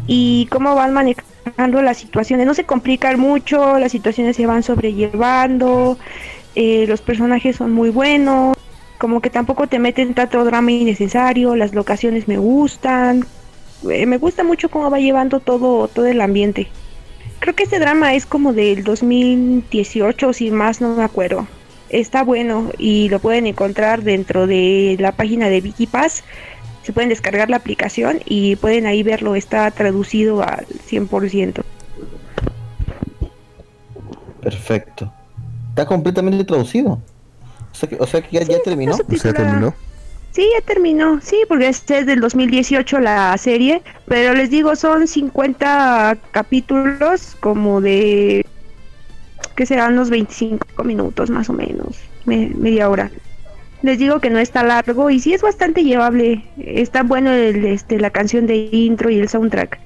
y 0.06 0.46
cómo 0.50 0.74
van 0.74 0.92
manejando 0.92 1.82
las 1.82 1.98
situaciones. 1.98 2.46
No 2.46 2.54
se 2.54 2.64
complican 2.64 3.20
mucho, 3.20 3.78
las 3.78 3.92
situaciones 3.92 4.36
se 4.36 4.46
van 4.46 4.62
sobrellevando, 4.62 5.96
eh, 6.54 6.86
los 6.88 7.00
personajes 7.00 7.56
son 7.56 7.72
muy 7.72 7.90
buenos, 7.90 8.56
como 8.98 9.20
que 9.20 9.30
tampoco 9.30 9.66
te 9.68 9.78
meten 9.78 10.14
tanto 10.14 10.44
drama 10.44 10.72
innecesario, 10.72 11.56
las 11.56 11.74
locaciones 11.74 12.26
me 12.26 12.38
gustan, 12.38 13.24
eh, 13.88 14.06
me 14.06 14.18
gusta 14.18 14.44
mucho 14.44 14.68
cómo 14.68 14.90
va 14.90 14.98
llevando 14.98 15.40
todo, 15.40 15.88
todo 15.88 16.06
el 16.06 16.20
ambiente. 16.20 16.68
Creo 17.40 17.54
que 17.54 17.62
este 17.62 17.78
drama 17.78 18.14
es 18.14 18.26
como 18.26 18.52
del 18.52 18.84
2018, 18.84 20.32
si 20.34 20.50
más 20.50 20.80
no 20.80 20.94
me 20.94 21.02
acuerdo. 21.02 21.46
Está 21.88 22.22
bueno 22.22 22.70
y 22.78 23.08
lo 23.08 23.18
pueden 23.18 23.46
encontrar 23.46 24.02
dentro 24.02 24.46
de 24.46 24.96
la 25.00 25.12
página 25.12 25.48
de 25.48 25.60
Wikipass. 25.60 26.22
Se 26.82 26.92
pueden 26.92 27.08
descargar 27.08 27.50
la 27.50 27.56
aplicación 27.56 28.20
y 28.26 28.56
pueden 28.56 28.86
ahí 28.86 29.02
verlo. 29.02 29.36
Está 29.36 29.70
traducido 29.70 30.42
al 30.42 30.66
100%. 30.66 31.62
Perfecto. 34.42 35.12
Está 35.70 35.86
completamente 35.86 36.44
traducido. 36.44 37.00
O 37.98 38.06
sea 38.06 38.20
que, 38.20 38.44
ya, 38.44 38.62
terminó. 38.62 38.98
¿Ya 39.08 39.32
terminó? 39.32 39.74
Sí, 40.32 40.48
ya 40.54 40.64
terminó, 40.64 41.20
sí, 41.20 41.38
porque 41.48 41.68
este 41.68 41.98
es 41.98 42.06
del 42.06 42.20
2018 42.20 43.00
la 43.00 43.36
serie, 43.36 43.82
pero 44.06 44.32
les 44.32 44.48
digo, 44.50 44.76
son 44.76 45.08
50 45.08 46.18
capítulos 46.30 47.36
como 47.40 47.80
de, 47.80 48.46
que 49.56 49.66
serán 49.66 49.94
unos 49.94 50.08
25 50.08 50.84
minutos 50.84 51.30
más 51.30 51.50
o 51.50 51.52
menos, 51.52 51.98
media 52.26 52.88
hora. 52.88 53.10
Les 53.82 53.98
digo 53.98 54.20
que 54.20 54.30
no 54.30 54.38
está 54.38 54.62
largo 54.62 55.10
y 55.10 55.18
sí 55.18 55.34
es 55.34 55.42
bastante 55.42 55.82
llevable, 55.82 56.44
está 56.58 57.02
bueno 57.02 57.32
el, 57.32 57.64
este, 57.64 57.98
la 57.98 58.10
canción 58.10 58.46
de 58.46 58.68
intro 58.70 59.10
y 59.10 59.18
el 59.18 59.28
soundtrack. 59.28 59.80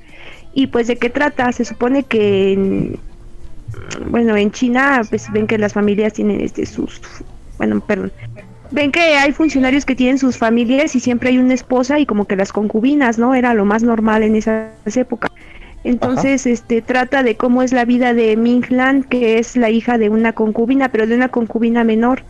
Y 0.52 0.66
pues 0.66 0.88
de 0.88 0.96
qué 0.96 1.10
trata, 1.10 1.52
se 1.52 1.64
supone 1.64 2.02
que 2.02 2.98
bueno, 4.08 4.36
en 4.36 4.50
China 4.50 5.02
pues 5.08 5.30
ven 5.32 5.46
que 5.46 5.58
las 5.58 5.72
familias 5.72 6.12
tienen 6.12 6.40
este 6.40 6.66
sus, 6.66 7.00
bueno, 7.58 7.80
perdón, 7.80 8.12
ven 8.74 8.90
que 8.90 9.00
hay 9.00 9.32
funcionarios 9.32 9.84
que 9.84 9.94
tienen 9.94 10.18
sus 10.18 10.36
familias 10.36 10.96
y 10.96 11.00
siempre 11.00 11.30
hay 11.30 11.38
una 11.38 11.54
esposa 11.54 12.00
y 12.00 12.06
como 12.06 12.26
que 12.26 12.34
las 12.34 12.52
concubinas, 12.52 13.18
¿no? 13.18 13.34
Era 13.34 13.54
lo 13.54 13.64
más 13.64 13.84
normal 13.84 14.24
en 14.24 14.34
esas 14.34 14.96
épocas. 14.96 15.30
Entonces, 15.84 16.46
este 16.46 16.82
trata 16.82 17.22
de 17.22 17.36
cómo 17.36 17.62
es 17.62 17.72
la 17.72 17.84
vida 17.84 18.14
de 18.14 18.36
Minglan, 18.36 19.04
que 19.04 19.38
es 19.38 19.56
la 19.56 19.70
hija 19.70 19.96
de 19.96 20.08
una 20.08 20.32
concubina, 20.32 20.88
pero 20.88 21.06
de 21.06 21.14
una 21.14 21.28
concubina 21.28 21.84
menor, 21.84 22.24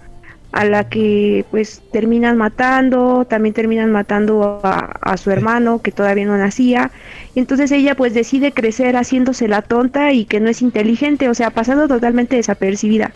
a 0.53 0.65
la 0.65 0.89
que 0.89 1.45
pues 1.51 1.83
terminan 1.93 2.37
matando, 2.37 3.25
también 3.25 3.55
terminan 3.55 3.91
matando 3.91 4.61
a, 4.63 4.99
a 5.01 5.17
su 5.17 5.31
hermano 5.31 5.81
que 5.81 5.93
todavía 5.93 6.27
no 6.27 6.37
nacía. 6.37 6.91
Y 7.35 7.41
entonces 7.41 7.73
ella 7.73 7.95
pues 7.95 8.13
decide 8.13 8.53
crecer 8.53 8.97
haciéndose 8.97 9.49
la 9.49 9.63
tonta 9.63 10.13
y 10.13 10.27
que 10.27 10.41
no 10.41 10.51
es 10.51 10.61
inteligente, 10.61 11.29
o 11.29 11.35
sea, 11.35 11.51
pasando 11.51 11.89
totalmente 11.89 12.37
desapercibida. 12.37 13.13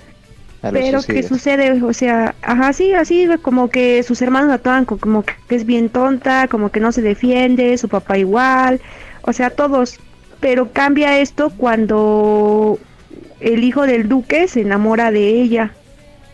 Pero 0.61 1.00
¿qué 1.02 1.22
sucede? 1.22 1.82
O 1.82 1.92
sea, 1.92 2.34
ajá, 2.42 2.72
sí, 2.72 2.92
así 2.92 3.28
como 3.42 3.68
que 3.68 4.02
sus 4.02 4.20
hermanos 4.22 4.50
la 4.50 4.59
toman 4.59 4.84
como 4.84 5.22
que 5.22 5.34
es 5.54 5.64
bien 5.64 5.88
tonta, 5.88 6.48
como 6.48 6.70
que 6.70 6.80
no 6.80 6.90
se 6.90 7.00
defiende, 7.00 7.78
su 7.78 7.88
papá 7.88 8.18
igual, 8.18 8.80
o 9.22 9.32
sea, 9.32 9.50
todos. 9.50 9.98
Pero 10.40 10.72
cambia 10.72 11.18
esto 11.18 11.50
cuando 11.50 12.78
el 13.40 13.62
hijo 13.62 13.86
del 13.86 14.09
duque 14.09 14.48
se 14.48 14.62
enamora 14.62 15.11
de 15.11 15.28
ella. 15.28 15.72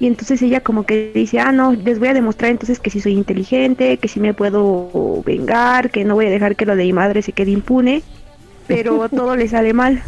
Y 0.00 0.06
entonces 0.06 0.42
ella 0.42 0.60
como 0.60 0.84
que 0.84 1.12
dice, 1.14 1.38
ah, 1.38 1.52
no, 1.52 1.72
les 1.72 1.98
voy 1.98 2.08
a 2.08 2.14
demostrar 2.14 2.50
entonces 2.50 2.80
que 2.80 2.90
sí 2.90 3.00
soy 3.00 3.12
inteligente, 3.12 3.96
que 3.98 4.08
sí 4.08 4.20
me 4.20 4.34
puedo 4.34 5.22
vengar, 5.24 5.90
que 5.90 6.04
no 6.04 6.14
voy 6.14 6.26
a 6.26 6.30
dejar 6.30 6.56
que 6.56 6.66
lo 6.66 6.76
de 6.76 6.84
mi 6.84 6.92
madre 6.92 7.22
se 7.22 7.32
quede 7.32 7.50
impune. 7.52 8.02
Pero 8.66 9.08
todo 9.10 9.36
le 9.36 9.48
sale 9.48 9.72
mal 9.72 10.02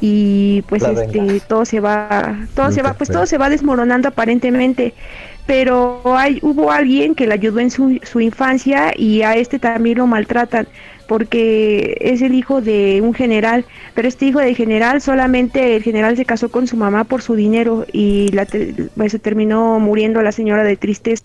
y 0.00 0.62
pues 0.62 0.82
este 0.82 1.40
todo 1.40 1.64
se 1.64 1.80
va 1.80 2.36
todo 2.54 2.70
se 2.72 2.82
va 2.82 2.94
pues 2.94 3.10
todo 3.10 3.26
se 3.26 3.38
va 3.38 3.48
desmoronando 3.48 4.08
aparentemente. 4.08 4.94
Pero 5.46 6.00
hay 6.16 6.38
hubo 6.42 6.70
alguien 6.70 7.14
que 7.14 7.26
le 7.26 7.34
ayudó 7.34 7.60
en 7.60 7.70
su, 7.70 8.00
su 8.02 8.20
infancia 8.20 8.92
y 8.96 9.22
a 9.22 9.36
este 9.36 9.58
también 9.58 9.98
lo 9.98 10.06
maltratan 10.06 10.66
porque 11.06 11.96
es 12.00 12.22
el 12.22 12.34
hijo 12.34 12.60
de 12.60 13.00
un 13.02 13.14
general, 13.14 13.64
pero 13.94 14.08
este 14.08 14.26
hijo 14.26 14.40
del 14.40 14.56
general 14.56 15.00
solamente 15.00 15.76
el 15.76 15.82
general 15.82 16.16
se 16.16 16.24
casó 16.24 16.50
con 16.50 16.66
su 16.66 16.76
mamá 16.76 17.04
por 17.04 17.22
su 17.22 17.34
dinero 17.34 17.86
y 17.92 18.28
la 18.28 18.46
pues, 18.96 19.12
se 19.12 19.18
terminó 19.18 19.78
muriendo 19.80 20.22
la 20.22 20.32
señora 20.32 20.64
de 20.64 20.76
tristeza. 20.76 21.24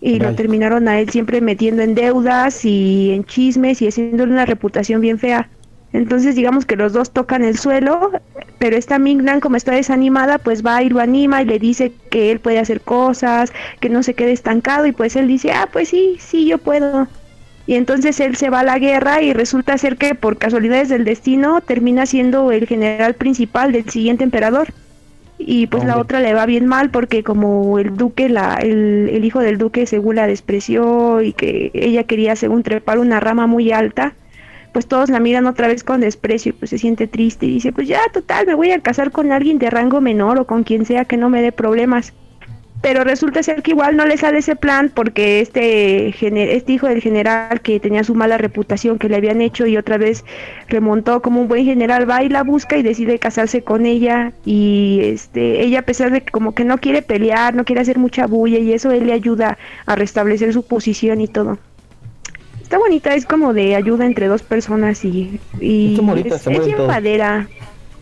Y 0.00 0.20
lo 0.20 0.32
terminaron 0.36 0.86
a 0.86 1.00
él 1.00 1.10
siempre 1.10 1.40
metiendo 1.40 1.82
en 1.82 1.96
deudas 1.96 2.64
y 2.64 3.10
en 3.10 3.24
chismes 3.24 3.82
y 3.82 3.88
haciéndole 3.88 4.32
una 4.32 4.46
reputación 4.46 5.00
bien 5.00 5.18
fea. 5.18 5.48
Entonces 5.92 6.34
digamos 6.34 6.66
que 6.66 6.76
los 6.76 6.92
dos 6.92 7.10
tocan 7.12 7.42
el 7.42 7.56
suelo, 7.56 8.12
pero 8.58 8.76
esta 8.76 8.98
Mingnan 8.98 9.40
como 9.40 9.56
está 9.56 9.72
desanimada, 9.72 10.38
pues 10.38 10.64
va 10.64 10.82
y 10.82 10.90
lo 10.90 11.00
anima 11.00 11.42
y 11.42 11.46
le 11.46 11.58
dice 11.58 11.92
que 12.10 12.30
él 12.30 12.40
puede 12.40 12.58
hacer 12.58 12.82
cosas, 12.82 13.52
que 13.80 13.88
no 13.88 14.02
se 14.02 14.14
quede 14.14 14.32
estancado 14.32 14.86
y 14.86 14.92
pues 14.92 15.16
él 15.16 15.26
dice, 15.28 15.52
ah, 15.52 15.68
pues 15.72 15.88
sí, 15.88 16.16
sí, 16.20 16.46
yo 16.46 16.58
puedo. 16.58 17.08
Y 17.66 17.74
entonces 17.74 18.18
él 18.20 18.36
se 18.36 18.50
va 18.50 18.60
a 18.60 18.64
la 18.64 18.78
guerra 18.78 19.22
y 19.22 19.32
resulta 19.32 19.76
ser 19.78 19.96
que 19.96 20.14
por 20.14 20.38
casualidades 20.38 20.88
del 20.88 21.04
destino 21.04 21.60
termina 21.60 22.06
siendo 22.06 22.50
el 22.52 22.66
general 22.66 23.14
principal 23.14 23.72
del 23.72 23.88
siguiente 23.88 24.24
emperador. 24.24 24.68
Y 25.38 25.68
pues 25.68 25.84
la 25.84 25.98
otra 25.98 26.20
le 26.20 26.34
va 26.34 26.46
bien 26.46 26.66
mal 26.66 26.90
porque 26.90 27.22
como 27.22 27.78
el 27.78 27.96
duque, 27.96 28.28
la, 28.28 28.56
el, 28.56 29.08
el 29.12 29.24
hijo 29.24 29.40
del 29.40 29.56
duque 29.56 29.86
según 29.86 30.16
la 30.16 30.26
despreció 30.26 31.22
y 31.22 31.32
que 31.32 31.70
ella 31.74 32.04
quería 32.04 32.34
según 32.36 32.62
trepar 32.62 32.98
una 32.98 33.20
rama 33.20 33.46
muy 33.46 33.70
alta, 33.70 34.14
pues 34.72 34.86
todos 34.86 35.10
la 35.10 35.20
miran 35.20 35.46
otra 35.46 35.68
vez 35.68 35.84
con 35.84 36.00
desprecio 36.00 36.50
y 36.50 36.52
pues 36.52 36.70
se 36.70 36.78
siente 36.78 37.06
triste 37.06 37.46
y 37.46 37.54
dice, 37.54 37.72
pues 37.72 37.88
ya, 37.88 38.00
total, 38.12 38.46
me 38.46 38.54
voy 38.54 38.70
a 38.72 38.80
casar 38.80 39.10
con 39.10 39.32
alguien 39.32 39.58
de 39.58 39.70
rango 39.70 40.00
menor 40.00 40.38
o 40.38 40.46
con 40.46 40.64
quien 40.64 40.84
sea 40.84 41.04
que 41.04 41.16
no 41.16 41.28
me 41.30 41.42
dé 41.42 41.52
problemas. 41.52 42.12
Pero 42.80 43.02
resulta 43.02 43.42
ser 43.42 43.62
que 43.62 43.72
igual 43.72 43.96
no 43.96 44.06
le 44.06 44.16
sale 44.16 44.38
ese 44.38 44.54
plan 44.54 44.92
porque 44.94 45.40
este, 45.40 46.08
este 46.10 46.72
hijo 46.72 46.86
del 46.86 47.00
general 47.00 47.60
que 47.60 47.80
tenía 47.80 48.04
su 48.04 48.14
mala 48.14 48.38
reputación 48.38 48.98
que 48.98 49.08
le 49.08 49.16
habían 49.16 49.40
hecho 49.40 49.66
y 49.66 49.76
otra 49.76 49.98
vez 49.98 50.24
remontó 50.68 51.20
como 51.20 51.40
un 51.40 51.48
buen 51.48 51.64
general 51.64 52.08
va 52.08 52.22
y 52.22 52.28
la 52.28 52.44
busca 52.44 52.76
y 52.76 52.84
decide 52.84 53.18
casarse 53.18 53.62
con 53.62 53.84
ella 53.84 54.32
y 54.44 55.00
este 55.02 55.62
ella 55.64 55.80
a 55.80 55.82
pesar 55.82 56.12
de 56.12 56.20
que 56.20 56.30
como 56.30 56.54
que 56.54 56.64
no 56.64 56.78
quiere 56.78 57.02
pelear, 57.02 57.52
no 57.54 57.64
quiere 57.64 57.80
hacer 57.80 57.98
mucha 57.98 58.28
bulla 58.28 58.58
y 58.58 58.72
eso 58.72 58.92
él 58.92 59.08
le 59.08 59.12
ayuda 59.12 59.58
a 59.86 59.96
restablecer 59.96 60.52
su 60.52 60.64
posición 60.64 61.20
y 61.20 61.26
todo 61.26 61.58
está 62.68 62.76
bonita, 62.76 63.14
es 63.14 63.24
como 63.24 63.54
de 63.54 63.76
ayuda 63.76 64.04
entre 64.04 64.26
dos 64.26 64.42
personas 64.42 65.02
y, 65.02 65.40
y 65.58 65.98
es, 66.26 66.46
bien 66.46 66.76
padera. 66.86 67.48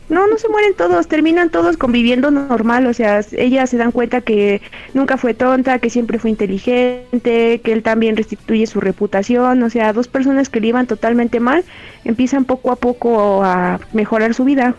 No, 0.09 0.27
no 0.27 0.39
se 0.39 0.49
mueren 0.49 0.75
todos, 0.75 1.07
terminan 1.07 1.51
todos 1.51 1.77
conviviendo 1.77 2.33
normal, 2.33 2.85
o 2.89 2.93
sea, 2.93 3.21
ellas 3.37 3.71
se 3.71 3.77
dan 3.77 3.93
cuenta 3.93 4.23
que 4.23 4.61
nunca 4.93 5.19
fue 5.19 5.35
tonta, 5.35 5.79
que 5.79 5.89
siempre 5.89 6.19
fue 6.19 6.31
inteligente, 6.31 7.61
que 7.63 7.73
él 7.73 7.85
también 7.85 8.17
restituye 8.17 8.67
su 8.67 8.81
reputación, 8.81 9.63
o 9.63 9.71
sea, 9.71 9.93
dos 9.93 10.09
personas 10.09 10.49
que 10.49 10.61
le 10.61 10.67
iban 10.67 10.89
totalmente 10.89 11.39
mal 11.39 11.65
empiezan 12.05 12.45
poco 12.45 12.73
a 12.73 12.77
poco 12.77 13.45
a 13.45 13.79
mejorar 13.93 14.35
su 14.35 14.43
vida. 14.45 14.75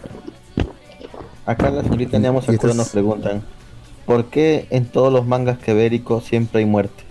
Acá 1.46 1.70
la 1.70 1.84
señorita 1.84 2.20
Neamo 2.20 2.40
Y 2.40 2.42
Sakura 2.42 2.56
estas- 2.56 2.76
nos 2.76 2.90
preguntan, 2.90 3.42
¿por 4.06 4.26
qué 4.26 4.68
en 4.70 4.86
todos 4.86 5.14
los 5.14 5.26
mangas 5.26 5.60
quebéricos 5.60 6.26
siempre 6.26 6.60
hay 6.60 6.66
muerte? 6.66 7.07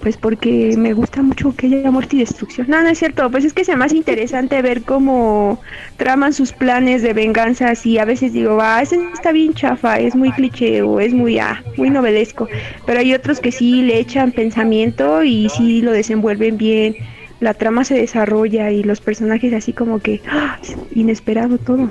Pues 0.00 0.16
porque 0.16 0.74
me 0.78 0.92
gusta 0.92 1.22
mucho 1.22 1.54
que 1.56 1.66
haya 1.66 1.90
muerte 1.90 2.16
y 2.16 2.20
destrucción. 2.20 2.68
No, 2.68 2.80
no 2.82 2.88
es 2.88 2.98
cierto. 2.98 3.30
Pues 3.30 3.44
es 3.44 3.52
que 3.52 3.62
es 3.62 3.76
más 3.76 3.92
interesante 3.92 4.62
ver 4.62 4.82
cómo 4.82 5.60
traman 5.96 6.32
sus 6.32 6.52
planes 6.52 7.02
de 7.02 7.12
venganza. 7.12 7.72
Y 7.82 7.98
a 7.98 8.04
veces 8.04 8.32
digo, 8.32 8.58
ah, 8.60 8.80
ese 8.80 8.96
está 9.12 9.32
bien 9.32 9.54
chafa, 9.54 9.98
es 9.98 10.14
muy 10.14 10.30
cliché 10.32 10.82
o 10.82 11.00
es 11.00 11.12
muy, 11.12 11.38
ah, 11.38 11.62
muy 11.76 11.90
novelesco. 11.90 12.48
Pero 12.86 13.00
hay 13.00 13.12
otros 13.14 13.40
que 13.40 13.50
sí 13.50 13.82
le 13.82 13.98
echan 13.98 14.32
pensamiento 14.32 15.22
y 15.24 15.48
sí 15.48 15.82
lo 15.82 15.92
desenvuelven 15.92 16.56
bien. 16.58 16.96
La 17.40 17.54
trama 17.54 17.84
se 17.84 17.94
desarrolla 17.94 18.70
y 18.70 18.82
los 18.82 19.00
personajes 19.00 19.52
así 19.52 19.72
como 19.72 20.00
que, 20.00 20.20
ah, 20.30 20.58
inesperado 20.94 21.58
todo. 21.58 21.90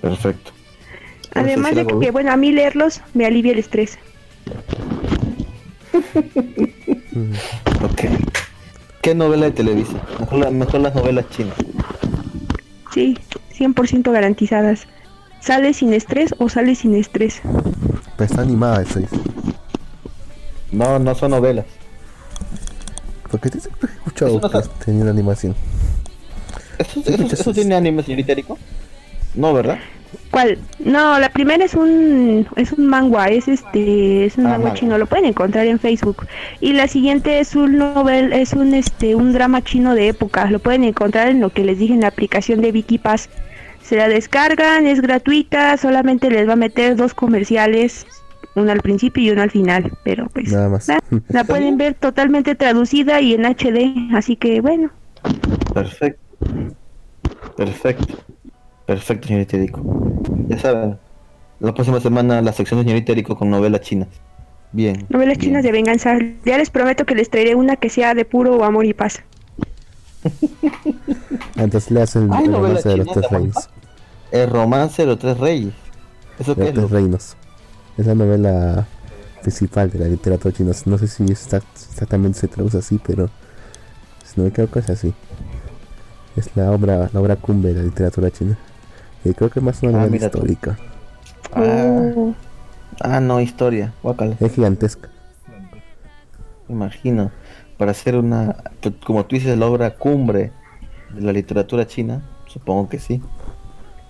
Perfecto. 0.00 0.52
¿Quieres 1.30 1.52
Además 1.52 1.74
de 1.74 1.86
que, 1.86 2.10
bueno, 2.10 2.32
a 2.32 2.36
mí 2.36 2.52
leerlos 2.52 3.02
me 3.14 3.26
alivia 3.26 3.52
el 3.52 3.58
estrés. 3.58 3.98
Ok. 7.82 8.02
¿Qué 9.02 9.14
novela 9.14 9.46
de 9.46 9.52
Televisa? 9.52 9.92
Mejor, 10.20 10.38
la- 10.38 10.50
mejor 10.50 10.80
las 10.80 10.94
novelas 10.94 11.28
chinas. 11.30 11.54
Sí, 12.92 13.16
100% 13.56 14.10
garantizadas. 14.12 14.86
¿Sale 15.40 15.72
sin 15.72 15.92
estrés 15.94 16.34
o 16.38 16.48
sale 16.48 16.74
sin 16.74 16.94
estrés? 16.94 17.40
Pues 18.16 18.30
está 18.30 18.42
animada 18.42 18.82
esa. 18.82 19.00
dice. 19.00 19.16
No, 20.72 20.98
no 20.98 21.14
son 21.14 21.30
novelas. 21.30 21.66
Porque 23.30 23.50
te 23.50 23.60
siempre 23.60 23.90
he 23.90 23.94
escuchado 23.94 24.40
no 24.40 24.50
que 24.50 24.68
tenía 24.84 25.08
animación. 25.10 25.54
¿Eso, 27.32 27.52
tiene 27.52 27.74
anime, 27.74 28.02
señorita 28.02 28.32
Erico? 28.32 28.58
No, 29.34 29.52
¿verdad? 29.52 29.78
¿Cuál? 30.30 30.58
No, 30.78 31.18
la 31.18 31.30
primera 31.30 31.64
es 31.64 31.74
un 31.74 32.46
es 32.56 32.72
un 32.72 32.86
manga, 32.86 33.28
es 33.28 33.48
este 33.48 34.26
es 34.26 34.36
un 34.38 34.46
Ah, 34.46 34.50
manga 34.58 34.74
chino, 34.74 34.98
lo 34.98 35.06
pueden 35.06 35.24
encontrar 35.26 35.66
en 35.66 35.78
Facebook. 35.78 36.26
Y 36.60 36.72
la 36.74 36.86
siguiente 36.88 37.40
es 37.40 37.54
un 37.56 37.78
novel, 37.78 38.32
es 38.32 38.52
un 38.52 38.74
este 38.74 39.14
un 39.14 39.32
drama 39.32 39.62
chino 39.62 39.94
de 39.94 40.08
época, 40.08 40.50
lo 40.50 40.58
pueden 40.58 40.84
encontrar 40.84 41.28
en 41.28 41.40
lo 41.40 41.50
que 41.50 41.64
les 41.64 41.78
dije 41.78 41.94
en 41.94 42.00
la 42.02 42.08
aplicación 42.08 42.60
de 42.60 42.70
Wikipass. 42.70 43.28
Se 43.82 43.96
la 43.96 44.08
descargan, 44.08 44.86
es 44.86 45.00
gratuita, 45.00 45.76
solamente 45.78 46.30
les 46.30 46.46
va 46.46 46.52
a 46.52 46.56
meter 46.56 46.94
dos 46.96 47.14
comerciales, 47.14 48.06
uno 48.54 48.70
al 48.70 48.80
principio 48.80 49.22
y 49.22 49.30
uno 49.30 49.42
al 49.42 49.50
final, 49.50 49.92
pero 50.04 50.28
pues 50.28 50.52
Nada 50.52 50.68
más. 50.68 50.88
la, 50.88 51.00
la 51.28 51.44
pueden 51.44 51.78
ver 51.78 51.94
totalmente 51.94 52.54
traducida 52.54 53.20
y 53.22 53.32
en 53.34 53.44
HD, 53.46 54.14
así 54.14 54.36
que 54.36 54.60
bueno. 54.60 54.90
Perfecto. 55.72 56.20
Perfecto. 57.56 58.14
Perfecto, 58.88 59.28
señorita 59.28 59.56
Erico. 59.58 59.82
Ya 60.48 60.58
saben, 60.58 60.98
la 61.60 61.74
próxima 61.74 62.00
semana 62.00 62.40
la 62.40 62.52
sección 62.54 62.80
de 62.80 62.84
señorita 62.84 63.12
Erico 63.12 63.36
con 63.36 63.50
novelas 63.50 63.82
chinas. 63.82 64.08
Bien. 64.72 65.04
Novelas 65.10 65.36
bien. 65.36 65.50
chinas 65.50 65.62
de 65.62 65.72
venganza. 65.72 66.18
Ya 66.46 66.56
les 66.56 66.70
prometo 66.70 67.04
que 67.04 67.14
les 67.14 67.28
traeré 67.28 67.54
una 67.54 67.76
que 67.76 67.90
sea 67.90 68.14
de 68.14 68.24
puro 68.24 68.64
amor 68.64 68.86
y 68.86 68.94
paz. 68.94 69.22
Entonces 71.56 71.90
le 71.90 72.00
hacen 72.02 72.32
el 72.32 72.50
romance 72.52 72.88
de 72.88 72.96
los 72.96 73.06
tres 73.08 73.28
¿te 73.28 73.36
reinos. 73.36 73.56
acuerdas? 73.58 73.70
El 74.32 74.50
romance 74.50 75.02
de 75.02 75.06
los 75.08 75.18
tres 75.18 75.38
reyes. 75.38 75.74
¿Eso 76.38 76.54
qué 76.54 76.60
Los 76.62 76.68
es? 76.70 76.74
tres 76.74 76.90
reinos. 76.90 77.36
Es 77.98 78.06
la 78.06 78.14
novela 78.14 78.86
principal 79.42 79.90
de 79.90 79.98
la 79.98 80.06
literatura 80.06 80.54
china. 80.54 80.72
No 80.86 80.96
sé 80.96 81.08
si 81.08 81.24
está- 81.24 81.60
exactamente 81.74 82.38
se 82.38 82.48
traduce 82.48 82.78
así, 82.78 82.98
pero 83.06 83.28
si 84.24 84.34
no 84.40 84.44
me 84.44 84.48
equivoco 84.48 84.78
es 84.78 84.88
así. 84.88 85.12
Es 86.36 86.48
la 86.56 86.70
obra, 86.72 87.10
la 87.12 87.20
obra 87.20 87.36
cumbre 87.36 87.74
de 87.74 87.80
la 87.80 87.84
literatura 87.84 88.30
china. 88.30 88.56
Y 89.24 89.32
creo 89.34 89.50
que 89.50 89.60
más 89.60 89.82
una 89.82 89.90
Ah, 89.90 89.92
novela 89.94 90.10
mira 90.12 90.30
tú. 90.30 90.38
histórica. 90.38 90.78
Ah, 91.52 92.12
Oh, 92.14 92.34
ah, 93.00 93.20
no, 93.20 93.40
historia. 93.40 93.92
Guácala. 94.02 94.36
Es 94.40 94.54
gigantesca. 94.54 95.08
Me 96.68 96.74
imagino. 96.74 97.30
Para 97.76 97.92
hacer 97.92 98.16
una, 98.16 98.56
como 99.04 99.24
tú 99.26 99.36
dices, 99.36 99.56
la 99.56 99.66
obra 99.66 99.94
cumbre 99.94 100.52
de 101.14 101.20
la 101.22 101.32
literatura 101.32 101.86
china, 101.86 102.22
supongo 102.46 102.88
que 102.88 102.98
sí. 102.98 103.22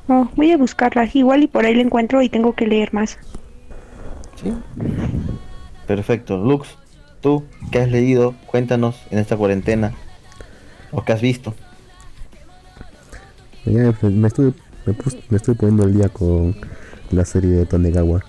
oh, 0.09 0.27
voy 0.37 0.53
a 0.53 0.57
buscarla. 0.57 1.09
Igual 1.13 1.43
y 1.43 1.47
por 1.49 1.65
ahí 1.67 1.75
la 1.75 1.83
encuentro 1.83 2.23
y 2.23 2.29
tengo 2.29 2.55
que 2.55 2.67
leer 2.67 2.93
más. 2.95 3.19
Sí. 4.43 4.53
Perfecto. 5.87 6.37
Lux, 6.39 6.69
tú, 7.21 7.45
¿qué 7.71 7.81
has 7.81 7.91
leído? 7.91 8.35
Cuéntanos 8.47 8.97
en 9.11 9.19
esta 9.19 9.37
cuarentena. 9.37 9.93
¿O 10.93 11.05
qué 11.05 11.13
has 11.13 11.21
visto? 11.21 11.55
Ya 13.67 13.93
me, 14.03 14.11
me 14.11 14.29
estuve, 14.29 14.55
me, 14.89 14.95
pus- 14.95 15.19
me 15.29 15.37
estoy 15.37 15.55
poniendo 15.55 15.85
el 15.85 15.95
día 15.95 16.09
con 16.09 16.57
la 17.11 17.25
serie 17.25 17.51
de 17.51 17.67
Tonegawa. 17.67 18.23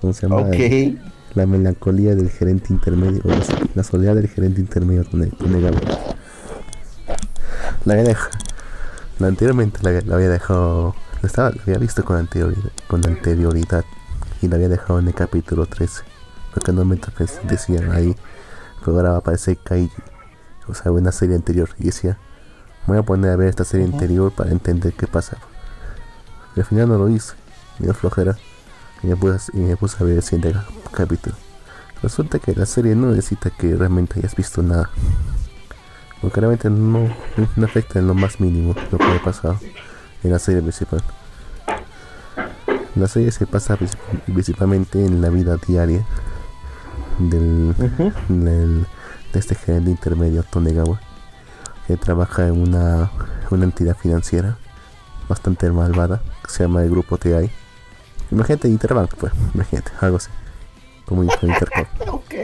¿Cómo 0.00 0.12
se 0.12 0.22
llama? 0.28 0.42
Ok. 0.42 0.54
La 1.34 1.46
melancolía 1.46 2.14
del 2.14 2.30
gerente 2.30 2.72
intermedio. 2.72 3.22
La, 3.24 3.36
la 3.74 3.82
soledad 3.84 4.14
del 4.14 4.28
gerente 4.28 4.60
intermedio 4.60 5.04
Tone- 5.04 5.30
Tonegawa. 5.38 5.80
La 7.84 7.94
había 7.94 8.04
dejado. 8.04 8.30
La 9.18 9.28
anteriormente 9.28 9.78
la, 9.82 9.90
había- 9.90 10.02
la 10.02 10.14
había 10.16 10.28
dejado. 10.28 10.94
La, 11.22 11.26
estaba, 11.26 11.50
la 11.50 11.62
había 11.62 11.78
visto 11.78 12.04
con 12.04 12.16
anterioridad, 12.16 12.70
con 12.86 13.06
anterioridad. 13.06 13.84
Y 14.42 14.48
la 14.48 14.56
había 14.56 14.68
dejado 14.68 14.98
en 14.98 15.08
el 15.08 15.14
capítulo 15.14 15.66
13. 15.66 16.02
Porque 16.52 16.72
normalmente 16.72 17.08
pues, 17.16 17.40
decían 17.48 17.92
ahí. 17.92 18.14
Pero 18.84 18.96
ahora 18.96 19.10
va 19.10 19.16
a 19.16 19.18
aparecer 19.20 19.56
Kaiji. 19.64 19.90
O 20.68 20.74
sea, 20.74 20.92
una 20.92 21.12
serie 21.12 21.36
anterior. 21.36 21.70
Y 21.78 21.84
decía. 21.86 22.18
Voy 22.86 22.98
a 22.98 23.02
poner 23.02 23.30
a 23.32 23.36
ver 23.36 23.48
esta 23.48 23.64
serie 23.64 23.86
Ujú. 23.86 23.94
anterior 23.96 24.32
para 24.32 24.50
entender 24.50 24.92
qué 24.92 25.06
pasa. 25.06 25.36
Y 26.56 26.60
al 26.60 26.66
final 26.66 26.88
no 26.88 26.98
lo 26.98 27.08
hice. 27.08 27.34
Me 27.78 27.86
dio 27.86 27.94
flojera. 27.94 28.36
Y 29.02 29.06
me 29.08 29.16
puse, 29.16 29.50
y 29.54 29.60
me 29.60 29.76
puse 29.76 29.96
a 30.00 30.06
ver 30.06 30.16
el 30.16 30.22
siguiente 30.22 30.52
ca- 30.52 30.66
capítulo. 30.92 31.34
Resulta 32.02 32.38
que 32.38 32.54
la 32.54 32.66
serie 32.66 32.94
no 32.94 33.08
necesita 33.08 33.50
que 33.50 33.74
realmente 33.76 34.18
hayas 34.18 34.34
visto 34.34 34.62
nada. 34.62 34.90
Porque 36.20 36.40
realmente 36.40 36.70
no, 36.70 37.08
no 37.56 37.64
afecta 37.66 37.98
en 37.98 38.06
lo 38.08 38.14
más 38.14 38.40
mínimo 38.40 38.74
lo 38.90 38.98
que 38.98 39.04
ha 39.04 39.22
pasado 39.22 39.58
en 40.22 40.30
la 40.32 40.38
serie 40.38 40.60
principal. 40.62 41.02
La 42.94 43.08
serie 43.08 43.30
se 43.32 43.46
pasa 43.46 43.76
princip- 43.78 44.20
principalmente 44.26 45.04
en 45.04 45.20
la 45.22 45.30
vida 45.30 45.56
diaria 45.66 46.04
del, 47.18 47.74
Ujú. 47.78 48.12
del- 48.28 48.86
de 49.32 49.38
este 49.38 49.54
gerente 49.54 49.90
intermedio 49.90 50.42
Tonegawa 50.42 51.00
que 51.92 51.98
trabaja 51.98 52.46
en 52.46 52.58
una, 52.58 53.10
una 53.50 53.64
entidad 53.64 53.94
financiera 53.94 54.56
bastante 55.28 55.70
malvada 55.70 56.22
que 56.42 56.50
se 56.50 56.62
llama 56.64 56.82
el 56.82 56.90
grupo 56.90 57.18
TI. 57.18 57.50
Imagínate 58.30 58.68
Interbank, 58.68 59.14
pues, 59.16 59.32
imagínate, 59.54 59.92
algo 60.00 60.16
así. 60.16 60.30
Como 61.04 61.26
con 61.26 61.50
Intercom, 61.50 61.84
Ok. 62.08 62.34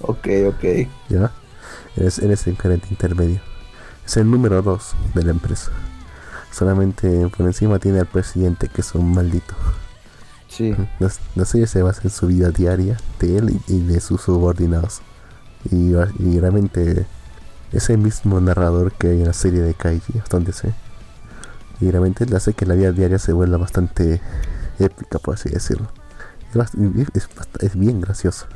Ok, 0.00 0.28
ok. 0.48 0.88
¿ya? 1.08 1.32
Eres, 1.96 2.18
eres 2.18 2.46
el 2.46 2.58
gerente 2.58 2.88
intermedio. 2.90 3.40
Es 4.04 4.18
el 4.18 4.30
número 4.30 4.60
2 4.60 4.94
de 5.14 5.22
la 5.24 5.30
empresa. 5.30 5.70
Solamente 6.52 7.28
por 7.34 7.46
encima 7.46 7.78
tiene 7.78 8.00
al 8.00 8.06
presidente, 8.06 8.68
que 8.68 8.82
es 8.82 8.94
un 8.94 9.14
maldito. 9.14 9.54
Sí. 10.48 10.76
La, 10.98 11.10
la 11.34 11.44
serie 11.46 11.66
se 11.66 11.82
basa 11.82 12.02
en 12.04 12.10
su 12.10 12.26
vida 12.26 12.50
diaria 12.50 12.98
de 13.20 13.38
él 13.38 13.58
y, 13.68 13.72
y 13.74 13.80
de 13.80 14.00
sus 14.00 14.20
subordinados. 14.20 15.00
Y, 15.70 15.94
y 16.18 16.40
realmente 16.40 17.06
es 17.72 17.90
el 17.90 17.98
mismo 17.98 18.40
narrador 18.40 18.92
que 18.92 19.08
hay 19.08 19.20
en 19.20 19.26
la 19.26 19.32
serie 19.32 19.60
de 19.62 19.74
Kaiji, 19.74 20.18
hasta 20.18 20.36
donde 20.36 20.52
sé. 20.52 20.72
Y 21.80 21.90
realmente 21.90 22.24
le 22.26 22.36
hace 22.36 22.54
que 22.54 22.64
la 22.66 22.74
vida 22.74 22.92
diaria 22.92 23.18
se 23.18 23.32
vuelva 23.32 23.58
bastante 23.58 24.20
épica, 24.78 25.18
por 25.18 25.34
así 25.34 25.48
decirlo. 25.50 25.88
Es, 27.60 27.76
bien 27.76 28.00
gracioso. 28.00 28.46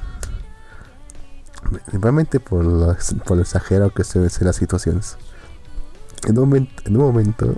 Realmente 1.92 2.40
por 2.40 2.64
lo, 2.64 2.96
por 3.26 3.36
lo 3.36 3.42
exagerado 3.42 3.90
que 3.90 4.04
se 4.04 4.18
ven 4.18 4.30
las 4.40 4.56
situaciones. 4.56 5.16
En 6.24 6.38
un 6.38 6.44
momento, 6.48 6.82
en 6.86 6.96
un 6.96 7.02
momento 7.02 7.54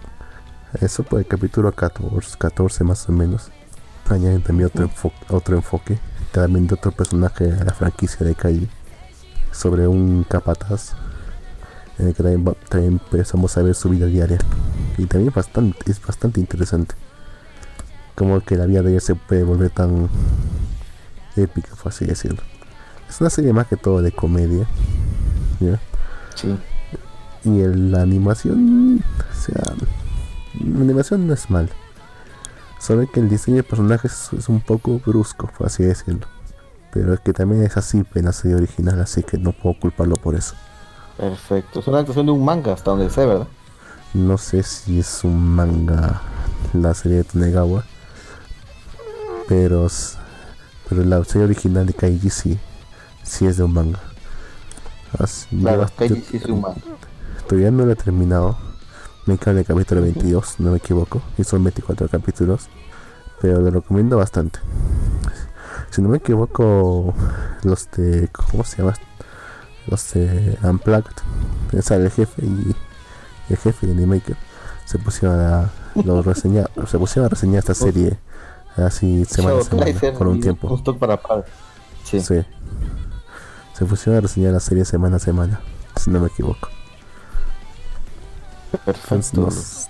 eso 0.81 1.05
por 1.05 1.21
el 1.21 1.27
capítulo 1.27 1.71
14, 1.73 2.39
14 2.39 2.85
más 2.85 3.09
o 3.09 3.13
menos, 3.13 3.51
añaden 4.09 4.43
también 4.43 4.67
otro, 4.67 4.89
enfo- 4.89 5.13
otro 5.29 5.57
enfoque, 5.57 5.99
también 6.33 6.67
de 6.67 6.75
otro 6.75 6.91
personaje 6.93 7.53
a 7.53 7.65
la 7.65 7.73
franquicia 7.73 8.27
de 8.27 8.35
Kaiji, 8.35 8.69
sobre 9.53 9.87
un 9.87 10.25
capataz, 10.29 10.93
en 11.99 12.09
el 12.09 12.15
que 12.15 12.23
también, 12.23 12.47
va- 12.47 12.57
también 12.69 12.95
empezamos 12.95 13.57
a 13.57 13.63
ver 13.63 13.75
su 13.75 13.89
vida 13.91 14.07
diaria. 14.07 14.39
Y 14.99 15.07
también 15.07 15.33
bastante, 15.35 15.91
es 15.91 16.01
bastante 16.05 16.41
interesante. 16.41 16.95
Como 18.15 18.41
que 18.41 18.57
la 18.57 18.67
vida 18.67 18.83
de 18.83 18.91
ella 18.93 19.01
se 19.01 19.15
puede 19.15 19.43
volver 19.43 19.71
tan 19.71 20.09
épica, 21.37 21.69
por 21.83 21.93
así 21.93 22.05
decirlo. 22.05 22.43
Es 23.09 23.21
una 23.21 23.31
serie 23.31 23.53
más 23.53 23.67
que 23.67 23.77
todo 23.77 24.03
de 24.03 24.13
comedia. 24.13 24.67
¿ya? 25.61 25.81
Sí. 26.35 26.57
Y 27.45 27.61
el- 27.61 27.91
la 27.93 28.03
animación, 28.03 29.03
o 29.31 29.35
sea, 29.35 29.63
la 30.61 30.81
animación 30.81 31.27
no 31.27 31.35
es 31.35 31.51
mal. 31.51 31.69
Solo 32.79 33.09
que 33.11 33.21
el 33.21 33.29
diseño 33.29 33.59
de 33.59 33.63
personajes 33.63 34.31
es 34.37 34.49
un 34.49 34.61
poco 34.61 34.99
brusco, 35.05 35.51
por 35.57 35.67
así 35.69 35.83
decirlo. 35.85 36.27
Pero 36.93 37.15
es 37.15 37.21
que 37.21 37.33
también 37.33 37.63
es 37.63 37.77
así 37.77 38.05
en 38.15 38.25
la 38.25 38.33
serie 38.33 38.57
original, 38.57 39.01
así 39.01 39.23
que 39.23 39.39
no 39.39 39.53
puedo 39.53 39.79
culparlo 39.81 40.17
por 40.17 40.35
eso. 40.35 40.55
Perfecto. 41.23 41.79
Es 41.79 41.87
una 41.87 41.99
adaptación 41.99 42.27
de 42.27 42.33
un 42.33 42.45
manga 42.45 42.73
hasta 42.73 42.91
donde 42.91 43.09
sé, 43.09 43.25
¿verdad? 43.25 43.47
No 44.13 44.37
sé 44.39 44.65
si 44.65 44.99
es 44.99 45.23
un 45.23 45.55
manga 45.55 46.21
la 46.73 46.93
serie 46.95 47.19
de 47.19 47.25
Tonegawa, 47.25 47.85
pero 49.49 49.87
pero 50.89 51.05
la 51.05 51.23
serie 51.25 51.45
original 51.45 51.87
de 51.87 51.95
Kaiji 51.95 52.29
sí, 52.29 52.59
sí 53.23 53.47
es 53.47 53.57
de 53.57 53.63
un 53.63 53.73
manga. 53.73 54.01
Así- 55.17 55.47
Claro, 55.61 55.87
yo- 55.87 55.95
Kaiji 55.97 56.23
sí 56.23 56.37
es 56.39 56.45
un 56.47 56.61
man. 56.61 56.75
Todavía 57.47 57.71
no 57.71 57.87
lo 57.87 57.93
he 57.93 57.97
terminado. 57.97 58.57
Me 59.27 59.39
queda 59.39 59.53
en 59.53 59.59
el 59.59 59.65
capítulo 59.65 60.03
22, 60.03 60.57
no 60.59 60.73
me 60.73 60.79
equivoco. 60.79 61.23
Y 61.39 61.45
son 61.45 61.63
24 61.63 62.09
capítulos. 62.09 62.67
Pero 63.41 63.61
lo 63.61 63.71
recomiendo 63.71 64.17
bastante. 64.17 64.59
Si 65.91 66.03
no 66.03 66.09
me 66.09 66.17
equivoco, 66.17 67.15
los 67.63 67.89
de. 67.93 68.29
¿Cómo 68.33 68.65
se 68.65 68.79
llama? 68.79 68.95
Los 69.87 70.13
de 70.13 70.59
Unplugged. 70.63 71.17
Esa 71.73 71.97
el 71.97 72.11
jefe 72.11 72.45
y 72.45 72.75
el 73.49 73.57
jefe 73.57 73.87
de 73.87 73.93
Animaker. 73.93 74.37
Se 74.85 74.99
pusieron 74.99 75.41
a, 75.41 75.71
lo 76.05 76.23
reseñar, 76.23 76.71
se 76.87 76.99
pusieron 76.99 77.27
a 77.27 77.29
reseñar 77.29 77.61
esta 77.61 77.75
serie 77.75 78.19
así 78.77 79.25
semana 79.25 79.61
a 79.61 79.65
semana, 79.65 80.19
por 80.19 80.27
un 80.29 80.41
tiempo. 80.41 80.75
Stock 80.77 80.99
para. 80.99 81.21
Sí. 82.05 82.21
Sí. 82.21 82.45
Se 83.73 83.85
pusieron 83.85 84.19
a 84.19 84.21
reseñar 84.21 84.53
la 84.53 84.61
serie 84.61 84.85
semana 84.85 85.17
a 85.17 85.21
semana, 85.21 85.61
si 85.97 86.11
no 86.11 86.21
me 86.21 86.29
equivoco. 86.29 86.69
Perfecto. 88.85 89.15
Entonces, 89.15 89.89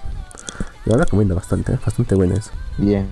yo 0.84 0.92
la 0.92 1.04
recomiendo 1.04 1.34
bastante, 1.34 1.72
¿eh? 1.72 1.78
bastante 1.84 2.14
buena 2.14 2.34
eso. 2.34 2.50
Bien, 2.78 3.08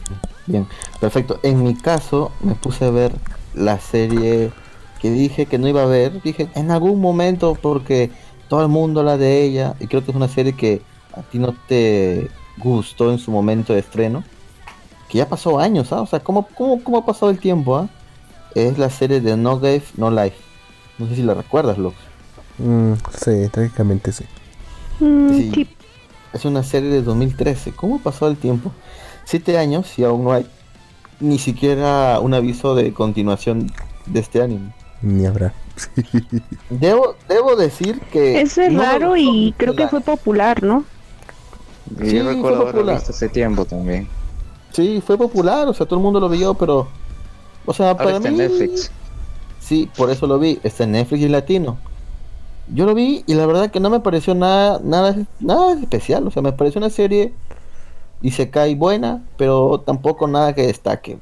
bien. 0.47 0.67
Perfecto. 1.01 1.39
En 1.43 1.63
mi 1.63 1.77
caso, 1.77 2.33
me 2.41 2.55
puse 2.55 2.85
a 2.85 2.91
ver 2.91 3.13
la 3.55 3.79
serie 3.79 4.53
que 5.01 5.11
dije 5.11 5.47
que 5.47 5.59
no 5.59 5.69
iba 5.69 5.83
a 5.83 5.87
ver. 5.87 6.23
Dije 6.23 6.49
en 6.55 6.71
algún 6.71 7.01
momento 7.01 7.57
porque 7.61 8.11
todo 8.49 8.63
el 8.63 8.69
mundo 8.69 9.01
habla 9.01 9.17
de 9.17 9.43
ella. 9.43 9.75
Y 9.81 9.87
creo 9.87 10.05
que 10.05 10.11
es 10.11 10.17
una 10.17 10.29
serie 10.29 10.53
que 10.55 10.83
a 11.15 11.23
ti 11.23 11.39
no 11.39 11.55
te 11.69 12.29
gustó 12.59 13.11
en 13.11 13.19
su 13.19 13.31
momento 13.31 13.73
de 13.73 13.81
estreno. 13.81 14.25
Que 15.09 15.19
ya 15.19 15.29
pasó 15.29 15.59
años, 15.59 15.93
¿ah? 15.93 16.03
O 16.03 16.07
sea, 16.07 16.21
¿cómo, 16.21 16.47
cómo, 16.55 16.83
cómo 16.85 16.99
ha 16.99 17.07
pasado 17.07 17.31
el 17.31 17.39
tiempo, 17.39 17.77
ah? 17.77 17.89
Es 18.55 18.79
la 18.79 18.91
serie 18.91 19.21
de 19.21 19.37
No 19.37 19.59
Game, 19.59 19.83
No 19.97 20.11
Life. 20.11 20.37
No 20.99 21.09
sé 21.09 21.17
si 21.17 21.23
la 21.23 21.35
recuerdas, 21.35 21.79
Lux. 21.79 21.97
Mm, 22.59 22.93
sí, 23.19 23.49
técnicamente 23.53 24.13
sí. 24.13 24.25
Mm, 25.01 25.35
Sí. 25.37 25.51
sí. 25.55 25.69
Es 26.33 26.45
una 26.45 26.63
serie 26.63 26.91
de 26.91 27.03
2013. 27.03 27.73
¿Cómo 27.73 27.97
ha 27.97 27.99
pasado 27.99 28.31
el 28.31 28.37
tiempo? 28.37 28.71
Siete 29.25 29.59
años 29.59 29.99
y 29.99 30.05
aún 30.05 30.25
no 30.25 30.33
hay 30.33 30.47
ni 31.19 31.39
siquiera 31.39 32.19
un 32.21 32.35
aviso 32.35 32.75
de 32.75 32.93
continuación 32.93 33.73
de 34.07 34.21
este 34.21 34.43
anime. 34.43 34.73
Ni 35.03 35.27
habrá. 35.27 35.53
Debo, 36.71 37.15
debo 37.29 37.57
decir 37.57 38.01
que... 38.13 38.41
Eso 38.41 38.61
es 38.61 38.73
no 38.73 38.83
raro 38.83 39.17
y 39.17 39.55
creo 39.57 39.75
que 39.75 39.89
fue 39.89 40.01
popular, 40.01 40.63
¿no? 40.63 40.85
Sí, 42.03 42.17
yo 42.17 42.25
fue 42.25 42.35
recuerdo 42.35 42.67
popular. 42.67 42.97
visto 42.97 43.13
hace 43.13 43.29
tiempo 43.29 43.65
también. 43.65 44.07
Sí, 44.73 45.03
fue 45.05 45.17
popular, 45.17 45.67
o 45.69 45.75
sea, 45.75 45.87
todo 45.87 45.99
el 45.99 46.03
mundo 46.03 46.21
lo 46.21 46.29
vio, 46.29 46.55
pero... 46.55 46.89
O 47.65 47.73
sea, 47.73 47.91
Ahora 47.91 47.99
para 47.99 48.17
está 48.19 48.31
mí... 48.31 48.37
Netflix. 48.37 48.91
Sí, 49.59 49.89
por 49.97 50.11
eso 50.11 50.27
lo 50.27 50.39
vi. 50.39 50.61
Está 50.63 50.85
en 50.85 50.93
Netflix 50.93 51.23
y 51.23 51.29
latino. 51.29 51.79
Yo 52.69 52.87
lo 52.87 52.95
vi 52.95 53.25
y 53.27 53.35
la 53.35 53.47
verdad 53.47 53.71
que 53.71 53.81
no 53.81 53.91
me 53.91 54.01
pareció 54.01 54.35
nada, 54.35 54.81
nada, 54.83 55.17
nada 55.41 55.73
especial. 55.81 56.27
O 56.27 56.31
sea, 56.31 56.43
me 56.43 56.53
pareció 56.53 56.79
una 56.79 56.91
serie 56.91 57.35
y 58.23 58.33
se 58.33 58.51
cae 58.51 58.75
buena, 58.75 59.23
pero 59.37 59.81
tampoco 59.81 60.27
nada 60.29 60.55
que 60.55 60.67
destaque. 60.67 61.19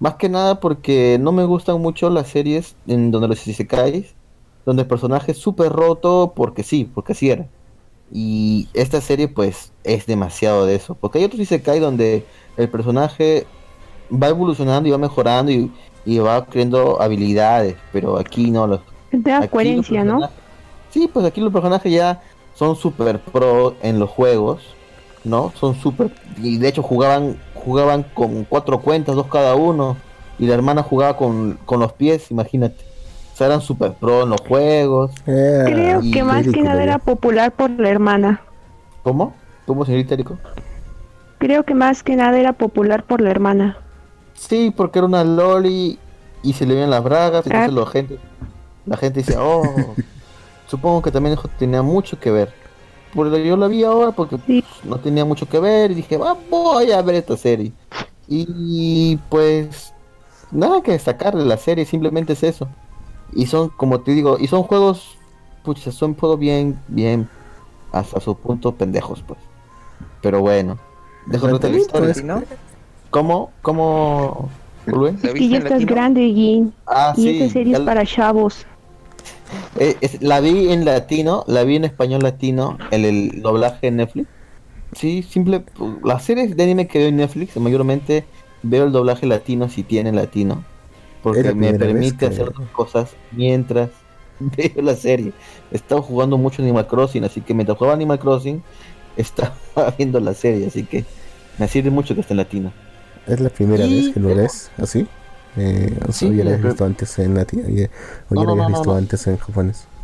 Más 0.00 0.14
que 0.14 0.30
nada 0.30 0.60
porque 0.60 1.18
no 1.20 1.30
me 1.30 1.44
gustan 1.44 1.80
mucho 1.80 2.08
las 2.08 2.28
series 2.28 2.74
en 2.86 3.10
donde 3.10 3.28
los 3.28 3.46
isekais, 3.46 4.14
donde 4.64 4.82
el 4.82 4.88
personaje 4.88 5.32
es 5.32 5.38
súper 5.38 5.70
roto 5.70 6.32
porque 6.34 6.62
sí, 6.62 6.90
porque 6.92 7.12
así 7.12 7.30
era. 7.30 7.46
Y 8.10 8.68
esta 8.72 9.00
serie 9.02 9.28
pues 9.28 9.72
es 9.84 10.06
demasiado 10.06 10.64
de 10.64 10.74
eso. 10.74 10.94
Porque 10.94 11.18
hay 11.18 11.24
otros 11.24 11.40
isekai 11.40 11.80
donde 11.80 12.24
el 12.56 12.68
personaje 12.70 13.46
va 14.10 14.28
evolucionando 14.28 14.88
y 14.88 14.92
va 14.92 14.98
mejorando 14.98 15.52
y, 15.52 15.70
y 16.06 16.18
va 16.18 16.46
creando 16.46 17.00
habilidades, 17.00 17.76
pero 17.92 18.18
aquí 18.18 18.50
no. 18.50 18.66
Los, 18.66 18.80
Te 19.10 19.18
da 19.18 19.46
coherencia, 19.48 20.02
¿no? 20.02 20.28
Sí, 20.88 21.08
pues 21.12 21.26
aquí 21.26 21.42
los 21.42 21.52
personajes 21.52 21.92
ya 21.92 22.22
son 22.54 22.74
super 22.74 23.20
pro 23.20 23.76
en 23.82 23.98
los 23.98 24.10
juegos, 24.10 24.62
¿no? 25.24 25.52
Son 25.60 25.74
super 25.74 26.10
y 26.42 26.56
de 26.56 26.68
hecho 26.68 26.82
jugaban 26.82 27.38
jugaban 27.64 28.04
con 28.14 28.44
cuatro 28.44 28.80
cuentas, 28.80 29.14
dos 29.14 29.26
cada 29.28 29.54
uno, 29.54 29.96
y 30.38 30.46
la 30.46 30.54
hermana 30.54 30.82
jugaba 30.82 31.16
con, 31.16 31.58
con 31.66 31.80
los 31.80 31.92
pies, 31.92 32.30
imagínate. 32.30 32.84
O 33.32 33.36
sea, 33.36 33.46
eran 33.46 33.60
super 33.60 33.92
pro 33.94 34.22
en 34.24 34.30
los 34.30 34.40
juegos. 34.42 35.12
Creo 35.24 36.00
y 36.02 36.10
que 36.10 36.22
más 36.24 36.46
que 36.46 36.62
nada 36.62 36.82
era 36.82 36.98
popular 36.98 37.52
por 37.52 37.70
la 37.70 37.88
hermana. 37.88 38.40
¿Cómo? 39.02 39.34
¿Cómo, 39.66 39.84
señorita 39.84 40.14
Erico? 40.14 40.38
Creo 41.38 41.64
que 41.64 41.74
más 41.74 42.02
que 42.02 42.16
nada 42.16 42.38
era 42.38 42.52
popular 42.52 43.04
por 43.04 43.20
la 43.20 43.30
hermana. 43.30 43.78
Sí, 44.34 44.72
porque 44.76 44.98
era 44.98 45.06
una 45.06 45.24
loli 45.24 45.98
y 46.42 46.52
se 46.54 46.66
le 46.66 46.74
veían 46.74 46.90
las 46.90 47.02
bragas, 47.02 47.46
entonces 47.46 47.70
Ah. 47.70 47.80
la 47.80 47.86
gente 47.86 48.18
la 48.86 48.96
gente 48.96 49.20
dice, 49.20 49.36
"Oh, 49.38 49.62
supongo 50.66 51.00
que 51.02 51.10
también 51.10 51.34
eso 51.38 51.48
tenía 51.58 51.82
mucho 51.82 52.18
que 52.18 52.30
ver." 52.30 52.59
Pero 53.14 53.36
yo 53.38 53.56
la 53.56 53.66
vi 53.68 53.82
ahora 53.84 54.12
porque 54.12 54.36
Sí. 54.46 54.64
no 54.84 54.98
tenía 54.98 55.24
mucho 55.24 55.48
que 55.48 55.58
ver 55.58 55.90
y 55.90 55.94
dije, 55.94 56.16
"Va, 56.16 56.36
voy 56.48 56.92
a 56.92 57.02
ver 57.02 57.16
esta 57.16 57.36
serie." 57.36 57.72
Y 58.28 59.16
pues 59.28 59.92
nada 60.52 60.80
que 60.82 60.92
destacar 60.92 61.36
de 61.36 61.44
la 61.44 61.56
serie, 61.56 61.84
simplemente 61.84 62.34
es 62.34 62.42
eso. 62.44 62.68
Y 63.32 63.46
son, 63.46 63.68
como 63.70 64.00
te 64.00 64.12
digo, 64.12 64.36
y 64.38 64.46
son 64.46 64.62
juegos, 64.62 65.16
pucha, 65.64 65.90
son 65.92 66.14
juegos 66.14 66.38
bien, 66.38 66.78
bien, 66.88 67.28
hasta 67.92 68.20
su 68.20 68.36
punto 68.36 68.72
pendejos, 68.72 69.22
pues. 69.26 69.38
Pero 70.22 70.40
bueno, 70.40 70.78
dejo 71.26 71.46
de 71.58 71.70
la 71.70 71.76
historia. 71.78 72.12
pues, 72.12 72.24
¿no? 72.24 72.42
¿Cómo? 73.10 73.50
¿Cómo? 73.62 74.48
Es 75.22 75.32
que 75.32 75.48
ya 75.48 75.58
estás 75.58 75.84
grande, 75.84 76.20
Gin. 76.32 76.72
Ah, 76.86 77.12
Y 77.16 77.22
sí. 77.22 77.40
esta 77.40 77.52
serie 77.52 77.72
ya 77.72 77.78
es 77.78 77.84
para 77.84 78.04
chavos. 78.06 78.66
Eh, 79.78 79.96
es- 80.00 80.22
la 80.22 80.40
vi 80.40 80.70
en 80.72 80.84
latino, 80.84 81.44
la 81.46 81.64
vi 81.64 81.76
en 81.76 81.84
español 81.84 82.22
latino, 82.22 82.78
el 82.90 83.40
doblaje 83.42 83.88
en 83.88 83.96
Netflix. 83.96 84.28
Sí, 84.92 85.22
simple. 85.22 85.64
Las 86.02 86.24
series 86.24 86.56
de 86.56 86.62
anime 86.64 86.86
que 86.88 86.98
veo 86.98 87.08
en 87.08 87.16
Netflix, 87.16 87.56
mayormente 87.56 88.24
veo 88.62 88.84
el 88.84 88.92
doblaje 88.92 89.26
latino 89.26 89.68
si 89.68 89.82
tiene 89.82 90.12
latino. 90.12 90.64
Porque 91.22 91.52
me 91.54 91.72
permite 91.74 92.26
hacer 92.26 92.48
otras 92.48 92.68
cosas 92.70 93.10
mientras 93.32 93.90
veo 94.40 94.82
la 94.82 94.96
serie. 94.96 95.32
He 95.70 95.76
estado 95.76 96.02
jugando 96.02 96.38
mucho 96.38 96.62
Animal 96.62 96.86
Crossing, 96.86 97.24
así 97.24 97.40
que 97.40 97.54
mientras 97.54 97.78
jugaba 97.78 97.94
Animal 97.94 98.18
Crossing, 98.18 98.62
estaba 99.16 99.54
viendo 99.96 100.18
la 100.20 100.34
serie, 100.34 100.66
así 100.66 100.84
que 100.84 101.04
me 101.58 101.68
sirve 101.68 101.90
mucho 101.90 102.14
que 102.14 102.22
esté 102.22 102.32
en 102.32 102.38
latino. 102.38 102.72
Es 103.26 103.38
la 103.38 103.50
primera 103.50 103.84
Y- 103.86 103.94
vez 104.06 104.14
que 104.14 104.20
lo 104.20 104.34
ves 104.34 104.70
así. 104.78 105.06
Eh, 105.56 105.98
o 106.08 106.12
sea, 106.12 106.28
Sí, 106.30 106.36
ya 106.36 106.44
lo 106.44 106.50
has 106.50 106.56
pero- 106.56 106.68
visto 106.68 106.84
antes 106.84 107.18
en 107.18 107.34
ya- 107.34 107.42
o 108.30 108.34
No, 108.34 108.40
ya 108.42 108.44
lo 108.44 108.44
no, 108.44 108.50
habías 108.52 108.70
no, 108.70 108.76
visto 108.78 108.90
no. 108.92 108.96
antes 108.96 109.26
en 109.26 109.36
japonés. 109.38 109.86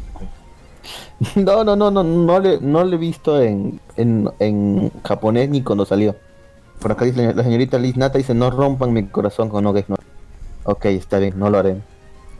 No, 1.34 1.64
no, 1.64 1.76
no, 1.76 1.90
no, 1.90 2.02
no 2.04 2.38
le, 2.40 2.60
no 2.60 2.84
le 2.84 2.96
he 2.96 2.98
visto 2.98 3.40
en, 3.42 3.80
en, 3.96 4.30
en 4.38 4.92
japonés 5.04 5.48
ni 5.48 5.62
cuando 5.62 5.84
salió. 5.86 6.14
Por 6.78 6.92
acá 6.92 7.04
dice 7.06 7.32
la, 7.34 7.42
señorita 7.42 7.78
Liz 7.78 7.96
Nata, 7.96 8.18
dice, 8.18 8.34
no 8.34 8.50
rompan 8.50 8.92
mi 8.92 9.04
corazón 9.06 9.48
con 9.48 9.64
No 9.64 9.72
Game 9.72 9.86
No. 9.88 9.96
Ok, 10.64 10.84
está 10.86 11.18
bien, 11.18 11.38
no 11.38 11.48
lo 11.50 11.58
haré. 11.58 11.80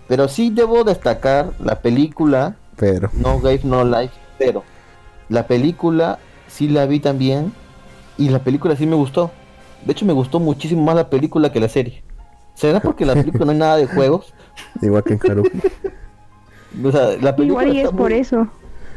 Pero 0.09 0.29
sí 0.29 0.51
debo 0.51 0.85
destacar 0.85 1.53
la 1.59 1.81
película 1.81 2.57
Pero, 2.77 3.11
No 3.15 3.41
Game 3.41 3.61
No 3.65 3.85
Life, 3.85 4.13
pero 4.39 4.63
la 5.29 5.47
película 5.47 6.19
sí 6.49 6.69
la 6.69 6.87
vi 6.87 7.01
también 7.01 7.53
y 8.19 8.29
la 8.29 8.41
película 8.41 8.77
sí 8.77 8.87
me 8.87 8.95
gustó. 8.97 9.31
De 9.85 9.93
hecho 9.93 10.05
me 10.05 10.13
gustó 10.13 10.39
muchísimo 10.39 10.83
más 10.83 10.95
la 10.97 11.09
película 11.11 11.51
que 11.51 11.61
la 11.61 11.69
serie. 11.69 12.03
¿Será 12.57 12.81
porque 12.81 13.05
en 13.05 13.09
la 13.09 13.15
película 13.15 13.45
no 13.45 13.53
hay 13.53 13.59
nada 13.59 13.77
de 13.77 13.87
juegos? 13.87 14.33
igual 14.83 15.05
que 15.05 15.13
en 15.15 15.21
Haruki. 15.31 15.59
O 16.85 16.91
sea, 16.91 17.17
la 17.21 17.37
película 17.37 17.63
Igual 17.65 17.75
y 17.77 17.81
es 17.81 17.89
por 17.91 18.11
muy- 18.11 18.15
eso. 18.19 18.49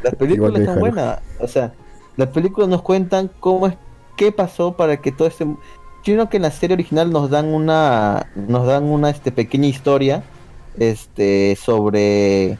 Las 0.03 0.15
películas 0.15 0.67
Haru. 0.67 0.79
buenas, 0.79 1.19
o 1.39 1.47
sea, 1.47 1.73
las 2.17 2.29
películas 2.29 2.69
nos 2.69 2.81
cuentan 2.81 3.29
cómo 3.39 3.67
es, 3.67 3.73
qué 4.15 4.31
pasó 4.31 4.73
para 4.77 4.97
que 4.97 5.11
todo 5.11 5.27
este, 5.27 5.45
yo 5.45 5.57
creo 6.03 6.29
que 6.29 6.37
en 6.37 6.43
la 6.43 6.51
serie 6.51 6.73
original 6.75 7.11
nos 7.11 7.29
dan 7.29 7.53
una, 7.53 8.27
nos 8.35 8.65
dan 8.65 8.85
una 8.85 9.09
este 9.09 9.31
pequeña 9.33 9.67
historia, 9.67 10.23
este, 10.77 11.57
sobre 11.61 12.57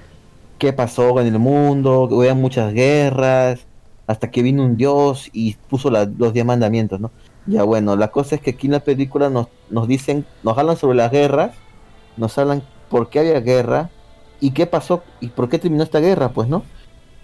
qué 0.58 0.74
pasó 0.74 1.18
en 1.22 1.28
el 1.28 1.40
mundo, 1.40 2.08
que 2.10 2.16
hubo 2.16 2.36
muchas 2.36 2.74
guerras, 2.74 3.62
hasta 4.06 4.30
que 4.32 4.42
vino 4.42 4.64
un 4.66 4.76
dios 4.76 5.30
y 5.32 5.56
puso 5.70 5.90
la- 5.90 6.10
los 6.18 6.34
diez 6.34 6.46
mandamientos, 6.46 7.00
¿no? 7.00 7.10
Ya 7.50 7.64
bueno, 7.64 7.96
la 7.96 8.10
cosa 8.10 8.36
es 8.36 8.42
que 8.42 8.52
aquí 8.52 8.68
en 8.68 8.74
la 8.74 8.80
película 8.82 9.30
nos, 9.30 9.48
nos 9.70 9.88
dicen, 9.88 10.26
nos 10.44 10.58
hablan 10.58 10.78
sobre 10.78 10.98
las 10.98 11.12
guerras, 11.12 11.52
nos 12.18 12.38
hablan 12.38 12.64
por 12.90 13.10
qué 13.10 13.20
había 13.20 13.40
guerra 13.40 13.90
y 14.40 14.52
qué 14.52 14.66
pasó 14.66 15.04
y 15.20 15.28
por 15.28 15.50
qué 15.50 15.60
terminó 15.60 15.84
esta 15.84 16.00
guerra, 16.00 16.30
pues, 16.30 16.48
¿no? 16.48 16.64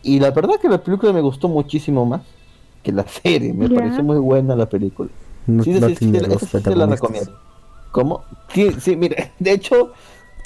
Y 0.02 0.20
la 0.20 0.32
verdad 0.32 0.60
que 0.62 0.70
la 0.70 0.84
película 0.84 1.14
me 1.14 1.22
gustó 1.22 1.48
muchísimo 1.48 2.06
más 2.06 2.22
que 2.84 2.92
la 2.92 3.08
serie. 3.08 3.54
Me 3.54 3.70
pareció 3.70 4.04
muy 4.04 4.18
buena 4.18 4.56
la 4.56 4.68
película. 4.68 5.10
No, 5.48 5.64
Sí, 5.64 5.72
no 5.72 5.88
sí, 5.90 5.96
sí, 5.96 6.06
sí 6.06 6.62
te 6.62 6.76
la 6.76 6.86
recomiendo. 6.86 7.40
¿Cómo? 7.92 8.24
Sí, 8.54 8.72
sí, 8.80 8.96
mire, 8.96 9.32
de 9.40 9.52
hecho, 9.52 9.94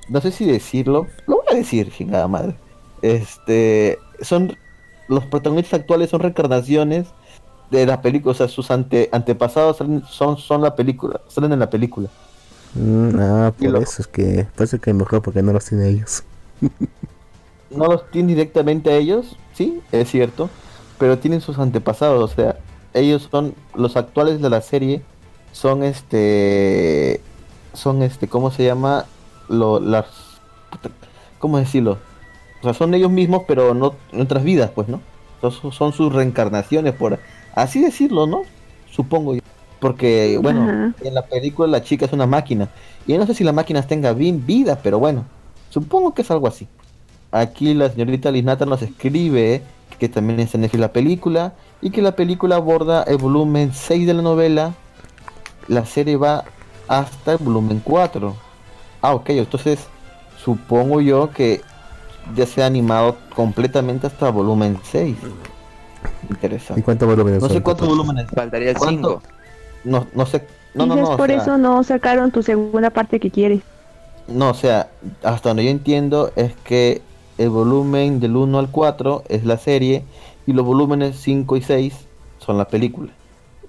no 0.09 0.21
sé 0.21 0.31
si 0.31 0.45
decirlo. 0.45 1.07
Lo 1.27 1.37
voy 1.37 1.45
a 1.51 1.55
decir, 1.55 1.91
chingada 1.91 2.27
madre. 2.27 2.55
Este, 3.01 3.97
son 4.21 4.57
los 5.09 5.25
protagonistas 5.25 5.81
actuales 5.81 6.11
son 6.11 6.21
reencarnaciones 6.21 7.07
de 7.69 7.85
la 7.85 8.01
película, 8.01 8.31
o 8.31 8.35
sea, 8.35 8.47
sus 8.47 8.71
ante, 8.71 9.09
antepasados 9.11 9.77
salen- 9.79 10.05
son, 10.07 10.37
son 10.37 10.61
la 10.61 10.75
película, 10.75 11.21
salen 11.27 11.53
en 11.53 11.59
la 11.59 11.69
película. 11.69 12.09
Mm, 12.73 13.19
ah, 13.19 13.53
por 13.57 13.71
loco. 13.71 13.83
eso 13.83 14.01
es 14.01 14.07
que, 14.07 14.47
es 14.57 14.75
que 14.81 14.93
mejor 14.93 15.21
porque 15.21 15.41
no 15.41 15.53
los 15.53 15.65
tiene 15.65 15.89
ellos. 15.89 16.23
No 17.69 17.85
los 17.87 18.09
tienen 18.11 18.29
directamente 18.35 18.89
a 18.91 18.97
ellos, 18.97 19.37
sí, 19.53 19.83
es 19.91 20.09
cierto, 20.09 20.49
pero 20.97 21.19
tienen 21.19 21.41
sus 21.41 21.59
antepasados, 21.59 22.31
o 22.31 22.35
sea, 22.35 22.57
ellos 22.93 23.27
son 23.31 23.55
los 23.75 23.95
actuales 23.95 24.41
de 24.41 24.49
la 24.49 24.61
serie, 24.61 25.05
son 25.51 25.83
este, 25.83 27.23
son 27.73 28.01
este, 28.01 28.27
¿cómo 28.27 28.49
se 28.51 28.63
llama? 28.65 29.05
Lo, 29.47 29.79
las, 29.79 30.07
¿cómo 31.37 31.57
decirlo? 31.59 31.99
O 32.61 32.63
sea, 32.63 32.73
son 32.73 32.93
ellos 32.93 33.11
mismos, 33.11 33.43
pero 33.47 33.73
no 33.73 33.95
en 34.11 34.21
otras 34.21 34.43
vidas, 34.43 34.71
pues, 34.73 34.87
¿no? 34.87 35.01
Son, 35.41 35.71
son 35.71 35.93
sus 35.93 36.11
reencarnaciones, 36.13 36.93
por 36.95 37.19
así 37.55 37.81
decirlo, 37.81 38.27
¿no? 38.27 38.43
Supongo 38.91 39.35
yo. 39.35 39.41
Porque, 39.79 40.37
bueno, 40.41 40.63
Ajá. 40.63 40.93
en 41.01 41.13
la 41.13 41.25
película 41.25 41.67
la 41.67 41.81
chica 41.83 42.05
es 42.05 42.13
una 42.13 42.25
máquina. 42.25 42.69
Y 43.07 43.17
no 43.17 43.25
sé 43.25 43.33
si 43.33 43.43
la 43.43 43.53
máquina 43.53 43.81
tenga 43.81 44.13
bien 44.13 44.45
vida, 44.45 44.79
pero 44.83 44.99
bueno, 44.99 45.25
supongo 45.69 46.13
que 46.13 46.21
es 46.21 46.31
algo 46.31 46.47
así. 46.47 46.67
Aquí 47.31 47.73
la 47.73 47.89
señorita 47.89 48.31
Lisnata 48.31 48.65
nos 48.65 48.81
escribe 48.81 49.61
que 49.99 50.09
también 50.09 50.39
está 50.39 50.57
en 50.57 50.81
la 50.81 50.91
película 50.91 51.53
y 51.81 51.91
que 51.91 52.01
la 52.01 52.15
película 52.15 52.55
aborda 52.55 53.03
el 53.03 53.17
volumen 53.17 53.71
6 53.73 54.07
de 54.07 54.13
la 54.13 54.21
novela. 54.21 54.73
La 55.67 55.85
serie 55.85 56.17
va 56.17 56.45
hasta 56.87 57.33
el 57.33 57.37
volumen 57.37 57.81
4. 57.83 58.35
Ah, 59.01 59.13
ok, 59.13 59.29
entonces 59.29 59.79
supongo 60.43 61.01
yo 61.01 61.29
que 61.31 61.61
ya 62.35 62.45
se 62.45 62.63
ha 62.63 62.65
animado 62.65 63.17
completamente 63.35 64.07
hasta 64.07 64.27
el 64.27 64.33
volumen 64.33 64.79
6. 64.83 65.15
¿Y 66.73 66.81
Interesante. 66.81 66.83
cuántos 66.83 67.07
volúmenes 67.07 67.41
No 67.41 67.49
sé 67.49 67.61
cuántos 67.61 67.87
volúmenes. 67.87 68.31
Faltaría 68.33 68.71
el 68.71 68.77
¿Cuánto? 68.77 69.21
5. 69.21 69.23
No, 69.83 70.07
no 70.13 70.25
sé. 70.25 70.47
No, 70.73 70.85
no, 70.85 70.97
no. 70.97 71.11
o 71.11 71.17
por 71.17 71.31
sea, 71.31 71.37
eso 71.37 71.57
no 71.57 71.83
sacaron 71.83 72.31
tu 72.31 72.43
segunda 72.43 72.89
parte 72.91 73.19
que 73.19 73.31
quieres. 73.31 73.63
No, 74.27 74.49
o 74.51 74.53
sea, 74.53 74.91
hasta 75.23 75.49
donde 75.49 75.65
yo 75.65 75.71
entiendo 75.71 76.31
es 76.35 76.55
que 76.57 77.07
el 77.37 77.49
volumen 77.49 78.19
del 78.19 78.35
1 78.35 78.59
al 78.59 78.69
4 78.71 79.23
es 79.29 79.45
la 79.45 79.57
serie 79.57 80.07
y 80.45 80.53
los 80.53 80.65
volúmenes 80.65 81.17
5 81.19 81.57
y 81.57 81.61
6 81.61 82.09
son 82.37 82.57
la 82.57 82.69
película. 82.69 83.17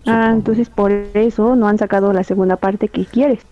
Ah, 0.06 0.31
entonces 0.32 0.70
por 0.70 0.90
eso 0.93 1.56
no 1.56 1.68
han 1.68 1.78
sacado 1.78 2.12
la 2.12 2.24
segunda 2.24 2.56
parte 2.56 2.89
que 2.89 3.06
quieres. 3.06 3.47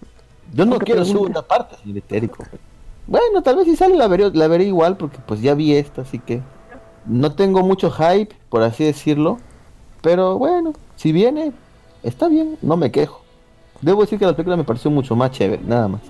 Yo 0.52 0.66
no 0.66 0.74
¿por 0.74 0.84
qué 0.84 0.86
quiero 0.86 1.02
pregunta? 1.02 1.12
segunda 1.12 1.42
parte, 1.46 1.76
señor 1.76 1.98
etérico. 1.98 2.48
Bueno, 3.06 3.42
tal 3.42 3.56
vez 3.56 3.66
si 3.66 3.76
sale 3.76 3.96
la 3.96 4.08
veré, 4.08 4.30
la 4.32 4.48
veré 4.48 4.64
igual 4.64 4.96
porque 4.96 5.18
pues 5.24 5.40
ya 5.40 5.54
vi 5.54 5.74
esta, 5.74 6.02
así 6.02 6.18
que 6.18 6.42
no 7.04 7.34
tengo 7.34 7.62
mucho 7.62 7.90
hype, 7.90 8.34
por 8.50 8.62
así 8.62 8.84
decirlo. 8.84 9.38
Pero 10.02 10.38
bueno, 10.38 10.72
si 10.96 11.12
viene, 11.12 11.52
está 12.02 12.28
bien, 12.28 12.56
no 12.62 12.76
me 12.76 12.90
quejo. 12.90 13.22
Debo 13.80 14.02
decir 14.02 14.18
que 14.18 14.26
la 14.26 14.34
película 14.34 14.56
me 14.56 14.64
pareció 14.64 14.90
mucho 14.90 15.16
más 15.16 15.30
chévere, 15.32 15.62
nada 15.64 15.88
más. 15.88 16.00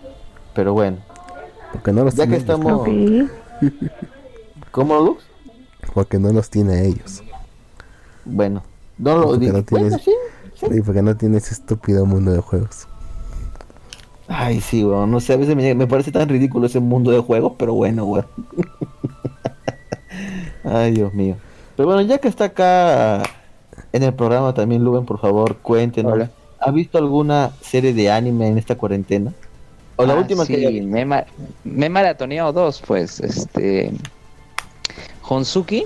Pero 0.55 0.73
bueno, 0.73 0.99
Porque 1.73 1.93
no 1.93 2.05
los 2.05 2.15
ya 2.15 2.27
que 2.27 2.37
estamos... 2.37 2.73
Ok. 2.73 2.89
¿Cómo, 4.71 4.99
Lux? 5.01 5.25
Porque 5.95 6.19
no 6.19 6.33
los 6.33 6.51
tiene 6.51 6.87
ellos. 6.87 7.23
Bueno, 8.25 8.63
no 8.99 9.17
lo 9.17 9.25
Porque 9.29 9.47
digo. 9.47 9.59
no 9.59 9.65
tienes- 9.65 10.05
Bueno, 10.05 10.21
sí. 10.55 10.67
Y 10.77 10.81
porque 10.83 11.03
no 11.03 11.17
tiene 11.17 11.39
ese 11.39 11.55
estúpido 11.55 12.05
mundo 12.05 12.31
de 12.33 12.41
juegos. 12.41 12.87
Ay, 14.27 14.61
sí, 14.61 14.85
weón. 14.85 15.11
No 15.11 15.21
sé, 15.21 15.33
a 15.33 15.37
veces 15.37 15.57
me, 15.57 15.75
me 15.75 15.87
parece 15.87 16.13
tan 16.13 16.29
ridículo 16.29 16.67
ese 16.67 16.81
mundo 16.81 17.11
de 17.11 17.21
juegos, 17.21 17.53
pero 17.59 17.75
bueno, 17.75 18.05
weón. 18.05 18.27
Ay, 20.65 20.93
Dios 20.93 21.15
mío. 21.15 21.37
Pero 21.79 21.87
bueno, 21.91 22.03
ya 22.03 22.19
que 22.19 22.27
está 22.27 22.47
acá 22.47 23.23
en 23.93 24.03
el 24.03 24.13
programa 24.13 24.53
también, 24.53 24.83
Luben, 24.83 25.05
por 25.05 25.21
favor, 25.21 25.59
cuéntenos. 25.59 26.13
Hola. 26.13 26.31
¿Ha 26.59 26.73
visto 26.73 26.99
alguna 26.99 27.53
serie 27.61 27.95
de 27.95 28.11
anime 28.11 28.49
en 28.49 28.59
esta 28.59 28.75
cuarentena? 28.75 29.33
O 29.95 30.05
la 30.05 30.15
Ah, 30.15 30.17
última 30.17 30.45
sí, 30.45 30.57
que 30.57 30.83
me, 30.83 31.05
ma- 31.05 31.25
me 31.63 31.87
he 31.87 31.89
maratoneado 31.89 32.53
dos, 32.53 32.83
pues. 32.85 33.21
Este. 33.21 33.93
Honsuki, 35.29 35.85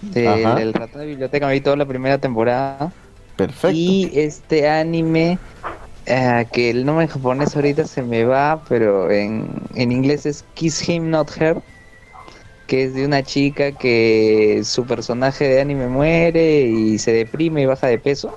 del, 0.00 0.54
del 0.54 0.72
ratón 0.72 1.02
de 1.02 1.06
biblioteca, 1.08 1.46
me 1.46 1.52
vi 1.52 1.60
toda 1.60 1.76
la 1.76 1.84
primera 1.84 2.16
temporada. 2.16 2.90
Perfecto. 3.36 3.76
Y 3.76 4.10
este 4.14 4.66
anime, 4.70 5.38
eh, 6.06 6.46
que 6.50 6.70
el 6.70 6.86
nombre 6.86 7.04
en 7.04 7.10
japonés 7.10 7.54
ahorita 7.54 7.86
se 7.86 8.02
me 8.02 8.24
va, 8.24 8.62
pero 8.70 9.10
en, 9.10 9.48
en 9.74 9.92
inglés 9.92 10.24
es 10.24 10.46
Kiss 10.54 10.88
Him 10.88 11.10
Not 11.10 11.30
Her, 11.38 11.60
que 12.66 12.84
es 12.84 12.94
de 12.94 13.04
una 13.06 13.22
chica 13.22 13.72
que 13.72 14.62
su 14.64 14.84
personaje 14.84 15.48
de 15.48 15.60
anime 15.60 15.88
muere 15.88 16.62
y 16.62 16.98
se 16.98 17.12
deprime 17.12 17.62
y 17.62 17.66
baja 17.66 17.86
de 17.86 17.98
peso. 17.98 18.36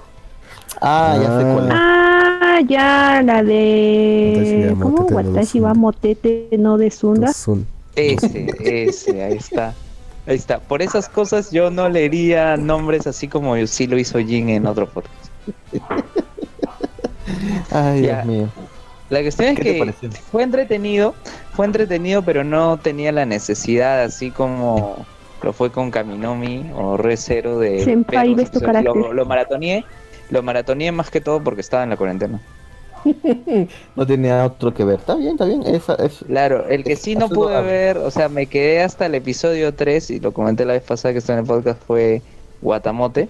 Ah, 0.82 1.18
ya 1.22 1.38
sé 1.38 1.54
cuál 1.54 1.68
es. 1.68 1.74
Ah, 1.76 2.60
ya, 2.68 3.22
la 3.24 3.44
de... 3.44 4.76
¿Cómo? 4.80 5.06
Watashi 5.06 5.60
wa 5.60 5.74
motete 5.74 6.50
no 6.58 6.78
desunda. 6.78 7.32
Entonces, 7.32 7.66
Ese, 7.96 8.84
ese, 8.86 9.24
ahí 9.24 9.38
está. 9.38 9.74
Ahí 10.28 10.36
está. 10.36 10.60
Por 10.60 10.82
esas 10.82 11.10
cosas 11.10 11.52
yo 11.52 11.72
no 11.72 11.90
leería 11.90 12.56
nombres 12.56 13.08
así 13.08 13.28
como 13.28 13.56
sí 13.68 13.88
lo 13.88 13.98
hizo 13.98 14.20
Jin 14.20 14.50
en 14.50 14.68
otro 14.68 14.88
podcast. 14.88 15.32
Ay, 17.72 18.04
ya. 18.04 18.22
Dios 18.22 18.26
mío. 18.26 18.50
La 19.10 19.22
cuestión 19.22 19.50
es 19.50 19.58
¿Qué 19.58 19.64
te 19.64 20.08
que 20.08 20.12
fue 20.12 20.44
entretenido, 20.44 21.16
fue 21.60 21.66
entretenido, 21.66 22.22
pero 22.22 22.46
no 22.46 22.78
tenía 22.78 23.12
la 23.12 23.26
necesidad 23.26 24.02
así 24.02 24.32
como 24.32 25.06
lo 25.44 25.52
fue 25.52 25.70
con 25.70 25.92
Kaminomi 25.92 26.72
o 26.74 26.96
Re 26.96 27.18
Zero 27.18 27.60
de 27.60 27.84
Senpai, 27.84 28.34
ves 28.34 28.50
tu 28.50 28.62
carácter. 28.62 28.96
lo, 28.96 29.12
lo 29.12 29.26
maratoneé, 29.26 29.84
lo 30.30 30.42
maratoneé 30.42 30.94
más 30.94 31.12
que 31.12 31.20
todo 31.20 31.44
porque 31.44 31.60
estaba 31.60 31.84
en 31.84 31.90
la 31.90 31.98
cuarentena. 31.98 32.40
No 33.98 34.08
tenía 34.08 34.46
otro 34.46 34.74
que 34.74 34.86
ver. 34.86 35.00
Está 35.00 35.16
bien, 35.16 35.32
está 35.32 35.44
bien. 35.44 35.64
Esa, 35.66 35.96
es... 35.96 36.24
Claro, 36.26 36.66
el 36.70 36.86
que 36.86 36.96
sí 36.96 37.18
no 37.18 37.28
pude 37.28 37.62
ver, 37.62 37.98
o 37.98 38.10
sea, 38.10 38.30
me 38.30 38.46
quedé 38.46 38.82
hasta 38.82 39.08
el 39.08 39.16
episodio 39.16 39.74
3 39.74 40.12
y 40.12 40.20
lo 40.22 40.32
comenté 40.32 40.64
la 40.64 40.72
vez 40.72 40.84
pasada 40.84 41.12
que 41.12 41.18
estuve 41.18 41.34
en 41.34 41.40
el 41.42 41.46
podcast 41.46 41.84
fue 41.86 42.22
Guatamote. 42.62 43.28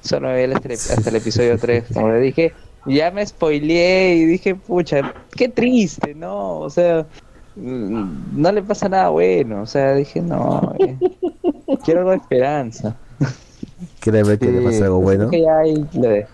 Solo 0.00 0.34
vi 0.34 0.44
hasta 0.44 0.66
el, 0.66 0.72
hasta 0.72 1.10
el 1.10 1.16
episodio 1.16 1.58
3, 1.58 1.84
como 1.92 2.08
le 2.08 2.20
dije, 2.20 2.54
ya 2.86 3.10
me 3.10 3.24
spoileé 3.26 4.16
y 4.16 4.24
dije, 4.24 4.54
pucha, 4.54 5.14
qué 5.36 5.48
triste, 5.48 6.14
¿no? 6.14 6.58
O 6.60 6.70
sea, 6.70 7.06
mm, 7.56 8.40
no 8.40 8.52
le 8.52 8.62
pasa 8.62 8.88
nada 8.88 9.08
bueno, 9.10 9.62
o 9.62 9.66
sea, 9.66 9.94
dije, 9.94 10.20
no, 10.20 10.74
eh, 10.78 10.96
quiero 11.84 12.00
algo 12.00 12.10
de 12.12 12.16
esperanza. 12.18 12.96
¿Quiere 14.00 14.22
ver 14.22 14.38
que 14.38 14.50
le 14.50 14.60
pasa 14.62 14.84
algo 14.84 15.00
bueno? 15.00 15.24
Así 15.24 15.30
que 15.36 15.42
ya 15.42 15.58
ahí 15.58 15.74
lo 15.94 16.08
dejo. 16.08 16.28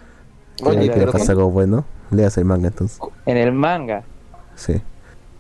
¿Quiere 0.57 0.71
Oye, 0.79 0.89
ver 0.89 0.91
que 0.99 1.07
le 1.07 1.13
pasa 1.13 1.33
algo 1.33 1.51
bueno? 1.51 1.85
Leas 2.11 2.37
el 2.39 2.45
manga 2.45 2.69
entonces. 2.69 2.99
En 3.27 3.37
el 3.37 3.53
manga, 3.53 4.05
Sí. 4.55 4.81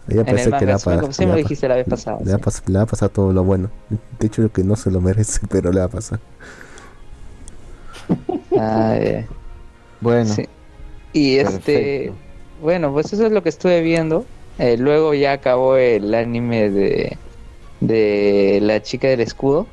Ella 0.08 0.20
el 0.20 0.26
que 0.26 0.70
ha, 0.70 0.78
sí 1.12 1.24
me- 1.24 1.36
dijiste 1.36 1.66
la 1.66 1.76
vez 1.76 1.86
pasada. 1.88 2.18
le 2.18 2.26
sí. 2.26 2.72
va 2.72 2.82
a 2.82 2.86
pasar 2.86 3.08
todo 3.08 3.32
lo 3.32 3.42
bueno. 3.42 3.70
De 4.18 4.26
hecho, 4.26 4.52
que 4.52 4.62
no 4.62 4.76
se 4.76 4.90
lo 4.90 5.00
merece, 5.00 5.40
pero 5.48 5.72
le 5.72 5.78
va 5.80 5.86
a 5.86 5.88
pasar. 5.88 6.18
Ah, 8.58 8.98
ya. 9.02 9.26
Bueno, 10.00 10.34
Sí. 10.34 10.46
Y 11.14 11.36
este, 11.36 11.72
perfecto. 12.10 12.14
bueno, 12.60 12.92
pues 12.92 13.10
eso 13.12 13.24
es 13.24 13.32
lo 13.32 13.42
que 13.42 13.48
estuve 13.48 13.80
viendo. 13.80 14.26
Eh, 14.58 14.76
luego 14.76 15.14
ya 15.14 15.32
acabó 15.32 15.76
el 15.76 16.14
anime 16.14 16.68
de, 16.70 17.16
de 17.80 18.58
la 18.62 18.82
chica 18.82 19.08
del 19.08 19.20
escudo. 19.20 19.66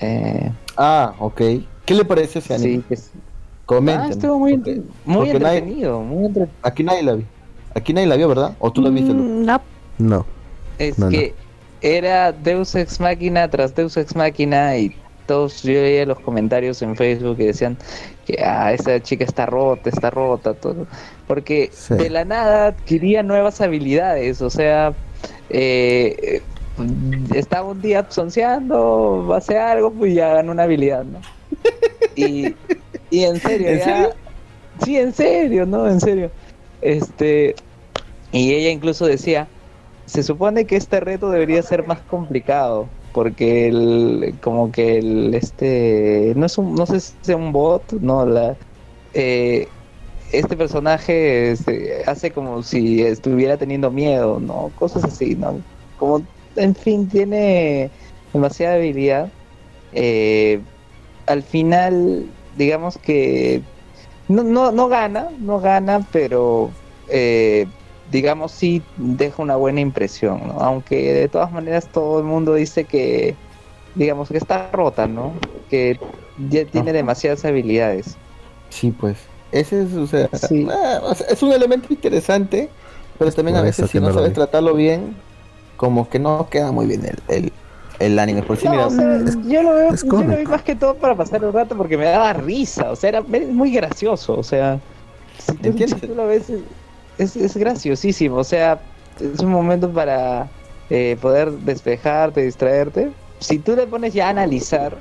Eh, 0.00 0.50
Ah, 0.76 1.14
ok. 1.18 1.40
¿Qué 1.84 1.94
le 1.94 2.04
parece 2.04 2.38
ese 2.40 2.54
anime? 2.54 2.76
sí, 2.76 2.84
que 2.88 2.94
es- 2.94 3.10
Comenten. 3.66 4.06
Ah, 4.06 4.10
estuvo 4.10 4.38
muy, 4.38 4.56
porque 4.58 4.82
muy 5.06 5.16
porque 5.30 5.38
nadie- 5.40 5.58
entretenido, 5.58 6.00
muy 6.00 6.26
entre- 6.26 6.48
Aquí 6.62 6.82
nadie 6.84 7.02
la 7.02 7.14
vio. 7.14 7.24
Aquí 7.74 7.92
nadie 7.94 8.06
la 8.08 8.16
vio, 8.16 8.28
¿verdad? 8.28 8.54
¿O 8.58 8.70
tú 8.72 8.82
la 8.82 8.90
viste? 8.90 9.12
Mm, 9.12 9.44
no, 9.46 9.60
No. 9.98 10.26
Es 10.78 10.98
No, 10.98 11.06
no. 11.06 11.10
que 11.12 11.32
era 11.80 12.32
Deus 12.32 12.74
Ex 12.74 12.98
Máquina 13.00 13.48
tras 13.48 13.74
Deus 13.74 13.96
Ex 13.96 14.14
Máquina 14.16 14.76
y 14.76 14.94
todos 15.26 15.62
yo 15.62 15.72
leía 15.72 16.06
los 16.06 16.20
comentarios 16.20 16.80
en 16.82 16.96
Facebook 16.96 17.36
que 17.36 17.46
decían 17.46 17.76
que 18.26 18.42
ah, 18.44 18.72
esa 18.72 19.00
chica 19.00 19.24
está 19.24 19.46
rota, 19.46 19.90
está 19.90 20.10
rota, 20.10 20.54
todo. 20.54 20.86
Porque 21.26 21.70
Sí. 21.72 21.94
de 21.94 22.10
la 22.10 22.24
nada 22.24 22.66
adquiría 22.68 23.22
nuevas 23.22 23.60
habilidades, 23.60 24.40
o 24.42 24.50
sea, 24.50 24.92
eh, 25.50 26.16
eh, 26.22 26.42
estaba 27.34 27.68
un 27.68 27.80
día 27.80 28.06
sonceando, 28.08 29.32
hace 29.34 29.58
algo, 29.58 29.90
pues 29.92 30.14
ya 30.14 30.34
ganó 30.34 30.52
una 30.52 30.64
habilidad, 30.64 31.04
¿no? 31.04 31.20
Y, 32.16 32.54
y 33.10 33.24
en 33.24 33.40
serio, 33.40 33.68
¿En 33.68 33.78
ya- 33.78 33.84
serio? 33.84 34.10
Sí, 34.84 34.96
en 34.98 35.12
serio, 35.12 35.66
¿no? 35.66 35.88
En 35.88 36.00
serio. 36.00 36.30
Este, 36.82 37.54
y 38.32 38.52
ella 38.54 38.70
incluso 38.70 39.06
decía, 39.06 39.46
se 40.06 40.22
supone 40.22 40.64
que 40.64 40.76
este 40.76 41.00
reto 41.00 41.30
debería 41.30 41.62
ser 41.62 41.86
más 41.86 42.00
complicado 42.00 42.88
porque 43.14 43.68
el 43.68 44.40
como 44.42 44.72
que 44.72 44.98
el 44.98 45.34
este 45.34 46.34
no 46.36 46.46
es 46.46 46.58
un 46.58 46.74
no 46.76 46.86
sé 46.86 47.00
si 47.00 47.16
es 47.22 47.30
un 47.36 47.52
bot 47.52 47.92
no 47.94 48.26
la 48.26 48.58
eh, 49.14 49.74
este 50.32 50.56
personaje 50.56 51.52
este, 51.52 52.04
hace 52.06 52.32
como 52.32 52.62
si 52.62 53.02
estuviera 53.02 53.58
teniendo 53.58 53.90
miedo 53.92 54.40
no 54.40 54.72
cosas 54.74 55.04
así 55.04 55.36
no 55.36 55.64
como 55.96 56.28
en 56.56 56.74
fin 56.76 57.08
tiene 57.08 57.92
demasiada 58.32 58.76
habilidad. 58.76 59.34
Eh, 59.92 60.64
al 61.26 61.42
final 61.44 62.34
digamos 62.52 62.98
que 62.98 63.64
no, 64.28 64.44
no, 64.44 64.72
no 64.72 64.88
gana, 64.88 65.30
no 65.38 65.60
gana, 65.60 66.00
pero 66.12 66.76
eh, 67.08 67.72
digamos 68.04 68.52
sí 68.52 68.90
deja 68.96 69.42
una 69.42 69.56
buena 69.56 69.80
impresión, 69.80 70.46
¿no? 70.48 70.60
Aunque 70.60 71.12
de 71.14 71.28
todas 71.28 71.52
maneras 71.52 71.90
todo 71.92 72.18
el 72.18 72.24
mundo 72.24 72.54
dice 72.54 72.86
que, 72.86 73.40
digamos 73.94 74.30
que 74.30 74.38
está 74.38 74.70
rota, 74.72 75.08
¿no? 75.08 75.46
Que 75.68 76.00
ya 76.36 76.70
tiene 76.70 76.92
demasiadas 76.92 77.44
habilidades. 77.44 78.20
Sí, 78.68 78.92
pues. 78.92 79.32
Ese 79.50 79.82
es, 79.84 79.94
o 79.94 80.06
sea, 80.06 80.28
Sí. 80.32 80.66
ah, 80.70 81.00
o 81.04 81.14
sea, 81.14 81.26
es 81.28 81.42
un 81.42 81.52
elemento 81.52 81.92
interesante, 81.92 82.76
pero 83.18 83.32
también 83.32 83.56
a 83.56 83.62
veces 83.62 83.88
si 83.90 84.00
no 84.00 84.12
sabes 84.12 84.32
vi. 84.32 84.34
tratarlo 84.34 84.74
bien, 84.74 85.24
como 85.76 86.08
que 86.08 86.18
no 86.18 86.48
queda 86.50 86.72
muy 86.72 86.86
bien 86.86 87.04
el, 87.06 87.22
el, 87.28 87.52
el 87.98 88.18
anime. 88.18 88.42
Por 88.42 88.58
si 88.58 88.68
No, 88.68 88.70
mira, 88.70 88.86
o 88.86 88.90
sea, 88.90 89.24
yo 89.42 89.62
lo 89.62 89.74
veo, 89.74 89.92
es 89.92 90.04
yo 90.10 90.26
lo 90.26 90.36
vi 90.36 90.46
más 90.46 90.62
que 90.62 90.76
todo 90.76 90.98
para 90.98 91.16
pasar 91.16 91.44
el 91.44 91.52
rato 91.52 91.76
porque 91.76 91.96
me 91.98 92.06
daba 92.06 92.32
risa, 92.34 92.90
o 92.92 92.96
sea, 92.96 93.10
era 93.10 93.18
es 93.32 93.48
muy 93.48 93.72
gracioso, 93.72 94.36
o 94.38 94.42
sea, 94.42 94.82
si 95.38 95.58
tú, 95.58 95.68
Entiendo. 95.68 95.96
si 95.96 96.00
tú 96.00 96.14
lo 96.14 96.26
ves, 96.26 96.50
es, 97.18 97.36
es 97.36 97.56
graciosísimo, 97.56 98.36
o 98.36 98.44
sea, 98.44 98.80
es 99.20 99.40
un 99.40 99.50
momento 99.50 99.90
para 99.90 100.48
eh, 100.90 101.16
poder 101.20 101.50
despejarte, 101.52 102.42
distraerte. 102.42 103.10
Si 103.38 103.58
tú 103.58 103.76
le 103.76 103.86
pones 103.86 104.14
ya 104.14 104.26
a 104.26 104.30
analizar, 104.30 104.96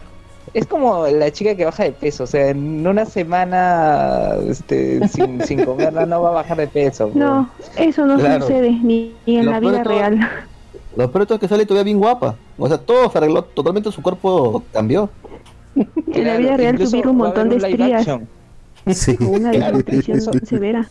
es 0.54 0.68
como 0.68 1.08
la 1.08 1.32
chica 1.32 1.56
que 1.56 1.66
baja 1.66 1.84
de 1.84 1.92
peso, 1.94 2.26
o 2.26 2.28
sea, 2.28 2.50
en 2.50 2.86
una 2.86 3.06
semana 3.06 4.36
este, 4.48 5.08
sin, 5.08 5.42
sin 5.46 5.64
comerla 5.66 6.06
no 6.06 6.22
va 6.22 6.30
a 6.30 6.34
bajar 6.34 6.58
de 6.58 6.68
peso. 6.68 7.10
No, 7.14 7.50
eso 7.78 8.06
no 8.06 8.18
Claro. 8.18 8.42
sucede 8.46 8.72
ni, 8.72 9.16
ni 9.26 9.38
en 9.38 9.46
Lo 9.46 9.52
la 9.52 9.60
vida 9.60 9.84
todo- 9.84 9.94
real. 9.94 10.20
lo 10.96 11.12
peor 11.12 11.28
es 11.32 11.40
que 11.40 11.48
sale 11.48 11.66
todavía 11.66 11.86
bien 11.86 12.00
guapa. 12.00 12.36
O 12.58 12.68
sea, 12.68 12.78
todo 12.78 13.10
se 13.12 13.18
arregló, 13.18 13.44
totalmente 13.46 13.92
su 13.92 14.02
cuerpo 14.02 14.62
cambió. 14.72 15.10
En 15.76 16.28
la 16.28 16.38
vida 16.38 16.56
real 16.58 16.78
tuvieron 16.78 17.12
un 17.12 17.18
montón 17.18 17.50
de 17.50 17.56
estrías. 17.58 18.06
Sí. 18.92 19.18
una 19.22 19.50
desnutrición 19.52 20.22
severa. 20.46 20.88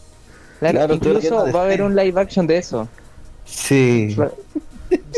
Claro, 0.70 0.94
incluso 0.94 1.47
va 1.52 1.60
a 1.60 1.64
haber 1.64 1.82
un 1.82 1.94
live 1.97 2.20
action 2.20 2.47
de 2.47 2.59
eso. 2.59 2.89
Sí. 3.44 4.16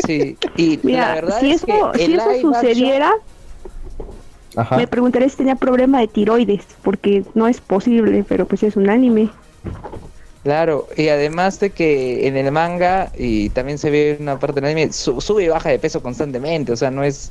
Sí, 0.06 0.36
y 0.56 0.76
la 0.92 1.14
verdad 1.14 1.40
si 1.40 1.50
es 1.50 1.56
eso, 1.62 1.66
que 1.92 1.98
si 2.04 2.14
eso 2.14 2.22
action- 2.30 2.54
sucediera, 2.54 3.12
Ajá. 4.56 4.76
me 4.76 4.86
preguntaría 4.86 5.28
si 5.28 5.36
tenía 5.36 5.56
problema 5.56 6.00
de 6.00 6.08
tiroides, 6.08 6.62
porque 6.82 7.24
no 7.34 7.48
es 7.48 7.60
posible, 7.60 8.24
pero 8.28 8.46
pues 8.46 8.62
es 8.62 8.76
un 8.76 8.88
anime. 8.88 9.28
Claro, 10.44 10.86
y 10.96 11.08
además 11.08 11.58
de 11.58 11.70
que 11.70 12.28
en 12.28 12.36
el 12.36 12.52
manga, 12.52 13.10
y 13.16 13.48
también 13.50 13.78
se 13.78 13.90
ve 13.90 14.10
en 14.12 14.22
una 14.22 14.38
parte 14.38 14.60
del 14.60 14.70
anime, 14.70 14.92
su- 14.92 15.20
sube 15.20 15.44
y 15.44 15.48
baja 15.48 15.70
de 15.70 15.78
peso 15.78 16.02
constantemente, 16.02 16.72
o 16.72 16.76
sea, 16.76 16.90
no 16.90 17.02
es... 17.02 17.30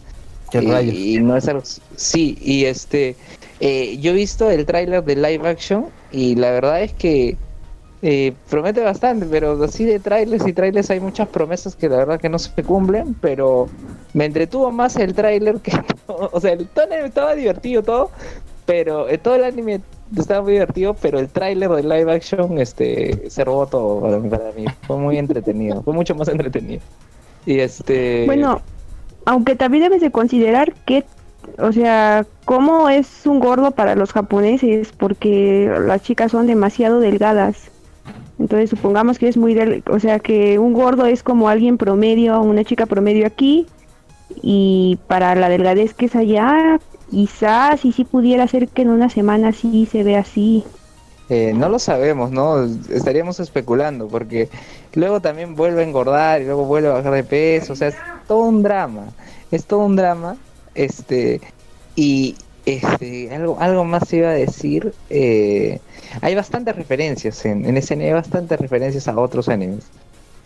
Qué 0.52 0.62
y, 0.64 0.68
rayos. 0.72 0.94
y 0.96 1.20
no 1.20 1.38
es 1.38 1.48
algo... 1.48 1.64
Sí, 1.96 2.38
y 2.42 2.66
este... 2.66 3.16
eh, 3.60 3.98
yo 4.02 4.12
he 4.12 4.16
visto 4.16 4.50
el 4.50 4.66
tráiler 4.66 5.04
de 5.04 5.16
live 5.16 5.48
action 5.48 5.86
y 6.12 6.36
la 6.36 6.52
verdad 6.52 6.82
es 6.82 6.94
que 6.94 7.38
eh, 8.06 8.34
promete 8.50 8.82
bastante, 8.82 9.26
pero 9.26 9.64
así 9.64 9.86
de 9.86 9.98
trailers 9.98 10.46
y 10.46 10.52
trailers 10.52 10.90
hay 10.90 11.00
muchas 11.00 11.30
promesas 11.30 11.74
que 11.74 11.88
la 11.88 11.96
verdad 11.96 12.20
que 12.20 12.28
no 12.28 12.38
se 12.38 12.52
cumplen, 12.62 13.16
pero 13.22 13.70
me 14.14 14.26
entretuvo 14.26 14.74
más 14.74 14.98
el 14.98 15.14
tráiler 15.14 15.62
que 15.62 15.72
todo, 16.06 16.30
o 16.34 16.42
sea, 16.42 16.52
el, 16.52 16.68
todo 16.68 16.92
estaba 16.92 17.34
divertido 17.34 17.82
todo, 17.82 18.12
pero 18.66 19.08
eh, 19.08 19.18
todo 19.18 19.36
el 19.36 19.46
anime 19.46 19.80
estaba 20.18 20.42
muy 20.42 20.52
divertido, 20.52 20.96
pero 20.96 21.18
el 21.18 21.30
tráiler 21.30 21.70
de 21.70 21.84
live 21.84 22.14
action 22.14 22.60
este 22.60 23.30
se 23.30 23.46
robó 23.46 23.68
todo 23.68 24.02
para 24.02 24.20
mí, 24.20 24.30
para 24.30 24.52
mí. 24.52 24.66
Fue 24.86 24.98
muy 24.98 25.18
entretenido, 25.18 25.82
fue 25.82 25.94
mucho 25.94 26.14
más 26.14 26.28
entretenido. 26.28 26.82
Y 27.46 27.60
este 27.60 28.26
Bueno, 28.26 28.62
aunque 29.24 29.56
también 29.56 29.86
debes 29.86 30.02
de 30.02 30.12
considerar 30.12 30.74
que, 30.86 31.06
o 31.58 31.72
sea, 31.72 32.26
cómo 32.44 32.90
es 32.90 33.26
un 33.26 33.40
gordo 33.40 33.72
para 33.72 33.96
los 33.96 34.12
japoneses, 34.12 34.92
porque 34.92 35.74
las 35.88 36.04
chicas 36.04 36.32
son 36.32 36.48
demasiado 36.48 37.00
delgadas. 37.00 37.72
Entonces 38.40 38.70
supongamos 38.70 39.20
que 39.20 39.28
es 39.28 39.38
muy 39.38 39.54
del, 39.54 39.84
o 39.90 40.00
sea, 40.00 40.20
que 40.20 40.60
un 40.60 40.74
gordo 40.74 41.06
es 41.06 41.24
como 41.24 41.50
alguien 41.50 41.78
promedio, 41.78 42.42
una 42.42 42.64
chica 42.64 42.86
promedio 42.86 43.28
aquí, 43.28 43.68
y 44.42 44.98
para 45.08 45.36
la 45.36 45.50
delgadez 45.50 45.94
que 45.94 46.06
es 46.06 46.16
allá, 46.16 46.80
quizás 47.12 47.86
y 47.86 47.92
si 47.92 48.04
pudiera 48.06 48.48
ser 48.48 48.68
que 48.68 48.82
en 48.82 48.90
una 48.90 49.10
semana 49.10 49.52
sí 49.52 49.88
se 49.92 50.04
ve 50.04 50.18
así. 50.18 50.64
Eh, 51.30 51.54
no 51.56 51.70
lo 51.70 51.80
sabemos, 51.80 52.32
¿no? 52.32 52.64
Estaríamos 52.90 53.40
especulando, 53.40 54.08
porque 54.08 54.50
luego 54.94 55.22
también 55.22 55.56
vuelve 55.56 55.82
a 55.82 55.88
engordar 55.88 56.42
y 56.42 56.46
luego 56.46 56.66
vuelve 56.66 56.90
a 56.90 56.94
bajar 56.94 57.14
de 57.14 57.24
peso, 57.24 57.74
o 57.74 57.76
sea, 57.76 57.90
es 57.90 57.96
todo 58.28 58.44
un 58.44 58.64
drama, 58.64 59.06
es 59.52 59.66
todo 59.66 59.80
un 59.80 59.96
drama, 59.96 60.36
este, 60.76 61.40
y 61.96 62.36
este, 62.66 63.34
algo, 63.36 63.58
algo 63.60 63.84
más 63.86 64.12
iba 64.14 64.30
a 64.30 64.34
decir, 64.34 64.94
eh, 65.10 65.80
hay 66.22 66.36
bastantes 66.36 66.76
referencias 66.76 67.46
en, 67.46 67.66
en 67.66 68.02
hay 68.02 68.14
bastantes 68.14 68.60
referencias 68.60 69.08
a 69.08 69.18
otros 69.20 69.50
animes, 69.50 69.86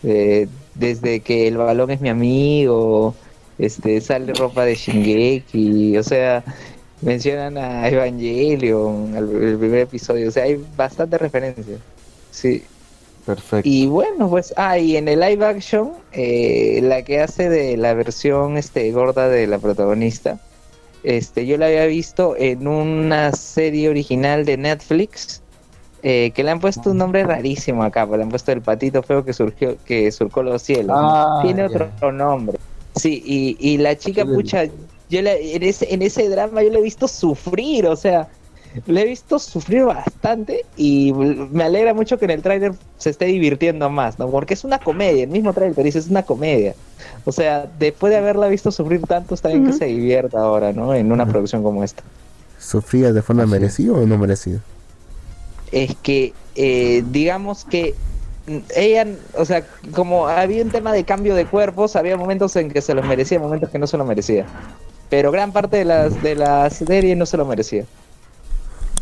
Eh, 0.02 0.48
desde 0.74 1.20
que 1.22 1.48
el 1.48 1.56
balón 1.58 1.90
es 1.90 2.00
mi 2.00 2.08
amigo, 2.08 3.14
este, 3.58 4.00
sale 4.00 4.32
ropa 4.34 4.64
de 4.64 4.74
Shingeki, 4.76 5.96
o 5.98 6.02
sea, 6.04 6.44
mencionan 7.00 7.58
a 7.58 7.88
Evangelion, 7.88 9.14
al- 9.16 9.42
el 9.42 9.58
primer 9.58 9.80
episodio, 9.80 10.28
o 10.28 10.30
sea, 10.30 10.44
hay 10.44 10.56
bastantes 10.76 11.20
referencias. 11.20 11.80
Sí. 12.30 12.62
Perfecto. 13.24 13.68
Y 13.68 13.86
bueno, 13.88 14.30
pues, 14.30 14.54
ah, 14.56 14.78
y 14.78 14.96
en 14.96 15.06
el 15.08 15.20
live 15.20 15.44
action, 15.44 15.92
eh, 16.12 16.80
la 16.82 17.02
que 17.02 17.20
hace 17.20 17.50
de 17.50 17.76
la 17.76 17.92
versión 17.94 18.56
este 18.56 18.90
gorda 18.92 19.28
de 19.28 19.46
la 19.46 19.58
protagonista, 19.58 20.40
este, 21.02 21.46
yo 21.46 21.56
la 21.58 21.66
había 21.66 21.86
visto 21.86 22.36
en 22.36 22.66
una 22.68 23.32
serie 23.32 23.88
original 23.88 24.44
de 24.44 24.56
Netflix, 24.56 25.42
eh, 26.02 26.32
que 26.34 26.44
le 26.44 26.50
han 26.50 26.60
puesto 26.60 26.90
un 26.90 26.98
nombre 26.98 27.24
rarísimo 27.24 27.82
acá, 27.84 28.06
pues 28.06 28.18
le 28.18 28.24
han 28.24 28.30
puesto 28.30 28.52
el 28.52 28.62
patito 28.62 29.02
feo 29.02 29.24
que 29.24 29.32
surgió, 29.32 29.82
que 29.82 30.10
surcó 30.12 30.42
los 30.42 30.62
cielos. 30.62 30.98
Ah, 31.00 31.36
Tiene 31.38 31.64
otro 31.66 31.92
nombre. 32.12 32.58
Sí, 32.94 33.22
y, 33.24 33.56
y 33.60 33.78
la 33.78 33.96
chica, 33.96 34.26
pucha, 34.26 34.64
yo 35.08 35.22
la- 35.22 35.34
en, 35.34 35.62
ese, 35.62 35.92
en 35.94 36.02
ese 36.02 36.28
drama 36.28 36.62
yo 36.62 36.70
le 36.70 36.78
he 36.78 36.82
visto 36.82 37.08
sufrir, 37.08 37.86
o 37.86 37.96
sea, 37.96 38.28
le 38.86 39.02
he 39.02 39.04
visto 39.04 39.38
sufrir 39.38 39.84
bastante 39.84 40.64
y 40.76 41.12
me 41.12 41.64
alegra 41.64 41.94
mucho 41.94 42.18
que 42.18 42.26
en 42.26 42.32
el 42.32 42.42
tráiler 42.42 42.72
se 42.98 43.10
esté 43.10 43.26
divirtiendo 43.26 43.88
más, 43.90 44.18
¿no? 44.18 44.30
Porque 44.30 44.54
es 44.54 44.64
una 44.64 44.78
comedia, 44.78 45.24
el 45.24 45.30
mismo 45.30 45.52
tráiler 45.52 45.74
te 45.74 45.82
dice, 45.82 45.98
es 45.98 46.08
una 46.08 46.22
comedia. 46.22 46.74
O 47.24 47.32
sea, 47.32 47.68
después 47.78 48.10
de 48.10 48.18
haberla 48.18 48.48
visto 48.48 48.70
sufrir 48.70 49.02
tanto, 49.02 49.34
está 49.34 49.48
bien 49.48 49.66
que 49.66 49.72
se 49.72 49.86
divierta 49.86 50.40
ahora, 50.40 50.72
¿no? 50.72 50.94
En 50.94 51.12
una 51.12 51.26
producción 51.26 51.62
como 51.62 51.84
esta. 51.84 52.02
¿Sufría 52.58 53.12
de 53.12 53.22
forma 53.22 53.46
merecida 53.46 53.92
o 53.92 54.06
no 54.06 54.18
merecida? 54.18 54.60
es 55.72 55.96
que 55.96 56.32
eh, 56.54 57.04
digamos 57.10 57.64
que 57.64 57.94
ella, 58.74 59.06
o 59.34 59.44
sea, 59.44 59.66
como 59.94 60.28
había 60.28 60.64
un 60.64 60.70
tema 60.70 60.92
de 60.92 61.04
cambio 61.04 61.34
de 61.34 61.44
cuerpos, 61.44 61.96
había 61.96 62.16
momentos 62.16 62.56
en 62.56 62.70
que 62.70 62.80
se 62.80 62.94
los 62.94 63.04
merecía, 63.04 63.38
momentos 63.38 63.68
que 63.68 63.78
no 63.78 63.86
se 63.86 63.98
lo 63.98 64.06
merecía. 64.06 64.46
Pero 65.10 65.30
gran 65.30 65.52
parte 65.52 65.76
de 65.78 65.84
las 65.84 66.22
de 66.22 66.34
la 66.34 66.68
serie 66.70 67.14
no 67.14 67.26
se 67.26 67.36
lo 67.36 67.44
merecía. 67.44 67.84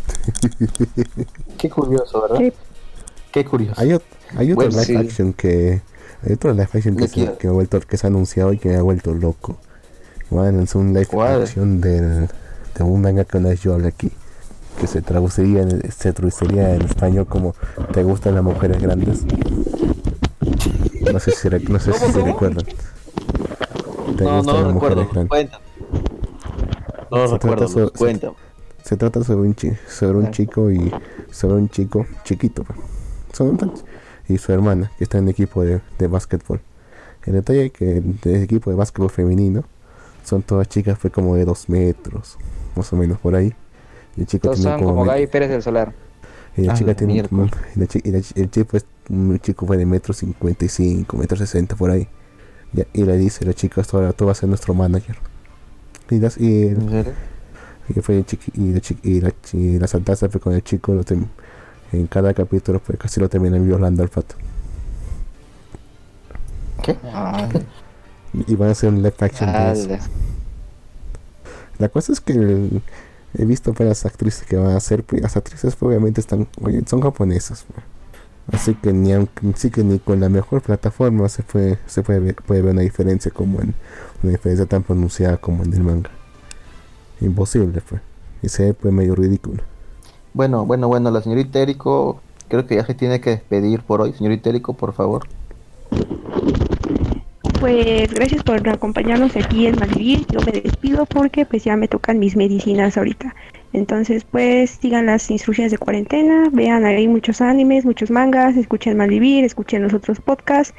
Qué 1.58 1.70
curioso, 1.70 2.22
¿verdad? 2.22 2.52
Qué 3.32 3.44
curioso. 3.44 3.80
Hay, 3.80 3.90
hay 4.36 4.52
otro 4.52 4.54
Bueno, 4.54 4.70
live 4.70 4.84
sí. 4.84 4.96
action 4.96 5.32
que. 5.32 5.82
Hay 6.24 6.32
otro 6.32 6.52
live 6.52 6.68
action 6.72 6.96
que, 6.96 7.02
¿De 7.02 7.08
se, 7.08 7.32
que, 7.38 7.46
ha 7.48 7.50
vuelto, 7.50 7.80
que 7.80 7.96
se 7.96 8.06
ha 8.06 8.08
anunciado 8.10 8.52
y 8.52 8.58
que 8.58 8.68
me 8.70 8.76
ha 8.76 8.82
vuelto 8.82 9.12
loco. 9.14 9.56
Bueno, 10.30 10.62
es 10.62 10.74
un 10.74 10.88
live 10.92 11.06
¿Cuál? 11.06 11.42
action 11.42 11.80
del, 11.80 12.28
de 12.74 12.82
un 12.84 13.00
manga 13.00 13.24
que 13.24 13.36
una 13.38 13.50
vez 13.50 13.60
yo 13.60 13.74
hablé 13.74 13.88
aquí. 13.88 14.10
Que 14.80 14.86
se 14.86 15.00
traduciría 15.02 15.62
en, 15.62 15.90
se 15.90 16.12
traduciría 16.12 16.74
en 16.74 16.82
español 16.82 17.26
como 17.26 17.54
¿Te 17.92 18.02
gustan 18.02 18.34
las 18.34 18.44
mujeres 18.44 18.80
grandes? 18.82 19.24
No 21.12 21.18
sé 21.18 21.30
si, 21.30 21.48
re- 21.48 21.60
no 21.60 21.78
sé 21.78 21.92
si 21.94 22.00
¿Cómo, 22.00 22.12
se 22.12 22.22
recuerdan. 22.22 22.64
¿Te 24.18 24.24
No, 24.24 24.42
no 24.42 24.52
las 24.52 24.72
recuerdo. 24.74 25.08
Cuéntame. 25.28 25.64
No 27.10 27.26
Se 27.28 27.32
recuerdo, 27.34 27.92
cuéntame. 27.92 28.34
Se 28.86 28.96
trata 28.96 29.24
sobre 29.24 29.48
un, 29.48 29.54
chi- 29.54 29.72
sobre 29.88 30.18
un 30.18 30.30
chico 30.30 30.70
y 30.70 30.92
sobre 31.30 31.56
un 31.56 31.68
chico 31.68 32.06
chiquito 32.24 32.62
pues. 32.62 32.78
Son 33.32 33.48
un 33.48 33.56
tan- 33.56 33.72
y 34.28 34.38
su 34.38 34.52
hermana 34.52 34.90
que 34.96 35.04
está 35.04 35.18
en 35.18 35.24
el 35.24 35.30
equipo 35.30 35.62
de, 35.64 35.80
de 35.98 36.06
básquetbol. 36.06 36.60
El 37.24 37.32
detalle 37.32 37.66
es 37.66 37.72
que 37.72 37.96
el 37.98 38.42
equipo 38.42 38.70
de 38.70 38.76
básquetbol 38.76 39.10
femenino 39.10 39.64
son 40.24 40.42
todas 40.42 40.68
chicas 40.68 40.96
fue 40.98 41.10
como 41.10 41.34
de 41.34 41.44
dos 41.44 41.68
metros, 41.68 42.38
más 42.76 42.92
o 42.92 42.96
menos 42.96 43.18
por 43.18 43.34
ahí. 43.34 43.52
Y 44.16 44.20
el 44.20 44.26
chico 44.28 44.42
Todos 44.48 44.60
son 44.60 44.80
como 44.82 45.04
me- 45.04 45.10
Gaby 45.10 45.26
Pérez 45.26 45.50
del 45.50 45.62
Solar. 45.62 45.92
y 46.56 46.62
la 46.62 46.72
Ah, 46.72 46.76
chica 46.76 46.94
tiene 46.94 47.12
miércoles. 47.14 47.50
y 47.74 47.78
la 47.80 47.86
y 48.04 48.10
la 48.12 48.18
el 48.36 48.50
chico 48.50 48.76
es 48.76 48.86
un 49.10 49.38
chico 49.40 49.66
fue 49.66 49.76
de 49.76 49.84
metro 49.86 50.14
cincuenta 50.14 50.64
y 50.64 50.68
cinco, 50.68 51.16
metro 51.16 51.36
sesenta 51.36 51.74
por 51.74 51.90
ahí. 51.90 52.08
Ya, 52.72 52.84
y 52.92 53.02
le 53.04 53.16
dice 53.16 53.44
la 53.44 53.52
chica 53.52 53.80
esto 53.80 53.96
ahora 53.98 54.12
tú 54.12 54.26
vas 54.26 54.38
a 54.38 54.40
ser 54.40 54.48
nuestro 54.48 54.74
manager. 54.74 55.16
Y, 56.10 56.18
las- 56.20 56.38
y 56.38 56.68
el-. 56.68 57.14
Y 57.88 58.00
fue 58.00 58.24
chiqui- 58.24 58.52
y 58.54 58.72
la, 58.72 58.80
chi- 58.80 58.98
y 59.02 59.20
la, 59.20 59.32
y 59.52 59.78
la 59.78 59.86
saltaza 59.86 60.28
fue 60.28 60.40
con 60.40 60.52
el 60.54 60.62
chico 60.62 60.92
lo 60.94 61.04
tem- 61.04 61.26
en 61.92 62.06
cada 62.08 62.34
capítulo 62.34 62.80
pues 62.80 62.98
casi 62.98 63.20
lo 63.20 63.28
terminan 63.28 63.64
violando 63.64 64.02
al 64.02 64.08
pato 64.08 64.34
¿Qué? 66.82 66.96
y 68.46 68.54
van 68.54 68.68
a 68.68 68.72
hacer 68.72 68.90
un 68.90 68.96
live 69.02 69.14
action 69.20 69.52
de 69.52 69.72
eso. 69.72 69.88
La 71.78 71.88
cosa 71.88 72.12
es 72.12 72.20
que 72.20 72.32
el, 72.32 72.82
He 73.38 73.44
visto 73.44 73.72
varias 73.74 74.06
actrices 74.06 74.46
que 74.46 74.56
van 74.56 74.74
a 74.74 74.80
ser, 74.80 75.04
pues 75.04 75.20
las 75.20 75.36
actrices 75.36 75.76
pues, 75.76 75.88
obviamente 75.90 76.22
están, 76.22 76.48
son 76.86 77.02
japonesas. 77.02 77.66
pues. 77.72 77.84
Así 78.60 78.74
que 78.74 78.92
ni 78.94 79.12
aunque, 79.12 79.52
sí 79.56 79.70
que 79.70 79.84
ni 79.84 79.98
con 79.98 80.20
la 80.20 80.28
mejor 80.30 80.62
plataforma 80.62 81.28
se 81.28 81.42
puede, 81.42 81.78
se 81.86 82.02
puede 82.02 82.20
ver, 82.20 82.34
puede 82.36 82.62
ver 82.62 82.72
una 82.72 82.82
diferencia 82.82 83.30
como 83.30 83.60
en 83.60 83.74
una 84.22 84.32
diferencia 84.32 84.64
tan 84.64 84.84
pronunciada 84.84 85.36
como 85.36 85.64
en 85.64 85.74
el 85.74 85.80
manga. 85.82 86.10
Imposible 87.20 87.80
pues. 87.88 88.02
Y 88.42 88.48
se 88.48 88.66
ve 88.66 88.74
pues 88.74 88.92
medio 88.92 89.14
ridículo. 89.14 89.62
Bueno, 90.34 90.66
bueno, 90.66 90.88
bueno, 90.88 91.10
la 91.10 91.22
señorita 91.22 91.60
Érico 91.60 92.20
creo 92.48 92.66
que 92.66 92.76
ya 92.76 92.84
se 92.84 92.94
tiene 92.94 93.20
que 93.20 93.30
despedir 93.30 93.82
por 93.82 94.02
hoy. 94.02 94.12
Señorita 94.12 94.50
Érico, 94.50 94.74
por 94.74 94.92
favor. 94.92 95.26
Pues 97.60 98.12
gracias 98.12 98.42
por 98.42 98.68
acompañarnos 98.68 99.34
aquí 99.34 99.66
en 99.66 99.76
Malvivir. 99.78 100.26
Yo 100.30 100.40
me 100.40 100.52
despido 100.52 101.06
porque 101.06 101.46
pues 101.46 101.64
ya 101.64 101.76
me 101.76 101.88
tocan 101.88 102.18
mis 102.18 102.36
medicinas 102.36 102.98
ahorita. 102.98 103.34
Entonces 103.72 104.24
pues 104.24 104.70
sigan 104.70 105.06
las 105.06 105.30
instrucciones 105.30 105.72
de 105.72 105.78
cuarentena, 105.78 106.50
vean 106.52 106.84
ahí 106.84 107.08
muchos 107.08 107.40
animes, 107.40 107.84
muchos 107.84 108.10
mangas, 108.10 108.56
escuchen 108.56 108.96
Malvivir, 108.96 109.44
escuchen 109.44 109.82
los 109.82 109.94
otros 109.94 110.20
podcasts. 110.20 110.74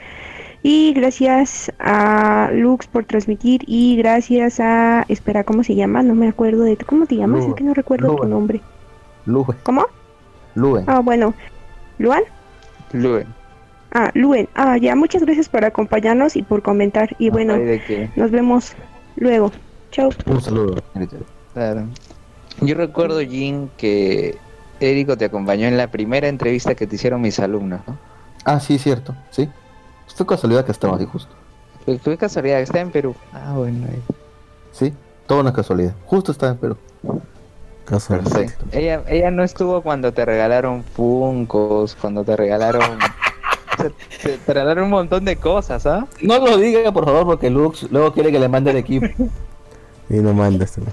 Y 0.63 0.93
gracias 0.93 1.71
a 1.79 2.49
Lux 2.53 2.87
por 2.87 3.05
transmitir 3.05 3.61
y 3.67 3.95
gracias 3.97 4.59
a... 4.59 5.05
Espera, 5.07 5.43
¿cómo 5.43 5.63
se 5.63 5.75
llama? 5.75 6.03
No 6.03 6.13
me 6.15 6.27
acuerdo 6.27 6.63
de... 6.63 6.75
¿Cómo 6.77 7.05
te 7.05 7.15
llamas? 7.15 7.45
Es 7.45 7.53
que 7.53 7.63
no 7.63 7.73
recuerdo 7.73 8.15
tu 8.15 8.25
nombre. 8.25 8.61
Lue, 9.25 9.45
¿Cómo? 9.63 9.85
Lue. 10.55 10.83
Ah, 10.87 10.99
bueno. 10.99 11.33
¿Luan? 11.99 12.23
Luen. 12.91 13.27
Ah, 13.91 14.11
Luen. 14.13 14.49
Ah, 14.55 14.77
ya, 14.77 14.95
muchas 14.95 15.21
gracias 15.23 15.47
por 15.47 15.63
acompañarnos 15.63 16.35
y 16.35 16.41
por 16.43 16.61
comentar. 16.61 17.15
Y 17.19 17.29
bueno, 17.29 17.53
Ay, 17.53 17.63
de 17.63 17.83
que- 17.83 18.09
nos 18.15 18.31
vemos 18.31 18.73
luego. 19.15 19.51
Chao. 19.91 20.09
Un 20.25 20.41
saludo. 20.41 20.75
Claro. 21.53 21.85
Yo 22.61 22.75
recuerdo, 22.75 23.19
Jin, 23.21 23.69
que 23.77 24.37
Érico 24.79 25.17
te 25.17 25.25
acompañó 25.25 25.67
en 25.67 25.77
la 25.77 25.87
primera 25.87 26.27
entrevista 26.27 26.75
que 26.75 26.87
te 26.87 26.95
hicieron 26.95 27.21
mis 27.21 27.39
alumnos, 27.39 27.81
¿no? 27.87 27.97
Ah, 28.43 28.59
sí, 28.59 28.77
cierto, 28.79 29.15
sí. 29.29 29.49
Fue 30.15 30.25
casualidad 30.25 30.65
que 30.65 30.71
estaba 30.71 30.95
así 30.95 31.05
justo. 31.05 31.33
Fue, 31.85 31.99
fue 31.99 32.17
casualidad, 32.17 32.59
está 32.59 32.79
en 32.79 32.91
Perú. 32.91 33.15
Ah, 33.33 33.53
bueno. 33.55 33.87
ahí. 33.89 34.01
Sí, 34.71 34.93
toda 35.27 35.41
una 35.41 35.53
casualidad. 35.53 35.93
Justo 36.05 36.31
estaba 36.31 36.53
en 36.53 36.57
Perú. 36.57 36.77
Casualmente. 37.85 38.37
Perfecto. 38.37 38.65
Ella, 38.71 39.03
ella 39.07 39.31
no 39.31 39.43
estuvo 39.43 39.81
cuando 39.81 40.11
te 40.11 40.25
regalaron 40.25 40.83
Funcos, 40.83 41.95
cuando 41.95 42.23
te 42.23 42.35
regalaron... 42.35 42.99
te, 44.21 44.37
te 44.37 44.53
regalaron 44.53 44.85
un 44.85 44.89
montón 44.89 45.23
de 45.23 45.35
cosas, 45.37 45.85
¿ah? 45.85 46.07
No 46.21 46.39
lo 46.39 46.57
diga, 46.57 46.91
por 46.91 47.05
favor, 47.05 47.25
porque 47.25 47.49
Lux 47.49 47.89
luego 47.91 48.11
quiere 48.13 48.31
que 48.31 48.39
le 48.39 48.49
mande 48.49 48.71
el 48.71 48.77
equipo. 48.77 49.07
Y 50.09 50.19
no 50.19 50.33
mandas. 50.33 50.77
¿no? 50.77 50.85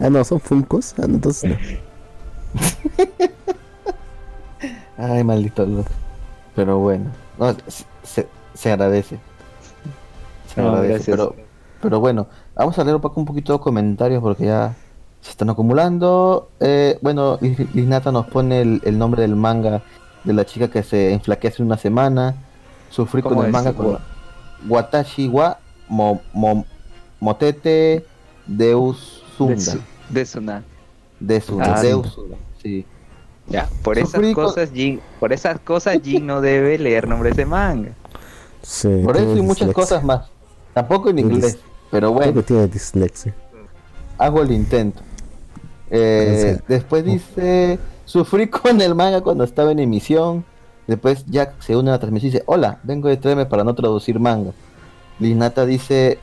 Ah, 0.00 0.10
no, 0.10 0.24
son 0.24 0.40
Funcos. 0.40 0.94
Ah, 0.98 1.06
no, 1.06 1.14
entonces 1.14 1.50
no. 1.50 1.56
Ay, 4.98 5.22
maldito 5.22 5.64
Lux. 5.64 5.88
Pero 6.56 6.78
bueno, 6.78 7.04
no, 7.38 7.54
se- 8.06 8.28
se 8.54 8.72
agradece. 8.72 9.18
Se 10.54 10.60
No, 10.62 10.68
agradece. 10.68 10.92
gracias. 11.12 11.16
Pero, 11.16 11.34
pero 11.82 12.00
bueno, 12.00 12.26
vamos 12.54 12.78
a 12.78 12.84
leer 12.84 12.96
un 12.96 13.02
poco, 13.02 13.20
un 13.20 13.26
poquito 13.26 13.52
de 13.52 13.58
comentarios 13.60 14.22
porque 14.22 14.46
ya 14.46 14.74
se 15.20 15.30
están 15.30 15.50
acumulando. 15.50 16.48
Eh, 16.60 16.98
bueno, 17.02 17.38
Liznata 17.74 18.12
nos 18.12 18.26
pone 18.28 18.60
el, 18.62 18.80
el 18.84 18.98
nombre 18.98 19.22
del 19.22 19.36
manga 19.36 19.82
de 20.24 20.32
la 20.32 20.44
chica 20.46 20.68
que 20.68 20.82
se 20.82 21.12
enflaquece 21.12 21.62
una 21.62 21.76
semana. 21.76 22.34
Sufrí 22.90 23.20
con 23.22 23.30
¿Cómo 23.34 23.44
el 23.44 23.52
manga 23.52 23.72
con 23.72 23.98
Watashi 24.68 25.28
wa 25.28 25.58
mo, 25.88 26.20
mo- 26.32 26.64
Motete 27.20 28.04
Deus 28.46 29.22
De, 29.38 29.58
Sunda. 29.58 29.60
su, 29.60 29.78
de 30.14 30.26
Suna. 30.26 30.62
Desuna, 31.18 31.74
Ah, 31.76 31.80
Deus 31.82 32.18
sí. 32.62 32.84
Ya, 33.48 33.68
por 33.82 33.96
esas 33.98 34.20
cosas, 34.34 34.70
Jin, 34.72 35.00
por 35.20 35.32
esas 35.32 35.58
cosas, 35.60 35.98
Jin 36.02 36.26
no 36.26 36.40
debe 36.40 36.78
leer 36.78 37.06
nombres 37.08 37.36
de 37.36 37.46
manga. 37.46 37.90
Sí, 38.66 38.88
Por 39.04 39.16
eso 39.16 39.36
y 39.36 39.42
muchas 39.42 39.72
cosas 39.72 40.02
más. 40.02 40.26
Tampoco 40.74 41.08
en 41.10 41.20
inglés, 41.20 41.56
pero 41.88 42.08
Creo 42.08 42.12
bueno, 42.12 42.34
que 42.34 42.42
tiene 42.42 42.66
dislexia. 42.66 43.32
hago 44.18 44.42
el 44.42 44.50
intento. 44.50 45.00
Eh, 45.88 46.58
después 46.66 47.04
dice, 47.04 47.78
sufrí 48.04 48.48
con 48.50 48.80
el 48.80 48.96
manga 48.96 49.20
cuando 49.20 49.44
estaba 49.44 49.70
en 49.70 49.78
emisión. 49.78 50.44
Después 50.88 51.24
Jack 51.26 51.62
se 51.62 51.76
une 51.76 51.90
a 51.90 51.92
la 51.92 51.98
transmisión 52.00 52.30
y 52.30 52.32
dice, 52.32 52.44
hola, 52.46 52.80
vengo 52.82 53.08
de 53.08 53.16
traerme 53.16 53.46
para 53.46 53.62
no 53.62 53.74
traducir 53.74 54.18
manga. 54.18 54.50
Linata 55.20 55.64
dice, 55.64 56.18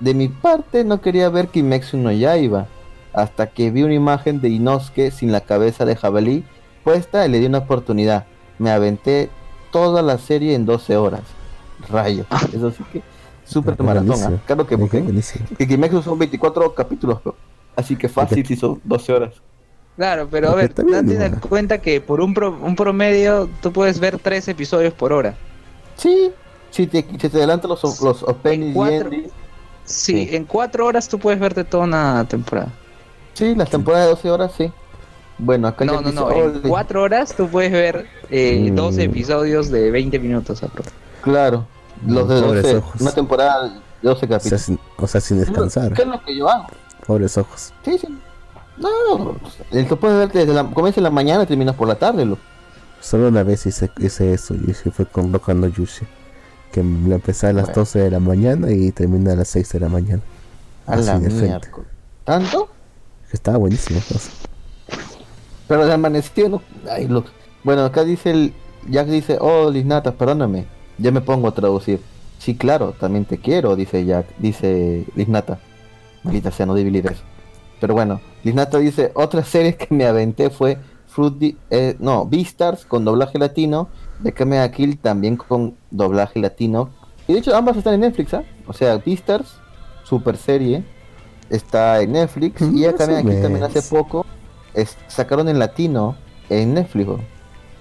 de 0.00 0.14
mi 0.14 0.28
parte 0.28 0.84
no 0.84 1.02
quería 1.02 1.28
ver 1.28 1.48
Kimetsu 1.48 1.98
no 1.98 2.10
Yaiba, 2.12 2.66
hasta 3.12 3.48
que 3.48 3.70
vi 3.70 3.82
una 3.82 3.94
imagen 3.94 4.40
de 4.40 4.48
Inosuke 4.48 5.10
sin 5.10 5.32
la 5.32 5.42
cabeza 5.42 5.84
de 5.84 5.96
jabalí 5.96 6.44
puesta 6.82 7.26
y 7.26 7.30
le 7.30 7.40
di 7.40 7.46
una 7.46 7.58
oportunidad. 7.58 8.24
Me 8.58 8.70
aventé 8.70 9.28
toda 9.70 10.00
la 10.00 10.16
serie 10.16 10.54
en 10.54 10.64
12 10.64 10.96
horas. 10.96 11.22
Rayo, 11.90 12.24
eso 12.52 12.70
sí 12.70 12.84
que 12.92 13.02
súper 13.44 13.74
Ah, 13.78 13.82
maratón. 13.82 14.22
¿ah? 14.22 14.40
Claro 14.46 14.66
que 14.66 14.78
porque 14.78 15.02
que 15.58 15.66
Kimetsu 15.66 16.02
son 16.02 16.18
24 16.18 16.74
capítulos, 16.74 17.18
así 17.76 17.96
que 17.96 18.08
fácil 18.08 18.46
si 18.46 18.56
son 18.56 18.80
12 18.84 19.12
horas. 19.12 19.34
Claro, 19.96 20.26
pero 20.30 20.50
a 20.50 20.54
ver, 20.56 20.74
date 20.74 21.12
igual. 21.12 21.40
cuenta 21.40 21.78
que 21.78 22.00
por 22.00 22.20
un, 22.20 22.34
pro- 22.34 22.58
un 22.60 22.74
promedio 22.74 23.48
tú 23.62 23.72
puedes 23.72 24.00
ver 24.00 24.18
tres 24.18 24.48
episodios 24.48 24.92
por 24.92 25.12
hora. 25.12 25.34
Sí, 25.96 26.32
si 26.70 26.86
te, 26.88 27.02
si 27.02 27.28
te 27.28 27.36
adelantan 27.36 27.68
los, 27.70 27.82
los 28.00 28.22
openings 28.24 28.70
y 28.70 28.74
cuatro- 28.74 28.96
endings, 29.12 29.32
Sí, 29.84 30.26
Sí. 30.28 30.34
en 30.34 30.44
cuatro 30.46 30.86
horas 30.86 31.08
tú 31.08 31.18
puedes 31.18 31.38
verte 31.38 31.62
toda 31.62 31.84
una 31.84 32.24
temporada. 32.26 32.72
sí, 33.34 33.54
las 33.54 33.68
temporadas 33.68 34.06
de 34.06 34.10
12 34.14 34.30
horas, 34.30 34.52
sí. 34.56 34.72
Bueno, 35.36 35.68
acá 35.68 35.84
No, 35.84 36.00
no, 36.00 36.10
no, 36.12 36.32
en 36.32 36.60
cuatro 36.60 37.02
horas 37.02 37.34
tú 37.36 37.48
puedes 37.48 37.70
ver 37.70 38.06
eh, 38.30 38.70
Mm. 38.70 38.74
12 38.74 39.02
episodios 39.04 39.70
de 39.70 39.90
20 39.90 40.18
minutos. 40.18 40.62
apro. 40.62 40.84
Claro, 41.24 41.66
los 42.06 42.28
de 42.28 42.40
Pobres 42.42 42.62
12, 42.62 42.76
ojos. 42.76 43.00
una 43.00 43.12
temporada 43.12 43.64
de 43.68 43.70
12 44.02 44.12
O 44.12 44.18
sea, 44.18 44.28
capítulos. 44.28 44.60
sin, 44.62 44.78
o 44.96 45.06
sea, 45.06 45.20
sin 45.20 45.40
descansar. 45.40 45.92
¿Qué 45.94 46.02
es 46.02 46.08
lo 46.08 46.22
que 46.22 46.36
yo 46.36 46.48
hago? 46.48 46.66
Pobres 47.06 47.36
ojos. 47.38 47.72
Sí, 47.84 47.98
sí. 47.98 48.08
No, 48.76 49.36
el 49.70 49.86
que 49.86 49.96
puedes 49.96 50.18
ver 50.18 50.32
desde 50.32 50.52
la, 50.52 50.64
comienza 50.64 51.00
en 51.00 51.04
la 51.04 51.10
mañana 51.10 51.44
y 51.44 51.46
terminas 51.46 51.74
por 51.76 51.86
la 51.88 51.94
tarde, 51.94 52.24
lo. 52.24 52.38
Solo 53.00 53.28
una 53.28 53.42
vez 53.42 53.66
hice, 53.66 53.90
hice 53.98 54.32
eso 54.32 54.54
y 54.54 54.70
ese 54.70 54.90
fue 54.90 55.06
con 55.06 55.30
Boku 55.30 55.52
no 55.54 55.66
Yushi. 55.68 56.06
Que 56.72 56.82
lo 56.82 57.14
empecé 57.14 57.46
a 57.48 57.52
las 57.52 57.66
Bueno. 57.66 57.80
12 57.82 57.98
de 58.00 58.10
la 58.10 58.18
mañana 58.20 58.70
y 58.72 58.90
terminé 58.92 59.30
a 59.32 59.36
las 59.36 59.48
6 59.48 59.68
de 59.72 59.80
la 59.80 59.88
mañana. 59.88 60.22
A 60.86 60.94
Así 60.94 61.04
la 61.06 61.18
de 61.20 61.30
frente. 61.30 61.68
¿Tanto? 62.24 62.68
Estaba 63.30 63.58
buenísimo. 63.58 64.00
Pero 65.68 65.86
de 65.86 65.92
amanecido 65.92 66.48
no. 66.48 66.62
Ay, 66.90 67.06
lo- 67.08 67.24
Bueno, 67.62 67.84
acá 67.84 68.04
dice 68.04 68.30
el. 68.30 68.54
Jack 68.88 69.06
dice, 69.06 69.38
oh, 69.40 69.70
Lisnata, 69.70 70.12
perdóname. 70.12 70.66
Ya 70.98 71.10
me 71.10 71.20
pongo 71.20 71.48
a 71.48 71.52
traducir. 71.54 72.00
Sí, 72.38 72.56
claro, 72.56 72.92
también 72.98 73.24
te 73.24 73.38
quiero, 73.38 73.74
dice 73.76 74.04
Jack. 74.04 74.26
Dice 74.38 75.04
Lisnata. 75.16 75.58
Maldita 76.22 76.50
sea, 76.50 76.66
no. 76.66 76.74
Pero 77.80 77.94
bueno, 77.94 78.20
Lisnata 78.44 78.78
dice, 78.78 79.12
otra 79.14 79.44
serie 79.44 79.76
que 79.76 79.94
me 79.94 80.06
aventé 80.06 80.50
fue 80.50 80.78
Fruit 81.06 81.34
Di- 81.34 81.56
eh, 81.70 81.96
no, 81.98 82.26
Beastars 82.26 82.84
con 82.84 83.04
doblaje 83.04 83.38
latino. 83.38 83.88
De 84.20 84.32
Kamea 84.32 84.70
Kill 84.70 84.98
también 84.98 85.36
con 85.36 85.74
doblaje 85.90 86.38
latino. 86.40 86.90
Y 87.26 87.32
de 87.34 87.38
hecho 87.40 87.54
ambas 87.56 87.76
están 87.76 87.94
en 87.94 88.00
Netflix, 88.00 88.32
¿ah? 88.34 88.42
O 88.66 88.72
sea, 88.72 88.96
Beastars, 88.98 89.56
super 90.04 90.36
serie, 90.36 90.84
está 91.50 92.00
en 92.00 92.12
Netflix. 92.12 92.60
y 92.60 92.64
Más 92.64 92.94
acá 92.94 93.04
o 93.04 93.22
Kill 93.22 93.42
también 93.42 93.64
hace 93.64 93.82
poco 93.82 94.24
es- 94.74 94.96
sacaron 95.08 95.48
en 95.48 95.58
latino 95.58 96.16
en 96.48 96.74
Netflix. 96.74 97.08
weón. 97.08 97.22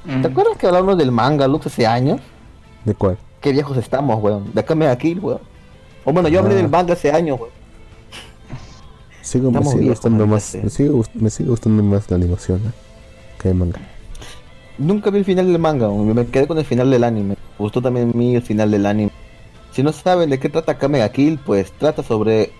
Mm. 0.05 0.21
¿Te 0.21 0.27
acuerdas 0.27 0.57
que 0.57 0.67
hablamos 0.67 0.97
del 0.97 1.11
manga, 1.11 1.47
Lux, 1.47 1.67
hace 1.67 1.85
años? 1.87 2.19
¿De 2.85 2.93
cuál? 2.93 3.17
Qué 3.41 3.51
viejos 3.51 3.77
estamos, 3.77 4.21
weón. 4.21 4.53
De 4.53 4.59
acá 4.61 4.75
me 4.75 4.87
aquí, 4.87 5.13
weón. 5.15 5.39
O 6.05 6.11
bueno, 6.13 6.27
yo 6.29 6.39
hablé 6.39 6.53
Ah. 6.53 6.57
del 6.57 6.69
manga 6.69 6.93
hace 6.93 7.11
años, 7.11 7.39
weón. 7.39 7.51
Sigo, 9.21 9.51
me 9.51 9.63
sigue 9.63 9.89
gustando 9.89 10.27
más. 10.27 10.55
Me 10.61 10.69
sigue, 10.69 10.89
gust- 10.89 11.13
me 11.13 11.29
sigue 11.29 11.49
gustando 11.49 11.81
más 11.81 12.09
la 12.11 12.17
animación 12.17 12.57
¿eh? 12.59 12.71
que 13.39 13.49
el 13.49 13.55
manga. 13.55 13.79
Nunca 14.77 15.09
vi 15.11 15.19
el 15.19 15.25
final 15.25 15.47
del 15.47 15.59
manga, 15.59 15.87
weón. 15.89 16.13
me 16.13 16.25
quedé 16.27 16.45
con 16.47 16.57
el 16.57 16.65
final 16.65 16.91
del 16.91 17.03
anime. 17.03 17.35
Me 17.35 17.57
gustó 17.57 17.81
también 17.81 18.11
a 18.13 18.17
mí 18.17 18.35
el 18.35 18.41
final 18.41 18.69
del 18.71 18.85
anime. 18.85 19.11
Si 19.71 19.81
no 19.81 19.91
saben 19.93 20.29
de 20.29 20.39
qué 20.39 20.49
trata 20.49 20.77
Kamega 20.77 21.09
Kill, 21.11 21.39
pues 21.39 21.71
trata 21.71 22.03
sobre, 22.03 22.51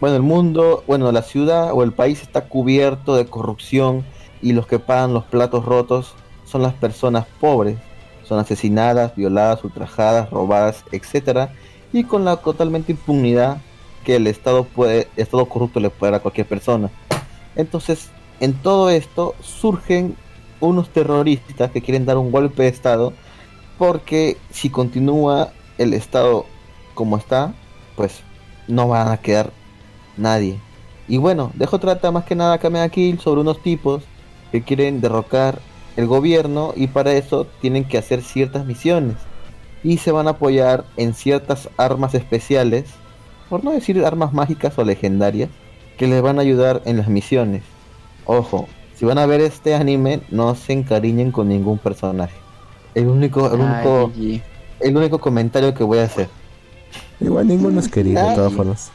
bueno, 0.00 0.16
el 0.16 0.22
mundo, 0.22 0.84
bueno, 0.86 1.10
la 1.10 1.22
ciudad 1.22 1.72
o 1.72 1.82
el 1.82 1.92
país 1.92 2.22
está 2.22 2.48
cubierto 2.48 3.16
de 3.16 3.26
corrupción 3.26 4.04
y 4.42 4.52
los 4.52 4.66
que 4.66 4.78
pagan 4.78 5.14
los 5.14 5.24
platos 5.24 5.64
rotos 5.64 6.14
son 6.44 6.62
las 6.62 6.74
personas 6.74 7.24
pobres. 7.40 7.78
Son 8.24 8.38
asesinadas, 8.38 9.14
violadas, 9.14 9.62
ultrajadas, 9.64 10.30
robadas, 10.30 10.84
etcétera, 10.92 11.52
y 11.92 12.04
con 12.04 12.24
la 12.24 12.36
totalmente 12.36 12.92
impunidad 12.92 13.58
que 14.04 14.16
el 14.16 14.26
Estado 14.26 14.64
puede, 14.64 15.08
Estado 15.16 15.46
corrupto 15.46 15.80
le 15.80 15.90
puede 15.90 16.12
dar 16.12 16.20
a 16.20 16.22
cualquier 16.22 16.46
persona. 16.46 16.90
Entonces, 17.56 18.10
en 18.40 18.54
todo 18.54 18.90
esto 18.90 19.34
surgen 19.40 20.16
unos 20.60 20.88
terroristas 20.88 21.70
que 21.70 21.82
quieren 21.82 22.06
dar 22.06 22.18
un 22.18 22.32
golpe 22.32 22.62
de 22.62 22.68
Estado 22.68 23.12
porque 23.78 24.36
si 24.50 24.70
continúa 24.70 25.52
el 25.78 25.94
Estado 25.94 26.46
como 26.94 27.16
está, 27.16 27.52
pues 27.96 28.20
no 28.68 28.88
van 28.88 29.08
a 29.08 29.16
quedar 29.18 29.50
nadie. 30.16 30.58
Y 31.08 31.18
bueno, 31.18 31.50
dejo 31.54 31.78
trata 31.78 32.10
más 32.10 32.24
que 32.24 32.34
nada 32.34 32.58
Kamea 32.58 32.88
Kill 32.88 33.20
sobre 33.20 33.42
unos 33.42 33.60
tipos 33.62 34.04
que 34.52 34.62
quieren 34.62 35.00
derrocar 35.00 35.60
el 35.96 36.06
gobierno 36.06 36.72
y 36.76 36.88
para 36.88 37.12
eso 37.12 37.46
tienen 37.60 37.84
que 37.84 37.98
hacer 37.98 38.22
ciertas 38.22 38.66
misiones 38.66 39.16
y 39.82 39.98
se 39.98 40.12
van 40.12 40.26
a 40.26 40.30
apoyar 40.30 40.84
en 40.96 41.14
ciertas 41.14 41.68
armas 41.76 42.14
especiales, 42.14 42.86
por 43.48 43.62
no 43.64 43.72
decir 43.72 44.04
armas 44.04 44.32
mágicas 44.32 44.78
o 44.78 44.84
legendarias, 44.84 45.50
que 45.98 46.06
les 46.06 46.22
van 46.22 46.38
a 46.38 46.42
ayudar 46.42 46.82
en 46.86 46.96
las 46.96 47.08
misiones. 47.08 47.62
Ojo, 48.24 48.66
si 48.96 49.04
van 49.04 49.18
a 49.18 49.26
ver 49.26 49.40
este 49.40 49.74
anime, 49.74 50.22
no 50.30 50.54
se 50.54 50.72
encariñen 50.72 51.30
con 51.30 51.48
ningún 51.48 51.78
personaje. 51.78 52.34
El 52.94 53.08
único, 53.08 53.52
el 53.52 53.60
único, 53.60 54.10
Ay, 54.16 54.42
el 54.80 54.96
único 54.96 55.18
comentario 55.18 55.74
que 55.74 55.84
voy 55.84 55.98
a 55.98 56.04
hacer. 56.04 56.28
Igual 57.20 57.46
ninguno 57.48 57.80
es 57.80 57.88
querible 57.88 58.22
de 58.22 58.34
todas 58.34 58.52
formas. 58.52 58.90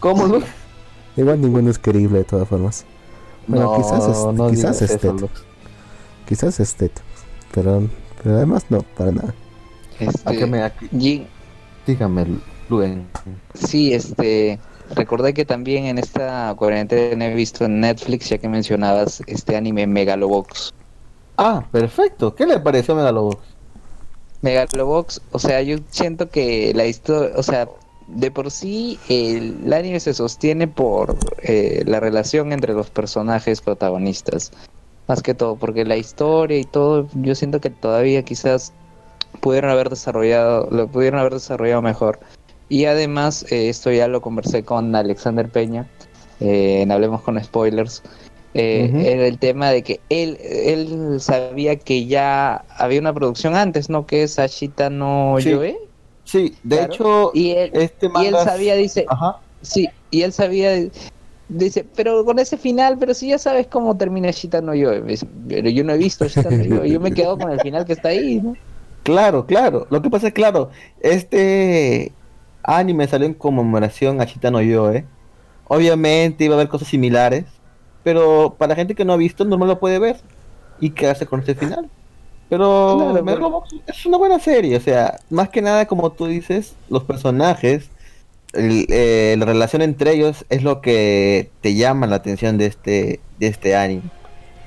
¿Cómo 0.00 0.26
Lux? 0.26 0.46
Igual 1.16 1.40
ninguno 1.40 1.70
es 1.70 1.78
querible 1.78 2.18
de 2.18 2.24
todas 2.24 2.48
formas. 2.48 2.84
Bueno, 3.46 3.76
quizás 3.76 4.08
es- 4.08 4.34
no 4.34 4.48
quizás 4.50 4.80
este. 4.82 5.08
eso. 5.08 5.28
Quizás 6.26 6.60
estético. 6.60 7.06
Pero, 7.54 7.88
pero 8.22 8.36
además 8.36 8.64
no, 8.70 8.82
para 8.96 9.12
nada. 9.12 9.34
este, 9.98 10.28
¿A 10.28 10.32
qué 10.32 10.46
me 10.46 10.62
aquí? 10.62 10.88
Jin, 10.98 11.26
Dígame, 11.86 12.26
Luen. 12.68 13.08
Sí, 13.54 13.92
este, 13.92 14.58
recordé 14.94 15.34
que 15.34 15.44
también 15.44 15.86
en 15.86 15.98
esta 15.98 16.54
cuarentena 16.56 17.26
he 17.26 17.34
visto 17.34 17.64
en 17.64 17.80
Netflix, 17.80 18.28
ya 18.28 18.38
que 18.38 18.48
mencionabas 18.48 19.22
este 19.26 19.56
anime 19.56 19.86
Megalobox. 19.86 20.72
Ah, 21.36 21.66
perfecto. 21.72 22.34
¿Qué 22.34 22.46
le 22.46 22.60
pareció 22.60 22.94
Megalobox? 22.94 23.38
Megalobox, 24.42 25.22
o 25.32 25.38
sea, 25.38 25.62
yo 25.62 25.78
siento 25.90 26.28
que 26.28 26.72
la 26.74 26.86
historia, 26.86 27.32
o 27.36 27.42
sea, 27.42 27.68
de 28.08 28.30
por 28.30 28.50
sí 28.50 28.98
el, 29.08 29.72
anime 29.72 30.00
se 30.00 30.14
sostiene 30.14 30.68
por 30.68 31.16
eh, 31.42 31.82
la 31.86 32.00
relación 32.00 32.52
entre 32.52 32.74
los 32.74 32.90
personajes 32.90 33.60
protagonistas, 33.60 34.52
más 35.12 35.22
que 35.22 35.34
todo, 35.34 35.56
porque 35.56 35.84
la 35.84 35.98
historia 35.98 36.56
y 36.58 36.64
todo, 36.64 37.06
yo 37.12 37.34
siento 37.34 37.60
que 37.60 37.68
todavía 37.68 38.22
quizás 38.22 38.72
pudieron 39.40 39.70
haber 39.70 39.90
desarrollado, 39.90 40.68
lo 40.70 40.88
pudieron 40.88 41.20
haber 41.20 41.34
desarrollado 41.34 41.82
mejor. 41.82 42.18
Y 42.70 42.86
además, 42.86 43.44
eh, 43.52 43.68
esto 43.68 43.90
ya 43.92 44.08
lo 44.08 44.22
conversé 44.22 44.64
con 44.64 44.94
Alexander 44.96 45.50
Peña, 45.50 45.86
eh, 46.40 46.80
en 46.80 46.90
Hablemos 46.92 47.20
con 47.20 47.38
Spoilers, 47.44 48.00
eh, 48.54 48.88
Ujú. 48.88 49.00
era 49.00 49.26
el 49.26 49.38
tema 49.38 49.68
de 49.70 49.82
que 49.82 50.00
él, 50.08 50.38
él 50.40 51.20
sabía 51.20 51.76
que 51.76 52.06
ya 52.06 52.64
había 52.78 52.98
una 53.00 53.12
producción 53.12 53.54
antes, 53.54 53.90
¿no? 53.90 54.06
Que 54.06 54.22
es 54.22 54.38
Ashita 54.38 54.88
no 54.88 55.36
Sí. 55.40 55.50
Yoe. 55.50 55.76
Sí, 56.24 56.56
de 56.62 56.76
Claro. 56.78 56.94
hecho, 56.94 57.30
Y 57.34 57.50
él, 57.50 57.70
este 57.74 58.06
y 58.06 58.24
él 58.26 58.32
manga- 58.32 58.44
sabía, 58.44 58.76
dice, 58.76 59.04
Ajá. 59.10 59.36
sí, 59.60 59.90
y 60.10 60.22
él 60.22 60.32
sabía, 60.32 60.70
dice, 61.52 61.86
pero 61.94 62.24
con 62.24 62.38
ese 62.38 62.56
final, 62.56 62.96
pero 62.98 63.14
si 63.14 63.28
ya 63.28 63.38
sabes 63.38 63.66
cómo 63.66 63.96
termina 63.96 64.28
Ashita 64.28 64.60
no 64.60 64.74
Yoe. 64.74 65.00
Me 65.00 65.12
dice, 65.12 65.26
Pero 65.48 65.68
yo 65.68 65.84
no 65.84 65.92
he 65.92 65.98
visto 65.98 66.24
Ashita 66.24 66.50
no 66.50 66.62
Yoe, 66.62 66.90
yo 66.90 67.00
me 67.00 67.12
quedo 67.12 67.38
con 67.38 67.50
el 67.50 67.60
final 67.60 67.84
que 67.84 67.92
está 67.92 68.08
ahí, 68.08 68.40
¿no? 68.42 68.56
Claro, 69.02 69.46
claro. 69.46 69.86
Lo 69.90 70.00
que 70.00 70.10
pasa 70.10 70.28
es 70.28 70.32
claro, 70.32 70.70
este 71.00 72.12
anime 72.62 73.08
salió 73.08 73.26
en 73.26 73.34
conmemoración 73.34 74.20
a 74.20 74.26
Chitano 74.26 74.60
Yoe. 74.60 75.04
Obviamente 75.66 76.44
iba 76.44 76.54
a 76.54 76.58
haber 76.58 76.68
cosas 76.68 76.88
similares, 76.88 77.44
pero 78.04 78.54
para 78.58 78.74
gente 78.74 78.94
que 78.94 79.04
no 79.04 79.12
ha 79.12 79.16
visto, 79.16 79.44
normal 79.44 79.68
lo 79.68 79.80
puede 79.80 79.98
ver 79.98 80.16
y 80.80 80.90
quedarse 80.90 81.26
con 81.26 81.40
este 81.40 81.54
final. 81.54 81.88
Pero 82.48 82.98
Claro, 82.98 83.24
Megalobox 83.24 83.74
es 83.86 84.06
una 84.06 84.18
buena 84.18 84.38
serie, 84.38 84.76
o 84.76 84.80
sea, 84.80 85.18
más 85.30 85.48
que 85.48 85.62
nada 85.62 85.86
como 85.86 86.12
tú 86.12 86.26
dices, 86.26 86.74
los 86.90 87.04
personajes, 87.04 87.88
el- 88.52 88.86
eh, 88.88 89.34
la 89.38 89.44
relación 89.46 89.82
entre 89.82 90.12
ellos 90.12 90.44
es 90.50 90.62
lo 90.62 90.80
que 90.80 91.50
te 91.60 91.74
llama 91.74 92.06
la 92.06 92.16
atención 92.16 92.58
de 92.58 92.66
este 92.66 93.20
de 93.38 93.46
este 93.46 93.74
anime. 93.76 94.02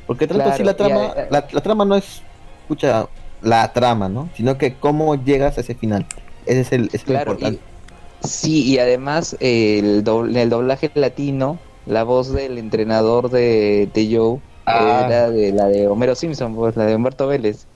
Porque 0.07 0.28
tanto 0.28 0.44
Claro, 0.44 0.53
así 0.56 0.64
la 0.64 0.76
trama, 0.76 1.14
la, 1.32 1.48
la 1.52 1.62
trama 1.62 1.86
no 1.86 1.95
es, 1.95 2.22
escucha, 2.62 3.07
la 3.41 3.72
trama, 3.74 4.07
¿no? 4.10 4.30
Sino 4.36 4.57
que 4.57 4.76
cómo 4.76 5.16
llegas 5.16 5.57
a 5.57 5.62
ese 5.62 5.74
final. 5.76 6.06
Ese 6.45 6.62
es 6.62 6.72
el, 6.74 6.90
es 6.94 7.07
lo 7.07 7.16
importante. 7.16 7.60
y, 8.24 8.28
sí, 8.28 8.64
y 8.64 8.78
además 8.80 9.36
eh, 9.40 9.80
el, 9.80 10.03
doble- 10.03 10.41
el 10.41 10.49
doblaje 10.49 10.91
latino, 10.94 11.57
la 11.88 12.03
voz 12.03 12.32
del 12.32 12.57
entrenador 12.57 13.30
de, 13.30 13.90
de 13.94 14.16
Joe 14.16 14.40
Ah. 14.68 15.03
era 15.07 15.30
de 15.30 15.52
la 15.52 15.68
de 15.68 15.88
Homero 15.88 16.16
Simpson, 16.16 16.56
pues 16.56 16.76
la 16.76 16.86
de 16.86 16.95
Humberto 16.95 17.28
Vélez. 17.28 17.68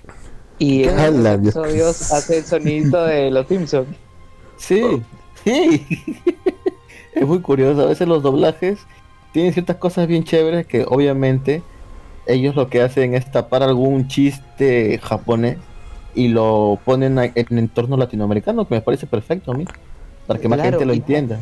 Y 0.57 0.83
en 0.85 0.97
¡Hala, 0.99 1.37
los 1.37 1.55
episodios 1.55 2.11
hace 2.11 2.39
el 2.39 2.45
sonidito 2.45 3.03
de 3.05 3.29
los 3.31 3.47
Simpsons. 3.47 3.87
Sí, 4.57 4.81
sí. 5.43 5.85
es 7.13 7.27
muy 7.27 7.39
curioso. 7.41 7.81
A 7.81 7.85
veces 7.85 8.07
los 8.07 8.23
doblajes 8.23 8.79
tienen 9.33 9.53
ciertas 9.53 9.77
cosas 9.77 10.07
bien 10.07 10.23
chéveres 10.23 10.65
que 10.67 10.85
obviamente 10.87 11.61
ellos 12.27 12.55
lo 12.55 12.69
que 12.69 12.81
hacen 12.81 13.13
es 13.15 13.31
tapar 13.31 13.63
algún 13.63 14.07
chiste 14.07 14.99
japonés 15.01 15.57
y 16.15 16.27
lo 16.29 16.79
ponen 16.85 17.17
a- 17.19 17.25
en 17.25 17.57
entorno 17.57 17.97
latinoamericano, 17.97 18.67
que 18.67 18.75
me 18.75 18.81
parece 18.81 19.07
perfecto 19.07 19.51
a 19.51 19.55
mí, 19.55 19.65
para 20.27 20.39
que 20.39 20.47
más 20.47 20.57
Claro, 20.57 20.71
gente 20.71 20.85
lo 20.85 20.93
y- 20.93 20.97
entienda. 20.97 21.39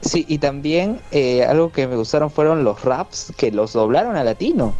Sí, 0.00 0.24
y 0.28 0.38
también 0.38 0.98
eh, 1.12 1.44
algo 1.44 1.70
que 1.70 1.86
me 1.86 1.94
gustaron 1.96 2.28
fueron 2.30 2.64
los 2.64 2.84
raps 2.84 3.32
que 3.36 3.52
los 3.52 3.72
doblaron 3.72 4.16
a 4.16 4.24
latino. 4.24 4.74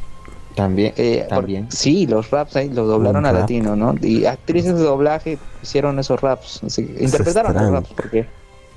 También, 0.56 0.92
Eh, 0.96 1.20
por- 1.28 1.38
también. 1.38 1.70
sí, 1.70 2.06
los 2.08 2.30
raps 2.30 2.56
ahí 2.56 2.68
los 2.68 2.88
doblaron 2.88 3.24
a 3.24 3.30
rap. 3.32 3.40
latino, 3.42 3.74
¿no? 3.76 3.94
Y 4.02 4.24
actrices 4.26 4.76
de 4.76 4.82
doblaje 4.82 5.38
hicieron 5.62 5.98
esos 6.00 6.20
raps, 6.20 6.60
así 6.64 6.82
interpretaron 7.00 7.54
los 7.54 7.70
raps, 7.70 7.88
porque 7.96 8.26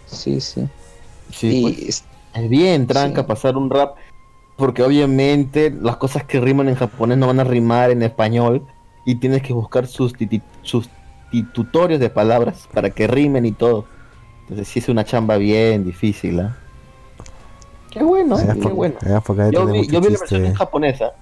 sí, 0.06 0.40
sí. 0.42 0.68
Sí, 1.32 1.58
y 1.58 1.62
pues, 1.62 1.80
es- 1.80 2.50
bien 2.50 2.86
tranca 2.88 3.22
Sí. 3.22 3.28
pasar 3.28 3.58
un 3.58 3.70
rap, 3.70 3.96
porque 4.58 4.84
obviamente 4.84 5.72
las 5.72 5.98
cosas 5.98 6.24
que 6.24 6.40
riman 6.40 6.70
en 6.70 6.76
japonés 6.76 7.18
no 7.18 7.28
van 7.28 7.40
a 7.40 7.44
rimar 7.44 7.92
en 7.92 8.04
español 8.04 8.66
y 9.06 9.16
tienes 9.16 9.42
que 9.42 9.54
buscar 9.54 9.86
sustitu- 9.86 10.42
sustitutorios 10.62 12.00
de 12.00 12.10
palabras 12.10 12.68
para 12.74 12.90
que 12.90 13.08
rimen 13.08 13.46
y 13.46 13.52
todo. 13.52 13.86
Entonces 14.42 14.68
sí 14.68 14.80
es 14.80 14.90
una 14.90 15.04
chamba 15.04 15.38
bien 15.38 15.84
difícil, 15.86 16.40
¿ah? 16.40 16.56
Qué 17.92 18.04
bueno, 18.04 18.36
Allá 18.36 18.54
qué 18.54 18.70
bueno. 18.70 18.96
Yo 19.52 19.66
vi, 19.66 19.80
mucho 19.80 19.92
yo 19.92 20.02
vi 20.02 20.10
la 20.10 20.20
versión 20.20 20.46
en 20.46 20.54
japonesa. 20.54 21.14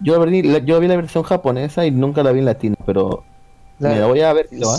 Yo 0.00 0.24
vi, 0.24 0.42
la, 0.42 0.58
yo 0.58 0.80
vi 0.80 0.86
la 0.86 0.96
versión 0.96 1.24
japonesa 1.24 1.84
y 1.84 1.90
nunca 1.90 2.22
la 2.22 2.32
vi 2.32 2.38
en 2.38 2.44
latino, 2.46 2.76
pero 2.86 3.24
me 3.80 3.98
la 3.98 4.06
voy 4.06 4.20
a 4.20 4.32
ver. 4.32 4.48
¿lo 4.52 4.68
va? 4.68 4.78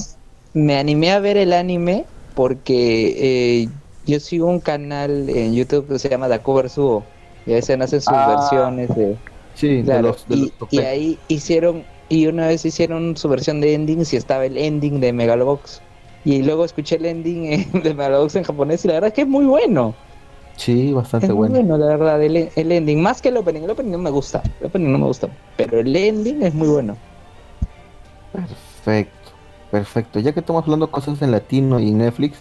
me 0.53 0.77
animé 0.77 1.11
a 1.11 1.19
ver 1.19 1.37
el 1.37 1.53
anime 1.53 2.05
porque 2.33 3.63
eh, 3.65 3.69
yo 4.05 4.19
sigo 4.19 4.47
un 4.47 4.61
canal 4.61 5.29
en 5.29 5.53
YouTube 5.53 5.87
que 5.87 5.99
se 5.99 6.09
llama 6.09 6.27
Da 6.27 6.43
Cover 6.43 6.69
Suo 6.69 7.13
y 7.45 7.51
a 7.53 7.55
veces 7.55 7.79
hacen 7.81 8.01
sus 8.01 8.07
Ah, 8.07 8.25
versiones 8.25 8.95
de, 8.95 9.19
Sí, 9.53 9.81
de 9.81 9.83
claro, 9.83 10.01
los, 10.01 10.27
de 10.27 10.35
y, 10.35 10.53
los 10.59 10.69
y 10.69 10.81
ahí 10.83 11.23
hicieron 11.27 11.87
y 12.09 12.27
una 12.27 12.47
vez 12.47 12.65
hicieron 12.65 13.17
su 13.17 13.29
versión 13.29 13.61
de 13.61 13.73
endings 13.73 14.13
y 14.13 14.17
estaba 14.17 14.45
el 14.45 14.57
ending 14.57 14.99
de 14.99 15.13
Megalobox 15.13 15.83
y 16.23 16.43
luego 16.43 16.65
escuché 16.65 16.97
el 16.97 17.05
ending 17.05 17.71
de 17.83 17.93
Megalobox 17.93 18.35
en 18.37 18.43
japonés 18.43 18.85
y 18.85 18.87
la 18.89 18.95
verdad 18.95 19.09
es 19.09 19.13
que 19.15 19.21
es 19.23 19.27
muy 19.27 19.45
bueno. 19.45 19.99
Sí, 20.55 20.93
bastante 20.93 21.31
es 21.31 21.33
muy 21.33 21.49
bueno. 21.49 21.65
bueno 21.67 21.77
la 21.77 21.87
verdad 21.87 22.21
el, 22.23 22.51
el 22.55 22.71
ending 22.71 23.01
más 23.01 23.21
que 23.21 23.29
el 23.29 23.37
opening 23.37 23.63
el 23.63 23.71
opening 23.71 23.91
no 23.93 23.97
me 23.99 24.09
gusta 24.11 24.43
el 24.59 24.67
opening 24.67 24.91
no 24.91 24.99
me 24.99 25.05
gusta 25.07 25.29
pero 25.55 25.79
el 25.79 25.95
ending 25.95 26.43
es 26.43 26.53
muy 26.53 26.67
bueno. 26.69 27.01
Perfecto, 28.31 29.20
perfecto. 29.71 30.19
Ya 30.19 30.33
que 30.33 30.41
estamos 30.41 30.63
hablando 30.63 30.91
cosas 30.91 31.21
en 31.21 31.31
latino 31.31 31.79
y 31.79 31.91
Netflix, 31.91 32.37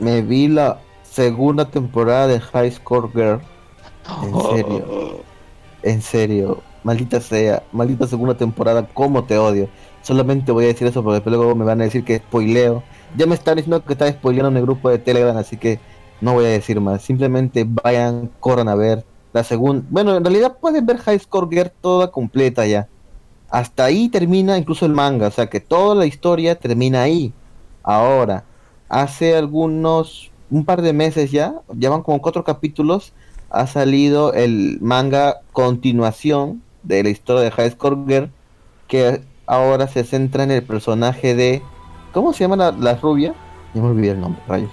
me 0.00 0.22
vi 0.22 0.48
la 0.48 0.80
segunda 1.02 1.66
temporada 1.66 2.26
de 2.26 2.40
High 2.40 2.72
Score 2.72 3.10
Girl. 3.12 3.40
En 4.22 4.40
serio, 4.50 5.20
en 5.82 6.02
serio. 6.02 6.62
Maldita 6.82 7.20
sea, 7.20 7.62
maldita 7.70 8.08
segunda 8.08 8.36
temporada, 8.36 8.88
cómo 8.92 9.22
te 9.22 9.38
odio. 9.38 9.68
Solamente 10.02 10.50
voy 10.50 10.64
a 10.64 10.68
decir 10.68 10.88
eso 10.88 11.04
porque 11.04 11.16
después 11.16 11.36
luego 11.36 11.54
me 11.54 11.64
van 11.64 11.80
a 11.80 11.84
decir 11.84 12.04
que 12.04 12.18
spoileo. 12.18 12.82
Ya 13.16 13.26
me 13.26 13.36
están 13.36 13.56
diciendo 13.56 13.84
que 13.84 13.92
está 13.92 14.10
spoileando 14.10 14.48
en 14.48 14.56
el 14.56 14.62
grupo 14.64 14.90
de 14.90 14.98
Telegram, 14.98 15.36
así 15.36 15.56
que 15.56 15.78
no 16.20 16.32
voy 16.34 16.46
a 16.46 16.48
decir 16.48 16.80
más. 16.80 17.02
Simplemente 17.02 17.64
vayan, 17.68 18.30
corran 18.40 18.68
a 18.68 18.74
ver 18.74 19.04
la 19.32 19.44
segunda. 19.44 19.84
Bueno, 19.90 20.16
en 20.16 20.24
realidad 20.24 20.58
pueden 20.60 20.84
ver 20.84 20.98
High 20.98 21.20
Score 21.20 21.48
Girl 21.48 21.70
toda 21.80 22.10
completa 22.10 22.66
ya. 22.66 22.88
Hasta 23.52 23.84
ahí 23.84 24.08
termina 24.08 24.56
incluso 24.56 24.86
el 24.86 24.92
manga, 24.92 25.26
o 25.26 25.30
sea 25.30 25.50
que 25.50 25.60
toda 25.60 25.94
la 25.94 26.06
historia 26.06 26.54
termina 26.54 27.02
ahí. 27.02 27.34
Ahora, 27.82 28.44
hace 28.88 29.36
algunos, 29.36 30.30
un 30.50 30.64
par 30.64 30.80
de 30.80 30.94
meses 30.94 31.30
ya, 31.30 31.56
ya 31.68 31.90
van 31.90 32.02
como 32.02 32.22
cuatro 32.22 32.44
capítulos, 32.44 33.12
ha 33.50 33.66
salido 33.66 34.32
el 34.32 34.78
manga 34.80 35.42
continuación 35.52 36.62
de 36.82 37.02
la 37.02 37.10
historia 37.10 37.42
de 37.42 37.50
High 37.50 37.76
Girl, 38.08 38.30
que 38.88 39.20
ahora 39.44 39.86
se 39.86 40.02
centra 40.04 40.44
en 40.44 40.50
el 40.50 40.62
personaje 40.62 41.34
de, 41.34 41.60
¿cómo 42.14 42.32
se 42.32 42.44
llama 42.44 42.56
la, 42.56 42.72
la 42.72 42.94
rubia? 42.94 43.34
Ya 43.74 43.82
me 43.82 43.88
olvidé 43.88 44.12
el 44.12 44.20
nombre, 44.22 44.40
rayos. 44.48 44.72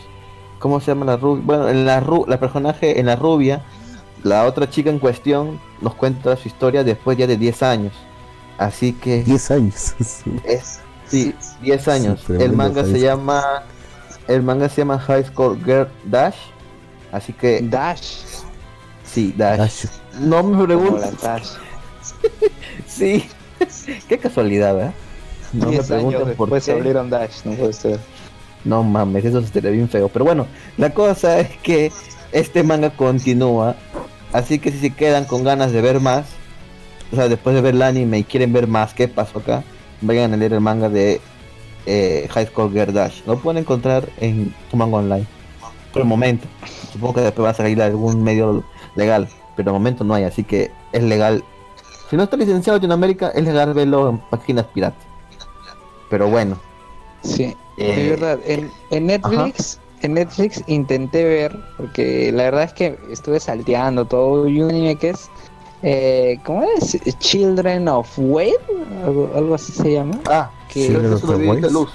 ¿Cómo 0.59 0.79
se 0.79 0.91
llama 0.91 1.05
la 1.05 1.17
rubia? 1.17 1.43
Bueno, 1.45 1.67
en 1.67 1.85
la, 1.85 1.99
ru 1.99 2.23
la 2.29 2.39
personaje 2.39 2.97
en 2.97 3.07
la 3.07 3.17
rubia, 3.17 3.61
la 4.23 4.45
otra 4.45 4.69
chica 4.69 4.89
en 4.89 4.99
cuestión 4.99 5.59
nos 5.81 5.95
cuenta 5.95 6.37
su 6.37 6.47
historia 6.47 6.85
después 6.85 7.17
ya 7.17 7.27
de 7.27 7.35
10 7.35 7.61
años. 7.63 7.93
Así 8.59 8.91
que 8.93 9.23
10 9.23 9.51
años. 9.51 9.95
es 10.43 10.79
sí, 11.07 11.33
10 11.61 11.87
años. 11.87 12.23
Sí, 12.27 12.33
el 12.39 12.51
manga 12.53 12.83
se 12.83 12.99
llama 12.99 13.63
el 14.27 14.43
manga 14.43 14.69
se 14.69 14.81
llama 14.81 14.99
High 14.99 15.25
Score 15.25 15.57
Girl 15.63 15.87
Dash. 16.03 16.35
Así 17.11 17.33
que 17.33 17.61
Dash 17.61 18.19
Sí, 19.03 19.33
Dash. 19.35 19.57
Dash. 19.57 19.85
No 20.19 20.43
me 20.43 20.63
preguntes. 20.65 21.21
Dash. 21.21 21.47
Sí. 22.87 23.25
Qué 24.07 24.17
casualidad, 24.17 24.75
¿verdad? 24.75 24.93
No 25.53 25.65
me 25.67 25.71
10 25.71 25.79
años 25.79 25.87
pregunten 25.87 26.35
por 26.35 26.47
después 26.47 26.63
se 26.63 26.71
qué. 26.71 26.77
abrieron 26.77 27.09
Dash, 27.09 27.45
no 27.45 27.53
puede 27.53 27.73
ser. 27.73 27.99
No 28.65 28.83
mames, 28.83 29.23
eso 29.23 29.39
estaría 29.39 29.71
bien 29.71 29.87
feo. 29.87 30.09
Pero 30.09 30.25
bueno, 30.25 30.47
la 30.77 30.93
cosa 30.93 31.39
es 31.39 31.49
que 31.63 31.91
este 32.33 32.63
manga 32.63 32.89
continúa. 32.91 33.75
Así 34.33 34.59
que 34.59 34.71
si 34.71 34.79
se 34.79 34.89
quedan 34.91 35.25
con 35.25 35.43
ganas 35.43 35.71
de 35.71 35.81
ver 35.81 35.99
más, 36.01 36.25
o 37.11 37.15
sea, 37.15 37.27
después 37.29 37.55
de 37.55 37.61
ver 37.61 37.75
el 37.75 37.81
anime 37.81 38.19
y 38.19 38.23
quieren 38.23 38.53
ver 38.53 38.67
más 38.67 38.93
qué 38.93 39.07
pasó 39.07 39.39
acá, 39.39 39.63
vayan 40.01 40.33
a 40.33 40.37
leer 40.37 40.53
el 40.53 40.61
manga 40.61 40.89
de 40.89 41.19
eh, 41.85 42.27
High 42.31 42.47
School 42.47 42.71
Girl 42.71 42.93
Dash. 42.93 43.21
Lo 43.25 43.37
pueden 43.39 43.61
encontrar 43.61 44.07
en 44.19 44.53
tu 44.69 44.77
manga 44.77 44.97
online. 44.97 45.25
Por 45.91 46.03
el 46.03 46.07
momento. 46.07 46.47
Supongo 46.91 47.15
que 47.15 47.21
después 47.21 47.45
va 47.45 47.49
a 47.49 47.53
salir 47.55 47.81
algún 47.81 48.23
medio 48.23 48.63
legal. 48.95 49.27
Pero 49.55 49.71
de 49.71 49.73
momento 49.73 50.03
no 50.03 50.13
hay, 50.13 50.23
así 50.23 50.43
que 50.43 50.71
es 50.91 51.03
legal. 51.03 51.43
Si 52.09 52.15
no 52.15 52.23
está 52.23 52.37
licenciado 52.37 52.77
en 52.77 52.81
Latinoamérica, 52.81 53.29
es 53.29 53.43
legal 53.43 53.73
verlo 53.73 54.09
en 54.09 54.17
páginas 54.29 54.65
piratas. 54.73 55.03
Pero 56.09 56.27
bueno. 56.29 56.57
Sí, 57.23 57.55
Eh, 57.77 58.03
es 58.03 58.09
verdad. 58.09 58.39
En, 58.45 58.71
en 58.91 59.07
Netflix, 59.07 59.79
en 60.01 60.13
Netflix 60.13 60.63
intenté 60.67 61.23
ver, 61.23 61.57
porque 61.77 62.31
la 62.31 62.43
verdad 62.43 62.63
es 62.63 62.73
que 62.73 62.99
estuve 63.11 63.39
salteando 63.39 64.05
todo 64.05 64.47
y 64.47 64.61
un 64.61 64.69
anime 64.69 64.95
que 64.95 65.09
es, 65.09 65.29
eh, 65.83 66.39
¿cómo 66.45 66.63
es? 66.77 66.97
Children 67.19 67.87
of 67.87 68.09
Wave, 68.17 68.53
algo, 69.05 69.31
algo 69.35 69.55
así 69.55 69.71
se 69.71 69.93
llama. 69.93 70.19
Ah, 70.29 70.51
Que- 70.71 70.87
Children 70.87 71.13
of 71.13 71.61
the 71.61 71.71
luz. 71.71 71.89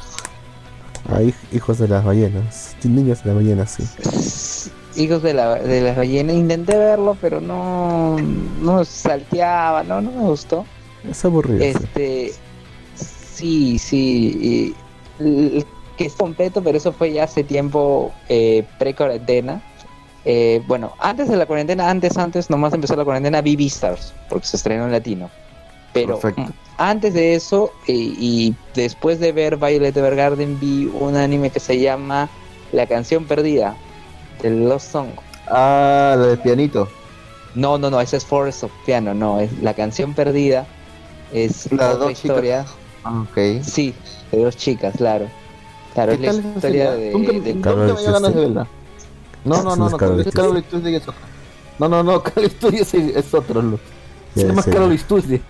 Ahí, 1.09 1.35
hijos 1.53 1.79
de 1.79 1.89
las 1.89 2.03
ballenas. 2.05 2.77
Niños 2.83 3.23
de 3.23 3.29
las 3.31 3.37
ballenas, 3.37 3.71
sí. 3.79 5.01
Hijos 5.03 5.23
de, 5.23 5.35
la, 5.35 5.57
de 5.57 5.81
las 5.83 5.97
ballenas, 5.97 6.35
intenté 6.37 6.77
verlo, 6.77 7.17
pero 7.21 7.41
no, 7.41 8.17
no 8.61 8.85
salteaba, 8.85 9.83
no, 9.83 10.01
no 10.01 10.11
me 10.13 10.21
gustó. 10.23 10.65
Es 11.09 11.25
aburrido. 11.25 11.59
sí. 11.61 11.65
Este, 11.67 12.33
sí, 13.35 13.79
sí, 13.79 14.75
y- 15.21 15.65
que 15.97 16.07
es 16.07 16.15
completo, 16.15 16.61
pero 16.63 16.77
eso 16.79 16.93
fue 16.93 17.13
ya 17.13 17.25
hace 17.25 17.45
tiempo 17.45 18.13
eh, 18.29 18.67
pre-cuarentena. 18.79 19.63
Eh, 20.25 20.63
bueno, 20.67 20.93
antes 21.01 21.29
de 21.29 21.37
la 21.37 21.47
cuarentena, 21.47 21.91
antes, 21.91 22.17
antes, 22.17 22.49
nomás 22.51 22.73
empezó 22.73 22.97
la 22.97 23.05
cuarentena, 23.05 23.43
vi 23.43 23.57
Beastars, 23.57 24.13
porque 24.29 24.47
se 24.47 24.57
estrenó 24.57 24.85
en 24.87 24.93
latino. 24.93 25.31
Pero 25.93 26.19
Perfecto. 26.19 26.51
mm, 26.53 26.55
antes 26.79 27.15
de 27.15 27.35
eso, 27.35 27.71
eh, 27.87 27.93
y 27.95 28.55
después 28.75 29.21
de 29.21 29.33
ver 29.33 29.57
Violet 29.57 29.97
Evergarden, 29.97 30.59
vi 30.59 30.91
un 30.99 31.15
anime 31.17 31.51
que 31.51 31.61
se 31.61 31.79
llama 31.79 32.29
La 32.73 32.87
canción 32.87 33.27
perdida, 33.27 33.77
de 34.43 34.51
Lost 34.51 34.91
Song. 34.93 35.11
Ah, 35.49 36.15
la 36.19 36.27
del 36.29 36.39
pianito. 36.39 36.89
No, 37.55 37.79
no, 37.79 37.91
no, 37.91 38.01
ese 38.01 38.17
es 38.17 38.25
Forest 38.25 38.65
of 38.65 38.73
Piano, 38.87 39.15
no, 39.15 39.39
es 39.41 39.53
La 39.63 39.75
canción 39.75 40.15
perdida. 40.15 40.67
Es 41.33 41.71
Las 41.71 41.95
otra 41.95 42.05
dos 42.07 42.13
historia. 42.13 42.65
Ah, 43.05 43.23
ok. 43.31 43.63
Sí, 43.63 43.95
de 44.33 44.43
dos 44.43 44.57
chicas, 44.57 44.95
claro. 44.97 45.27
Claro, 45.93 46.13
es 46.13 46.19
¿Qué 46.19 46.27
la 46.27 46.33
historia 46.33 46.91
de, 46.93 47.13
Nunca, 47.13 47.33
de- 47.33 47.55
nunca 47.55 47.71
Carol 47.71 47.95
me 47.95 48.01
dio 48.01 48.13
ganas 48.13 48.23
de 48.23 48.29
Tuesday. 48.33 48.45
verla. 48.47 48.67
No, 49.45 49.63
no, 49.63 49.77
no, 49.77 49.91
no, 49.91 50.01
Carol 50.33 50.65
Tuesday 50.65 50.97
es 50.97 51.09
otro. 51.09 51.29
No, 51.79 51.89
no, 51.89 52.03
no, 52.03 52.23
Carol 52.23 52.51
Tuesday 52.55 52.81
es, 52.81 52.95
es 52.95 53.35
otro. 53.35 53.81
Se 54.37 54.47
llama. 54.49 54.67
Carol 54.69 54.99
Tuesday. 55.07 55.43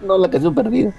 No, 0.00 0.18
la 0.18 0.30
canción 0.30 0.54
perdida. 0.54 0.94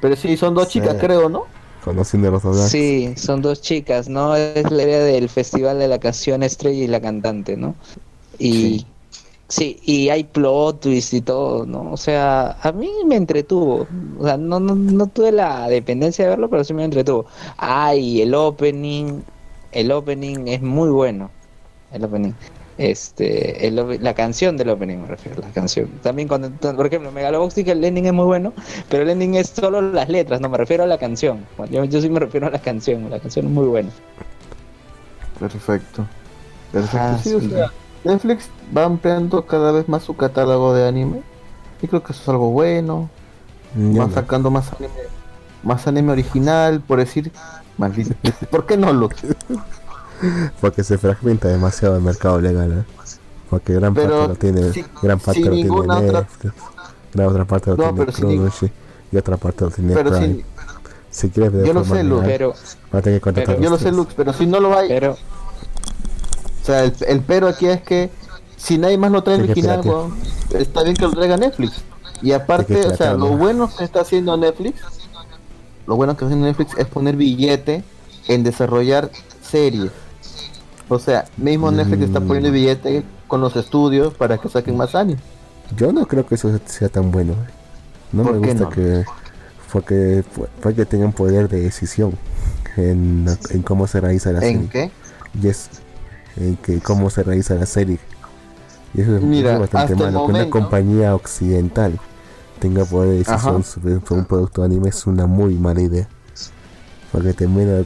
Pero 0.00 0.16
sí, 0.16 0.36
son 0.36 0.54
dos 0.54 0.68
Sí. 0.72 0.80
chicas, 0.80 0.96
creo, 0.98 1.28
¿no? 1.28 1.48
Conociendo 1.80 2.30
los 2.30 2.42
doblajes. 2.42 2.72
Sí, 2.72 3.14
son 3.16 3.42
dos 3.42 3.62
chicas, 3.62 4.08
¿no? 4.08 4.36
Es 4.36 4.70
la 4.70 4.82
idea 4.82 5.00
del 5.04 5.28
Festival 5.28 5.78
de 5.78 5.88
la 5.88 5.98
Canción 6.00 6.42
Estrella 6.42 6.84
y 6.84 6.88
la 6.88 7.00
Cantante, 7.00 7.56
¿no? 7.56 7.76
Y 8.38 8.86
sí, 9.48 9.80
y 9.84 10.08
hay 10.10 10.24
plot 10.24 10.80
twist 10.82 11.14
y 11.14 11.22
todo, 11.22 11.66
¿no? 11.66 11.92
O 11.92 11.96
sea, 11.96 12.58
a 12.62 12.72
mí 12.72 12.90
me 13.06 13.16
entretuvo. 13.16 13.88
O 14.18 14.24
sea, 14.24 14.36
no, 14.38 14.60
no, 14.60 14.74
no 14.76 15.06
tuve 15.08 15.32
la 15.32 15.68
dependencia 15.68 16.24
de 16.24 16.30
verlo, 16.30 16.50
pero 16.50 16.64
sí 16.64 16.74
me 16.74 16.84
entretuvo. 16.84 17.26
Ay, 17.56 18.22
el 18.22 18.34
opening, 18.34 19.22
el 19.72 19.92
opening 19.92 20.48
es 20.48 20.62
muy 20.62 20.90
bueno. 20.90 21.32
El 21.92 22.04
opening. 22.04 22.32
Este, 22.76 23.66
el 23.66 23.98
la 24.02 24.14
canción 24.14 24.56
del 24.56 24.68
opening 24.70 24.98
me 24.98 25.08
refiero, 25.08 25.42
la 25.42 25.50
canción. 25.50 25.88
También 26.02 26.28
cuando, 26.28 26.50
por 26.50 26.86
ejemplo, 26.86 27.10
Megalobox 27.10 27.56
dice 27.56 27.64
que 27.64 27.72
el 27.72 27.82
ending 27.84 28.06
es 28.06 28.12
muy 28.12 28.26
bueno, 28.26 28.52
pero 28.88 29.02
el 29.02 29.10
ending 29.10 29.34
es 29.34 29.48
solo 29.48 29.80
las 29.80 30.08
letras, 30.08 30.40
no 30.40 30.48
me 30.48 30.58
refiero 30.58 30.84
a 30.84 30.86
la 30.86 30.98
canción. 30.98 31.44
Yo, 31.70 31.84
yo 31.84 32.00
sí 32.00 32.08
me 32.08 32.20
refiero 32.20 32.46
a 32.46 32.50
la 32.50 32.60
canción, 32.60 33.10
la 33.10 33.18
canción 33.18 33.46
es 33.46 33.52
muy 33.52 33.66
buena. 33.66 33.90
Perfecto. 35.38 36.06
Perfecto. 36.72 36.98
Ah, 36.98 37.18
sí, 37.22 37.34
o 37.34 37.40
sí. 37.40 37.50
sea, 37.50 37.72
Netflix 38.04 38.48
va 38.76 38.84
ampliando 38.84 39.46
cada 39.46 39.72
vez 39.72 39.88
más 39.88 40.04
su 40.04 40.16
catálogo 40.16 40.74
de 40.74 40.86
anime. 40.86 41.22
Y 41.80 41.86
creo 41.88 42.02
que 42.02 42.12
eso 42.12 42.22
es 42.22 42.28
algo 42.28 42.50
bueno. 42.50 43.10
Yo 43.74 44.02
Va 44.02 44.06
no. 44.06 44.12
sacando 44.12 44.50
más 44.50 44.72
anime, 44.72 44.94
más 45.62 45.86
anime 45.86 46.12
original, 46.12 46.80
por 46.80 46.98
decir. 46.98 47.32
Maldito. 47.76 48.14
¿Por 48.50 48.66
qué 48.66 48.76
no, 48.76 48.92
Lux? 48.92 49.16
Porque 50.60 50.84
se 50.84 50.98
fragmenta 50.98 51.48
demasiado 51.48 51.96
el 51.96 52.02
mercado 52.02 52.40
legal. 52.40 52.72
¿eh? 52.72 52.84
Porque 53.50 53.74
gran 53.74 53.94
Pero 53.94 54.26
parte 54.26 54.28
lo 54.28 54.34
tiene, 54.36 54.72
si- 54.72 54.84
gran 55.02 55.18
parte 55.20 55.40
lo 55.44 55.50
tiene 55.52 55.70
otra- 55.70 56.00
Netflix, 56.20 56.54
gran 57.14 57.28
otra 57.28 57.44
parte 57.44 57.70
lo 57.70 57.76
No, 57.76 57.94
tiene 57.94 58.12
si 58.12 58.22
Crunchy 58.22 58.72
y 59.12 59.16
otra 59.16 59.36
parte 59.38 59.64
lo 59.64 59.70
tiene 59.70 59.94
Pero 59.94 60.10
Prime. 60.10 60.26
si, 60.34 60.44
Si 61.10 61.30
quieres 61.30 61.52
yo 61.66 61.72
lo 61.72 61.80
forma 61.84 61.96
sé, 61.96 62.04
Lu, 62.04 62.14
legal, 62.16 62.26
Pero, 62.30 62.54
va 62.94 62.98
a 62.98 63.02
tener 63.02 63.18
que 63.18 63.22
contratar 63.22 63.54
pero- 63.54 63.64
yo 63.64 63.70
lo 63.70 63.76
los 63.76 63.80
sé. 63.80 63.92
Lux, 63.92 64.12
pero 64.14 64.32
si 64.34 64.46
no 64.46 64.60
lo 64.60 64.76
hay, 64.78 64.88
pero, 64.88 65.12
o 65.12 66.64
sea, 66.64 66.84
el, 66.84 66.92
el 67.06 67.20
pero 67.22 67.48
aquí 67.48 67.66
es 67.66 67.80
que 67.82 68.10
si 68.58 68.76
nadie 68.76 68.98
más 68.98 69.10
lo 69.10 69.22
trae 69.22 69.36
original, 69.40 69.80
está 70.52 70.82
bien 70.82 70.94
que 70.96 71.02
lo 71.06 71.12
traiga 71.12 71.36
Netflix. 71.38 71.82
Y 72.20 72.32
aparte, 72.32 72.86
o 72.86 72.96
sea, 72.96 73.14
lo 73.14 73.28
bueno 73.28 73.70
que 73.74 73.84
está 73.84 74.00
haciendo 74.02 74.36
Netflix, 74.36 74.80
lo 75.86 75.96
bueno 75.96 76.12
que 76.12 76.16
está 76.16 76.26
haciendo 76.26 76.46
Netflix 76.46 76.76
es 76.76 76.86
poner 76.86 77.16
billete 77.16 77.84
en 78.26 78.42
desarrollar 78.44 79.10
series. 79.42 79.90
O 80.88 80.98
sea, 80.98 81.24
mismo 81.36 81.70
Netflix 81.70 82.02
está 82.04 82.20
Mm. 82.20 82.26
poniendo 82.26 82.50
billete 82.52 83.04
con 83.26 83.40
los 83.40 83.56
estudios 83.56 84.14
para 84.14 84.38
que 84.38 84.48
saquen 84.48 84.76
más 84.76 84.94
años. 84.94 85.20
Yo 85.76 85.92
no 85.92 86.06
creo 86.06 86.26
que 86.26 86.34
eso 86.36 86.50
sea 86.64 86.88
tan 86.88 87.10
bueno. 87.10 87.34
No 88.12 88.24
me 88.24 88.30
¿Por 88.30 88.40
qué 88.40 88.46
gusta 88.48 88.64
no? 88.64 88.70
que 88.70 89.04
porque 89.70 90.24
porque 90.62 90.86
tengan 90.86 91.12
poder 91.12 91.48
de 91.50 91.60
decisión 91.60 92.12
en, 92.76 93.26
en 93.50 93.62
cómo 93.62 93.86
se 93.86 94.00
realiza 94.00 94.32
la 94.32 94.38
¿En 94.46 94.68
serie. 94.68 94.68
qué? 94.70 94.90
Y 95.42 95.48
es 95.48 95.68
en 96.36 96.56
que 96.56 96.78
cómo 96.80 97.10
se 97.10 97.22
realiza 97.22 97.54
la 97.54 97.66
serie. 97.66 97.98
Y 98.94 99.02
eso 99.02 99.16
es, 99.16 99.22
Mira, 99.22 99.52
es 99.54 99.60
bastante 99.60 99.94
malo. 99.94 100.06
Que 100.06 100.08
una 100.16 100.18
momento- 100.20 100.50
compañía 100.50 101.14
occidental 101.14 102.00
tenga 102.60 102.86
poder 102.86 103.10
de 103.10 103.18
decisión 103.18 103.56
Ajá. 103.56 103.62
sobre, 103.62 103.94
un 103.96 104.24
producto 104.24 104.62
de 104.62 104.66
anime 104.68 104.88
es 104.88 105.06
una 105.06 105.26
muy 105.26 105.54
mala 105.54 105.82
idea. 105.82 106.08
Porque 107.12 107.34
termina 107.34 107.82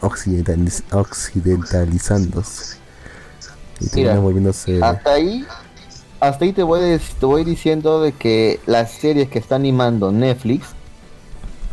occidentaliz- 0.00 0.82
occidentalizándose. 0.92 2.76
Y 3.80 3.86
termina 3.88 4.10
Mira, 4.10 4.20
volviéndose... 4.20 4.82
Hasta 4.82 5.12
ahí, 5.12 5.46
hasta 6.20 6.44
ahí 6.44 6.52
te 6.52 6.62
voy, 6.62 7.00
te 7.18 7.26
voy 7.26 7.44
diciendo 7.44 8.00
de 8.02 8.12
que 8.12 8.60
las 8.66 8.90
series 8.92 9.28
que 9.28 9.38
está 9.38 9.56
animando 9.56 10.12
Netflix 10.12 10.66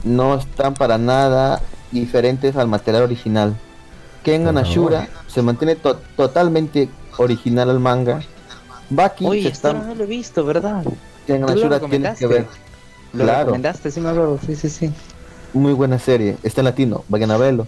no 0.04 0.36
están 0.36 0.74
para 0.74 0.98
nada 0.98 1.62
diferentes 1.92 2.56
al 2.56 2.68
material 2.68 3.04
original. 3.04 3.56
Kengan 4.24 4.58
Ashura 4.58 5.08
se 5.28 5.42
mantiene 5.42 5.76
to- 5.76 6.00
totalmente 6.16 6.90
original 7.18 7.70
al 7.70 7.80
manga. 7.80 8.22
Baki 8.90 9.26
oye, 9.26 9.42
se 9.44 9.48
está 9.50 9.74
no 9.74 9.96
lo 9.96 10.04
he 10.04 10.08
visto, 10.08 10.46
¿verdad? 10.46 10.84
Kengan 11.26 11.50
Ashura 11.50 11.80
tienes 11.80 12.18
que 12.18 12.28
ver. 12.28 12.48
Lo 13.14 13.24
Claro. 13.24 13.40
recomendaste, 13.40 13.90
sí 13.92 14.00
me 14.02 14.10
acuerdo, 14.10 14.40
sí, 14.46 14.56
sí, 14.56 14.70
sí. 14.70 14.92
Muy 15.54 15.74
buena 15.74 15.98
serie, 15.98 16.38
está 16.44 16.62
en 16.62 16.66
latino, 16.66 17.04
vayan 17.08 17.32
a 17.32 17.38
verlo. 17.38 17.68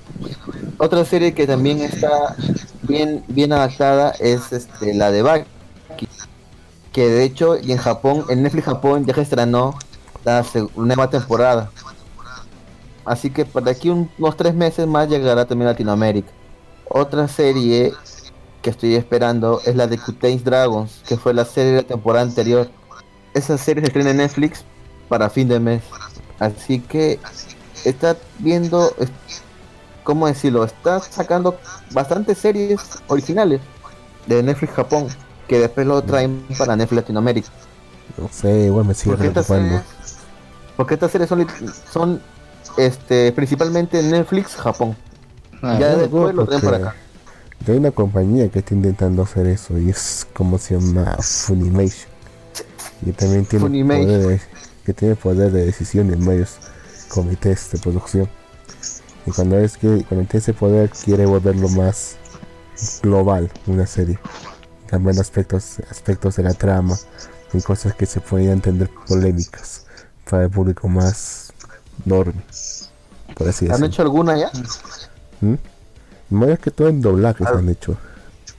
Otra 0.77 1.03
serie 1.05 1.33
que 1.33 1.47
también 1.47 1.81
está 1.81 2.35
bien, 2.83 3.23
bien 3.27 3.51
adaptada 3.53 4.11
es 4.19 4.51
este, 4.51 4.93
la 4.93 5.11
de 5.11 5.21
Baki. 5.21 5.45
Que 6.91 7.07
de 7.07 7.23
hecho, 7.23 7.57
y 7.57 7.71
en 7.71 7.77
Japón, 7.77 8.25
en 8.29 8.43
Netflix 8.43 8.65
Japón 8.65 9.05
ya 9.05 9.13
se 9.15 9.21
estrenó 9.21 9.75
la 10.25 10.45
nueva 10.75 11.09
temporada. 11.09 11.71
Así 13.05 13.29
que 13.29 13.45
para 13.45 13.71
aquí 13.71 13.89
un- 13.89 14.09
unos 14.19 14.35
tres 14.37 14.53
meses 14.53 14.85
más 14.85 15.07
llegará 15.09 15.45
también 15.45 15.67
Latinoamérica. 15.67 16.29
Otra 16.89 17.27
serie 17.27 17.93
que 18.61 18.69
estoy 18.71 18.95
esperando 18.95 19.61
es 19.65 19.75
la 19.75 19.87
de 19.87 19.97
Cuteis 19.97 20.43
Dragons, 20.43 21.01
que 21.07 21.17
fue 21.17 21.33
la 21.33 21.45
serie 21.45 21.71
de 21.71 21.77
la 21.77 21.87
temporada 21.87 22.25
anterior. 22.25 22.69
Esa 23.33 23.57
serie 23.57 23.81
se 23.81 23.87
estrena 23.87 24.11
en 24.11 24.17
Netflix 24.17 24.63
para 25.07 25.29
fin 25.29 25.47
de 25.47 25.59
mes. 25.59 25.81
Así 26.39 26.79
que 26.79 27.19
está 27.85 28.15
viendo, 28.39 28.93
es- 28.99 29.09
¿cómo 30.03 30.27
decirlo? 30.27 30.63
Está 30.63 30.99
sacando 30.99 31.57
bastantes 31.91 32.37
series 32.37 32.79
originales 33.07 33.61
de 34.27 34.43
Netflix 34.43 34.73
Japón, 34.73 35.07
que 35.47 35.59
después 35.59 35.85
lo 35.87 36.01
traen 36.03 36.45
para 36.57 36.75
Netflix 36.75 37.01
Latinoamérica. 37.03 37.49
No 38.17 38.29
sé, 38.31 38.65
igual 38.65 38.85
me 38.85 38.93
sigue 38.93 39.11
Porque 39.15 39.27
estas 39.27 39.45
preocupando. 39.47 39.83
series, 39.83 40.17
porque 40.77 40.93
estas 40.95 41.11
series 41.11 41.29
son, 41.29 41.47
son 41.91 42.21
este, 42.77 43.31
principalmente 43.31 44.01
Netflix 44.03 44.55
Japón. 44.55 44.95
Ah, 45.61 45.77
ya 45.79 45.91
no, 45.91 45.97
después 45.99 46.35
lo 46.35 46.45
traen 46.45 46.61
para 46.61 46.77
acá. 46.77 46.95
Hay 47.67 47.75
una 47.77 47.91
compañía 47.91 48.49
que 48.49 48.59
está 48.59 48.73
intentando 48.73 49.21
hacer 49.23 49.45
eso 49.47 49.77
y 49.77 49.89
es 49.89 50.25
como 50.33 50.57
se 50.57 50.79
llama 50.79 51.17
Funimation. 51.19 52.09
Y 53.05 53.11
también 53.11 53.45
tiene 53.45 53.63
Funimation. 53.65 54.05
poder 54.05 54.27
de, 54.27 54.41
que 54.85 54.93
tiene 54.93 55.15
poder 55.15 55.51
de 55.51 55.65
decisión 55.65 56.11
en 56.13 56.25
varios 56.25 56.57
comités 57.09 57.71
de 57.71 57.79
producción. 57.79 58.29
Y 59.25 59.31
cuando 59.31 59.57
es 59.57 59.77
que 59.77 60.05
cuando 60.07 60.25
tiene 60.27 60.27
ese 60.33 60.53
poder 60.53 60.89
quiere 60.89 61.25
volverlo 61.25 61.67
más 61.69 62.15
global 63.01 63.51
una 63.67 63.85
serie. 63.85 64.17
Cambiando 64.87 65.21
aspectos, 65.21 65.79
aspectos 65.91 66.37
de 66.37 66.43
la 66.43 66.53
trama 66.53 66.95
y 67.53 67.61
cosas 67.61 67.93
que 67.95 68.05
se 68.05 68.21
podían 68.21 68.53
entender 68.53 68.89
polémicas 69.07 69.85
para 70.29 70.45
el 70.45 70.49
público 70.49 70.87
más 70.87 71.51
norme. 72.05 72.41
Por 73.35 73.47
así 73.47 73.67
¿Han 73.69 73.83
hecho 73.83 74.01
alguna 74.01 74.37
ya? 74.37 74.51
¿Mm? 75.41 75.55
Más 76.29 76.59
que 76.59 76.71
todo 76.71 76.87
en 76.87 77.01
doblajes 77.01 77.47
Ah. 77.47 77.57
han 77.57 77.69
hecho. 77.69 77.97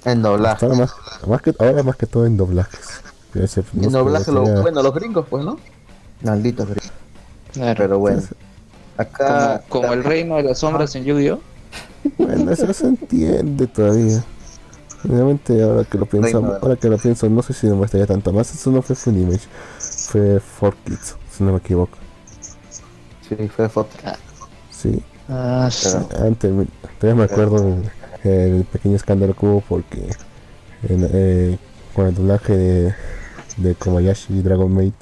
En 0.04 0.22
doblaje. 0.22 0.66
Ahora 0.66 0.78
más, 0.78 0.94
más 1.26 1.42
que, 1.42 1.54
ahora 1.58 1.82
más 1.82 1.96
que 1.96 2.06
todo 2.06 2.26
en 2.26 2.36
doblajes. 2.36 3.02
En 3.34 3.46
sé, 3.46 3.62
doblaje, 3.72 4.32
lo, 4.32 4.42
bueno, 4.62 4.82
los 4.82 4.94
gringos, 4.94 5.26
pues, 5.28 5.44
¿no? 5.44 5.58
Malditos 6.22 6.66
gringos. 6.68 6.89
Claro. 7.52 7.74
Pero 7.76 7.98
bueno. 7.98 8.22
Acá. 8.96 9.62
como 9.68 9.92
el 9.92 10.04
reino 10.04 10.36
de 10.36 10.42
las 10.42 10.58
sombras 10.58 10.94
en 10.94 11.04
Yu-Gi-Oh! 11.04 11.40
Bueno, 12.18 12.50
eso 12.50 12.72
se 12.72 12.86
entiende 12.86 13.66
todavía. 13.66 14.22
Realmente 15.04 15.62
ahora 15.62 15.84
que 15.84 15.96
lo 15.96 16.04
pienso, 16.06 16.40
Reino 16.40 16.58
ahora 16.60 16.76
que 16.76 16.88
lo 16.88 16.98
pienso, 16.98 17.28
no 17.30 17.42
sé 17.42 17.54
si 17.54 17.66
me 17.66 17.72
gustaría 17.74 18.06
tanto 18.06 18.32
más. 18.32 18.54
Eso 18.54 18.70
no 18.70 18.82
fue 18.82 18.94
Funimation, 18.96 19.48
fue 19.78 20.40
4Kids, 20.60 21.14
si 21.30 21.44
no 21.44 21.52
me 21.52 21.58
equivoco. 21.58 21.96
Sí, 23.26 23.36
fue 23.48 23.68
foto. 23.68 23.96
Sí, 24.70 25.02
Ah, 25.28 25.68
sí. 25.70 25.88
antes 26.18 26.50
me- 26.52 26.66
todavía 26.98 27.24
me 27.26 27.32
acuerdo 27.32 27.78
el, 28.24 28.30
el 28.30 28.64
pequeño 28.64 28.96
escándalo 28.96 29.34
que 29.34 29.46
hubo 29.46 29.60
porque 29.62 30.10
en, 30.88 31.08
eh, 31.12 31.58
con 31.94 32.06
el 32.08 32.14
doblaje 32.14 32.56
de, 32.56 32.94
de 33.58 33.74
Kobayashi 33.76 34.34
y 34.38 34.42
Dragon 34.42 34.72
Maid, 34.74 34.92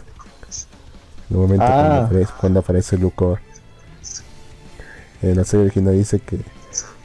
en 1.31 1.37
un 1.37 1.43
momento 1.43 1.67
cuando, 1.67 1.95
Ah. 1.95 2.05
aparece, 2.05 2.33
cuando 2.41 2.61
aparece 2.61 2.97
Lucor, 2.99 3.41
en 5.23 5.37
la 5.37 5.45
serie 5.45 5.67
original 5.67 5.95
dice 5.97 6.21
que 6.21 6.39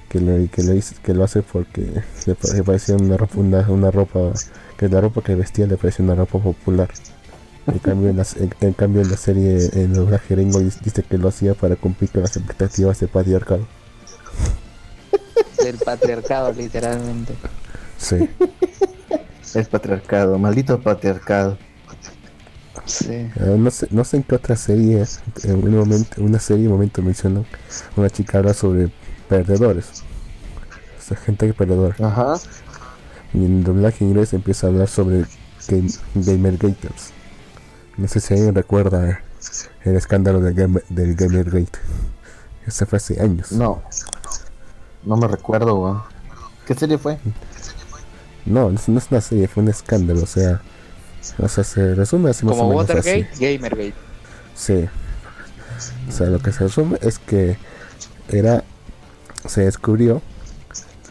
que 0.10 0.20
lo, 0.20 0.48
que 0.52 0.62
lo, 0.62 0.76
hizo- 0.76 0.94
que 1.02 1.12
lo 1.16 1.24
hace 1.24 1.42
porque 1.42 1.82
le, 2.28 2.38
le 2.54 2.64
parecía 2.64 2.96
una 2.96 3.18
ropa, 3.18 3.40
una, 3.40 3.68
una 3.68 3.90
ropa 3.90 4.32
que 4.78 4.88
la 4.88 5.02
ropa 5.02 5.24
que 5.24 5.34
vestía 5.34 5.66
le 5.66 5.76
parecía 5.76 6.06
una 6.06 6.14
ropa 6.14 6.38
popular. 6.38 6.88
En 7.66 7.80
cambio, 7.80 8.10
en 8.12 8.18
la, 8.18 8.28
en, 8.36 8.54
en 8.62 8.74
cambio 8.74 9.02
en 9.02 9.10
la 9.10 9.18
serie, 9.18 9.70
en 9.74 9.80
el 9.86 9.94
doblaje 9.94 10.36
gringo 10.36 10.60
dice 10.60 10.80
dice 10.84 11.02
que 11.02 11.18
lo 11.18 11.30
hacía 11.30 11.56
para 11.56 11.76
cumplir 11.78 12.12
con 12.12 12.22
las 12.22 12.38
expectativas 12.38 13.00
de 13.00 13.08
patriarcado. 13.08 13.66
Del 15.64 15.78
patriarcado, 15.78 16.52
literalmente. 16.54 17.34
Sí. 17.98 18.30
Es 19.56 19.68
patriarcado, 19.68 20.38
maldito 20.38 20.80
patriarcado. 20.80 21.58
Sí. 22.86 23.14
Eh, 23.14 23.56
no, 23.58 23.72
sé, 23.72 23.88
no 23.92 24.04
sé 24.04 24.18
en 24.18 24.24
qué 24.24 24.36
otra 24.36 24.56
serie, 24.56 25.06
en 25.44 25.64
un 25.64 25.78
momento, 25.78 26.22
una 26.22 26.40
serie, 26.40 26.68
un 26.68 26.74
momento 26.74 27.02
mencionan, 27.02 27.46
una 27.96 28.10
chica 28.10 28.40
habla 28.40 28.54
sobre 28.54 28.92
perdedores. 29.30 30.04
O 31.00 31.02
sea, 31.02 31.18
gente 31.18 31.54
perdedora. 31.54 31.96
Ajá. 32.00 32.36
Y 33.34 33.46
en 33.46 33.64
doblaje 33.64 34.06
inglés 34.06 34.34
empieza 34.34 34.68
a 34.68 34.70
hablar 34.70 34.88
sobre 34.88 35.26
game, 35.68 35.90
Gamergaters. 36.16 37.12
No 37.98 38.08
sé 38.08 38.20
si 38.20 38.34
alguien 38.34 38.56
recuerda 38.56 39.22
el 39.84 39.96
escándalo 39.96 40.40
del, 40.40 40.54
game, 40.54 40.82
del 40.90 41.16
Gamergate. 41.16 41.80
Ese 42.66 42.86
fue 42.86 42.98
hace 42.98 43.22
años. 43.22 43.52
No. 43.52 43.84
No 45.04 45.18
me 45.18 45.28
recuerdo. 45.28 46.06
¿Qué 46.66 46.74
serie 46.74 46.98
fue? 46.98 47.20
No, 48.46 48.70
es, 48.70 48.88
no 48.88 48.98
es 48.98 49.12
una 49.12 49.22
serie, 49.22 49.48
fue 49.48 49.64
un 49.64 49.70
escándalo. 49.70 50.24
O 50.24 50.28
sea, 50.28 50.62
o 51.38 51.48
sea 51.48 51.64
se 51.64 51.96
resume 51.96 52.30
así 52.30 52.46
más 52.46 52.56
Como 52.56 52.70
o 52.70 52.72
menos 52.72 52.90
así. 52.90 53.10
Watergate, 53.10 53.56
Gamergate. 53.56 53.94
Sí. 54.56 54.90
O 56.08 56.12
sea, 56.12 56.28
lo 56.28 56.40
que 56.40 56.52
se 56.52 56.64
resume 56.64 56.98
es 57.02 57.20
que 57.20 57.58
era 58.30 58.64
se 59.48 59.62
descubrió 59.62 60.22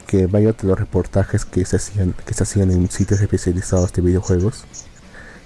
que 0.07 0.27
varios 0.27 0.57
de 0.59 0.69
los 0.69 0.79
reportajes 0.79 1.45
que 1.45 1.65
se 1.65 1.77
hacían 1.77 2.15
que 2.25 2.35
se 2.35 2.43
hacían 2.43 2.71
en 2.71 2.91
sitios 2.91 3.21
especializados 3.21 3.93
de 3.93 4.03
videojuegos 4.03 4.65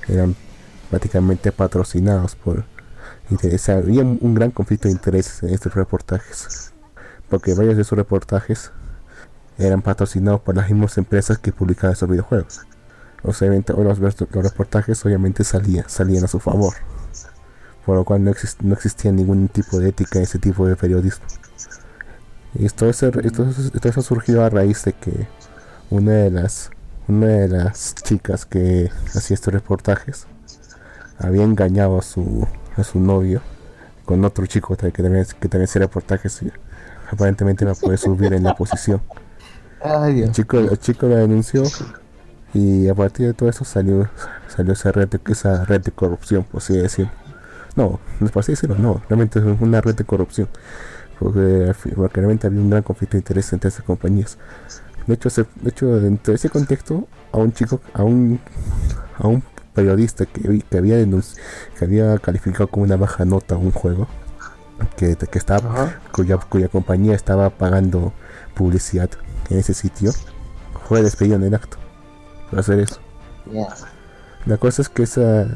eran 0.08 0.36
prácticamente 0.90 1.52
patrocinados 1.52 2.34
por 2.36 2.64
sea, 3.58 3.76
había 3.76 4.02
un 4.02 4.18
un 4.20 4.34
gran 4.34 4.50
conflicto 4.50 4.88
de 4.88 4.92
intereses 4.92 5.42
en 5.42 5.50
estos 5.50 5.74
reportajes 5.74 6.72
porque 7.28 7.54
varios 7.54 7.76
de 7.76 7.82
esos 7.82 7.96
reportajes 7.96 8.70
eran 9.58 9.82
patrocinados 9.82 10.40
por 10.40 10.54
las 10.54 10.68
mismas 10.70 10.96
empresas 10.98 11.38
que 11.38 11.52
publicaban 11.52 11.92
esos 11.92 12.08
videojuegos 12.08 12.60
obviamente, 13.26 13.72
los, 13.74 13.98
los 14.00 14.16
reportajes 14.32 15.04
obviamente 15.04 15.44
salían, 15.44 15.88
salían 15.88 16.24
a 16.24 16.28
su 16.28 16.40
favor 16.40 16.74
por 17.84 17.96
lo 17.96 18.04
cual 18.04 18.24
no, 18.24 18.30
exist- 18.32 18.60
no 18.62 18.74
existía 18.74 19.12
ningún 19.12 19.48
tipo 19.48 19.78
de 19.78 19.90
ética 19.90 20.18
en 20.18 20.24
ese 20.24 20.38
tipo 20.38 20.66
de 20.66 20.76
periodismo. 20.76 21.24
Y 22.54 22.64
esto, 22.66 22.88
esto, 22.88 23.08
esto 23.20 23.46
eso 23.88 24.02
surgió 24.02 24.44
a 24.44 24.50
raíz 24.50 24.84
de 24.84 24.92
que 24.94 25.28
una 25.90 26.12
de 26.12 26.30
las 26.30 26.70
una 27.08 27.26
de 27.28 27.48
las 27.48 27.94
chicas 27.94 28.46
que 28.46 28.90
hacía 29.14 29.34
estos 29.34 29.54
reportajes 29.54 30.26
había 31.18 31.44
engañado 31.44 31.98
a 31.98 32.02
su 32.02 32.46
a 32.76 32.84
su 32.84 33.00
novio 33.00 33.42
con 34.04 34.24
otro 34.24 34.46
chico 34.46 34.76
que 34.76 34.90
también, 34.92 35.26
que 35.40 35.48
también 35.48 35.64
hacía 35.64 35.82
reportajes 35.82 36.42
y 36.42 36.52
aparentemente 37.10 37.64
no 37.64 37.74
puede 37.74 37.98
subir 37.98 38.34
en 38.34 38.44
la 38.44 38.54
posición. 38.54 39.02
Ay, 39.80 40.22
El 40.22 40.32
chico, 40.32 40.58
el 40.58 40.78
chico 40.78 41.06
la 41.08 41.16
denunció 41.16 41.74
y 42.54 42.88
a 42.88 42.94
partir 42.94 43.26
de 43.26 43.34
todo 43.34 43.48
eso 43.48 43.64
salió 43.64 44.08
salió 44.48 44.72
esa 44.72 44.92
red 44.92 45.08
de, 45.08 45.20
esa 45.32 45.64
red 45.64 45.80
de 45.82 45.92
corrupción, 45.92 46.44
por 46.44 46.62
así 46.62 46.76
decirlo. 46.76 47.12
No, 47.76 48.00
no 48.20 48.26
es 48.26 48.32
por 48.32 48.40
así 48.40 48.52
decirlo, 48.52 48.76
no, 48.78 49.02
realmente 49.08 49.38
es 49.38 49.44
una 49.60 49.80
red 49.80 49.94
de 49.94 50.04
corrupción. 50.04 50.48
Porque, 51.18 51.72
porque 51.94 52.20
realmente 52.20 52.46
había 52.46 52.60
un 52.60 52.70
gran 52.70 52.82
conflicto 52.82 53.16
de 53.16 53.20
interés 53.20 53.52
entre 53.52 53.68
esas 53.68 53.84
compañías. 53.84 54.38
De 55.06 55.14
hecho, 55.14 55.30
se- 55.30 55.46
de 55.62 55.70
hecho, 55.70 55.86
dentro 56.00 56.32
de 56.32 56.36
ese 56.36 56.50
contexto, 56.50 57.06
a 57.32 57.38
un 57.38 57.52
chico, 57.52 57.80
a 57.94 58.02
un, 58.02 58.40
a 59.18 59.26
un 59.28 59.42
periodista 59.74 60.26
que, 60.26 60.60
que 60.68 60.78
había 60.78 60.96
que 61.78 61.84
había 61.84 62.18
calificado 62.18 62.68
con 62.68 62.82
una 62.82 62.96
baja 62.96 63.24
nota 63.24 63.56
un 63.56 63.72
juego, 63.72 64.08
que, 64.96 65.16
que 65.16 65.38
estaba, 65.38 65.70
Ajá. 65.70 66.00
cuya, 66.12 66.36
cuya 66.38 66.68
compañía 66.68 67.14
estaba 67.14 67.50
pagando 67.50 68.12
publicidad 68.54 69.10
en 69.50 69.58
ese 69.58 69.74
sitio, 69.74 70.12
fue 70.88 71.02
despedido 71.02 71.36
en 71.36 71.44
el 71.44 71.54
acto 71.54 71.78
hacer 72.52 72.80
eso. 72.80 73.00
La 74.44 74.58
cosa 74.58 74.82
es 74.82 74.88
que 74.88 75.02
esa 75.02 75.46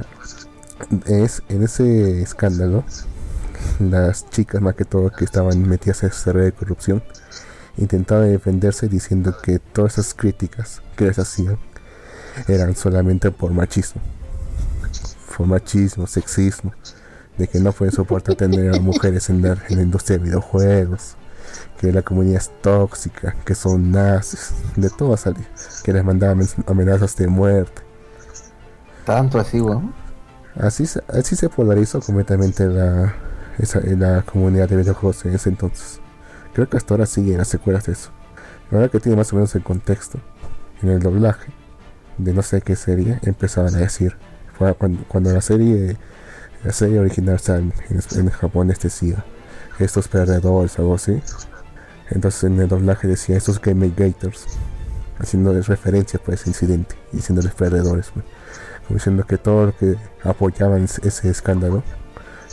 es 1.06 1.42
en 1.48 1.62
ese 1.62 2.22
escándalo 2.22 2.84
las 3.78 4.28
chicas 4.30 4.60
más 4.60 4.74
que 4.74 4.84
todo 4.84 5.10
que 5.10 5.24
estaban 5.24 5.68
metidas 5.68 6.02
en 6.02 6.08
esa 6.08 6.32
red 6.32 6.44
de 6.44 6.52
corrupción 6.52 7.02
intentaban 7.76 8.30
defenderse 8.30 8.88
diciendo 8.88 9.36
que 9.42 9.58
todas 9.58 9.98
esas 9.98 10.14
críticas 10.14 10.82
que 10.96 11.04
les 11.04 11.18
hacían 11.18 11.58
eran 12.48 12.74
solamente 12.74 13.30
por 13.30 13.52
machismo. 13.52 14.00
Por 15.36 15.46
machismo, 15.46 16.06
sexismo 16.06 16.72
de 17.38 17.48
que 17.48 17.58
no 17.60 17.72
pueden 17.72 17.94
soportar 17.94 18.34
tener 18.34 18.74
a 18.74 18.80
mujeres 18.80 19.30
en 19.30 19.42
la, 19.42 19.56
en 19.68 19.76
la 19.76 19.82
industria 19.82 20.18
de 20.18 20.24
videojuegos 20.24 21.16
que 21.80 21.92
la 21.92 22.02
comunidad 22.02 22.38
es 22.42 22.50
tóxica, 22.62 23.36
que 23.44 23.54
son 23.56 23.92
nazis, 23.92 24.54
de 24.76 24.90
todo 24.90 25.16
salía, 25.16 25.48
que 25.82 25.92
les 25.92 26.04
mandaban 26.04 26.40
amenazas 26.66 27.16
de 27.16 27.28
muerte 27.28 27.82
Tanto 29.04 29.38
así, 29.38 29.60
weón. 29.60 29.94
Así, 30.54 30.86
se- 30.86 31.02
así 31.08 31.36
se 31.36 31.48
polarizó 31.48 32.02
completamente 32.02 32.66
la, 32.66 33.14
esa, 33.58 33.80
la 33.80 34.22
comunidad 34.22 34.68
de 34.68 34.76
videojuegos 34.76 35.24
en 35.24 35.34
ese 35.34 35.48
entonces. 35.48 36.02
Creo 36.52 36.68
que 36.68 36.76
hasta 36.76 36.94
ahora 36.94 37.06
siguen 37.06 37.38
las 37.38 37.48
secuelas 37.48 37.86
de 37.86 37.92
eso. 37.92 38.12
La 38.70 38.78
verdad 38.78 38.92
que 38.92 39.00
tiene 39.00 39.16
más 39.16 39.32
o 39.32 39.36
menos 39.36 39.54
el 39.54 39.62
contexto. 39.62 40.20
En 40.82 40.88
el 40.90 41.00
doblaje 41.00 41.54
de 42.18 42.34
no 42.34 42.42
sé 42.42 42.62
qué 42.62 42.76
serie 42.76 43.20
empezaban 43.24 43.74
a 43.76 43.80
decir. 43.80 44.18
Fue 44.52 44.74
cuando, 44.74 45.04
cuando 45.08 45.32
la 45.32 45.42
serie 45.42 45.98
la 46.64 46.72
serie 46.72 47.00
original 47.00 47.40
en, 47.48 47.74
en, 47.90 48.02
en 48.20 48.30
japonés 48.30 48.80
decía 48.80 49.26
estos 49.78 50.08
perdedores 50.08 50.78
algo 50.78 50.94
así. 50.96 51.22
Entonces 52.10 52.44
en 52.44 52.60
el 52.60 52.68
doblaje 52.68 53.06
decía 53.08 53.36
estos 53.36 53.60
game 53.60 53.92
gators 53.96 54.46
haciéndoles 55.18 55.66
referencia 55.68 56.18
por 56.18 56.34
ese 56.34 56.48
incidente, 56.48 56.96
diciéndoles 57.12 57.52
perdedores. 57.54 58.10
pues 58.12 58.24
como 58.86 58.96
diciendo 58.96 59.24
que 59.26 59.38
todo 59.38 59.66
lo 59.66 59.76
que 59.76 59.96
apoyaban 60.24 60.82
ese- 60.84 61.28
escándalo 61.28 61.82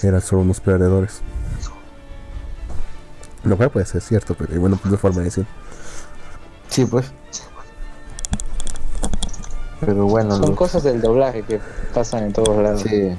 eran 0.03 0.21
solo 0.21 0.43
unos 0.43 0.59
perdedores. 0.59 1.21
Lo 3.43 3.57
cual 3.57 3.71
puede 3.71 3.85
ser 3.85 4.01
cierto, 4.01 4.35
pero 4.35 4.59
bueno, 4.59 4.77
pues 4.79 4.91
de 4.91 4.97
forma 4.97 5.19
de 5.19 5.23
decir. 5.25 5.45
Sí, 6.69 6.85
pues. 6.85 7.11
Pero 9.79 10.05
bueno, 10.07 10.35
Son 10.37 10.55
cosas 10.55 10.83
del 10.83 11.01
doblaje 11.01 11.43
que 11.43 11.59
pasan 11.93 12.23
en 12.25 12.33
todos 12.33 12.57
lados. 12.61 12.81
sí. 12.81 13.15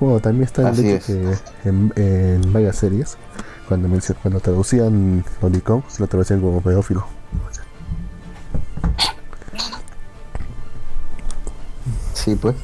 Bueno, 0.00 0.18
también 0.18 0.44
está 0.44 0.62
el 0.62 0.68
Así 0.68 0.90
hecho 0.90 1.06
que 1.08 1.68
en, 1.68 1.92
en 1.96 2.52
varias 2.54 2.76
series, 2.76 3.18
cuando, 3.70 3.86
me, 3.86 4.00
cuando 4.20 4.40
traducían 4.40 5.24
Lolicón, 5.40 5.84
se 5.86 6.02
lo 6.02 6.08
traducían 6.08 6.40
como 6.40 6.60
pedófilo. 6.60 7.06
Sí, 12.12 12.34
pues. 12.34 12.56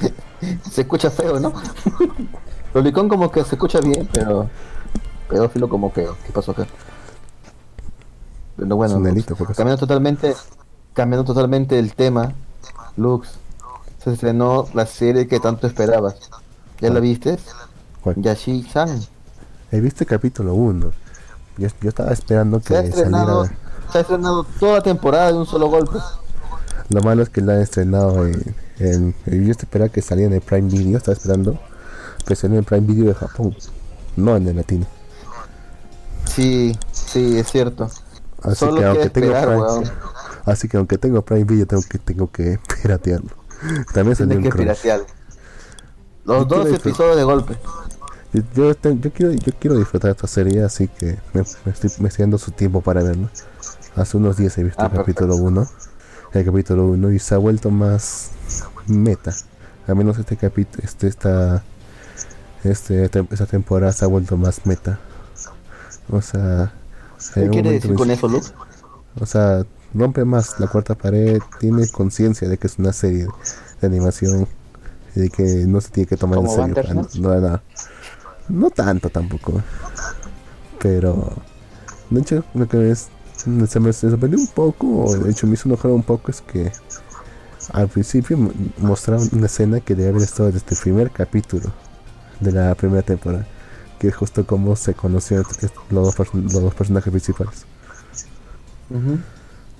se 0.70 0.82
escucha 0.82 1.10
feo, 1.10 1.40
¿no? 1.40 1.50
Lolicón 2.74 3.08
como 3.08 3.32
que 3.32 3.42
se 3.42 3.54
escucha 3.54 3.80
bien, 3.80 4.06
pero 4.12 4.50
pedófilo 5.30 5.66
como 5.66 5.90
que, 5.90 6.06
¿qué 6.26 6.32
pasó 6.32 6.52
acá? 6.52 6.66
Pero 8.58 8.76
bueno, 8.76 9.00
delito, 9.00 9.34
pues, 9.36 9.56
cambiando 9.56 9.80
totalmente, 9.80 10.34
cambiando 10.92 11.24
totalmente 11.24 11.78
el 11.78 11.94
tema, 11.94 12.34
Lux, 12.98 13.38
se 13.96 14.12
estrenó 14.12 14.68
la 14.74 14.84
serie 14.84 15.26
que 15.26 15.40
tanto 15.40 15.66
esperabas. 15.66 16.16
¿Ya 16.82 16.90
la 16.90 17.00
viste? 17.00 17.38
¿Cuál? 18.02 18.16
Yashi-san. 18.16 19.13
He 19.70 19.80
visto 19.80 20.04
el 20.04 20.08
capítulo 20.08 20.54
1. 20.54 20.90
Yo, 21.58 21.68
yo 21.80 21.88
estaba 21.88 22.12
esperando 22.12 22.60
Se 22.60 22.76
ha 22.76 22.82
que 22.82 22.88
estrenado, 22.88 23.44
saliera. 23.44 23.62
se 23.92 23.98
ha 23.98 24.00
estrenado 24.00 24.44
toda 24.58 24.72
la 24.74 24.82
temporada 24.82 25.28
de 25.32 25.38
un 25.38 25.46
solo 25.46 25.68
golpe. 25.68 25.98
Lo 26.90 27.00
malo 27.02 27.22
es 27.22 27.28
que 27.30 27.40
la 27.40 27.54
han 27.54 27.60
estrenado 27.62 28.26
en. 28.26 28.54
en- 28.78 29.14
yo 29.26 29.50
esperaba 29.52 29.88
que 29.90 30.02
saliera 30.02 30.28
en 30.28 30.34
el 30.34 30.40
Prime 30.42 30.68
Video. 30.68 30.98
Estaba 30.98 31.14
esperando 31.16 31.58
que 32.26 32.34
saliera 32.36 32.58
en 32.58 32.64
el 32.64 32.64
Prime 32.64 32.86
Video 32.86 33.06
de 33.06 33.14
Japón. 33.14 33.56
No 34.16 34.36
en 34.36 34.46
el 34.48 34.56
latino. 34.56 34.86
Sí, 36.26 36.76
sí, 36.92 37.38
es 37.38 37.48
cierto. 37.50 37.88
Así 38.42 38.56
Solo 38.56 38.76
que 38.80 38.84
aunque 38.84 39.10
tengo 39.10 39.26
esperar, 39.28 39.48
Prime, 39.48 39.62
weón. 39.62 39.84
así 40.44 40.68
que 40.68 40.76
aunque 40.76 40.98
tengo 40.98 41.22
Prime 41.22 41.44
Video 41.44 41.66
tengo 41.66 41.82
que 41.88 41.98
tengo 41.98 42.30
que 42.30 42.58
piratearlo. 42.82 43.30
También 43.94 44.16
salió 44.16 44.32
Tienes 44.32 44.36
en 44.36 44.42
que 44.42 44.50
Crunchy. 44.50 44.62
piratear. 44.64 45.00
Los 46.24 46.48
dos 46.48 46.66
episodios 46.68 47.16
de 47.16 47.24
golpe. 47.24 47.56
Yo, 48.34 48.42
yo, 48.52 49.12
quiero 49.12 49.32
yo 49.32 49.52
quiero 49.60 49.76
disfrutar 49.78 50.10
esta 50.10 50.26
serie, 50.26 50.62
así 50.64 50.88
que 50.88 51.18
me, 51.32 51.42
me 51.64 51.72
estoy, 51.72 51.90
me 52.00 52.08
estoy 52.08 52.24
dando 52.24 52.38
su 52.38 52.50
tiempo 52.50 52.80
para 52.80 53.02
verla. 53.02 53.30
Hace 53.94 54.16
unos 54.16 54.36
días 54.36 54.58
he 54.58 54.64
visto 54.64 54.82
Ah, 54.82 54.86
el 54.90 54.98
capítulo 54.98 55.36
1, 55.36 55.68
el 56.32 56.44
capítulo 56.44 56.86
1 56.88 57.12
y 57.12 57.18
se 57.20 57.34
ha 57.36 57.38
vuelto 57.38 57.70
más 57.70 58.32
meta. 58.88 59.32
Al 59.86 59.94
menos 59.94 60.18
este 60.18 60.36
capítulo, 60.36 60.82
este 60.84 61.06
esta 61.06 61.62
este 62.64 63.04
esta 63.04 63.46
temporada 63.46 63.92
se 63.92 64.04
ha 64.04 64.08
vuelto 64.08 64.36
más 64.36 64.66
meta. 64.66 64.98
O 66.10 66.20
sea, 66.20 66.72
¿Qué 67.34 67.48
quiere 67.50 67.70
decir 67.70 67.94
con 67.94 68.10
eso, 68.10 68.26
Lux? 68.28 68.52
o 69.20 69.26
sea, 69.26 69.64
rompe 69.94 70.24
más 70.24 70.58
la 70.58 70.66
cuarta 70.66 70.96
pared, 70.96 71.40
tiene 71.60 71.88
conciencia 71.88 72.48
de 72.48 72.58
que 72.58 72.66
es 72.66 72.78
una 72.80 72.92
serie 72.92 73.28
de 73.80 73.86
animación 73.86 74.48
y 75.14 75.20
de 75.20 75.30
que 75.30 75.42
no 75.68 75.80
se 75.80 75.90
tiene 75.90 76.08
que 76.08 76.16
tomar 76.16 76.40
en 76.40 76.46
¿Como 76.46 76.56
serio. 76.56 76.74
Bandersnatch? 76.74 77.16
No, 77.16 77.40
no, 77.40 77.60
no 78.48 78.70
tanto 78.70 79.10
tampoco. 79.10 79.62
Pero, 80.80 81.32
de 82.10 82.20
hecho, 82.20 82.44
lo 82.54 82.68
que 82.68 82.90
es, 82.90 83.08
se 83.68 83.80
me 83.80 83.92
sorprendió 83.92 84.38
un 84.38 84.46
poco, 84.48 84.86
o 85.06 85.16
de 85.18 85.30
hecho 85.30 85.46
me 85.46 85.54
hizo 85.54 85.68
enojar 85.68 85.90
un 85.92 86.02
poco, 86.02 86.30
es 86.30 86.40
que 86.40 86.72
al 87.72 87.88
principio 87.88 88.36
mo- 88.36 88.52
mostraron 88.78 89.28
una 89.32 89.46
escena 89.46 89.80
que 89.80 89.94
debe 89.94 90.10
haber 90.10 90.22
estado 90.22 90.52
desde 90.52 90.66
el 90.74 90.76
primer 90.78 91.10
capítulo 91.10 91.72
de 92.40 92.52
la 92.52 92.74
primera 92.74 93.02
temporada, 93.02 93.46
que 93.98 94.08
es 94.08 94.16
justo 94.16 94.46
como 94.46 94.76
se 94.76 94.94
conocieron 94.94 95.46
los 95.90 96.04
dos, 96.06 96.16
perso- 96.16 96.42
los 96.42 96.62
dos 96.62 96.74
personajes 96.74 97.10
principales. 97.10 97.66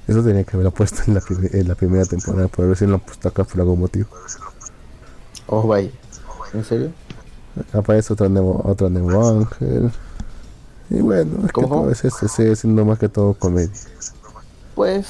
Eso 0.07 0.23
tenía 0.23 0.45
que 0.45 0.57
haberlo 0.57 0.71
puesto 0.71 1.03
en 1.07 1.15
la, 1.15 1.23
en 1.53 1.69
la 1.69 1.75
primera 1.75 2.05
temporada, 2.05 2.49
pero 2.49 2.69
recién 2.69 2.91
lo 2.91 2.97
han 2.97 3.01
puesto 3.03 3.29
acá 3.29 3.45
por 3.45 3.61
algún 3.61 3.81
motivo. 3.81 4.09
Oh, 5.47 5.67
vaya. 5.67 5.91
¿En 6.53 6.65
serio? 6.65 6.93
Aparece 7.73 8.13
otro 8.13 8.29
nuevo, 8.29 8.61
otro 8.65 8.91
nuevo 8.91 9.29
ángel. 9.29 9.91
Y 10.91 11.01
bueno, 11.01 11.47
es 11.47 11.53
que 11.53 11.63
todo 11.63 11.91
es 11.91 12.05
este, 12.05 12.29
sigue 12.29 12.57
siendo 12.57 12.85
más 12.85 12.99
que 12.99 13.09
todo 13.09 13.35
comedia. 13.35 13.73
Pues 14.75 15.07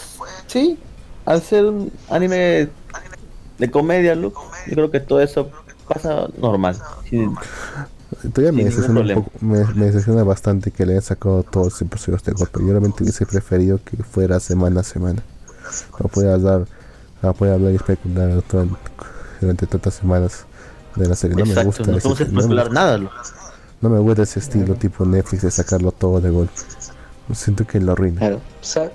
sí, 0.47 0.79
al 1.25 1.43
ser 1.43 1.65
un 1.67 1.93
anime 2.11 2.69
de 3.59 3.71
comedia, 3.71 4.15
Lux, 4.15 4.37
yo 4.67 4.75
creo 4.75 4.91
que 4.91 5.01
todo 5.01 5.21
eso 5.21 5.51
pasa 5.89 6.29
normal. 6.39 6.77
Sí, 7.09 7.27
Todavía 8.33 8.53
me 8.53 8.59
Sin 8.59 8.65
decepciona, 8.67 9.15
poco, 9.15 9.31
me, 9.41 9.65
me 9.75 9.87
decepciona 9.87 10.23
bastante 10.23 10.71
que 10.71 10.87
le 10.87 10.93
hayan 10.93 11.03
sacado 11.03 11.43
todos 11.43 11.67
los 11.67 11.83
episodios 11.83 12.23
de 12.23 12.33
golpe. 12.33 12.61
Yo 12.61 12.69
realmente 12.69 13.03
hubiese 13.03 13.27
preferido 13.27 13.81
que 13.85 13.97
fuera 14.03 14.39
semana 14.41 14.81
a 14.81 14.85
semana. 14.85 15.23
No 15.99 16.09
puede 16.09 16.33
hablar, 16.33 16.67
no 17.23 17.35
puede 17.35 17.53
hablar 17.53 17.73
y 17.73 17.77
especular 17.77 18.43
durante 19.41 19.67
tantas 19.67 19.95
semanas 19.95 20.47
de 20.97 21.09
la 21.09 21.15
serie. 21.15 21.37
No 21.37 21.45
me 21.45 21.51
exacto, 21.51 21.67
gusta 21.69 22.25
no 22.25 22.43
no 22.43 22.49
me- 22.65 22.71
nada, 22.71 22.99
no 23.81 23.89
me 23.91 23.99
gusta 23.99 24.23
ese 24.23 24.39
estilo 24.41 24.75
tipo 24.75 25.05
Netflix 25.05 25.43
de 25.43 25.51
sacarlo 25.51 25.93
todo 25.93 26.21
de 26.21 26.31
golpe. 26.31 26.53
Siento 27.33 27.67
que 27.67 27.81
lo 27.81 27.93
arruina. 27.93 28.19
Claro. 28.21 28.41
Sa- 28.61 28.91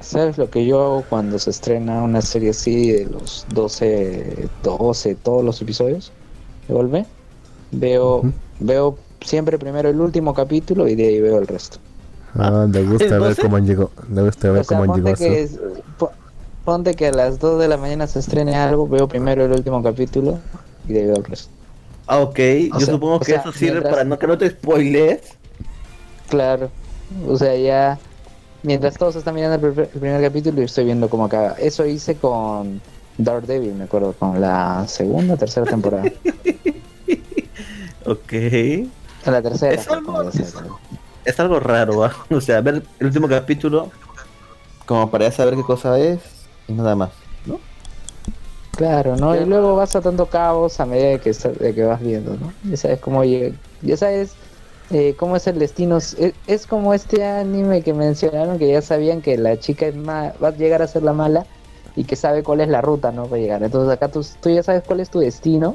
¿Sabes 0.00 0.38
lo 0.38 0.50
que 0.50 0.64
yo 0.66 0.80
hago 0.84 1.04
cuando 1.08 1.38
se 1.38 1.50
estrena 1.50 2.02
una 2.02 2.20
serie 2.22 2.50
así 2.50 2.92
de 2.92 3.06
los 3.06 3.46
12, 3.52 4.48
12, 4.62 5.14
todos 5.16 5.42
los 5.44 5.60
episodios 5.62 6.12
de 6.68 6.74
golpe? 6.74 7.06
Veo, 7.72 8.18
Ujú. 8.18 8.32
veo 8.60 8.98
siempre 9.22 9.58
primero 9.58 9.88
el 9.88 10.00
último 10.00 10.32
capítulo 10.34 10.86
y 10.86 10.94
de 10.94 11.06
ahí 11.08 11.20
veo 11.20 11.38
el 11.38 11.46
resto. 11.46 11.78
Ah, 12.38 12.66
le 12.70 12.82
gusta 12.84 13.04
ver 13.06 13.14
entonces- 13.14 13.42
cómo 13.42 13.56
han 13.56 13.66
llegado, 13.66 13.90
le 14.12 14.22
gusta 14.22 14.50
ver 14.50 14.60
O 14.60 14.64
sea, 14.64 14.78
cómo 14.78 14.92
han 14.92 15.00
llegado 15.02 15.16
que, 15.16 15.48
po- 15.98 16.12
ponte 16.64 16.94
que 16.94 17.06
a 17.08 17.12
las 17.12 17.38
2 17.40 17.58
de 17.58 17.66
la 17.66 17.78
mañana 17.78 18.06
se 18.06 18.18
estrene 18.18 18.54
algo, 18.54 18.86
veo 18.86 19.08
primero 19.08 19.44
el 19.46 19.52
último 19.52 19.82
capítulo 19.82 20.38
y 20.88 20.92
de. 20.92 21.22
Ah, 22.06 22.18
ok, 22.20 22.38
O 22.38 22.78
yo 22.78 22.86
sea- 22.86 22.94
supongo 22.94 23.18
que 23.20 23.26
sea, 23.26 23.40
eso 23.40 23.52
sirve 23.52 23.72
mientras- 23.72 23.92
para 23.94 24.04
no 24.04 24.18
que 24.18 24.26
no 24.26 24.38
te 24.38 24.50
spoilees. 24.50 25.20
Claro. 26.28 26.70
O 27.28 27.36
sea, 27.36 27.54
ya 27.56 27.98
mientras 28.62 28.96
todos 28.96 29.16
están 29.16 29.34
mirando 29.34 29.54
el, 29.54 29.60
primer- 29.72 29.90
el 29.94 30.00
primer 30.00 30.22
capítulo, 30.22 30.56
yo 30.58 30.64
estoy 30.64 30.84
viendo 30.84 31.08
cómo 31.08 31.24
acaba. 31.24 31.52
Eso 31.58 31.84
hice 31.86 32.16
con 32.16 32.80
Daredevil, 33.18 33.74
me 33.74 33.84
acuerdo, 33.84 34.12
con 34.12 34.40
la 34.40 34.86
segunda 34.88 35.34
o 35.34 35.36
tercera 35.36 35.66
temporada. 35.66 36.04
Ok. 38.04 38.32
En 38.32 38.90
la 39.24 39.42
tercera. 39.42 39.74
Es 39.74 39.88
algo- 39.88 40.30
salió. 40.30 40.78
Es 41.24 41.40
algo 41.40 41.58
raro, 41.58 41.98
¿va? 41.98 42.12
O 42.30 42.40
sea, 42.40 42.60
ver 42.60 42.82
el 43.00 43.06
último 43.06 43.26
capítulo 43.28 43.90
como 44.84 45.10
para 45.10 45.30
saber 45.32 45.56
qué 45.56 45.62
cosa 45.62 45.98
es 45.98 46.20
y 46.68 46.72
nada 46.72 46.94
más. 46.94 47.10
Claro, 48.76 49.16
¿no? 49.16 49.34
Y 49.34 49.44
luego 49.46 49.74
vas 49.76 49.96
atando 49.96 50.26
cabos 50.26 50.78
a 50.80 50.86
medida 50.86 51.08
de 51.08 51.18
que, 51.18 51.32
de 51.32 51.74
que 51.74 51.82
vas 51.84 52.00
viendo, 52.00 52.36
¿no? 52.36 52.52
Ya 52.70 52.76
sabes 52.76 53.00
cómo 53.00 53.24
llega- 53.24 53.54
ya 53.82 53.96
sabes 53.96 54.34
eh, 54.90 55.14
cómo 55.18 55.36
es 55.36 55.46
el 55.46 55.58
destino. 55.58 55.96
Es, 55.96 56.16
es 56.46 56.66
como 56.66 56.92
este 56.94 57.24
anime 57.24 57.82
que 57.82 57.92
mencionaron 57.94 58.58
que 58.58 58.68
ya 58.68 58.82
sabían 58.82 59.22
que 59.22 59.36
la 59.38 59.58
chica 59.58 59.86
es 59.86 59.96
ma- 59.96 60.32
va 60.42 60.48
a 60.48 60.52
llegar 60.56 60.82
a 60.82 60.86
ser 60.86 61.02
la 61.02 61.12
mala 61.12 61.46
y 61.96 62.04
que 62.04 62.16
sabe 62.16 62.42
cuál 62.42 62.60
es 62.60 62.68
la 62.68 62.82
ruta, 62.82 63.10
¿no? 63.12 63.24
Para 63.24 63.40
llegar. 63.40 63.62
Entonces 63.62 63.92
acá 63.92 64.08
tú, 64.08 64.24
tú 64.40 64.50
ya 64.50 64.62
sabes 64.62 64.82
cuál 64.84 65.00
es 65.00 65.08
tu 65.10 65.18
destino 65.20 65.74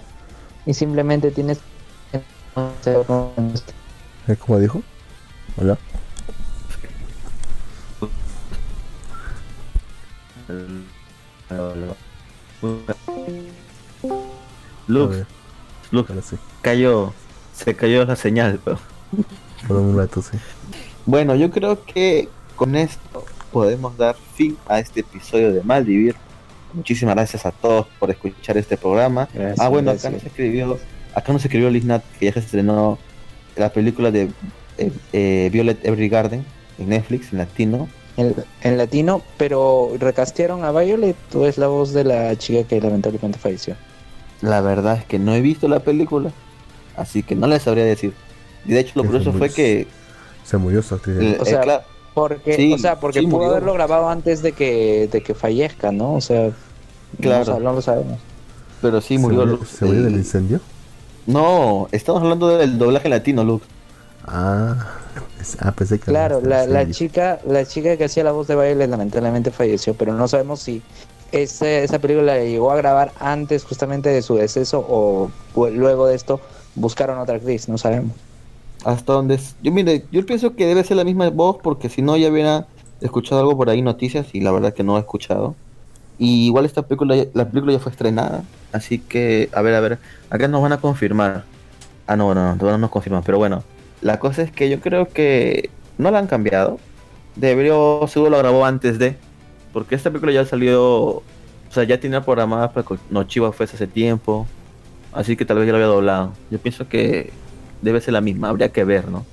y 0.66 0.74
simplemente 0.74 1.32
tienes 1.32 1.58
que... 2.12 2.22
¿Eh, 4.28 4.36
¿Cómo 4.38 4.60
dijo? 4.60 4.82
Hola. 5.58 5.78
A 11.50 12.11
Lux, 14.88 15.18
Lux, 15.92 16.12
sí. 16.24 16.36
cayó, 16.62 17.14
se 17.54 17.76
cayó 17.76 18.06
la 18.06 18.16
señal, 18.16 18.60
pero... 18.64 18.80
Por 19.68 19.78
un 19.78 19.98
rato, 19.98 20.22
sí. 20.22 20.38
Bueno, 21.06 21.36
yo 21.36 21.50
creo 21.52 21.84
que 21.86 22.30
con 22.56 22.76
esto 22.76 23.26
podemos 23.52 23.98
dar 23.98 24.16
fin 24.36 24.58
a 24.68 24.80
este 24.80 25.02
episodio 25.02 25.52
de 25.52 25.64
Maldivir. 25.64 26.16
Muchísimas 26.74 27.16
gracias 27.16 27.46
a 27.46 27.52
todos 27.52 27.88
por 28.00 28.10
escuchar 28.10 28.58
este 28.58 28.78
programa. 28.78 29.28
Gracias, 29.34 29.60
ah, 29.60 29.68
bueno, 29.68 29.92
gracias. 29.92 30.06
acá 30.06 30.18
nos 30.18 30.26
escribió, 30.26 30.80
acá 31.14 31.34
nos 31.34 31.44
escribió 31.44 31.70
Liznat 31.70 32.04
que 32.20 32.28
ya 32.28 32.34
se 32.34 32.40
estrenó 32.40 32.98
la 33.56 33.74
película 33.74 34.12
de 34.12 34.30
eh, 34.78 34.92
eh, 35.12 35.50
Violet 35.52 35.84
Evergarden 35.86 36.46
en 36.80 36.90
Netflix, 36.90 37.32
en 37.32 37.40
latino. 37.40 37.90
En, 38.22 38.36
en 38.62 38.78
latino, 38.78 39.22
pero 39.38 39.92
recastearon 40.00 40.64
a 40.64 40.72
Violet 40.72 41.16
o 41.36 41.46
es 41.46 41.58
la 41.58 41.68
voz 41.68 41.94
de 41.94 42.04
la 42.04 42.36
chica 42.38 42.68
que 42.68 42.80
lamentablemente 42.82 43.40
falleció. 43.40 43.76
La 44.42 44.62
verdad 44.62 44.98
es 44.98 45.06
que 45.06 45.18
no 45.20 45.34
he 45.34 45.42
visto 45.42 45.68
la 45.68 45.80
película, 45.80 46.32
así 46.98 47.24
que 47.24 47.36
no 47.36 47.48
les 47.48 47.64
sabría 47.64 47.86
decir. 47.86 48.14
Y 48.66 48.74
de 48.74 48.80
hecho 48.82 48.94
lo 48.96 49.06
curioso 49.06 49.32
fue 49.34 49.50
que... 49.50 49.88
Se 50.44 50.58
murió 50.58 50.82
su 50.82 50.96
actriz. 50.96 51.18
eh, 51.20 51.38
O 51.40 51.46
sea, 51.46 51.62
eh, 51.64 51.80
Porque, 52.14 52.54
Sí, 52.56 52.74
o 52.74 52.78
sea, 52.78 53.00
porque 53.00 53.20
sí, 53.20 53.26
pudo 53.26 53.38
murió. 53.38 53.52
haberlo 53.52 53.74
grabado 53.74 54.10
antes 54.10 54.42
de 54.42 54.52
que, 54.52 55.08
de 55.12 55.22
que 55.22 55.34
fallezca, 55.34 55.92
¿no? 55.92 56.14
O 56.16 56.22
sea, 56.22 56.52
Claro. 57.20 57.60
no, 57.60 57.74
lo 57.74 57.82
sabemos. 57.82 58.20
pero 58.82 59.00
sí 59.02 59.16
¿Se 59.16 59.20
murió, 59.22 59.40
murió, 59.42 59.56
Lux. 59.58 59.70
¿Se 59.70 59.86
murió 59.86 60.04
del 60.04 60.14
El- 60.14 60.20
incendio? 60.20 60.60
No, 61.28 61.88
estamos 61.92 62.22
hablando 62.22 62.58
del 62.58 62.78
doblaje 62.78 63.08
latino, 63.10 63.44
Lux. 63.44 63.66
Ah, 64.26 64.98
ah, 65.60 65.72
pensé 65.72 66.00
que 66.00 66.06
Claro, 66.06 66.42
la, 66.42 66.66
la 66.68 66.90
chica, 66.92 67.40
la 67.48 67.66
chica 67.66 67.98
que 67.98 68.06
hacía 68.06 68.24
la 68.24 68.32
voz 68.32 68.48
de 68.48 68.56
Violet 68.56 68.90
lamentablemente 68.90 69.52
falleció, 69.52 69.94
pero 69.94 70.14
no 70.14 70.28
sabemos 70.28 70.62
si 70.62 70.82
ese- 71.32 71.84
esa 71.84 72.00
película 72.00 72.36
la 72.36 72.44
llegó 72.44 72.72
a 72.72 72.76
grabar 72.76 73.12
antes 73.20 73.64
justamente 73.64 74.10
de 74.10 74.22
su 74.22 74.36
deceso 74.36 74.86
o 74.88 75.30
pu- 75.54 75.72
luego 75.72 76.08
de 76.08 76.16
esto 76.16 76.42
buscaron 76.76 77.20
otra 77.20 77.36
actriz, 77.36 77.68
no 77.70 77.78
sabemos. 77.78 78.14
Hasta 78.84 79.14
donde... 79.14 79.36
es- 79.36 79.56
Yo 79.62 79.72
mire, 79.72 80.06
yo 80.12 80.26
pienso 80.26 80.56
que 80.56 80.66
debe 80.66 80.84
ser 80.84 80.98
la 80.98 81.04
misma 81.04 81.30
voz 81.30 81.58
porque 81.62 81.90
si 81.90 82.02
no 82.02 82.18
ya 82.18 82.30
hubiera 82.30 82.68
escuchado 83.00 83.42
algo 83.42 83.56
por 83.58 83.70
ahí, 83.70 83.82
noticias, 83.82 84.28
y 84.34 84.42
la 84.42 84.52
verdad 84.52 84.74
que 84.74 84.84
no 84.84 84.98
he 84.98 85.00
escuchado. 85.00 85.56
Y 86.18 86.48
igual 86.48 86.66
esta 86.66 86.82
película, 86.84 87.16
la 87.34 87.46
película 87.50 87.74
ya 87.74 87.80
fue 87.80 87.92
estrenada, 87.92 88.44
así 88.74 89.00
que, 89.00 89.50
a 89.54 89.62
ver, 89.62 89.74
a 89.76 89.80
ver, 89.80 90.00
acá 90.30 90.48
nos 90.48 90.62
van 90.62 90.74
a 90.74 90.80
confirmar. 90.82 91.46
Ah, 92.08 92.16
no, 92.16 92.34
no, 92.36 92.50
no, 92.50 92.58
todavía 92.58 92.78
no 92.78 92.82
nos 92.82 92.92
confirman, 92.92 93.24
pero 93.24 93.38
bueno, 93.38 93.64
la 94.02 94.20
cosa 94.20 94.42
es 94.42 94.52
que 94.52 94.70
yo 94.70 94.80
creo 94.80 95.08
que 95.08 95.70
no 95.98 96.12
la 96.12 96.20
han 96.20 96.28
cambiado. 96.28 96.80
Debería, 97.36 97.74
seguro 98.08 98.32
lo 98.32 98.38
grabó 98.38 98.66
antes 98.66 99.00
de, 99.00 99.16
porque 99.74 99.96
esta 99.96 100.10
película 100.10 100.32
ya 100.34 100.46
salió, 100.46 100.84
o 100.84 101.24
sea, 101.70 101.84
ya 101.84 102.00
tenía 102.00 102.22
programada 102.24 102.72
para 102.74 102.86
que 102.86 102.96
Nochiwa 103.10 103.52
fuese 103.54 103.76
hace 103.76 103.88
tiempo, 103.88 104.46
así 105.14 105.36
que 105.38 105.46
tal 105.46 105.58
vez 105.58 105.66
ya 105.68 105.72
lo 105.72 105.78
había 105.78 105.88
doblado. 105.88 106.34
Yo 106.50 106.60
pienso 106.60 106.88
que 106.90 107.32
debe 107.82 108.02
ser 108.02 108.14
la 108.14 108.22
misma, 108.22 108.50
habría 108.50 108.70
que 108.70 108.84
ver, 108.84 109.08
¿no? 109.08 109.26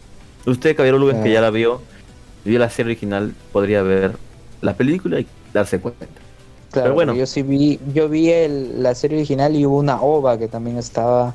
Usted, 0.46 0.76
Caballero 0.76 1.04
que 1.08 1.16
Ah. 1.30 1.32
ya 1.34 1.40
la 1.40 1.50
vio, 1.50 1.82
vio 2.44 2.58
la 2.58 2.70
serie 2.70 2.92
original, 2.92 3.34
podría 3.52 3.82
ver 3.82 4.12
la 4.62 4.74
película 4.74 5.18
y 5.20 5.26
darse 5.52 5.80
cuenta. 5.80 6.06
Claro, 6.70 6.84
Pero 6.84 6.94
bueno. 6.94 7.14
yo 7.14 7.26
sí 7.26 7.42
vi, 7.42 7.80
yo 7.94 8.08
vi 8.08 8.30
el- 8.30 8.82
la 8.82 8.94
serie 8.94 9.16
original 9.18 9.56
y 9.56 9.64
hubo 9.66 9.78
una 9.78 10.00
OVA 10.00 10.38
que 10.38 10.48
también 10.48 10.76
estaba 10.78 11.34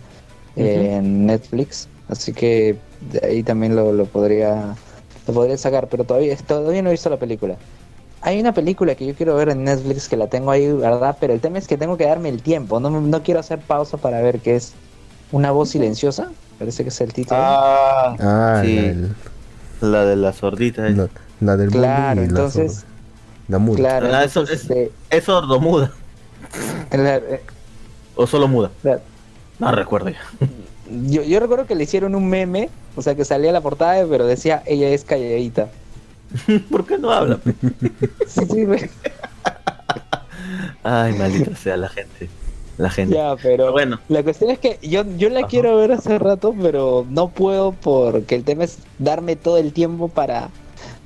eh, 0.56 0.98
en 0.98 1.26
Netflix, 1.26 1.90
así 2.10 2.34
que 2.34 2.78
de 3.12 3.28
ahí 3.28 3.44
también 3.44 3.76
lo, 3.76 3.92
lo 3.94 4.06
podría 4.06 4.76
lo 5.28 5.34
podría 5.34 5.58
sacar, 5.58 5.88
pero 5.88 6.04
todavía 6.04 6.36
todavía 6.38 6.82
no 6.82 6.90
he 6.90 6.94
visto 6.94 7.10
la 7.10 7.18
película. 7.18 7.56
Hay 8.22 8.40
una 8.40 8.54
película 8.54 8.96
que 8.96 9.06
yo 9.06 9.14
quiero 9.16 9.36
ver 9.36 9.50
en 9.50 9.64
Netflix 9.66 10.08
que 10.08 10.16
la 10.18 10.28
tengo 10.28 10.52
ahí, 10.52 10.72
¿verdad? 10.72 11.18
Pero 11.20 11.34
el 11.34 11.42
tema 11.42 11.58
es 11.58 11.68
que 11.68 11.78
tengo 11.78 11.98
que 11.98 12.06
darme 12.06 12.30
el 12.30 12.42
tiempo, 12.42 12.80
no, 12.80 12.90
me- 12.90 13.02
no 13.02 13.22
quiero 13.24 13.40
hacer 13.42 13.60
pausa 13.60 13.98
para 13.98 14.22
ver 14.22 14.40
qué 14.40 14.56
es 14.56 14.74
Una 15.32 15.52
voz 15.52 15.70
silenciosa, 15.72 16.30
parece 16.60 16.84
que 16.84 16.90
es 16.90 17.02
el 17.02 17.12
título. 17.12 17.40
Ah, 17.42 18.16
Ah, 18.20 18.62
sí, 18.62 18.76
la, 18.76 18.82
del- 18.84 19.16
la 19.82 20.06
de 20.06 20.16
la 20.16 20.32
sordita. 20.34 20.84
la, 20.90 21.08
la 21.42 21.58
del 21.58 21.70
Claro, 21.72 22.22
bullying 22.22 22.30
y 22.30 22.34
la 22.34 22.40
entonces-. 22.44 22.86
La 23.48 23.58
muda. 23.58 23.78
Claro, 23.78 24.06
Ah, 24.14 24.24
eso 24.24 24.42
entonces, 24.42 24.56
es- 24.66 24.70
este, 24.70 24.92
¿Es 25.10 25.24
sordo 25.26 25.60
muda? 25.60 25.92
la- 26.92 27.16
eh, 27.18 27.42
¿O 28.16 28.28
solo 28.28 28.48
muda? 28.48 28.70
la- 28.84 29.00
No 29.60 29.72
recuerdo 29.72 30.10
ya. 30.10 30.20
yo, 31.08 31.24
yo 31.24 31.40
recuerdo 31.40 31.66
que 31.68 31.76
le 31.76 31.84
hicieron 31.84 32.16
un 32.16 32.30
meme, 32.30 32.70
o 32.96 33.02
sea 33.02 33.16
que 33.16 33.26
salía 33.26 33.52
la 33.52 33.62
portada, 33.62 34.06
pero 34.10 34.26
decía 34.26 34.64
ella 34.66 34.90
es 34.90 35.06
calladita. 35.06 35.74
¿Por 36.70 36.86
qué 36.86 36.98
no 36.98 37.12
habla? 37.12 37.40
Sí, 38.26 38.46
sí, 38.46 38.66
güey. 38.66 38.90
Ay, 40.84 41.14
maldita 41.14 41.56
sea 41.56 41.78
la 41.78 41.90
gente. 41.90 42.30
La 42.78 42.90
gente. 42.90 43.16
ya, 43.16 43.36
pero 43.42 43.72
Pero 43.72 43.72
bueno, 43.72 44.02
la 44.08 44.24
cuestión 44.24 44.50
es 44.52 44.60
que 44.60 44.80
yo, 44.82 45.04
yo 45.18 45.30
la 45.30 45.42
Ajá. 45.42 45.48
quiero 45.48 45.78
ver 45.78 45.92
hace 45.92 46.18
rato, 46.20 46.56
pero 46.60 47.06
no 47.10 47.30
puedo 47.30 47.74
porque 47.74 48.36
el 48.36 48.44
tema 48.44 48.64
es 48.64 48.80
darme 48.98 49.36
todo 49.36 49.58
el 49.58 49.74
tiempo 49.74 50.10
para, 50.10 50.52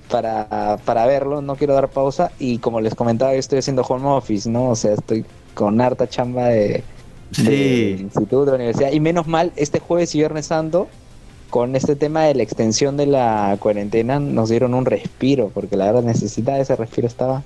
para, 0.09 0.79
para 0.85 1.05
verlo, 1.05 1.41
no 1.41 1.55
quiero 1.57 1.73
dar 1.75 1.89
pausa 1.91 2.31
y 2.39 2.59
como 2.59 2.81
les 2.81 2.95
comentaba, 2.95 3.33
yo 3.33 3.39
estoy 3.39 3.59
haciendo 3.59 3.83
home 3.83 4.07
office, 4.07 4.49
¿no? 4.49 4.69
O 4.69 4.75
sea, 4.75 4.93
estoy 4.93 5.25
con 5.53 5.81
harta 5.81 6.07
chamba 6.07 6.47
de 6.49 6.87
sí. 7.31 7.97
instituto, 7.99 8.45
de 8.45 8.55
universidad. 8.55 8.91
Y 8.91 8.99
menos 8.99 9.27
mal, 9.27 9.51
este 9.55 9.79
jueves 9.79 10.13
y 10.15 10.19
viernes 10.19 10.47
santo, 10.47 10.87
con 11.49 11.75
este 11.75 11.95
tema 11.95 12.23
de 12.23 12.35
la 12.35 12.43
extensión 12.43 12.97
de 12.97 13.07
la 13.07 13.57
cuarentena, 13.59 14.19
nos 14.19 14.49
dieron 14.49 14.73
un 14.73 14.85
respiro, 14.85 15.49
porque 15.53 15.77
la 15.77 15.85
verdad 15.85 16.03
necesitaba 16.03 16.59
ese 16.59 16.75
respiro, 16.75 17.07
estaba... 17.07 17.43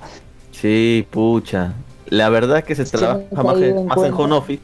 Sí, 0.52 1.06
pucha. 1.10 1.74
La 2.08 2.30
verdad 2.30 2.60
es 2.60 2.64
que 2.66 2.76
se 2.76 2.86
trabaja 2.86 3.24
más, 3.44 3.62
en, 3.62 3.86
más 3.86 3.98
en 4.00 4.14
home 4.14 4.36
office 4.36 4.62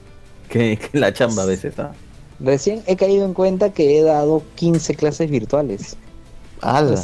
que, 0.49 0.77
que 0.77 0.89
en 0.93 1.01
la 1.01 1.13
chamba 1.13 1.43
a 1.43 1.45
veces. 1.45 1.77
¿ah? 1.79 1.91
Recién 2.39 2.83
he 2.85 2.95
caído 2.95 3.25
en 3.25 3.33
cuenta 3.33 3.71
que 3.71 3.97
he 3.97 4.03
dado 4.03 4.43
15 4.55 4.95
clases 4.95 5.29
virtuales. 5.29 5.97
¡Hala! 6.61 7.01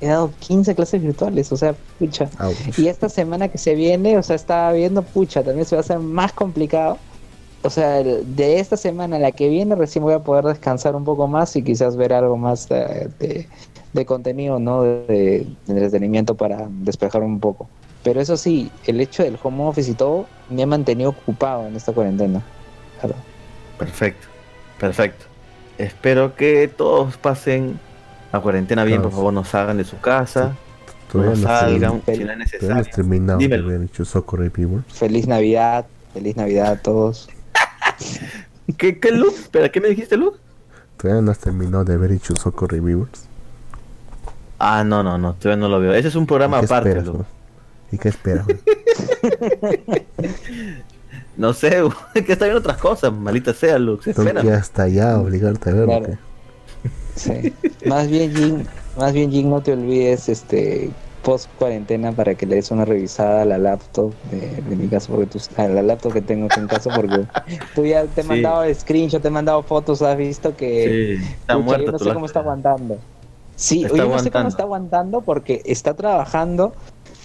He 0.00 0.08
dado 0.08 0.32
15 0.40 0.74
clases 0.74 1.02
virtuales, 1.02 1.52
o 1.52 1.56
sea, 1.56 1.74
pucha. 1.98 2.28
Ouch. 2.40 2.78
Y 2.78 2.88
esta 2.88 3.08
semana 3.08 3.48
que 3.48 3.58
se 3.58 3.74
viene, 3.74 4.18
o 4.18 4.22
sea, 4.22 4.36
estaba 4.36 4.72
viendo, 4.72 5.02
pucha, 5.02 5.42
también 5.42 5.64
se 5.64 5.76
va 5.76 5.80
a 5.80 5.84
hacer 5.84 5.98
más 6.00 6.32
complicado. 6.32 6.98
O 7.64 7.70
sea, 7.70 8.02
de 8.02 8.58
esta 8.58 8.76
semana 8.76 9.16
a 9.16 9.18
la 9.20 9.32
que 9.32 9.48
viene 9.48 9.74
recién 9.76 10.02
voy 10.04 10.14
a 10.14 10.18
poder 10.18 10.44
descansar 10.44 10.96
un 10.96 11.04
poco 11.04 11.28
más 11.28 11.54
y 11.56 11.62
quizás 11.62 11.96
ver 11.96 12.12
algo 12.12 12.36
más 12.36 12.68
de, 12.68 13.08
de- 13.18 13.48
de 13.92 14.06
contenido, 14.06 14.58
¿no? 14.58 14.82
De, 14.82 15.04
de 15.06 15.46
entretenimiento 15.66 16.34
para 16.34 16.66
despejar 16.70 17.22
un 17.22 17.38
poco. 17.38 17.68
Pero 18.02 18.20
eso 18.20 18.36
sí, 18.36 18.70
el 18.86 19.00
hecho 19.00 19.22
del 19.22 19.38
home 19.42 19.62
office 19.64 19.90
y 19.90 19.94
todo 19.94 20.26
me 20.50 20.62
ha 20.62 20.66
mantenido 20.66 21.10
ocupado 21.10 21.66
en 21.68 21.76
esta 21.76 21.92
cuarentena. 21.92 22.42
Claro. 23.00 23.14
Perfecto, 23.78 24.26
perfecto. 24.80 25.26
Espero 25.78 26.34
que 26.34 26.68
todos 26.68 27.16
pasen 27.16 27.78
la 28.32 28.40
cuarentena 28.40 28.84
bien, 28.84 29.02
por 29.02 29.12
favor, 29.12 29.32
no 29.32 29.44
salgan 29.44 29.76
de 29.76 29.84
su 29.84 30.00
casa, 30.00 30.52
no 31.12 31.12
Todavía 31.12 31.30
no, 31.42 31.48
salgan 31.48 32.02
si 32.16 32.24
no 32.24 32.32
es 32.32 32.38
necesario. 32.38 32.74
Feliz 34.88 35.26
Navidad, 35.28 35.84
feliz 36.14 36.34
Navidad 36.36 36.72
a 36.72 36.76
todos. 36.76 37.28
¿Qué, 38.76 38.98
qué 38.98 39.10
Luz? 39.10 39.40
Espera, 39.40 39.70
¿qué 39.70 39.80
me 39.80 39.88
dijiste, 39.88 40.16
Luz? 40.16 40.34
Todavía 40.96 41.22
no 41.22 41.30
has 41.30 41.38
terminado 41.38 41.84
de 41.84 41.96
ver 41.96 42.12
hecho 42.12 42.34
Socorro 42.36 42.68
Reviewers. 42.68 43.26
Ah, 44.58 44.84
no, 44.84 45.02
no, 45.02 45.18
no, 45.18 45.34
todavía 45.34 45.60
no 45.60 45.68
lo 45.68 45.80
veo. 45.80 45.92
Ese 45.92 46.08
es 46.08 46.14
un 46.14 46.26
programa 46.26 46.58
¿Y 46.58 46.60
qué 46.60 46.66
aparte, 46.66 46.98
esperas? 46.98 47.26
¿Y 47.90 47.98
qué 47.98 48.08
esperas? 48.08 48.46
No 51.36 51.54
sé, 51.54 51.82
que 52.14 52.32
está 52.32 52.44
viendo 52.44 52.60
otras 52.60 52.76
cosas, 52.76 53.12
malita 53.12 53.54
sea, 53.54 53.78
Luz. 53.78 54.04
Tengo 54.04 54.20
Espera. 54.22 54.42
que 54.42 54.52
hasta 54.52 54.82
allá 54.82 55.18
obligarte 55.18 55.70
a 55.70 55.72
verlo. 55.72 55.98
Claro. 55.98 56.06
¿qué? 56.06 56.90
Sí. 57.14 57.54
Más 57.86 58.08
bien, 58.08 58.34
Jin, 58.34 58.68
más 58.98 59.12
bien, 59.12 59.30
Jin, 59.30 59.50
no 59.50 59.62
te 59.62 59.72
olvides, 59.72 60.28
este, 60.28 60.90
post 61.22 61.52
cuarentena 61.54 62.14
para 62.14 62.34
que 62.36 62.46
le 62.46 62.56
des 62.56 62.70
una 62.70 62.84
revisada 62.84 63.42
a 63.42 63.44
la 63.44 63.58
laptop 63.58 64.20
de, 64.22 64.62
de 64.62 64.76
mi 64.76 64.88
caso, 64.88 65.12
porque 65.12 65.26
tú, 65.28 65.38
a 65.56 65.68
la 65.68 65.82
laptop 65.82 66.12
que 66.14 66.22
tengo 66.22 66.50
en 66.54 66.66
casa, 66.68 66.92
porque 66.92 67.28
tú 67.72 67.86
ya 67.86 68.08
te 68.12 68.22
he 68.22 68.24
Sí. 68.24 68.24
mandado 68.24 68.62
screenshot, 68.74 69.22
te 69.22 69.28
he 69.28 69.30
mandado 69.30 69.62
fotos, 69.64 70.02
has 70.02 70.16
visto 70.16 70.56
que 70.56 70.98
Sí, 70.98 71.16
está 71.40 71.56
pucha, 71.56 71.58
muerta 71.58 71.92
yo 71.92 71.92
no 71.92 71.98
sé 71.98 72.12
cómo 72.12 72.26
está 72.26 72.40
aguantando. 72.40 73.04
Sí, 73.54 73.86
Está 73.86 73.92
oye, 73.92 74.08
no 74.08 74.18
sé 74.18 74.30
cómo 74.32 74.48
está 74.48 74.64
aguantando 74.64 75.24
porque 75.24 75.62
está 75.64 75.94
trabajando, 75.94 76.76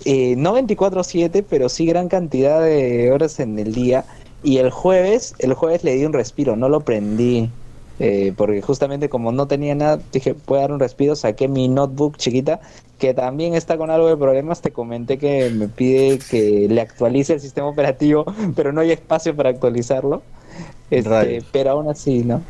eh, 0.06 0.36
no 0.38 0.53
24/7, 0.53 1.44
pero 1.44 1.69
sí 1.69 1.86
gran 1.86 2.10
cantidad 2.10 2.61
de 2.61 3.11
horas 3.11 3.40
en 3.40 3.57
el 3.60 3.74
día. 3.74 4.06
Y 4.41 4.57
el 4.57 4.69
jueves, 4.72 5.36
el 5.40 5.53
jueves 5.53 5.84
le 5.84 5.95
di 5.95 6.06
un 6.06 6.14
respiro, 6.14 6.56
no 6.56 6.69
lo 6.69 6.86
prendí. 6.86 7.53
Eh, 7.99 8.34
porque 8.36 8.61
justamente 8.61 9.10
como 9.10 9.32
no 9.32 9.48
tenía 9.48 9.74
nada, 9.76 9.99
dije, 10.11 10.36
voy 10.45 10.60
a 10.60 10.61
dar 10.61 10.72
un 10.72 10.80
respiro, 10.80 11.15
saqué 11.15 11.48
mi 11.48 11.68
notebook 11.68 12.18
chiquita, 12.18 12.60
que 12.99 13.14
también 13.14 13.53
está 13.53 13.78
con 13.78 13.90
algo 13.90 14.07
de 14.07 14.18
problemas, 14.18 14.61
te 14.61 14.72
comenté 14.72 15.18
que 15.18 15.49
me 15.49 15.68
pide 15.68 16.19
que 16.19 16.68
le 16.69 16.82
actualice 16.82 17.34
el 17.34 17.40
sistema 17.40 17.68
operativo, 17.68 18.26
pero 18.56 18.72
no 18.72 18.82
hay 18.82 18.91
espacio 18.91 19.36
para 19.36 19.49
actualizarlo. 19.49 20.22
Este, 20.90 21.44
pero 21.52 21.72
aún 21.72 21.90
así, 21.90 22.24
¿no? 22.24 22.41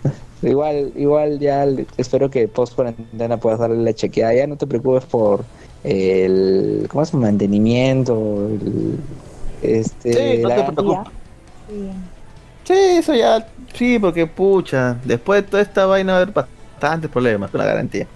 Igual, 0.44 0.92
igual 0.96 1.40
ya 1.40 1.66
espero 1.98 2.30
que 2.30 2.48
post 2.48 2.76
cuarentena 2.76 3.38
puedas 3.38 3.60
darle 3.60 3.84
la 3.84 3.94
chequeada. 3.94 4.36
Ya 4.36 4.46
no 4.46 4.56
te 4.56 4.68
preocupes 4.68 5.06
por 5.06 5.44
el 5.84 6.86
¿cómo 6.90 7.02
es? 7.02 7.14
mantenimiento, 7.14 8.48
el, 8.48 9.00
este 9.64 10.14
Sí, 10.14 10.42
no 10.44 10.50
la 10.50 10.56
te 10.68 10.72
preocupes. 10.74 11.14
Sí, 12.66 12.74
eso 12.74 13.16
ya, 13.16 13.48
sí, 13.78 14.00
porque 14.00 14.28
pucha, 14.28 14.98
después 15.04 15.44
de 15.44 15.50
toda 15.50 15.64
esta 15.64 15.86
vaina 15.86 16.14
va 16.14 16.20
a 16.20 16.22
haber 16.22 16.34
bastantes 16.34 17.10
problemas 17.10 17.52
con 17.52 17.60
la 17.60 17.66
garantía. 17.66 18.08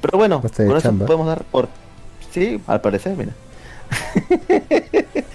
Pero 0.00 0.18
bueno, 0.18 0.40
con 0.40 0.50
eso 0.50 0.80
chamba. 0.80 1.06
podemos 1.06 1.26
dar 1.26 1.42
por... 1.44 1.68
Sí, 2.30 2.60
al 2.66 2.80
parecer, 2.80 3.16
mira. 3.16 3.32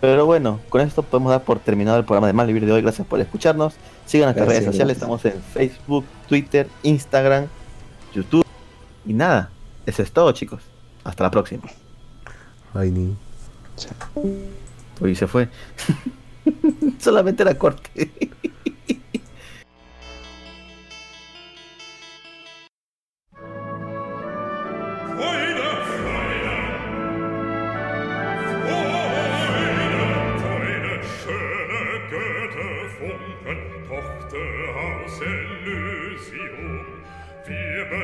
Pero 0.00 0.26
bueno, 0.26 0.60
con 0.68 0.80
esto 0.80 1.02
podemos 1.02 1.30
dar 1.30 1.42
por 1.42 1.58
terminado 1.58 1.98
el 1.98 2.04
programa 2.04 2.28
de 2.28 2.32
Mal 2.32 2.46
Vivir 2.46 2.66
de 2.66 2.72
hoy. 2.72 2.82
Gracias 2.82 3.06
por 3.06 3.20
escucharnos. 3.20 3.74
Sigan 4.06 4.26
nuestras 4.26 4.46
Gracias, 4.46 4.64
redes 4.64 4.74
sociales, 4.74 4.98
gracias. 4.98 5.22
estamos 5.22 5.24
en 5.24 5.52
Facebook, 5.52 6.04
Twitter, 6.28 6.68
Instagram, 6.82 7.46
YouTube. 8.14 8.44
Y 9.06 9.12
nada, 9.12 9.50
eso 9.86 10.02
es 10.02 10.12
todo 10.12 10.30
chicos. 10.32 10.62
Hasta 11.04 11.24
la 11.24 11.30
próxima. 11.30 11.64
Ay, 12.74 12.90
ni. 12.90 13.16
Uy, 15.00 15.14
se 15.14 15.26
fue. 15.26 15.48
Solamente 16.98 17.42
era 17.42 17.56
corte. 17.56 18.10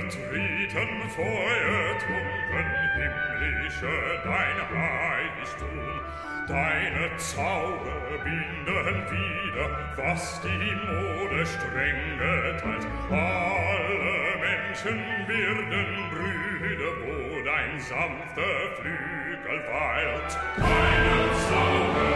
Betreten 0.04 1.10
feuertrunken 1.10 2.68
himmlische 2.94 3.96
dein 4.24 4.58
heiligtum 4.70 6.00
deine 6.48 7.16
zauber 7.16 8.18
binden 8.24 8.96
wieder 9.10 9.68
was 9.96 10.40
die 10.40 10.76
mode 10.86 11.46
streng 11.46 12.18
geteilt 12.18 12.86
alle 13.10 14.38
menschen 14.40 14.98
werden 15.28 16.10
brüder 16.10 16.43
müde 16.64 16.90
Boot 17.02 17.46
ein 17.46 17.78
sanfter 17.78 18.76
Flügel 18.80 19.60
weilt. 19.68 20.38
Keine 20.56 21.34
Sorge, 21.48 22.13